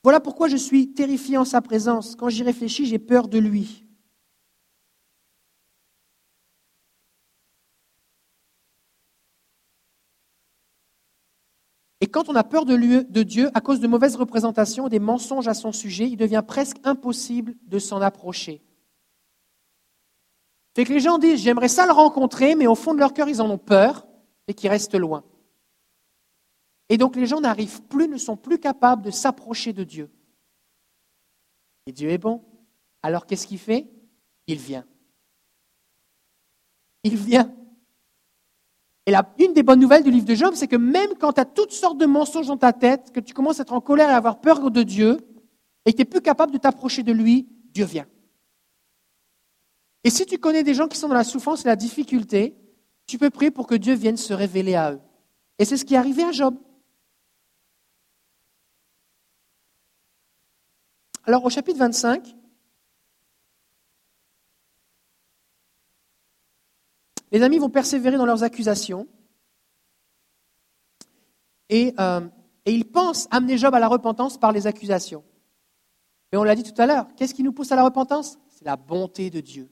voilà 0.04 0.20
pourquoi 0.20 0.48
je 0.48 0.56
suis 0.58 0.92
terrifié 0.92 1.38
en 1.38 1.46
sa 1.46 1.62
présence. 1.62 2.14
Quand 2.14 2.28
j'y 2.28 2.42
réfléchis, 2.42 2.84
j'ai 2.84 2.98
peur 2.98 3.26
de 3.26 3.38
lui. 3.38 3.86
Et 12.02 12.06
quand 12.06 12.28
on 12.28 12.34
a 12.34 12.44
peur 12.44 12.66
de, 12.66 13.22
Dieu 13.22 13.50
à 13.54 13.62
cause 13.62 13.80
de 13.80 13.86
mauvaises 13.86 14.16
représentations, 14.16 14.88
des 14.88 14.98
mensonges 14.98 15.48
à 15.48 15.54
son 15.54 15.72
sujet, 15.72 16.06
il 16.06 16.18
devient 16.18 16.44
presque 16.46 16.76
impossible 16.84 17.54
de 17.66 17.78
s'en 17.78 18.02
approcher. 18.02 18.62
Fait 20.76 20.84
que 20.84 20.92
les 20.92 21.00
gens 21.00 21.16
disent 21.16 21.40
j'aimerais 21.40 21.68
ça 21.68 21.86
le 21.86 21.92
rencontrer, 21.92 22.56
mais 22.56 22.66
au 22.66 22.74
fond 22.74 22.92
de 22.92 22.98
leur 22.98 23.14
cœur 23.14 23.30
ils 23.30 23.40
en 23.40 23.48
ont 23.48 23.56
peur 23.56 24.06
et 24.48 24.52
qu'ils 24.52 24.68
restent 24.68 24.96
loin. 24.96 25.24
Et 26.94 26.96
donc 26.96 27.16
les 27.16 27.26
gens 27.26 27.40
n'arrivent 27.40 27.82
plus, 27.82 28.06
ne 28.06 28.18
sont 28.18 28.36
plus 28.36 28.60
capables 28.60 29.02
de 29.02 29.10
s'approcher 29.10 29.72
de 29.72 29.82
Dieu. 29.82 30.08
Et 31.88 31.92
Dieu 31.92 32.08
est 32.08 32.18
bon. 32.18 32.44
Alors 33.02 33.26
qu'est-ce 33.26 33.48
qu'il 33.48 33.58
fait? 33.58 33.88
Il 34.46 34.58
vient. 34.58 34.86
Il 37.02 37.16
vient. 37.16 37.52
Et 39.06 39.10
la, 39.10 39.28
une 39.40 39.54
des 39.54 39.64
bonnes 39.64 39.80
nouvelles 39.80 40.04
du 40.04 40.12
livre 40.12 40.24
de 40.24 40.36
Job, 40.36 40.54
c'est 40.54 40.68
que 40.68 40.76
même 40.76 41.14
quand 41.18 41.32
tu 41.32 41.40
as 41.40 41.44
toutes 41.44 41.72
sortes 41.72 41.98
de 41.98 42.06
mensonges 42.06 42.46
dans 42.46 42.56
ta 42.56 42.72
tête, 42.72 43.10
que 43.10 43.18
tu 43.18 43.34
commences 43.34 43.58
à 43.58 43.62
être 43.62 43.72
en 43.72 43.80
colère 43.80 44.10
et 44.10 44.12
à 44.12 44.16
avoir 44.16 44.40
peur 44.40 44.70
de 44.70 44.82
Dieu, 44.84 45.18
et 45.86 45.90
que 45.90 45.96
tu 45.96 46.02
n'es 46.02 46.08
plus 46.08 46.20
capable 46.20 46.52
de 46.52 46.58
t'approcher 46.58 47.02
de 47.02 47.10
lui, 47.10 47.48
Dieu 47.72 47.86
vient. 47.86 48.06
Et 50.04 50.10
si 50.10 50.26
tu 50.26 50.38
connais 50.38 50.62
des 50.62 50.74
gens 50.74 50.86
qui 50.86 50.96
sont 50.96 51.08
dans 51.08 51.14
la 51.14 51.24
souffrance 51.24 51.64
et 51.64 51.68
la 51.68 51.74
difficulté, 51.74 52.54
tu 53.08 53.18
peux 53.18 53.30
prier 53.30 53.50
pour 53.50 53.66
que 53.66 53.74
Dieu 53.74 53.94
vienne 53.94 54.16
se 54.16 54.32
révéler 54.32 54.76
à 54.76 54.92
eux. 54.92 55.00
Et 55.58 55.64
c'est 55.64 55.76
ce 55.76 55.84
qui 55.84 55.94
est 55.94 55.98
arrivé 55.98 56.22
à 56.22 56.30
Job. 56.30 56.56
Alors 61.26 61.44
au 61.44 61.50
chapitre 61.50 61.78
25, 61.78 62.34
Les 67.34 67.42
amis 67.42 67.58
vont 67.58 67.68
persévérer 67.68 68.16
dans 68.16 68.26
leurs 68.26 68.44
accusations 68.44 69.08
et, 71.68 71.92
euh, 71.98 72.28
et, 72.64 72.72
ils 72.72 72.88
pensent 72.88 73.26
amener 73.32 73.58
Job 73.58 73.74
à 73.74 73.80
la 73.80 73.88
repentance 73.88 74.38
par 74.38 74.52
les 74.52 74.68
accusations. 74.68 75.24
Mais 76.30 76.38
on 76.38 76.44
l'a 76.44 76.54
dit 76.54 76.62
tout 76.62 76.80
à 76.80 76.86
l'heure, 76.86 77.08
qu'est-ce 77.16 77.34
qui 77.34 77.42
nous 77.42 77.52
pousse 77.52 77.72
à 77.72 77.76
la 77.76 77.82
repentance? 77.82 78.38
C'est 78.50 78.64
la 78.64 78.76
bonté 78.76 79.30
de 79.30 79.40
Dieu. 79.40 79.68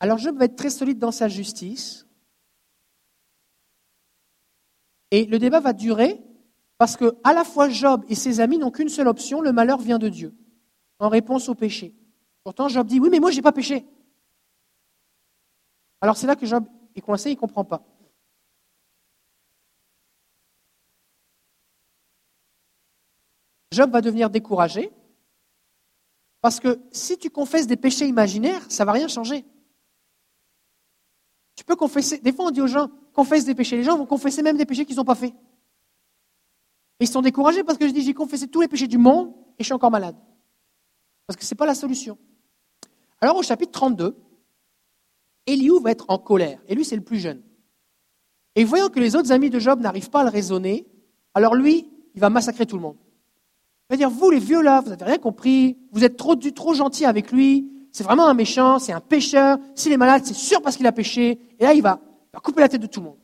Alors 0.00 0.18
Job 0.18 0.36
va 0.36 0.44
être 0.44 0.56
très 0.56 0.68
solide 0.68 0.98
dans 0.98 1.10
sa 1.10 1.28
justice. 1.28 2.06
Et 5.10 5.24
le 5.24 5.38
débat 5.38 5.60
va 5.60 5.72
durer 5.72 6.27
parce 6.78 6.96
que 6.96 7.16
à 7.24 7.32
la 7.32 7.44
fois 7.44 7.68
Job 7.68 8.04
et 8.08 8.14
ses 8.14 8.40
amis 8.40 8.56
n'ont 8.56 8.70
qu'une 8.70 8.88
seule 8.88 9.08
option, 9.08 9.40
le 9.40 9.52
malheur 9.52 9.78
vient 9.78 9.98
de 9.98 10.08
Dieu, 10.08 10.34
en 11.00 11.08
réponse 11.08 11.48
au 11.48 11.54
péché. 11.54 11.94
Pourtant, 12.44 12.68
Job 12.68 12.86
dit, 12.86 13.00
oui, 13.00 13.08
mais 13.10 13.18
moi, 13.18 13.30
je 13.30 13.36
n'ai 13.36 13.42
pas 13.42 13.52
péché. 13.52 13.84
Alors 16.00 16.16
c'est 16.16 16.28
là 16.28 16.36
que 16.36 16.46
Job 16.46 16.64
est 16.94 17.00
coincé, 17.00 17.30
il 17.30 17.34
ne 17.34 17.40
comprend 17.40 17.64
pas. 17.64 17.84
Job 23.72 23.90
va 23.90 24.00
devenir 24.00 24.30
découragé, 24.30 24.90
parce 26.40 26.60
que 26.60 26.80
si 26.92 27.18
tu 27.18 27.28
confesses 27.28 27.66
des 27.66 27.76
péchés 27.76 28.06
imaginaires, 28.06 28.62
ça 28.70 28.84
ne 28.84 28.86
va 28.86 28.92
rien 28.92 29.08
changer. 29.08 29.44
Tu 31.56 31.64
peux 31.64 31.76
confesser, 31.76 32.18
des 32.18 32.32
fois 32.32 32.46
on 32.46 32.50
dit 32.50 32.60
aux 32.60 32.68
gens, 32.68 32.88
confesse 33.12 33.44
des 33.44 33.54
péchés. 33.54 33.76
Les 33.76 33.82
gens 33.82 33.98
vont 33.98 34.06
confesser 34.06 34.42
même 34.42 34.56
des 34.56 34.64
péchés 34.64 34.86
qu'ils 34.86 34.96
n'ont 34.96 35.04
pas 35.04 35.16
faits. 35.16 35.34
Ils 37.00 37.08
sont 37.08 37.22
découragés 37.22 37.64
parce 37.64 37.78
que 37.78 37.86
je 37.86 37.92
dis, 37.92 38.02
j'ai 38.02 38.14
confessé 38.14 38.48
tous 38.48 38.60
les 38.60 38.68
péchés 38.68 38.88
du 38.88 38.98
monde 38.98 39.32
et 39.58 39.62
je 39.62 39.64
suis 39.64 39.74
encore 39.74 39.90
malade. 39.90 40.16
Parce 41.26 41.36
que 41.36 41.44
ce 41.44 41.54
n'est 41.54 41.56
pas 41.56 41.66
la 41.66 41.74
solution. 41.74 42.18
Alors 43.20 43.36
au 43.36 43.42
chapitre 43.42 43.72
32, 43.72 44.16
Eliou 45.46 45.80
va 45.80 45.90
être 45.90 46.04
en 46.08 46.18
colère, 46.18 46.60
et 46.68 46.74
lui 46.74 46.84
c'est 46.84 46.96
le 46.96 47.02
plus 47.02 47.18
jeune. 47.18 47.42
Et 48.54 48.64
voyant 48.64 48.88
que 48.88 49.00
les 49.00 49.16
autres 49.16 49.32
amis 49.32 49.50
de 49.50 49.58
Job 49.58 49.80
n'arrivent 49.80 50.10
pas 50.10 50.20
à 50.20 50.24
le 50.24 50.30
raisonner, 50.30 50.86
alors 51.34 51.54
lui, 51.54 51.88
il 52.14 52.20
va 52.20 52.30
massacrer 52.30 52.66
tout 52.66 52.76
le 52.76 52.82
monde. 52.82 52.96
Il 53.88 53.94
va 53.94 53.96
dire, 53.96 54.10
vous 54.10 54.30
les 54.30 54.38
vieux 54.38 54.60
là, 54.60 54.80
vous 54.80 54.90
n'avez 54.90 55.04
rien 55.04 55.18
compris, 55.18 55.78
vous 55.92 56.04
êtes 56.04 56.16
trop, 56.16 56.34
trop 56.34 56.74
gentils 56.74 57.06
avec 57.06 57.32
lui, 57.32 57.70
c'est 57.92 58.04
vraiment 58.04 58.26
un 58.26 58.34
méchant, 58.34 58.78
c'est 58.78 58.92
un 58.92 59.00
pécheur, 59.00 59.58
s'il 59.74 59.92
est 59.92 59.96
malade, 59.96 60.22
c'est 60.24 60.34
sûr 60.34 60.60
parce 60.60 60.76
qu'il 60.76 60.86
a 60.86 60.92
péché, 60.92 61.38
et 61.58 61.64
là 61.64 61.72
il 61.72 61.82
va, 61.82 62.00
couper 62.42 62.60
la 62.60 62.68
tête 62.68 62.82
de 62.82 62.86
tout 62.86 63.00
le 63.00 63.06
monde. 63.06 63.18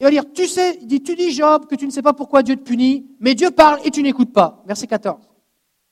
Il 0.00 0.04
va 0.04 0.10
dire, 0.10 0.32
tu 0.32 0.46
sais, 0.46 0.78
dit, 0.82 1.02
tu 1.02 1.16
dis 1.16 1.32
Job 1.32 1.66
que 1.66 1.74
tu 1.74 1.86
ne 1.86 1.90
sais 1.90 2.02
pas 2.02 2.12
pourquoi 2.12 2.42
Dieu 2.42 2.56
te 2.56 2.62
punit, 2.62 3.06
mais 3.18 3.34
Dieu 3.34 3.50
parle 3.50 3.80
et 3.84 3.90
tu 3.90 4.02
n'écoutes 4.02 4.32
pas. 4.32 4.62
Verset 4.66 4.86
14. 4.86 5.20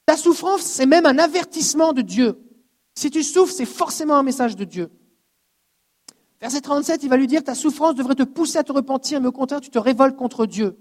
Ta 0.06 0.16
souffrance, 0.16 0.62
c'est 0.62 0.86
même 0.86 1.06
un 1.06 1.18
avertissement 1.18 1.92
de 1.92 2.02
Dieu. 2.02 2.38
Si 2.94 3.10
tu 3.10 3.24
souffres, 3.24 3.52
c'est 3.52 3.66
forcément 3.66 4.14
un 4.14 4.22
message 4.22 4.54
de 4.54 4.64
Dieu. 4.64 4.90
Verset 6.40 6.60
37, 6.60 7.02
il 7.02 7.08
va 7.08 7.16
lui 7.16 7.26
dire, 7.26 7.42
ta 7.42 7.54
souffrance 7.54 7.96
devrait 7.96 8.14
te 8.14 8.22
pousser 8.22 8.58
à 8.58 8.62
te 8.62 8.70
repentir, 8.70 9.20
mais 9.20 9.26
au 9.26 9.32
contraire, 9.32 9.60
tu 9.60 9.70
te 9.70 9.78
révoltes 9.78 10.16
contre 10.16 10.46
Dieu. 10.46 10.76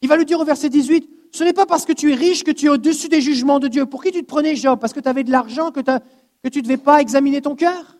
Il 0.00 0.08
va 0.08 0.16
lui 0.16 0.24
dire 0.24 0.38
au 0.38 0.44
verset 0.44 0.68
18, 0.68 1.08
ce 1.32 1.42
n'est 1.42 1.52
pas 1.52 1.66
parce 1.66 1.84
que 1.84 1.92
tu 1.92 2.12
es 2.12 2.14
riche 2.14 2.44
que 2.44 2.52
tu 2.52 2.66
es 2.66 2.68
au-dessus 2.68 3.08
des 3.08 3.20
jugements 3.20 3.58
de 3.58 3.66
Dieu. 3.66 3.86
Pour 3.86 4.04
qui 4.04 4.12
tu 4.12 4.20
te 4.20 4.26
prenais, 4.26 4.54
Job? 4.54 4.78
Parce 4.78 4.92
que 4.92 5.00
tu 5.00 5.08
avais 5.08 5.24
de 5.24 5.32
l'argent, 5.32 5.72
que, 5.72 5.80
que 5.80 6.48
tu 6.48 6.58
ne 6.58 6.62
devais 6.62 6.76
pas 6.76 7.00
examiner 7.00 7.42
ton 7.42 7.56
cœur? 7.56 7.96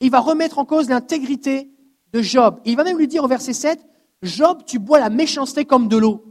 Il 0.00 0.10
va 0.10 0.20
remettre 0.20 0.58
en 0.58 0.66
cause 0.66 0.90
l'intégrité 0.90 1.70
de 2.12 2.22
Job. 2.22 2.60
Et 2.64 2.70
il 2.70 2.76
va 2.76 2.84
même 2.84 2.98
lui 2.98 3.08
dire 3.08 3.24
au 3.24 3.28
verset 3.28 3.52
7, 3.52 3.84
Job, 4.22 4.62
tu 4.66 4.78
bois 4.78 4.98
la 4.98 5.10
méchanceté 5.10 5.64
comme 5.64 5.88
de 5.88 5.96
l'eau. 5.96 6.24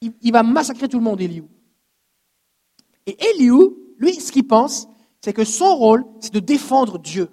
Il, 0.00 0.32
va 0.32 0.42
massacrer 0.42 0.88
tout 0.88 0.98
le 0.98 1.04
monde, 1.04 1.20
Eliou. 1.20 1.48
Et 3.06 3.16
Eliou, 3.30 3.78
lui, 3.98 4.14
ce 4.14 4.32
qu'il 4.32 4.46
pense, 4.46 4.86
c'est 5.22 5.32
que 5.32 5.44
son 5.44 5.74
rôle, 5.76 6.04
c'est 6.20 6.34
de 6.34 6.40
défendre 6.40 6.98
Dieu. 6.98 7.30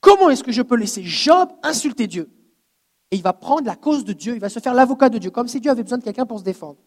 Comment 0.00 0.30
est-ce 0.30 0.44
que 0.44 0.52
je 0.52 0.62
peux 0.62 0.76
laisser 0.76 1.02
Job 1.02 1.50
insulter 1.62 2.06
Dieu? 2.06 2.30
Et 3.10 3.16
il 3.16 3.22
va 3.22 3.32
prendre 3.34 3.66
la 3.66 3.76
cause 3.76 4.04
de 4.04 4.12
Dieu, 4.12 4.34
il 4.34 4.40
va 4.40 4.48
se 4.48 4.60
faire 4.60 4.74
l'avocat 4.74 5.10
de 5.10 5.18
Dieu, 5.18 5.30
comme 5.30 5.48
si 5.48 5.60
Dieu 5.60 5.70
avait 5.70 5.82
besoin 5.82 5.98
de 5.98 6.04
quelqu'un 6.04 6.24
pour 6.24 6.38
se 6.38 6.44
défendre. 6.44 6.78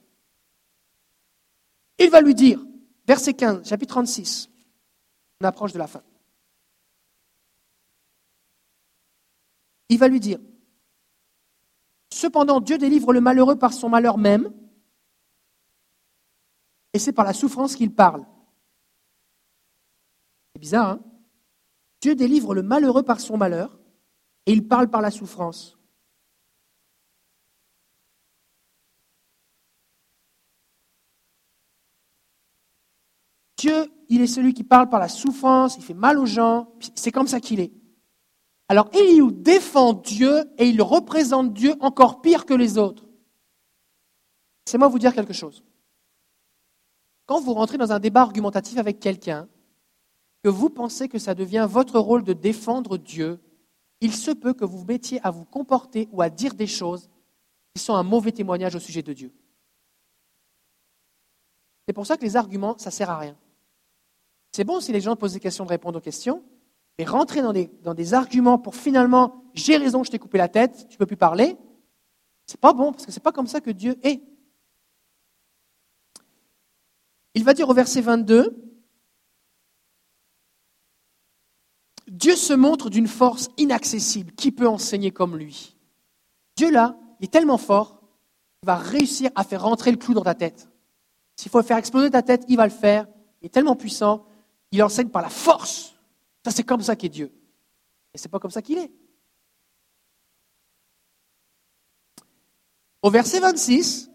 Il 2.00 2.10
va 2.10 2.22
lui 2.22 2.34
dire, 2.34 2.66
verset 3.08 3.34
15, 3.34 3.68
chapitre 3.68 3.94
36, 3.94 4.50
on 5.42 5.46
approche 5.46 5.74
de 5.74 5.78
la 5.78 5.88
fin. 5.88 6.02
Il 9.92 10.00
va 10.00 10.08
lui 10.08 10.22
dire, 10.22 10.40
Cependant, 12.14 12.62
Dieu 12.62 12.78
délivre 12.78 13.12
le 13.14 13.20
malheureux 13.20 13.58
par 13.58 13.74
son 13.74 13.90
malheur 13.90 14.18
même, 14.18 14.54
et 16.94 17.00
c'est 17.00 17.12
par 17.12 17.26
la 17.26 17.34
souffrance 17.34 17.76
qu'il 17.76 17.94
parle. 17.94 18.26
C'est 20.54 20.60
bizarre, 20.60 20.90
hein? 20.92 21.00
Dieu 22.00 22.16
délivre 22.16 22.54
le 22.54 22.64
malheureux 22.64 23.04
par 23.04 23.20
son 23.20 23.38
malheur, 23.38 23.80
et 24.46 24.54
il 24.54 24.66
parle 24.66 24.90
par 24.90 25.02
la 25.02 25.12
souffrance. 25.12 25.78
Dieu, 33.58 33.92
il 34.08 34.22
est 34.22 34.28
celui 34.28 34.54
qui 34.54 34.64
parle 34.64 34.90
par 34.90 35.02
la 35.02 35.10
souffrance, 35.10 35.76
il 35.76 35.84
fait 35.84 35.94
mal 35.94 36.18
aux 36.18 36.26
gens, 36.26 36.74
c'est 36.96 37.12
comme 37.12 37.28
ça 37.28 37.42
qu'il 37.42 37.60
est. 37.60 37.81
Alors 38.72 38.90
Eliou 38.94 39.32
défend 39.32 39.92
Dieu 39.92 40.50
et 40.58 40.66
il 40.66 40.82
représente 40.82 41.54
Dieu 41.54 41.76
encore 41.82 42.22
pire 42.22 42.46
que 42.46 42.54
les 42.54 42.78
autres. 42.78 43.06
C'est 44.66 44.78
moi 44.78 44.88
vous 44.88 44.98
dire 44.98 45.14
quelque 45.14 45.34
chose. 45.34 45.62
Quand 47.26 47.42
vous 47.42 47.54
rentrez 47.54 47.78
dans 47.78 47.92
un 47.92 48.00
débat 48.00 48.22
argumentatif 48.22 48.78
avec 48.78 49.02
quelqu'un, 49.02 49.50
que 50.42 50.48
vous 50.48 50.70
pensez 50.70 51.10
que 51.10 51.20
ça 51.20 51.36
devient 51.36 51.68
votre 51.70 52.00
rôle 52.00 52.24
de 52.24 52.32
défendre 52.32 52.98
Dieu, 52.98 53.42
il 54.00 54.16
se 54.16 54.32
peut 54.32 54.54
que 54.54 54.64
vous 54.64 54.78
vous 54.78 54.86
mettiez 54.86 55.20
à 55.22 55.32
vous 55.32 55.44
comporter 55.44 56.08
ou 56.14 56.22
à 56.22 56.30
dire 56.30 56.54
des 56.54 56.66
choses 56.66 57.10
qui 57.76 57.84
sont 57.84 57.96
un 57.96 58.04
mauvais 58.04 58.32
témoignage 58.32 58.76
au 58.76 58.80
sujet 58.80 59.04
de 59.04 59.12
Dieu. 59.12 59.34
C'est 61.90 61.94
pour 61.94 62.08
ça 62.08 62.16
que 62.16 62.24
les 62.24 62.38
arguments, 62.38 62.78
ça 62.78 62.90
ne 62.90 62.94
sert 62.94 63.10
à 63.10 63.20
rien. 63.20 63.36
C'est 64.54 64.64
bon 64.64 64.80
si 64.80 64.94
les 64.94 65.02
gens 65.02 65.18
posent 65.18 65.34
des 65.34 65.42
questions 65.42 65.66
de 65.66 65.72
répondre 65.72 65.98
aux 65.98 66.02
questions, 66.02 66.42
et 66.98 67.06
rentrer 67.06 67.42
dans 67.42 67.54
des, 67.54 67.72
dans 67.84 67.94
des 67.94 68.14
arguments 68.14 68.58
pour 68.58 68.76
finalement, 68.76 69.44
j'ai 69.54 69.78
raison, 69.78 70.04
je 70.04 70.12
t'ai 70.12 70.20
coupé 70.20 70.38
la 70.38 70.50
tête, 70.50 70.88
tu 70.90 70.96
ne 70.96 70.98
peux 70.98 71.06
plus 71.06 71.18
parler, 71.18 71.58
c'est 72.46 72.60
pas 72.60 72.74
bon, 72.74 72.92
parce 72.92 73.06
que 73.06 73.12
ce 73.12 73.20
n'est 73.20 73.24
pas 73.24 73.32
comme 73.32 73.48
ça 73.48 73.62
que 73.62 73.72
Dieu 73.72 73.98
est. 74.04 74.22
Il 77.34 77.44
va 77.44 77.54
dire 77.54 77.70
au 77.70 77.74
verset 77.74 78.02
22, 78.02 78.72
Dieu 82.08 82.36
se 82.36 82.54
montre 82.54 82.90
d'une 82.90 83.08
force 83.08 83.50
inaccessible. 83.58 84.34
Qui 84.34 84.52
peut 84.52 84.68
enseigner 84.68 85.12
comme 85.12 85.38
lui 85.38 85.78
Dieu, 86.58 86.70
là, 86.70 86.98
il 87.20 87.26
est 87.26 87.32
tellement 87.32 87.58
fort, 87.58 88.02
il 88.64 88.68
va 88.68 88.76
réussir 88.76 89.32
à 89.36 89.44
faire 89.44 89.64
rentrer 89.64 89.92
le 89.92 89.98
clou 89.98 90.14
dans 90.14 90.24
ta 90.24 90.36
tête. 90.36 90.70
S'il 91.38 91.50
faut 91.50 91.64
faire 91.64 91.78
exploser 91.78 92.12
ta 92.12 92.22
tête, 92.22 92.44
il 92.50 92.58
va 92.58 92.66
le 92.66 92.72
faire. 92.72 93.08
Il 93.42 93.46
est 93.46 93.50
tellement 93.50 93.76
puissant, 93.76 94.26
il 94.72 94.84
enseigne 94.84 95.08
par 95.08 95.22
la 95.22 95.30
force. 95.30 95.91
Ça, 96.44 96.52
c'est 96.52 96.64
comme 96.64 96.82
ça 96.82 96.96
qu'est 96.96 97.10
Dieu. 97.10 97.32
Et 98.14 98.18
c'est 98.18 98.30
pas 98.30 98.40
comme 98.40 98.52
ça 98.52 98.62
qu'il 98.62 98.78
est. 98.78 98.92
Au 103.02 103.10
verset 103.10 103.40
26, 103.40 104.10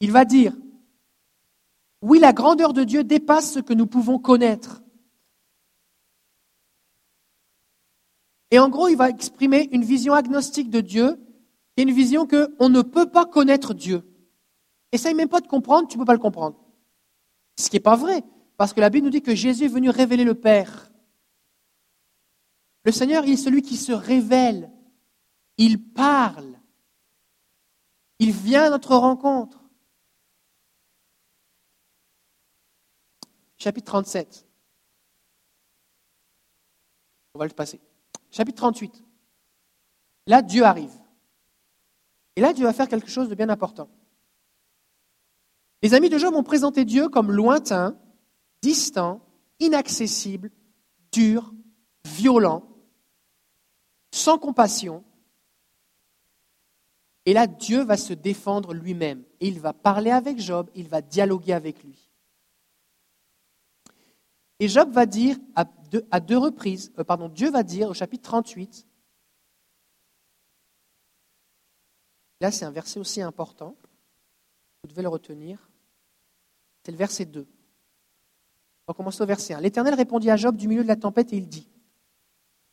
il 0.00 0.10
va 0.10 0.24
dire, 0.24 0.56
oui, 2.02 2.18
la 2.18 2.32
grandeur 2.32 2.72
de 2.72 2.84
Dieu 2.84 3.04
dépasse 3.04 3.52
ce 3.52 3.58
que 3.60 3.74
nous 3.74 3.86
pouvons 3.86 4.18
connaître. 4.18 4.82
Et 8.50 8.58
en 8.58 8.68
gros, 8.68 8.88
il 8.88 8.96
va 8.96 9.10
exprimer 9.10 9.68
une 9.72 9.84
vision 9.84 10.14
agnostique 10.14 10.70
de 10.70 10.80
Dieu, 10.80 11.18
et 11.76 11.82
une 11.82 11.92
vision 11.92 12.26
qu'on 12.26 12.68
ne 12.68 12.82
peut 12.82 13.08
pas 13.08 13.26
connaître 13.26 13.74
Dieu. 13.74 14.02
Essaye 14.92 15.14
même 15.14 15.28
pas 15.28 15.40
de 15.40 15.46
comprendre, 15.46 15.88
tu 15.88 15.96
ne 15.96 16.02
peux 16.02 16.06
pas 16.06 16.14
le 16.14 16.18
comprendre. 16.18 16.58
Ce 17.56 17.70
qui 17.70 17.76
n'est 17.76 17.80
pas 17.80 17.96
vrai. 17.96 18.24
Parce 18.60 18.74
que 18.74 18.80
la 18.82 18.90
Bible 18.90 19.06
nous 19.06 19.10
dit 19.10 19.22
que 19.22 19.34
Jésus 19.34 19.64
est 19.64 19.68
venu 19.68 19.88
révéler 19.88 20.22
le 20.22 20.34
Père. 20.34 20.92
Le 22.84 22.92
Seigneur, 22.92 23.24
il 23.24 23.32
est 23.32 23.36
celui 23.38 23.62
qui 23.62 23.78
se 23.78 23.90
révèle. 23.90 24.70
Il 25.56 25.82
parle. 25.82 26.60
Il 28.18 28.32
vient 28.32 28.64
à 28.64 28.68
notre 28.68 28.94
rencontre. 28.94 29.64
Chapitre 33.56 33.86
37. 33.86 34.46
On 37.32 37.38
va 37.38 37.46
le 37.46 37.54
passer. 37.54 37.80
Chapitre 38.30 38.58
38. 38.58 39.02
Là, 40.26 40.42
Dieu 40.42 40.64
arrive. 40.64 40.92
Et 42.36 42.42
là, 42.42 42.52
Dieu 42.52 42.66
va 42.66 42.74
faire 42.74 42.88
quelque 42.88 43.08
chose 43.08 43.30
de 43.30 43.34
bien 43.34 43.48
important. 43.48 43.88
Les 45.82 45.94
amis 45.94 46.10
de 46.10 46.18
Job 46.18 46.34
ont 46.34 46.42
présenté 46.42 46.84
Dieu 46.84 47.08
comme 47.08 47.32
lointain, 47.32 47.98
distant, 48.62 49.20
inaccessible, 49.58 50.50
dur, 51.12 51.52
violent, 52.04 52.66
sans 54.12 54.38
compassion. 54.38 55.04
Et 57.26 57.32
là, 57.32 57.46
Dieu 57.46 57.82
va 57.82 57.96
se 57.96 58.12
défendre 58.12 58.74
lui-même. 58.74 59.24
Et 59.40 59.48
il 59.48 59.60
va 59.60 59.72
parler 59.72 60.10
avec 60.10 60.38
Job, 60.38 60.70
il 60.74 60.88
va 60.88 61.02
dialoguer 61.02 61.52
avec 61.52 61.82
lui. 61.84 62.10
Et 64.58 64.68
Job 64.68 64.90
va 64.90 65.06
dire 65.06 65.38
à 65.54 66.20
deux, 66.20 66.36
reprises, 66.36 66.92
euh, 66.98 67.04
pardon, 67.04 67.28
Dieu 67.28 67.50
va 67.50 67.62
dire 67.62 67.88
au 67.88 67.94
chapitre 67.94 68.22
38, 68.24 68.86
là 72.40 72.52
c'est 72.52 72.66
un 72.66 72.70
verset 72.70 73.00
aussi 73.00 73.22
important, 73.22 73.74
vous 74.82 74.90
devez 74.90 75.02
le 75.02 75.08
retenir, 75.08 75.70
c'est 76.84 76.92
le 76.92 76.98
verset 76.98 77.24
2. 77.24 77.46
On 78.90 78.92
commence 78.92 79.20
au 79.20 79.26
verset 79.26 79.54
1. 79.54 79.60
L'Éternel 79.60 79.94
répondit 79.94 80.30
à 80.30 80.36
Job 80.36 80.56
du 80.56 80.66
milieu 80.66 80.82
de 80.82 80.88
la 80.88 80.96
tempête 80.96 81.32
et 81.32 81.36
il 81.36 81.46
dit 81.46 81.68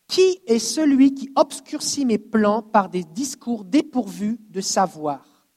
Qui 0.08 0.40
est 0.48 0.58
celui 0.58 1.14
qui 1.14 1.32
obscurcit 1.36 2.08
mes 2.08 2.18
plans 2.18 2.64
par 2.64 2.90
des 2.90 3.04
discours 3.04 3.64
dépourvus 3.64 4.40
de 4.50 4.60
savoir? 4.60 5.48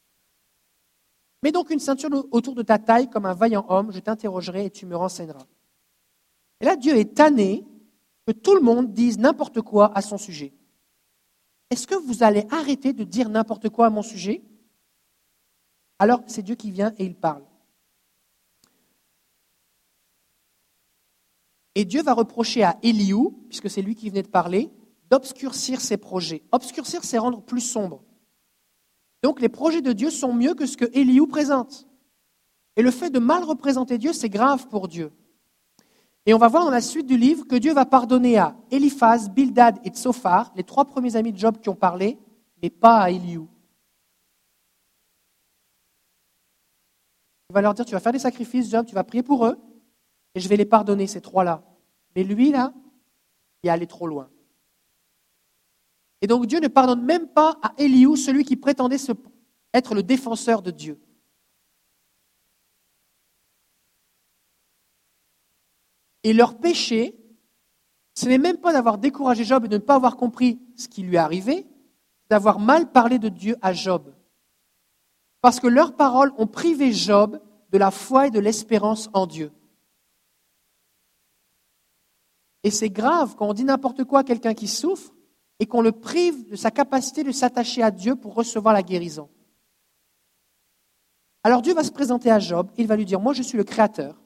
Mets 1.43 1.51
donc 1.51 1.71
une 1.71 1.79
ceinture 1.79 2.11
autour 2.31 2.55
de 2.55 2.61
ta 2.61 2.79
taille 2.79 3.09
comme 3.09 3.25
un 3.25 3.33
vaillant 3.33 3.65
homme, 3.71 3.91
je 3.91 4.01
t'interrogerai 4.01 4.67
et 4.67 4.71
tu 4.71 4.85
me 4.85 4.95
renseigneras. 4.95 5.47
Et 6.61 6.67
là, 6.67 6.77
Dieu 6.77 6.95
est 6.95 7.15
tanné 7.15 7.67
que 8.27 8.33
tout 8.33 8.55
le 8.55 8.61
monde 8.61 8.93
dise 8.93 9.19
n'importe 9.19 9.63
quoi 9.63 9.91
à 9.97 10.03
son 10.03 10.19
sujet. 10.19 10.53
Est-ce 11.71 11.87
que 11.87 11.95
vous 11.95 12.23
allez 12.23 12.47
arrêter 12.51 12.93
de 12.93 13.05
dire 13.05 13.31
n'importe 13.31 13.71
quoi 13.71 13.87
à 13.87 13.91
mon 13.91 14.03
sujet? 14.03 14.43
Alors, 15.99 16.21
c'est 16.27 16.43
Dieu 16.43 16.55
qui 16.55 16.71
vient 16.71 16.93
et 16.99 17.07
il 17.07 17.15
parle. 17.15 17.45
Et 21.81 21.87
Dieu 21.87 22.03
va 22.03 22.13
reprocher 22.13 22.63
à 22.63 22.77
Eliou, 22.83 23.43
puisque 23.49 23.71
c'est 23.71 23.81
lui 23.81 23.95
qui 23.95 24.11
venait 24.11 24.23
de 24.23 24.29
parler, 24.29 24.71
d'obscurcir 25.11 25.81
ses 25.81 25.97
projets. 25.97 26.43
Obscurcir, 26.53 27.05
c'est 27.05 27.17
rendre 27.17 27.41
plus 27.41 27.63
sombre. 27.63 28.05
Donc 29.23 29.41
les 29.41 29.49
projets 29.49 29.81
de 29.81 29.95
Dieu 29.95 30.11
sont 30.11 30.35
mieux 30.35 30.53
que 30.53 30.67
ce 30.67 30.77
que 30.77 30.85
Eliou 30.93 31.27
présente. 31.27 31.89
Et 32.77 32.83
le 32.83 32.91
fait 32.91 33.09
de 33.09 33.19
mal 33.19 33.45
représenter 33.45 33.97
Dieu, 33.97 34.13
c'est 34.13 34.29
grave 34.29 34.69
pour 34.69 34.89
Dieu. 34.89 35.11
Et 36.27 36.35
on 36.35 36.39
va 36.39 36.49
voir 36.49 36.67
dans 36.67 36.71
la 36.71 36.83
suite 36.83 37.07
du 37.07 37.17
livre 37.17 37.47
que 37.47 37.57
Dieu 37.57 37.73
va 37.73 37.87
pardonner 37.87 38.37
à 38.37 38.55
Eliphaz, 38.71 39.31
Bildad 39.31 39.79
et 39.83 39.89
Tsophar, 39.89 40.53
les 40.57 40.65
trois 40.65 40.85
premiers 40.85 41.17
amis 41.17 41.33
de 41.33 41.39
Job 41.39 41.63
qui 41.63 41.71
ont 41.71 41.75
parlé, 41.75 42.19
mais 42.63 42.69
pas 42.69 42.99
à 42.99 43.11
Eliou. 43.11 43.49
Il 47.49 47.55
va 47.55 47.63
leur 47.63 47.73
dire, 47.73 47.87
tu 47.87 47.93
vas 47.93 48.01
faire 48.01 48.13
des 48.13 48.19
sacrifices, 48.19 48.69
Job, 48.69 48.85
tu 48.85 48.95
vas 48.95 49.03
prier 49.03 49.23
pour 49.23 49.47
eux, 49.47 49.59
et 50.35 50.41
je 50.41 50.47
vais 50.47 50.59
les 50.59 50.67
pardonner, 50.67 51.07
ces 51.07 51.23
trois-là. 51.23 51.63
Mais 52.15 52.25
lui, 52.25 52.51
là, 52.51 52.73
il 53.63 53.69
est 53.69 53.71
allé 53.71 53.87
trop 53.87 54.07
loin. 54.07 54.31
Et 56.23 56.27
donc 56.27 56.47
Dieu 56.47 56.61
ne 56.61 56.69
pardonne 56.69 57.03
même 57.05 57.29
pas 57.29 57.59
à 57.63 57.73
Eliou, 57.79 58.17
celui 58.17 58.45
qui 58.45 58.57
prétendait 58.57 58.99
être 59.73 59.95
le 59.95 60.03
défenseur 60.03 60.63
de 60.63 60.71
Dieu. 60.71 61.01
Et 66.23 66.33
leur 66.33 66.59
péché, 66.59 67.17
ce 68.15 68.27
n'est 68.27 68.39
même 68.39 68.59
pas 68.59 68.73
d'avoir 68.73 68.99
découragé 68.99 69.45
Job 69.45 69.65
et 69.65 69.69
de 69.69 69.77
ne 69.77 69.83
pas 69.83 69.95
avoir 69.95 70.17
compris 70.17 70.61
ce 70.77 70.89
qui 70.89 71.03
lui 71.03 71.15
est 71.15 71.19
arrivé, 71.19 71.67
d'avoir 72.29 72.59
mal 72.59 72.91
parlé 72.93 73.19
de 73.19 73.29
Dieu 73.29 73.57
à 73.63 73.73
Job. 73.73 74.15
Parce 75.41 75.59
que 75.59 75.67
leurs 75.67 75.97
paroles 75.97 76.33
ont 76.37 76.47
privé 76.47 76.93
Job 76.93 77.41
de 77.71 77.79
la 77.79 77.91
foi 77.91 78.27
et 78.27 78.31
de 78.31 78.41
l'espérance 78.41 79.09
en 79.15 79.27
Dieu. 79.27 79.53
Et 82.63 82.71
c'est 82.71 82.91
grave 82.91 83.37
quand 83.37 83.49
on 83.49 83.55
dit 83.55 83.65
n'importe 83.65 84.05
quoi 84.05 84.21
à 84.21 84.25
quelqu'un 84.25 84.55
qui 84.55 84.69
souffre 84.69 85.13
et 85.59 85.67
qu'on 85.67 85.83
le 85.83 85.93
prive 85.93 86.49
de 86.49 86.57
sa 86.57 86.71
capacité 86.71 87.23
de 87.23 87.33
s'attacher 87.33 87.83
à 87.83 87.91
Dieu 87.91 88.17
pour 88.17 88.35
recevoir 88.35 88.75
la 88.75 88.83
guérison. 88.83 89.29
Alors 91.43 91.63
Dieu 91.63 91.75
va 91.75 91.85
se 91.85 91.93
présenter 91.93 92.31
à 92.31 92.39
Job 92.39 92.71
il 92.77 92.87
va 92.87 92.97
lui 92.97 93.05
dire, 93.07 93.21
moi 93.21 93.33
je 93.33 93.43
suis 93.43 93.57
le 93.57 93.65
Créateur, 93.65 94.21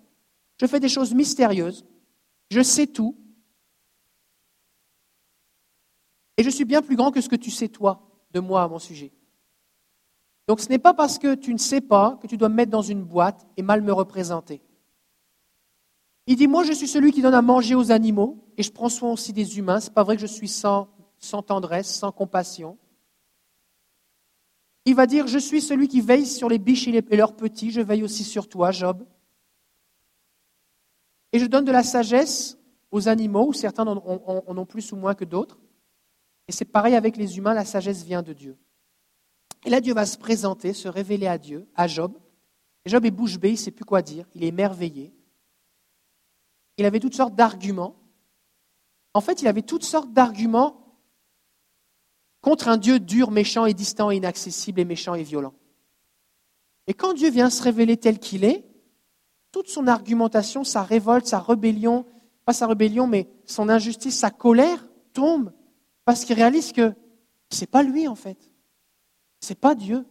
je 0.61 0.67
fais 0.67 0.81
des 0.81 0.89
choses 0.89 1.15
mystérieuses, 1.15 1.85
je 2.51 2.61
sais 2.61 2.87
tout, 2.87 3.17
et 6.37 6.43
je 6.43 6.51
suis 6.51 6.65
bien 6.65 6.83
plus 6.83 6.97
grand 6.97 7.13
que 7.13 7.21
ce 7.21 7.29
que 7.29 7.37
tu 7.37 7.51
sais 7.51 7.69
toi 7.69 8.03
de 8.33 8.41
moi 8.41 8.63
à 8.63 8.69
mon 8.69 8.81
sujet. 8.81 9.13
Donc 10.49 10.61
ce 10.61 10.69
n'est 10.69 10.79
pas 10.79 10.93
parce 10.93 11.19
que 11.19 11.35
tu 11.35 11.53
ne 11.53 11.59
sais 11.59 11.81
pas 11.81 12.19
que 12.21 12.27
tu 12.27 12.37
dois 12.37 12.49
me 12.49 12.55
mettre 12.55 12.73
dans 12.73 12.83
une 12.83 13.03
boîte 13.03 13.47
et 13.57 13.63
mal 13.63 13.83
me 13.83 13.93
représenter. 13.93 14.61
Il 16.27 16.37
dit, 16.37 16.47
moi 16.47 16.65
je 16.65 16.73
suis 16.73 16.89
celui 16.89 17.13
qui 17.13 17.23
donne 17.23 17.35
à 17.35 17.43
manger 17.43 17.75
aux 17.75 17.93
animaux 17.93 18.39
et 18.57 18.63
je 18.63 18.73
prends 18.73 18.89
soin 18.89 19.13
aussi 19.13 19.33
des 19.33 19.59
humains. 19.59 19.81
Ce 19.81 19.89
n'est 19.89 19.95
pas 19.95 20.05
vrai 20.05 20.17
que 20.17 20.23
je 20.23 20.27
suis 20.27 20.49
sans, 20.49 20.89
tendresse, 21.47 21.95
sans 21.95 22.13
compassion. 22.13 22.79
Il 24.87 24.95
va 24.95 25.07
dire, 25.07 25.27
je 25.27 25.39
suis 25.39 25.61
celui 25.61 25.89
qui 25.89 26.01
veille 26.01 26.27
sur 26.27 26.49
les 26.49 26.59
biches 26.59 26.89
et 26.89 27.17
leurs 27.17 27.37
petits, 27.37 27.71
je 27.71 27.81
veille 27.81 28.03
aussi 28.03 28.25
sur 28.25 28.49
toi, 28.49 28.71
Job. 28.71 29.07
Et 31.33 31.39
je 31.39 31.47
donne 31.47 31.65
de 31.65 31.73
la 31.73 31.83
sagesse 31.83 32.59
aux 32.91 33.09
animaux, 33.09 33.53
certains 33.53 33.87
en 33.87 34.57
ont 34.57 34.67
plus 34.67 34.93
ou 34.93 34.97
moins 34.97 35.15
que 35.15 35.25
d'autres. 35.25 35.59
Et 36.49 36.53
c'est 36.53 36.67
pareil 36.67 36.95
avec 36.95 37.17
les 37.17 37.39
humains, 37.39 37.55
la 37.55 37.65
sagesse 37.65 38.05
vient 38.05 38.23
de 38.23 38.35
Dieu. 38.35 38.59
Et 39.65 39.71
là, 39.71 39.81
Dieu 39.81 39.95
va 39.95 40.05
se 40.05 40.19
présenter, 40.19 40.75
se 40.75 40.89
révéler 40.89 41.27
à 41.27 41.39
Dieu, 41.39 41.67
à 41.75 41.87
Job. 41.87 42.19
Job 42.85 43.07
est 43.07 43.11
bouche 43.11 43.39
bée, 43.39 43.49
il 43.49 43.53
ne 43.53 43.59
sait 43.59 43.71
plus 43.71 43.87
quoi 43.87 44.03
dire, 44.03 44.27
il 44.35 44.45
est 44.45 44.49
émerveillé. 44.49 45.14
Il 46.79 46.85
avait 46.85 47.01
toutes 47.01 47.15
sortes 47.15 47.35
d'arguments. 47.35 47.97
En 49.13 49.21
fait, 49.21 49.43
il 49.43 49.49
avait 49.49 49.63
toutes 49.63 49.85
sortes 49.85 50.13
d'arguments 50.13 50.85
contre 52.41 52.69
un 52.69 52.77
Dieu 52.77 53.01
dur, 53.01 53.31
méchant 53.31 53.65
et 53.65 53.75
distant 53.75 54.11
inaccessible 54.11 54.81
et 54.81 54.85
méchant 54.85 55.15
et 55.15 55.23
violent. 55.23 55.55
Et 56.87 56.95
quand 56.95 57.15
Dieu 57.15 57.31
vient 57.31 57.49
se 57.49 57.63
révéler 57.63 57.97
tel 57.97 58.19
qu'il 58.19 58.45
est, 58.45 58.65
toute 59.51 59.69
son 59.69 59.87
argumentation, 59.87 60.65
sa 60.65 60.83
révolte, 60.83 61.27
sa 61.27 61.39
rébellion, 61.39 62.05
pas 62.45 62.53
sa 62.53 62.67
rébellion, 62.67 63.07
mais 63.07 63.29
son 63.47 63.69
injustice, 63.69 64.19
sa 64.19 64.31
colère 64.31 64.85
tombe 65.13 65.53
parce 66.05 66.25
qu'il 66.25 66.35
réalise 66.35 66.73
que 66.73 66.93
ce 67.51 67.61
n'est 67.61 67.67
pas 67.67 67.83
lui 67.83 68.09
en 68.09 68.15
fait. 68.15 68.51
Ce 69.41 69.51
n'est 69.51 69.57
pas 69.57 69.75
Dieu. 69.75 70.05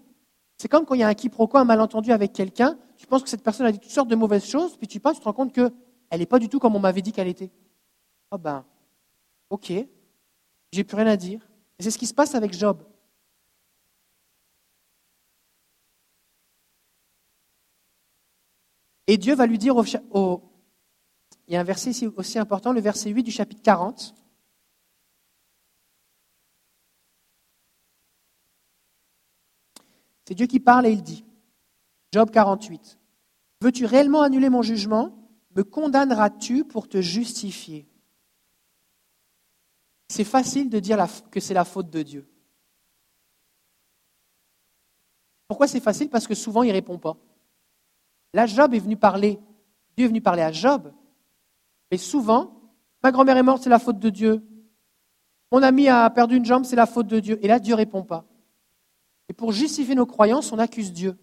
C'est 0.57 0.68
comme 0.68 0.85
quand 0.85 0.95
il 0.95 1.02
y 1.02 1.03
a 1.03 1.07
un 1.07 1.14
quiproquo, 1.14 1.57
un 1.57 1.65
malentendu 1.65 2.11
avec 2.11 2.34
quelqu'un, 2.34 2.77
tu 2.98 3.06
penses 3.06 3.22
que 3.22 3.30
cette 3.30 3.44
personne 3.44 3.65
a 3.65 3.72
dit 3.72 3.80
toutes 3.80 3.91
sortes 3.91 4.07
de 4.07 4.15
mauvaises 4.15 4.45
choses, 4.45 4.77
puis 4.77 4.88
tu 4.88 4.99
passes, 4.99 5.15
tu 5.15 5.19
te 5.19 5.26
rends 5.26 5.34
compte 5.34 5.53
qu'elle 6.14 6.19
n'est 6.19 6.27
pas 6.27 6.38
du 6.38 6.48
tout 6.48 6.60
comme 6.60 6.76
on 6.76 6.80
m'avait 6.80 7.02
dit 7.02 7.11
qu'elle 7.11 7.27
était. 7.27 7.49
Oh 8.30 8.38
ben, 8.38 8.64
ok, 9.49 9.73
j'ai 10.72 10.84
plus 10.84 10.95
rien 10.95 11.07
à 11.07 11.18
dire. 11.18 11.41
C'est 11.80 11.90
ce 11.90 11.98
qui 11.98 12.06
se 12.06 12.14
passe 12.14 12.35
avec 12.35 12.53
Job. 12.53 12.84
Et 19.07 19.18
Dieu 19.18 19.34
va 19.34 19.48
lui 19.48 19.57
dire 19.57 19.76
au, 19.76 20.44
il 21.48 21.53
y 21.56 21.56
a 21.56 21.60
un 21.60 21.64
verset 21.64 21.90
ici 21.90 22.06
aussi 22.06 22.38
important, 22.38 22.73
le 22.73 22.80
verset 22.80 23.10
8 23.10 23.23
du 23.23 23.31
chapitre 23.31 23.64
40. 23.64 24.14
C'est 30.27 30.35
Dieu 30.35 30.45
qui 30.45 30.60
parle 30.60 30.85
et 30.85 30.91
il 30.91 31.02
dit, 31.02 31.26
Job 32.11 32.30
48, 32.30 32.99
Veux-tu 33.61 33.88
réellement 33.88 34.22
annuler 34.22 34.49
mon 34.49 34.61
jugement? 34.61 35.23
Me 35.55 35.63
condamneras-tu 35.63 36.65
pour 36.65 36.88
te 36.88 37.01
justifier? 37.01 37.88
C'est 40.07 40.23
facile 40.23 40.69
de 40.69 40.80
dire 40.80 41.05
que 41.31 41.39
c'est 41.39 41.53
la 41.53 41.65
faute 41.65 41.89
de 41.89 42.01
Dieu. 42.01 42.30
Pourquoi 45.47 45.67
c'est 45.67 45.80
facile? 45.80 46.09
Parce 46.09 46.27
que 46.27 46.35
souvent 46.35 46.63
il 46.63 46.69
ne 46.69 46.73
répond 46.73 46.97
pas. 46.97 47.17
Là, 48.34 48.47
Job 48.47 48.73
est 48.73 48.80
venu 48.80 48.97
parler, 48.97 49.39
Dieu 49.95 50.05
est 50.05 50.09
venu 50.09 50.21
parler 50.21 50.41
à 50.41 50.51
Job, 50.51 50.91
mais 51.91 51.97
souvent, 51.97 52.59
ma 53.03 53.11
grand-mère 53.11 53.38
est 53.38 53.43
morte, 53.43 53.61
c'est 53.61 53.69
la 53.69 53.77
faute 53.77 53.99
de 53.99 54.09
Dieu. 54.09 54.41
Mon 55.51 55.61
ami 55.61 55.88
a 55.88 56.09
perdu 56.09 56.38
une 56.38 56.45
jambe, 56.45 56.65
c'est 56.65 56.75
la 56.75 56.88
faute 56.88 57.05
de 57.05 57.19
Dieu. 57.19 57.38
Et 57.43 57.47
là, 57.47 57.59
Dieu 57.59 57.73
ne 57.73 57.77
répond 57.77 58.03
pas. 58.03 58.25
Et 59.30 59.34
pour 59.34 59.51
justifier 59.51 59.93
nos 59.93 60.07
croyances, 60.07 60.51
on 60.51 60.57
accuse 60.57 60.91
Dieu. 60.91 61.15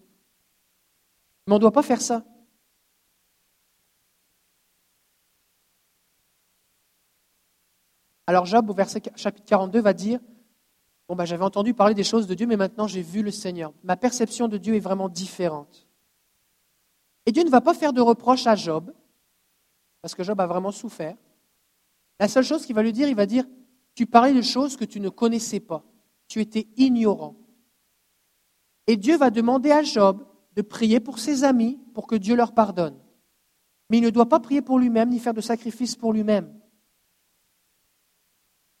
Mais 1.45 1.53
on 1.53 1.57
ne 1.57 1.61
doit 1.61 1.73
pas 1.73 1.83
faire 1.83 2.01
ça. 2.01 2.23
Alors 8.31 8.45
Job, 8.45 8.69
au 8.69 8.73
verset 8.73 9.01
chapitre 9.17 9.45
42, 9.45 9.81
va 9.81 9.91
dire, 9.91 10.21
bon, 11.09 11.17
ben, 11.17 11.25
j'avais 11.25 11.43
entendu 11.43 11.73
parler 11.73 11.93
des 11.93 12.05
choses 12.05 12.27
de 12.27 12.33
Dieu, 12.33 12.47
mais 12.47 12.55
maintenant 12.55 12.87
j'ai 12.87 13.01
vu 13.01 13.23
le 13.23 13.29
Seigneur. 13.29 13.73
Ma 13.83 13.97
perception 13.97 14.47
de 14.47 14.55
Dieu 14.57 14.73
est 14.73 14.79
vraiment 14.79 15.09
différente. 15.09 15.85
Et 17.25 17.33
Dieu 17.33 17.43
ne 17.43 17.49
va 17.49 17.59
pas 17.59 17.73
faire 17.73 17.91
de 17.91 17.99
reproche 17.99 18.47
à 18.47 18.55
Job, 18.55 18.93
parce 20.01 20.15
que 20.15 20.23
Job 20.23 20.39
a 20.39 20.47
vraiment 20.47 20.71
souffert. 20.71 21.17
La 22.21 22.29
seule 22.29 22.45
chose 22.45 22.65
qu'il 22.65 22.73
va 22.73 22.83
lui 22.83 22.93
dire, 22.93 23.09
il 23.09 23.17
va 23.17 23.25
dire, 23.25 23.43
tu 23.95 24.05
parlais 24.05 24.33
de 24.33 24.41
choses 24.41 24.77
que 24.77 24.85
tu 24.85 25.01
ne 25.01 25.09
connaissais 25.09 25.59
pas. 25.59 25.83
Tu 26.29 26.39
étais 26.39 26.69
ignorant. 26.77 27.35
Et 28.87 28.95
Dieu 28.95 29.17
va 29.17 29.29
demander 29.29 29.71
à 29.71 29.83
Job 29.83 30.25
de 30.55 30.61
prier 30.61 31.01
pour 31.01 31.19
ses 31.19 31.43
amis 31.43 31.81
pour 31.93 32.07
que 32.07 32.15
Dieu 32.15 32.37
leur 32.37 32.53
pardonne. 32.53 32.97
Mais 33.89 33.97
il 33.97 34.03
ne 34.05 34.09
doit 34.09 34.29
pas 34.29 34.39
prier 34.39 34.61
pour 34.61 34.79
lui-même 34.79 35.09
ni 35.09 35.19
faire 35.19 35.33
de 35.33 35.41
sacrifice 35.41 35.97
pour 35.97 36.13
lui-même. 36.13 36.60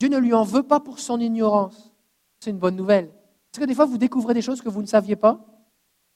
Dieu 0.01 0.09
ne 0.09 0.17
lui 0.17 0.33
en 0.33 0.43
veut 0.43 0.63
pas 0.63 0.79
pour 0.79 0.97
son 0.97 1.19
ignorance. 1.19 1.91
C'est 2.39 2.49
une 2.49 2.57
bonne 2.57 2.75
nouvelle. 2.75 3.05
Est-ce 3.05 3.59
que 3.59 3.65
des 3.65 3.75
fois 3.75 3.85
vous 3.85 3.99
découvrez 3.99 4.33
des 4.33 4.41
choses 4.41 4.59
que 4.59 4.67
vous 4.67 4.81
ne 4.81 4.87
saviez 4.87 5.15
pas 5.15 5.45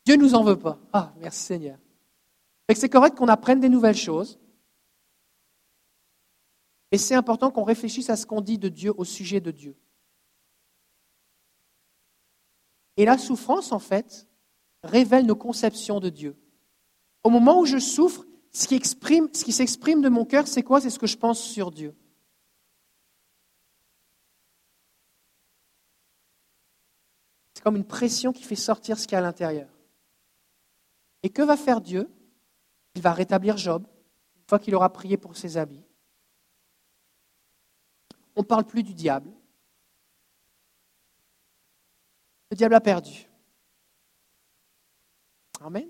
Dieu 0.08 0.16
ne 0.16 0.24
nous 0.24 0.34
en 0.34 0.44
veut 0.44 0.58
pas. 0.58 0.80
Ah, 0.92 1.14
merci 1.20 1.44
Seigneur. 1.44 1.78
C'est 2.74 2.90
correct 2.90 3.16
qu'on 3.16 3.28
apprenne 3.28 3.60
des 3.60 3.70
nouvelles 3.70 3.96
choses. 3.96 4.40
Et 6.92 6.98
c'est 6.98 7.14
important 7.14 7.52
qu'on 7.52 7.64
réfléchisse 7.64 8.10
à 8.10 8.16
ce 8.16 8.26
qu'on 8.26 8.42
dit 8.42 8.58
de 8.58 8.70
Dieu 8.70 8.92
au 8.98 9.06
sujet 9.06 9.40
de 9.40 9.52
Dieu. 9.52 9.76
Et 12.98 13.06
la 13.06 13.20
souffrance, 13.20 13.72
en 13.72 13.78
fait, 13.78 14.28
révèle 14.82 15.28
nos 15.28 15.36
conceptions 15.36 16.00
de 16.00 16.10
Dieu. 16.10 16.36
Au 17.24 17.30
moment 17.30 17.60
où 17.60 17.68
je 17.68 17.78
souffre, 17.78 18.26
ce 18.52 18.66
qui 18.66 19.52
s'exprime 19.52 20.02
de 20.02 20.10
mon 20.10 20.26
cœur, 20.26 20.48
c'est 20.48 20.64
quoi? 20.64 20.82
C'est 20.82 20.90
ce 20.90 20.98
que 20.98 21.06
je 21.06 21.18
pense 21.18 21.40
sur 21.40 21.70
Dieu. 21.70 21.96
Comme 27.66 27.78
une 27.78 27.84
pression 27.84 28.32
qui 28.32 28.44
fait 28.44 28.56
sortir 28.56 29.00
ce 29.00 29.08
qu'il 29.08 29.14
y 29.14 29.16
a 29.16 29.18
à 29.18 29.22
l'intérieur. 29.22 29.68
Et 31.24 31.32
que 31.32 31.42
va 31.42 31.58
faire 31.58 31.82
Dieu? 31.82 32.08
Il 32.94 33.02
va 33.02 33.12
rétablir 33.12 33.58
Job, 33.58 33.88
une 34.36 34.44
fois 34.48 34.60
qu'il 34.60 34.76
aura 34.76 34.94
prié 34.94 35.18
pour 35.18 35.36
ses 35.36 35.58
habits. 35.58 35.84
On 38.36 38.42
ne 38.42 38.46
parle 38.46 38.66
plus 38.66 38.84
du 38.84 38.94
diable. 38.94 39.32
Le 42.52 42.56
diable 42.56 42.76
a 42.76 42.82
perdu. 42.82 43.28
Amen. 45.60 45.90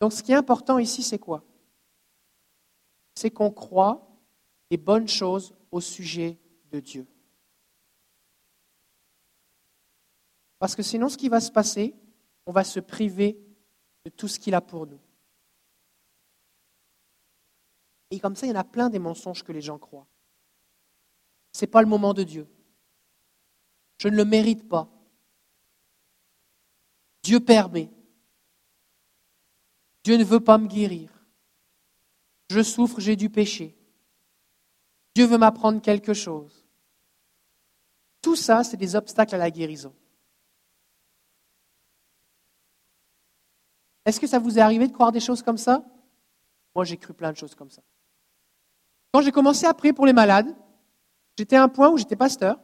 Donc 0.00 0.12
ce 0.12 0.20
qui 0.20 0.32
est 0.32 0.34
important 0.34 0.78
ici, 0.78 1.04
c'est 1.04 1.20
quoi? 1.20 1.44
C'est 3.14 3.30
qu'on 3.30 3.52
croit 3.52 4.04
les 4.68 4.78
bonnes 4.78 5.06
choses 5.06 5.54
au 5.70 5.80
sujet 5.80 6.40
de 6.72 6.80
Dieu. 6.80 7.06
Parce 10.60 10.76
que 10.76 10.82
sinon, 10.82 11.08
ce 11.08 11.16
qui 11.16 11.30
va 11.30 11.40
se 11.40 11.50
passer, 11.50 11.94
on 12.46 12.52
va 12.52 12.62
se 12.62 12.78
priver 12.78 13.40
de 14.04 14.10
tout 14.10 14.28
ce 14.28 14.38
qu'il 14.38 14.54
a 14.54 14.60
pour 14.60 14.86
nous. 14.86 15.00
Et 18.10 18.20
comme 18.20 18.36
ça, 18.36 18.46
il 18.46 18.50
y 18.50 18.52
en 18.52 18.60
a 18.60 18.64
plein 18.64 18.90
des 18.90 18.98
mensonges 18.98 19.42
que 19.42 19.52
les 19.52 19.62
gens 19.62 19.78
croient. 19.78 20.06
Ce 21.52 21.64
n'est 21.64 21.70
pas 21.70 21.80
le 21.80 21.88
moment 21.88 22.12
de 22.12 22.22
Dieu. 22.22 22.46
Je 23.98 24.08
ne 24.08 24.16
le 24.16 24.24
mérite 24.24 24.68
pas. 24.68 24.88
Dieu 27.22 27.40
permet. 27.40 27.90
Dieu 30.04 30.18
ne 30.18 30.24
veut 30.24 30.40
pas 30.40 30.58
me 30.58 30.68
guérir. 30.68 31.10
Je 32.50 32.62
souffre, 32.62 33.00
j'ai 33.00 33.16
du 33.16 33.30
péché. 33.30 33.74
Dieu 35.14 35.24
veut 35.24 35.38
m'apprendre 35.38 35.80
quelque 35.80 36.12
chose. 36.12 36.66
Tout 38.20 38.36
ça, 38.36 38.62
c'est 38.62 38.76
des 38.76 38.94
obstacles 38.94 39.34
à 39.34 39.38
la 39.38 39.50
guérison. 39.50 39.94
Est-ce 44.10 44.18
que 44.18 44.26
ça 44.26 44.40
vous 44.40 44.58
est 44.58 44.60
arrivé 44.60 44.88
de 44.88 44.92
croire 44.92 45.12
des 45.12 45.20
choses 45.20 45.40
comme 45.40 45.56
ça? 45.56 45.84
Moi, 46.74 46.84
j'ai 46.84 46.96
cru 46.96 47.14
plein 47.14 47.30
de 47.30 47.36
choses 47.36 47.54
comme 47.54 47.70
ça. 47.70 47.80
Quand 49.12 49.20
j'ai 49.20 49.30
commencé 49.30 49.66
à 49.66 49.72
prier 49.72 49.92
pour 49.92 50.04
les 50.04 50.12
malades, 50.12 50.52
j'étais 51.38 51.54
à 51.54 51.62
un 51.62 51.68
point 51.68 51.88
où 51.90 51.96
j'étais 51.96 52.16
pasteur. 52.16 52.58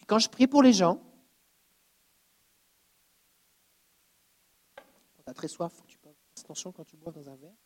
Et 0.00 0.04
quand 0.04 0.20
je 0.20 0.28
priais 0.28 0.46
pour 0.46 0.62
les 0.62 0.72
gens, 0.72 1.02
Quand 4.76 5.24
tu 5.24 5.30
as 5.30 5.34
très 5.34 5.48
soif, 5.48 5.72
faut 5.72 5.82
que 5.82 5.88
tu 5.88 5.98
fasses 5.98 6.44
attention 6.44 6.70
quand 6.70 6.84
tu 6.84 6.96
bois 6.96 7.10
dans 7.10 7.28
un 7.28 7.34
verre. 7.34 7.56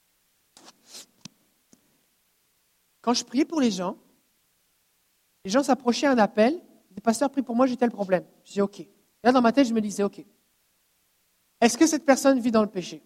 Quand 3.02 3.12
je 3.12 3.22
priais 3.22 3.44
pour 3.44 3.60
les 3.60 3.70
gens, 3.70 3.98
les 5.44 5.50
gens 5.50 5.62
s'approchaient 5.62 6.06
à 6.06 6.12
un 6.12 6.18
appel. 6.18 6.58
Le 6.94 7.02
pasteur 7.02 7.30
prie 7.30 7.42
pour 7.42 7.54
moi, 7.54 7.66
j'ai 7.66 7.76
tel 7.76 7.90
problème. 7.90 8.24
Je 8.44 8.52
dis 8.52 8.62
OK. 8.62 8.88
là, 9.22 9.30
dans 9.30 9.42
ma 9.42 9.52
tête, 9.52 9.68
je 9.68 9.74
me 9.74 9.80
disais 9.82 10.02
OK. 10.02 10.24
Est-ce 11.60 11.78
que 11.78 11.86
cette 11.86 12.04
personne 12.04 12.38
vit 12.40 12.50
dans 12.50 12.62
le 12.62 12.70
péché? 12.70 13.02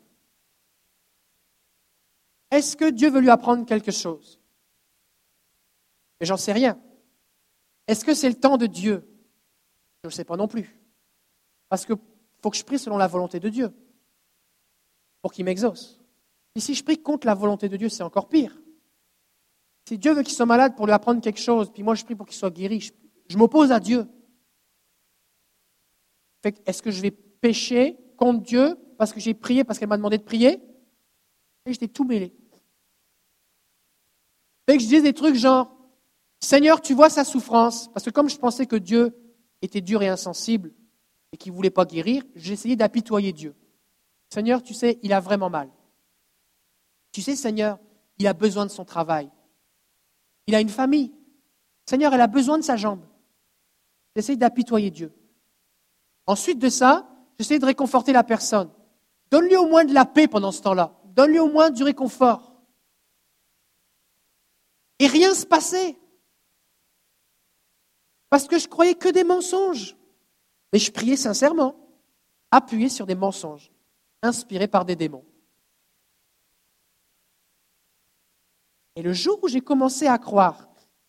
Est-ce 2.51 2.77
que 2.77 2.91
Dieu 2.91 3.11
veut 3.11 3.21
lui 3.21 3.31
apprendre 3.31 3.65
quelque 3.65 3.93
chose? 3.93 4.41
Mais 6.21 6.27
j'en 6.27 6.37
sais 6.37 6.53
rien. 6.53 6.81
Est-ce 7.87 8.05
que 8.05 8.15
c'est 8.15 8.29
le 8.29 8.35
temps 8.35 8.57
de 8.57 8.67
Dieu? 8.67 9.07
Je 10.03 10.09
ne 10.09 10.13
sais 10.13 10.25
pas 10.25 10.37
non 10.37 10.49
plus. 10.49 10.77
Parce 11.69 11.87
qu'il 11.87 11.97
faut 12.43 12.51
que 12.51 12.57
je 12.57 12.65
prie 12.65 12.79
selon 12.79 12.97
la 12.99 13.07
volonté 13.07 13.39
de 13.39 13.49
Dieu 13.49 13.73
pour 15.23 15.33
qu'il 15.33 15.45
m'exauce. 15.45 16.01
Et 16.55 16.61
si 16.61 16.75
je 16.75 16.83
prie 16.83 17.01
contre 17.01 17.27
la 17.27 17.35
volonté 17.35 17.69
de 17.69 17.77
Dieu, 17.77 17.89
c'est 17.89 18.03
encore 18.03 18.29
pire. 18.29 18.61
Si 19.89 19.99
Dieu 19.99 20.13
veut 20.13 20.23
qu'il 20.23 20.35
soit 20.35 20.47
malade 20.47 20.77
pour 20.77 20.87
lui 20.87 20.93
apprendre 20.93 21.21
quelque 21.21 21.41
chose, 21.41 21.71
puis 21.73 21.83
moi 21.83 21.95
je 21.95 22.05
prie 22.05 22.15
pour 22.15 22.27
qu'il 22.27 22.37
soit 22.37 22.51
guéri, 22.51 22.93
je, 23.29 23.37
m'oppose 23.37 23.73
à 23.73 23.81
Dieu. 23.81 24.07
Est-ce 26.67 26.83
que 26.83 26.91
je 26.91 27.03
vais 27.03 27.11
pécher 27.11 27.99
contre 28.21 28.43
Dieu 28.43 28.77
parce 28.99 29.13
que 29.13 29.19
j'ai 29.19 29.35
prié, 29.35 29.65
parce 29.65 29.79
qu'elle 29.79 29.89
m'a 29.89 29.97
demandé 29.97 30.19
de 30.19 30.23
prier. 30.23 30.61
Et 31.67 31.73
j'étais 31.73 31.89
tout 31.89 32.05
mêlé. 32.05 32.35
Fait 34.69 34.77
que 34.77 34.83
je 34.83 34.89
disais 34.89 35.03
des 35.03 35.15
trucs 35.15 35.35
genre, 35.35 35.75
Seigneur, 36.39 36.81
tu 36.81 36.95
vois 36.95 37.11
sa 37.11 37.25
souffrance, 37.25 37.89
parce 37.93 38.05
que 38.05 38.11
comme 38.11 38.29
je 38.29 38.37
pensais 38.37 38.67
que 38.67 38.77
Dieu 38.77 39.17
était 39.63 39.81
dur 39.81 40.03
et 40.03 40.09
insensible 40.09 40.73
et 41.33 41.37
qu'il 41.37 41.53
ne 41.53 41.57
voulait 41.57 41.71
pas 41.71 41.85
guérir, 41.85 42.23
j'essayais 42.35 42.77
d'apitoyer 42.77 43.33
Dieu. 43.33 43.55
Seigneur, 44.29 44.63
tu 44.63 44.75
sais, 44.75 44.99
il 45.03 45.13
a 45.13 45.21
vraiment 45.21 45.51
mal. 45.51 45.71
Tu 47.13 47.23
sais, 47.23 47.37
Seigneur, 47.37 47.79
il 48.19 48.27
a 48.27 48.33
besoin 48.33 48.65
de 48.65 48.71
son 48.71 48.85
travail. 48.85 49.31
Il 50.47 50.55
a 50.55 50.61
une 50.61 50.69
famille. 50.69 51.13
Seigneur, 51.87 52.15
elle 52.15 52.21
a 52.21 52.27
besoin 52.27 52.59
de 52.59 52.63
sa 52.63 52.77
jambe. 52.77 53.05
J'essaye 54.15 54.37
d'apitoyer 54.37 54.91
Dieu. 54.91 55.13
Ensuite 56.27 56.59
de 56.59 56.69
ça, 56.69 57.10
J'essaie 57.41 57.59
de 57.59 57.65
réconforter 57.65 58.12
la 58.12 58.23
personne. 58.23 58.71
Donne-lui 59.31 59.57
au 59.57 59.67
moins 59.67 59.87
de 59.87 59.95
la 59.95 60.05
paix 60.05 60.29
pendant 60.29 60.53
ce 60.53 60.61
temps-là. 60.61 60.93
Donne-lui 61.07 61.39
au 61.39 61.49
moins 61.49 61.71
du 61.71 61.83
réconfort. 61.83 62.53
Et 64.99 65.07
rien 65.07 65.33
se 65.33 65.47
passait. 65.47 65.97
Parce 68.29 68.47
que 68.47 68.59
je 68.59 68.69
croyais 68.69 68.95
que 68.95 69.09
des 69.09 69.25
mensonges. 69.25 69.97
Mais 70.71 70.79
je 70.79 70.93
priais 70.93 71.17
sincèrement, 71.17 71.77
appuyé 72.51 72.91
sur 72.91 73.07
des 73.07 73.15
mensonges, 73.15 73.73
inspirés 74.21 74.69
par 74.69 74.85
des 74.85 74.95
démons. 74.95 75.25
Et 78.97 79.03
le 79.03 79.15
jour 79.15 79.43
où 79.43 79.49
j'ai 79.49 79.62
commencé 79.62 80.07
à 80.07 80.19
croire, 80.19 80.69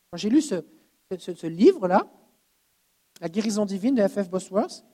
quand 0.09 0.17
j'ai 0.17 0.29
lu 0.29 0.41
ce, 0.41 0.63
ce 1.19 1.47
livre-là, 1.47 2.09
La 3.19 3.27
guérison 3.27 3.65
divine 3.65 3.95
de 3.95 4.07
F.F. 4.07 4.29
Bosworth, 4.29 4.85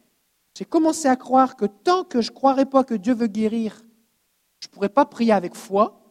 j'ai 0.58 0.66
commencé 0.66 1.08
à 1.08 1.16
croire 1.16 1.56
que 1.56 1.66
tant 1.66 2.04
que 2.04 2.20
je 2.20 2.32
ne 2.32 2.36
croirais 2.36 2.66
pas 2.66 2.84
que 2.84 2.96
Dieu 2.96 3.14
veut 3.14 3.28
guérir, 3.28 3.86
je 4.60 4.68
ne 4.68 4.72
pourrais 4.72 4.90
pas 4.90 5.06
prier 5.06 5.32
avec 5.32 5.54
foi, 5.54 6.02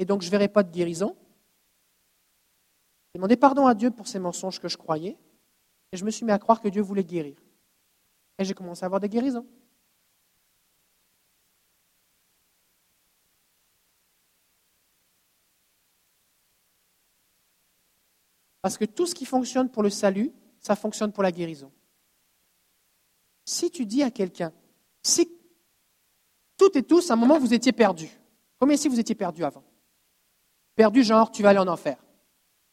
et 0.00 0.04
donc 0.04 0.22
je 0.22 0.26
ne 0.26 0.32
verrai 0.32 0.48
pas 0.48 0.64
de 0.64 0.72
guérison. 0.72 1.16
J'ai 3.14 3.18
demandé 3.18 3.36
pardon 3.36 3.64
à 3.64 3.74
Dieu 3.76 3.92
pour 3.92 4.08
ces 4.08 4.18
mensonges 4.18 4.58
que 4.58 4.66
je 4.66 4.76
croyais, 4.76 5.16
et 5.92 5.96
je 5.96 6.04
me 6.04 6.10
suis 6.10 6.24
mis 6.24 6.32
à 6.32 6.38
croire 6.40 6.60
que 6.60 6.66
Dieu 6.66 6.82
voulait 6.82 7.04
guérir. 7.04 7.36
Et 8.40 8.44
j'ai 8.44 8.54
commencé 8.54 8.82
à 8.82 8.86
avoir 8.86 9.00
des 9.00 9.08
guérisons. 9.08 9.46
Parce 18.62 18.76
que 18.76 18.84
tout 18.84 19.06
ce 19.06 19.14
qui 19.14 19.26
fonctionne 19.26 19.70
pour 19.70 19.84
le 19.84 19.90
salut, 19.90 20.32
ça 20.58 20.74
fonctionne 20.74 21.12
pour 21.12 21.22
la 21.22 21.30
guérison. 21.30 21.70
Si 23.46 23.70
tu 23.70 23.86
dis 23.86 24.02
à 24.02 24.10
quelqu'un, 24.10 24.52
si 25.02 25.30
toutes 26.58 26.76
et 26.76 26.82
tous, 26.82 27.10
à 27.10 27.14
un 27.14 27.16
moment, 27.16 27.38
vous 27.38 27.54
étiez 27.54 27.72
perdu. 27.72 28.08
Combien 28.58 28.76
si 28.76 28.88
vous 28.88 28.98
étiez 28.98 29.14
perdu 29.14 29.44
avant? 29.44 29.62
Perdu, 30.74 31.04
genre, 31.04 31.30
tu 31.30 31.42
vas 31.42 31.50
aller 31.50 31.58
en 31.58 31.68
enfer. 31.68 31.96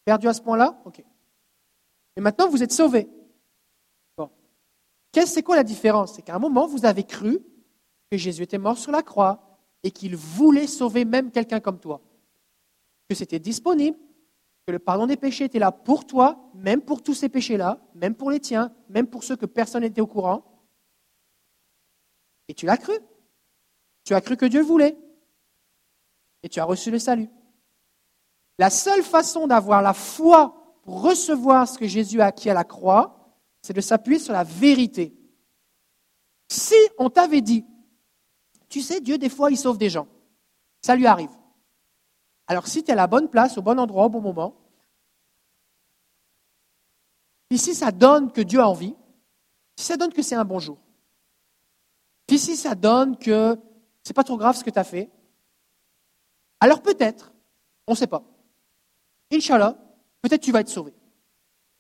Perdu 0.04 0.28
à 0.28 0.34
ce 0.34 0.42
point-là? 0.42 0.82
Ok. 0.86 1.04
Et 2.16 2.22
maintenant, 2.22 2.50
vous 2.50 2.64
êtes 2.64 2.72
sauvé. 2.72 3.08
Bon. 4.18 4.30
Qu'est-ce 5.12 5.34
c'est 5.34 5.44
quoi 5.44 5.56
la 5.56 5.64
différence? 5.64 6.16
C'est 6.16 6.22
qu'à 6.22 6.36
un 6.36 6.40
moment, 6.40 6.66
vous 6.66 6.86
avez 6.86 7.04
cru 7.04 7.40
que 8.10 8.18
Jésus 8.18 8.44
était 8.44 8.58
mort 8.58 8.78
sur 8.78 8.92
la 8.92 9.04
croix 9.04 9.60
et 9.84 9.92
qu'il 9.92 10.16
voulait 10.16 10.68
sauver 10.68 11.06
même 11.06 11.30
quelqu'un 11.30 11.60
comme 11.60 11.80
toi. 11.80 12.02
Que 13.10 13.16
c'était 13.16 13.40
disponible, 13.40 13.98
que 14.66 14.72
le 14.72 14.80
pardon 14.80 15.08
des 15.08 15.18
péchés 15.18 15.46
était 15.46 15.60
là 15.60 15.72
pour 15.72 16.08
toi, 16.08 16.50
même 16.54 16.82
pour 16.82 17.04
tous 17.04 17.14
ces 17.14 17.30
péchés-là, 17.30 17.80
même 17.96 18.16
pour 18.16 18.32
les 18.32 18.40
tiens, 18.40 18.74
même 18.90 19.08
pour 19.08 19.24
ceux 19.24 19.36
que 19.36 19.46
personne 19.46 19.82
n'était 19.82 20.02
au 20.02 20.08
courant. 20.08 20.53
Et 22.54 22.56
tu 22.56 22.68
l'as 22.68 22.78
cru. 22.78 22.94
Tu 24.04 24.14
as 24.14 24.22
cru 24.22 24.38
que 24.38 24.46
Dieu 24.46 24.62
voulait. 24.62 24.96
Et 26.44 26.50
tu 26.50 26.60
as 26.60 26.66
reçu 26.66 26.92
le 26.92 27.00
salut. 27.00 27.28
La 28.60 28.70
seule 28.70 29.02
façon 29.02 29.48
d'avoir 29.48 29.82
la 29.82 29.96
foi 29.96 30.78
pour 30.84 31.02
recevoir 31.02 31.68
ce 31.68 31.80
que 31.80 31.88
Jésus 31.88 32.22
a 32.22 32.28
acquis 32.28 32.52
à 32.52 32.54
la 32.54 32.64
croix, 32.64 33.42
c'est 33.64 33.74
de 33.74 33.82
s'appuyer 33.82 34.20
sur 34.20 34.34
la 34.34 34.44
vérité. 34.44 35.18
Si 36.48 36.76
on 37.00 37.10
t'avait 37.10 37.42
dit, 37.42 37.66
tu 38.70 38.82
sais, 38.82 39.02
Dieu, 39.02 39.18
des 39.18 39.30
fois, 39.30 39.50
il 39.50 39.58
sauve 39.58 39.80
des 39.80 39.90
gens. 39.90 40.08
Ça 40.84 40.96
lui 40.96 41.08
arrive. 41.08 41.36
Alors, 42.46 42.68
si 42.68 42.84
tu 42.84 42.90
es 42.90 42.94
à 42.94 42.98
la 42.98 43.08
bonne 43.08 43.32
place, 43.32 43.58
au 43.58 43.64
bon 43.64 43.80
endroit, 43.80 44.06
au 44.06 44.10
bon 44.10 44.22
moment, 44.22 44.56
et 47.50 47.58
si 47.58 47.74
ça 47.74 47.92
donne 47.92 48.32
que 48.32 48.42
Dieu 48.42 48.60
a 48.60 48.70
envie, 48.70 48.96
si 49.76 49.86
ça 49.88 49.98
donne 49.98 50.14
que 50.14 50.22
c'est 50.22 50.36
un 50.36 50.46
bon 50.46 50.60
jour, 50.60 50.78
puis 52.28 52.40
si 52.40 52.56
ça 52.56 52.76
donne 52.76 53.18
que 53.18 53.58
c'est 54.04 54.14
pas 54.14 54.24
trop 54.24 54.38
grave 54.38 54.56
ce 54.56 54.64
que 54.64 54.70
tu 54.70 54.80
as 54.80 54.84
fait, 54.84 55.10
alors 56.60 56.82
peut-être, 56.82 57.34
on 57.88 57.92
ne 57.92 57.98
sait 57.98 58.08
pas. 58.08 58.24
Inch'Allah, 59.32 59.78
peut-être 60.22 60.42
tu 60.42 60.52
vas 60.52 60.62
être 60.62 60.70
sauvé. 60.70 60.94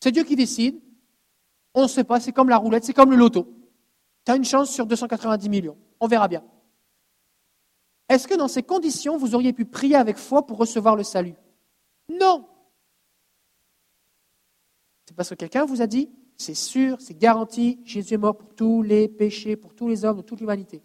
C'est 0.01 0.11
Dieu 0.11 0.23
qui 0.23 0.35
décide. 0.35 0.81
On 1.73 1.83
ne 1.83 1.87
sait 1.87 2.03
pas, 2.03 2.19
c'est 2.19 2.33
comme 2.33 2.49
la 2.49 2.57
roulette, 2.57 2.83
c'est 2.83 2.93
comme 2.93 3.11
le 3.11 3.15
loto. 3.15 3.47
Tu 4.25 4.31
as 4.31 4.35
une 4.35 4.45
chance 4.45 4.69
sur 4.69 4.85
290 4.85 5.49
millions. 5.49 5.77
On 5.99 6.07
verra 6.07 6.27
bien. 6.27 6.43
Est-ce 8.09 8.27
que 8.27 8.35
dans 8.35 8.47
ces 8.47 8.63
conditions, 8.63 9.17
vous 9.17 9.33
auriez 9.33 9.53
pu 9.53 9.65
prier 9.65 9.95
avec 9.95 10.17
foi 10.17 10.45
pour 10.45 10.57
recevoir 10.57 10.95
le 10.95 11.03
salut? 11.03 11.35
Non. 12.09 12.47
C'est 15.07 15.15
parce 15.15 15.29
que 15.29 15.35
quelqu'un 15.35 15.65
vous 15.65 15.81
a 15.81 15.87
dit, 15.87 16.09
c'est 16.37 16.55
sûr, 16.55 16.99
c'est 16.99 17.17
garanti, 17.17 17.79
Jésus 17.83 18.15
est 18.15 18.17
mort 18.17 18.37
pour 18.37 18.53
tous 18.53 18.81
les 18.81 19.07
péchés, 19.07 19.55
pour 19.55 19.73
tous 19.73 19.87
les 19.87 20.03
hommes, 20.03 20.17
de 20.17 20.21
toute 20.21 20.39
l'humanité. 20.39 20.81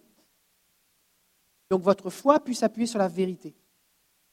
Donc 1.70 1.82
votre 1.82 2.10
foi 2.10 2.40
puisse 2.40 2.60
s'appuyer 2.60 2.86
sur 2.86 2.98
la 2.98 3.08
vérité. 3.08 3.54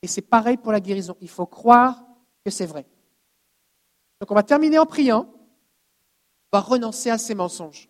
Et 0.02 0.08
c'est 0.08 0.22
pareil 0.22 0.58
pour 0.58 0.72
la 0.72 0.80
guérison. 0.80 1.18
Il 1.22 1.30
faut 1.30 1.46
croire 1.46 2.04
que 2.44 2.52
c'est 2.52 2.66
vrai. 2.66 2.86
Donc 4.20 4.32
on 4.32 4.36
va 4.36 4.44
terminer 4.44 4.80
en 4.80 4.86
priant. 4.86 5.28
On 6.52 6.58
va 6.58 6.62
renoncer 6.62 7.10
à 7.10 7.18
ces 7.18 7.36
mensonges. 7.36 7.90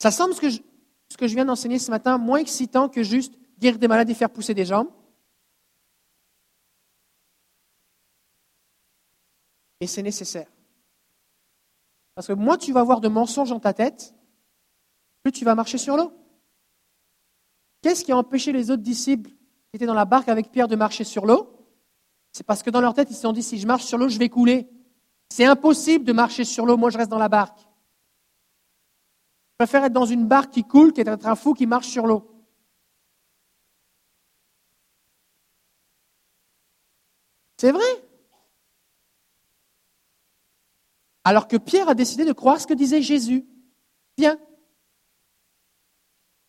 Ça 0.00 0.10
semble 0.10 0.34
ce 0.34 0.40
que 0.40 0.48
je, 0.48 0.60
ce 1.10 1.16
que 1.16 1.26
je 1.26 1.34
viens 1.34 1.44
d'enseigner 1.44 1.78
ce 1.78 1.90
matin 1.90 2.16
moins 2.18 2.38
excitant 2.38 2.88
que 2.88 3.02
juste 3.02 3.34
guérir 3.58 3.78
des 3.78 3.88
malades 3.88 4.08
et 4.08 4.14
faire 4.14 4.30
pousser 4.30 4.54
des 4.54 4.64
jambes. 4.64 4.88
Et 9.80 9.86
c'est 9.86 10.02
nécessaire. 10.02 10.48
Parce 12.14 12.26
que 12.26 12.32
moins 12.32 12.56
tu 12.56 12.72
vas 12.72 12.80
avoir 12.80 13.00
de 13.00 13.08
mensonges 13.08 13.50
dans 13.50 13.60
ta 13.60 13.72
tête, 13.72 14.14
plus 15.22 15.32
tu 15.32 15.44
vas 15.44 15.54
marcher 15.54 15.78
sur 15.78 15.96
l'eau. 15.96 16.12
Qu'est-ce 17.82 18.04
qui 18.04 18.10
a 18.10 18.16
empêché 18.16 18.50
les 18.50 18.70
autres 18.70 18.82
disciples 18.82 19.30
qui 19.30 19.74
étaient 19.74 19.86
dans 19.86 19.94
la 19.94 20.04
barque 20.04 20.28
avec 20.28 20.50
Pierre 20.50 20.66
de 20.66 20.74
marcher 20.74 21.04
sur 21.04 21.26
l'eau? 21.26 21.54
C'est 22.32 22.44
parce 22.44 22.62
que 22.62 22.70
dans 22.70 22.80
leur 22.80 22.94
tête, 22.94 23.10
ils 23.10 23.14
se 23.14 23.22
sont 23.22 23.32
dit, 23.32 23.42
si 23.42 23.58
je 23.58 23.66
marche 23.66 23.84
sur 23.84 23.98
l'eau, 23.98 24.08
je 24.08 24.18
vais 24.18 24.28
couler. 24.28 24.68
C'est 25.30 25.44
impossible 25.44 26.04
de 26.04 26.12
marcher 26.12 26.44
sur 26.44 26.66
l'eau, 26.66 26.76
moi 26.76 26.90
je 26.90 26.98
reste 26.98 27.10
dans 27.10 27.18
la 27.18 27.28
barque. 27.28 27.60
Je 29.52 29.64
préfère 29.64 29.84
être 29.84 29.92
dans 29.92 30.06
une 30.06 30.26
barque 30.26 30.50
qui 30.52 30.64
coule 30.64 30.92
qu'être 30.92 31.26
un 31.26 31.36
fou 31.36 31.54
qui 31.54 31.66
marche 31.66 31.88
sur 31.88 32.06
l'eau. 32.06 32.34
C'est 37.58 37.72
vrai. 37.72 38.07
Alors 41.28 41.46
que 41.46 41.58
Pierre 41.58 41.90
a 41.90 41.94
décidé 41.94 42.24
de 42.24 42.32
croire 42.32 42.58
ce 42.58 42.66
que 42.66 42.72
disait 42.72 43.02
Jésus. 43.02 43.46
Mais 44.16 44.34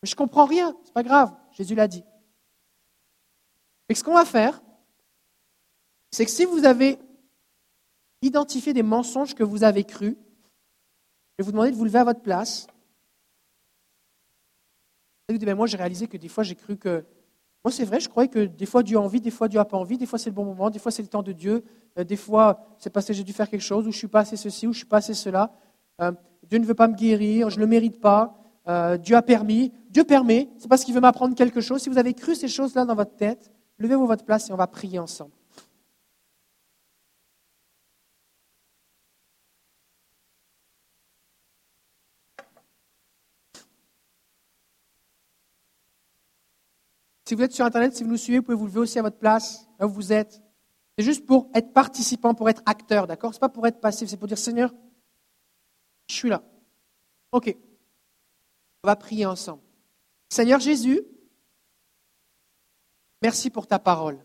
je 0.04 0.14
comprends 0.14 0.46
rien, 0.46 0.74
c'est 0.84 0.94
pas 0.94 1.02
grave, 1.02 1.36
Jésus 1.52 1.74
l'a 1.74 1.86
dit. 1.86 2.02
Et 3.90 3.94
ce 3.94 4.02
qu'on 4.02 4.14
va 4.14 4.24
faire, 4.24 4.62
c'est 6.10 6.24
que 6.24 6.30
si 6.30 6.46
vous 6.46 6.64
avez 6.64 6.98
identifié 8.22 8.72
des 8.72 8.82
mensonges 8.82 9.34
que 9.34 9.42
vous 9.42 9.64
avez 9.64 9.84
crus, 9.84 10.16
Je 10.16 11.42
vais 11.42 11.44
vous 11.44 11.52
demander 11.52 11.72
de 11.72 11.76
vous 11.76 11.84
lever 11.84 11.98
à 11.98 12.04
votre 12.04 12.22
place. 12.22 12.66
Vous 15.28 15.36
dites, 15.36 15.44
ben 15.44 15.56
moi 15.56 15.66
j'ai 15.66 15.76
réalisé 15.76 16.08
que 16.08 16.16
des 16.16 16.28
fois 16.28 16.42
j'ai 16.42 16.56
cru 16.56 16.78
que... 16.78 17.04
Moi 17.64 17.72
c'est 17.72 17.84
vrai, 17.84 18.00
je 18.00 18.08
croyais 18.08 18.28
que 18.28 18.46
des 18.46 18.64
fois 18.64 18.82
Dieu 18.82 18.96
a 18.96 19.00
envie, 19.00 19.20
des 19.20 19.30
fois 19.30 19.46
Dieu 19.46 19.58
n'a 19.58 19.66
pas 19.66 19.76
envie, 19.76 19.98
des 19.98 20.06
fois 20.06 20.18
c'est 20.18 20.30
le 20.30 20.34
bon 20.34 20.44
moment, 20.44 20.70
des 20.70 20.78
fois 20.78 20.90
c'est 20.90 21.02
le 21.02 21.08
temps 21.08 21.22
de 21.22 21.32
Dieu, 21.32 21.62
euh, 21.98 22.04
des 22.04 22.16
fois 22.16 22.60
c'est 22.78 22.90
parce 22.90 23.06
que 23.06 23.12
j'ai 23.12 23.24
dû 23.24 23.34
faire 23.34 23.50
quelque 23.50 23.60
chose, 23.60 23.86
ou 23.86 23.92
je 23.92 23.98
suis 23.98 24.08
pas 24.08 24.20
assez 24.20 24.36
ceci, 24.36 24.66
ou 24.66 24.72
je 24.72 24.78
suis 24.78 24.86
pas 24.86 24.98
assez 24.98 25.12
cela. 25.12 25.52
Euh, 26.00 26.12
Dieu 26.48 26.58
ne 26.58 26.64
veut 26.64 26.74
pas 26.74 26.88
me 26.88 26.94
guérir, 26.94 27.50
je 27.50 27.56
ne 27.56 27.60
le 27.60 27.66
mérite 27.66 28.00
pas, 28.00 28.34
euh, 28.66 28.96
Dieu 28.96 29.14
a 29.14 29.22
permis, 29.22 29.72
Dieu 29.90 30.04
permet, 30.04 30.48
c'est 30.56 30.68
parce 30.68 30.84
qu'il 30.84 30.94
veut 30.94 31.00
m'apprendre 31.00 31.34
quelque 31.34 31.60
chose. 31.60 31.82
Si 31.82 31.90
vous 31.90 31.98
avez 31.98 32.14
cru 32.14 32.34
ces 32.34 32.48
choses-là 32.48 32.86
dans 32.86 32.94
votre 32.94 33.16
tête, 33.16 33.50
levez-vous 33.78 34.06
votre 34.06 34.24
place 34.24 34.48
et 34.48 34.52
on 34.52 34.56
va 34.56 34.66
prier 34.66 34.98
ensemble. 34.98 35.32
Si 47.30 47.36
vous 47.36 47.44
êtes 47.44 47.52
sur 47.52 47.64
Internet, 47.64 47.94
si 47.94 48.02
vous 48.02 48.10
nous 48.10 48.16
suivez, 48.16 48.38
vous 48.38 48.44
pouvez 48.44 48.56
vous 48.56 48.66
lever 48.66 48.80
aussi 48.80 48.98
à 48.98 49.02
votre 49.02 49.18
place, 49.18 49.68
là 49.78 49.86
où 49.86 49.90
vous 49.90 50.12
êtes. 50.12 50.42
C'est 50.98 51.04
juste 51.04 51.26
pour 51.26 51.48
être 51.54 51.72
participant, 51.72 52.34
pour 52.34 52.50
être 52.50 52.60
acteur, 52.66 53.06
d'accord? 53.06 53.32
Ce 53.32 53.36
n'est 53.36 53.42
pas 53.42 53.48
pour 53.48 53.68
être 53.68 53.78
passif, 53.80 54.08
c'est 54.08 54.16
pour 54.16 54.26
dire 54.26 54.36
Seigneur, 54.36 54.74
je 56.08 56.14
suis 56.16 56.28
là. 56.28 56.42
Ok. 57.30 57.56
On 58.82 58.88
va 58.88 58.96
prier 58.96 59.26
ensemble. 59.26 59.62
Seigneur 60.28 60.58
Jésus, 60.58 61.02
merci 63.22 63.48
pour 63.48 63.68
ta 63.68 63.78
parole. 63.78 64.18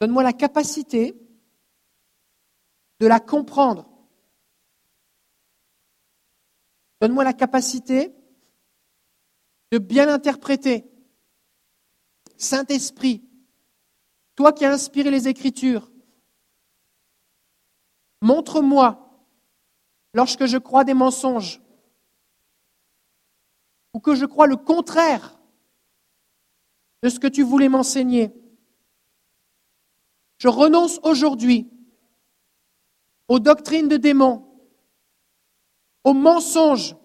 Donne-moi 0.00 0.22
la 0.22 0.32
capacité 0.32 1.20
de 3.00 3.06
la 3.08 3.18
comprendre. 3.18 3.90
Donne-moi 7.00 7.24
la 7.24 7.32
capacité 7.32 8.14
de 9.70 9.78
bien 9.78 10.06
l'interpréter. 10.06 10.84
Saint-Esprit, 12.36 13.24
toi 14.36 14.52
qui 14.52 14.64
as 14.64 14.72
inspiré 14.72 15.10
les 15.10 15.28
Écritures, 15.28 15.90
montre-moi, 18.20 19.26
lorsque 20.14 20.46
je 20.46 20.58
crois 20.58 20.84
des 20.84 20.94
mensonges, 20.94 21.60
ou 23.92 24.00
que 24.00 24.14
je 24.14 24.26
crois 24.26 24.46
le 24.46 24.56
contraire 24.56 25.38
de 27.02 27.08
ce 27.08 27.18
que 27.18 27.26
tu 27.26 27.42
voulais 27.42 27.68
m'enseigner. 27.68 28.32
Je 30.38 30.48
renonce 30.48 31.00
aujourd'hui 31.02 31.68
aux 33.28 33.40
doctrines 33.40 33.88
de 33.88 33.96
démons, 33.96 34.46
aux 36.04 36.14
mensonges, 36.14 36.96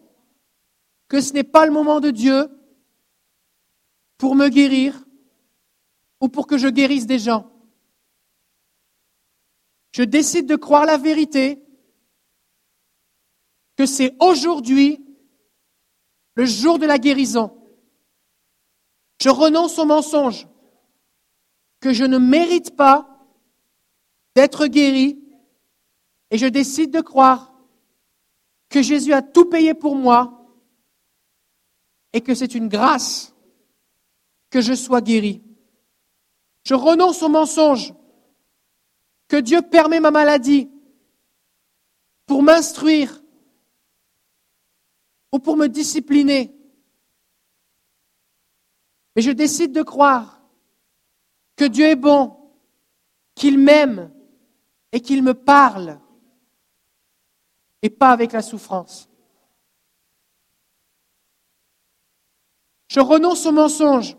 que 1.07 1.21
ce 1.21 1.33
n'est 1.33 1.43
pas 1.43 1.65
le 1.65 1.71
moment 1.71 1.99
de 1.99 2.11
Dieu 2.11 2.49
pour 4.17 4.35
me 4.35 4.49
guérir 4.49 5.03
ou 6.21 6.29
pour 6.29 6.47
que 6.47 6.57
je 6.57 6.67
guérisse 6.67 7.05
des 7.05 7.19
gens. 7.19 7.51
Je 9.91 10.03
décide 10.03 10.47
de 10.47 10.55
croire 10.55 10.85
la 10.85 10.97
vérité, 10.97 11.61
que 13.75 13.85
c'est 13.85 14.15
aujourd'hui 14.19 15.03
le 16.35 16.45
jour 16.45 16.79
de 16.79 16.85
la 16.85 16.97
guérison. 16.97 17.51
Je 19.21 19.29
renonce 19.29 19.77
au 19.77 19.85
mensonge, 19.85 20.47
que 21.79 21.93
je 21.93 22.05
ne 22.05 22.17
mérite 22.17 22.75
pas 22.75 23.09
d'être 24.35 24.67
guéri, 24.67 25.19
et 26.31 26.37
je 26.37 26.47
décide 26.47 26.91
de 26.91 27.01
croire 27.01 27.53
que 28.69 28.81
Jésus 28.81 29.13
a 29.13 29.21
tout 29.21 29.45
payé 29.45 29.75
pour 29.75 29.95
moi 29.95 30.42
et 32.13 32.21
que 32.21 32.35
c'est 32.35 32.55
une 32.55 32.69
grâce 32.69 33.33
que 34.49 34.61
je 34.61 34.73
sois 34.73 35.01
guéri. 35.01 35.43
Je 36.63 36.75
renonce 36.75 37.21
au 37.23 37.29
mensonge 37.29 37.93
que 39.27 39.37
Dieu 39.37 39.61
permet 39.63 39.99
ma 39.99 40.11
maladie 40.11 40.69
pour 42.25 42.43
m'instruire 42.43 43.21
ou 45.31 45.39
pour 45.39 45.57
me 45.57 45.67
discipliner. 45.67 46.55
Mais 49.15 49.21
je 49.21 49.31
décide 49.31 49.71
de 49.71 49.81
croire 49.81 50.41
que 51.55 51.65
Dieu 51.65 51.85
est 51.85 51.95
bon, 51.95 52.37
qu'il 53.35 53.57
m'aime 53.57 54.13
et 54.91 55.01
qu'il 55.01 55.23
me 55.23 55.33
parle 55.33 55.99
et 57.81 57.89
pas 57.89 58.11
avec 58.11 58.31
la 58.31 58.41
souffrance. 58.41 59.09
Je 62.93 62.99
renonce 62.99 63.47
au 63.47 63.51
mensonge 63.51 64.15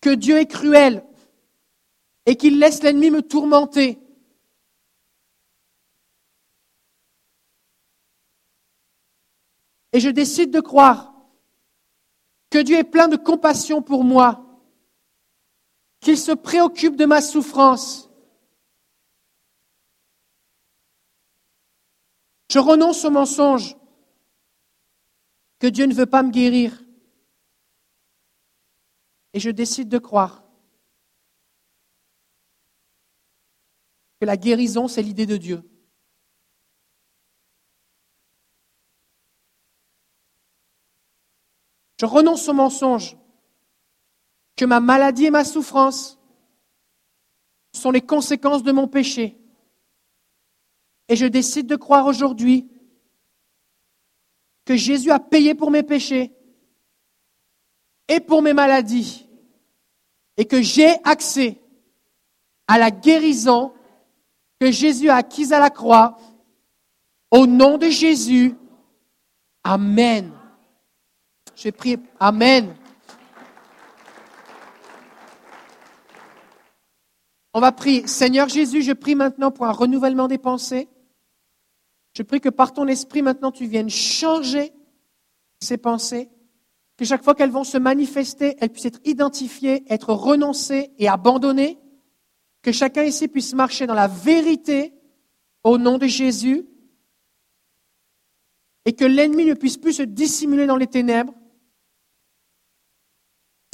que 0.00 0.10
Dieu 0.10 0.38
est 0.38 0.46
cruel 0.46 1.04
et 2.24 2.36
qu'il 2.36 2.60
laisse 2.60 2.84
l'ennemi 2.84 3.10
me 3.10 3.20
tourmenter. 3.20 3.98
Et 9.92 9.98
je 9.98 10.08
décide 10.08 10.52
de 10.52 10.60
croire 10.60 11.12
que 12.48 12.58
Dieu 12.58 12.78
est 12.78 12.84
plein 12.84 13.08
de 13.08 13.16
compassion 13.16 13.82
pour 13.82 14.04
moi, 14.04 14.62
qu'il 15.98 16.18
se 16.18 16.30
préoccupe 16.30 16.94
de 16.94 17.06
ma 17.06 17.20
souffrance. 17.20 18.08
Je 22.52 22.60
renonce 22.60 23.04
au 23.04 23.10
mensonge 23.10 23.76
que 25.58 25.66
Dieu 25.66 25.86
ne 25.86 25.94
veut 25.94 26.06
pas 26.06 26.22
me 26.22 26.30
guérir 26.30 26.81
et 29.34 29.40
je 29.40 29.50
décide 29.50 29.88
de 29.88 29.98
croire 29.98 30.44
que 34.20 34.26
la 34.26 34.36
guérison, 34.36 34.88
c'est 34.88 35.02
l'idée 35.02 35.26
de 35.26 35.36
Dieu. 35.36 35.62
Je 41.98 42.06
renonce 42.06 42.48
au 42.48 42.52
mensonge 42.52 43.16
que 44.56 44.64
ma 44.64 44.80
maladie 44.80 45.26
et 45.26 45.30
ma 45.30 45.44
souffrance 45.44 46.18
sont 47.72 47.90
les 47.90 48.00
conséquences 48.00 48.62
de 48.62 48.72
mon 48.72 48.88
péché. 48.88 49.38
Et 51.08 51.16
je 51.16 51.26
décide 51.26 51.66
de 51.66 51.76
croire 51.76 52.06
aujourd'hui 52.06 52.68
que 54.64 54.76
Jésus 54.76 55.10
a 55.10 55.20
payé 55.20 55.54
pour 55.54 55.70
mes 55.70 55.82
péchés 55.82 56.32
et 58.08 58.20
pour 58.20 58.42
mes 58.42 58.52
maladies 58.52 59.26
et 60.36 60.44
que 60.44 60.62
j'ai 60.62 60.96
accès 61.04 61.60
à 62.66 62.78
la 62.78 62.90
guérison 62.90 63.72
que 64.60 64.70
Jésus 64.70 65.10
a 65.10 65.16
acquise 65.16 65.52
à 65.52 65.58
la 65.58 65.70
croix. 65.70 66.16
Au 67.30 67.46
nom 67.46 67.78
de 67.78 67.88
Jésus, 67.88 68.54
Amen. 69.64 70.32
Je 71.54 71.70
prie, 71.70 71.96
Amen. 72.18 72.74
On 77.54 77.60
va 77.60 77.72
prier. 77.72 78.06
Seigneur 78.06 78.48
Jésus, 78.48 78.82
je 78.82 78.92
prie 78.92 79.14
maintenant 79.14 79.50
pour 79.50 79.66
un 79.66 79.72
renouvellement 79.72 80.28
des 80.28 80.38
pensées. 80.38 80.88
Je 82.14 82.22
prie 82.22 82.40
que 82.40 82.48
par 82.48 82.72
ton 82.72 82.86
esprit 82.86 83.22
maintenant 83.22 83.52
tu 83.52 83.66
viennes 83.66 83.90
changer 83.90 84.72
ces 85.60 85.78
pensées 85.78 86.30
que 86.96 87.04
chaque 87.04 87.22
fois 87.22 87.34
qu'elles 87.34 87.50
vont 87.50 87.64
se 87.64 87.78
manifester, 87.78 88.56
elles 88.60 88.70
puissent 88.70 88.86
être 88.86 89.00
identifiées, 89.04 89.84
être 89.92 90.12
renoncées 90.12 90.90
et 90.98 91.08
abandonnées, 91.08 91.78
que 92.62 92.72
chacun 92.72 93.02
ici 93.02 93.28
puisse 93.28 93.54
marcher 93.54 93.86
dans 93.86 93.94
la 93.94 94.08
vérité 94.08 94.94
au 95.64 95.78
nom 95.78 95.98
de 95.98 96.06
Jésus, 96.06 96.66
et 98.84 98.92
que 98.92 99.04
l'ennemi 99.04 99.44
ne 99.44 99.54
puisse 99.54 99.78
plus 99.78 99.94
se 99.94 100.02
dissimuler 100.02 100.66
dans 100.66 100.76
les 100.76 100.86
ténèbres, 100.86 101.34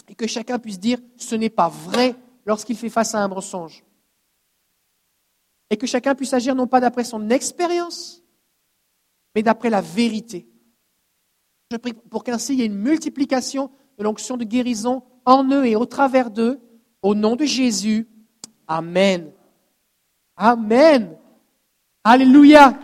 et 0.08 0.14
que 0.14 0.26
chacun 0.26 0.58
puisse 0.58 0.78
dire 0.78 0.98
ce 1.16 1.34
n'est 1.34 1.50
pas 1.50 1.68
vrai 1.68 2.14
lorsqu'il 2.46 2.76
fait 2.76 2.88
face 2.88 3.14
à 3.14 3.22
un 3.22 3.28
mensonge. 3.28 3.84
Et 5.70 5.76
que 5.76 5.86
chacun 5.86 6.14
puisse 6.14 6.32
agir 6.32 6.54
non 6.54 6.66
pas 6.66 6.80
d'après 6.80 7.04
son 7.04 7.28
expérience, 7.28 8.22
mais 9.34 9.42
d'après 9.42 9.68
la 9.68 9.82
vérité. 9.82 10.48
Je 11.70 11.76
prie 11.76 11.92
pour 11.92 12.24
qu'ainsi 12.24 12.54
il 12.54 12.60
y 12.60 12.62
ait 12.62 12.66
une 12.66 12.78
multiplication 12.78 13.70
de 13.98 14.04
l'onction 14.04 14.38
de 14.38 14.44
guérison 14.44 15.02
en 15.26 15.44
eux 15.50 15.66
et 15.66 15.76
au 15.76 15.84
travers 15.84 16.30
d'eux. 16.30 16.60
Au 17.02 17.14
nom 17.14 17.36
de 17.36 17.44
Jésus. 17.44 18.08
Amen. 18.66 19.30
Amen. 20.34 21.14
Alléluia. 22.02 22.78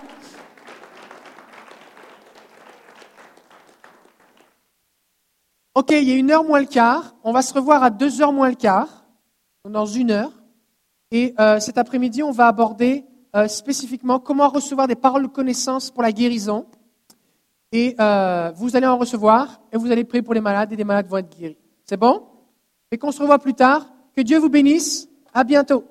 Ok, 5.74 5.90
il 5.90 6.04
y 6.04 6.12
a 6.12 6.16
une 6.16 6.30
heure 6.30 6.44
moins 6.44 6.60
le 6.60 6.66
quart. 6.66 7.16
On 7.24 7.32
va 7.32 7.40
se 7.40 7.54
revoir 7.54 7.82
à 7.82 7.88
deux 7.88 8.20
heures 8.20 8.34
moins 8.34 8.50
le 8.50 8.54
quart, 8.54 9.06
dans 9.68 9.86
une 9.86 10.10
heure. 10.10 10.30
Et 11.10 11.34
euh, 11.40 11.58
cet 11.58 11.78
après-midi, 11.78 12.22
on 12.22 12.32
va 12.32 12.48
aborder 12.48 13.06
euh, 13.34 13.48
spécifiquement 13.48 14.20
comment 14.20 14.48
recevoir 14.48 14.86
des 14.86 14.94
paroles 14.94 15.22
de 15.22 15.28
connaissance 15.28 15.90
pour 15.90 16.02
la 16.02 16.12
guérison. 16.12 16.66
Et 17.76 17.96
euh, 17.98 18.52
vous 18.54 18.76
allez 18.76 18.86
en 18.86 18.96
recevoir 18.96 19.60
et 19.72 19.76
vous 19.76 19.90
allez 19.90 20.04
prier 20.04 20.22
pour 20.22 20.32
les 20.32 20.40
malades 20.40 20.72
et 20.72 20.76
les 20.76 20.84
malades 20.84 21.08
vont 21.08 21.16
être 21.16 21.36
guéris. 21.36 21.58
C'est 21.84 21.96
bon? 21.96 22.22
Et 22.92 22.98
qu'on 22.98 23.10
se 23.10 23.20
revoit 23.20 23.40
plus 23.40 23.54
tard. 23.54 23.92
Que 24.16 24.22
Dieu 24.22 24.38
vous 24.38 24.48
bénisse. 24.48 25.08
À 25.32 25.42
bientôt. 25.42 25.82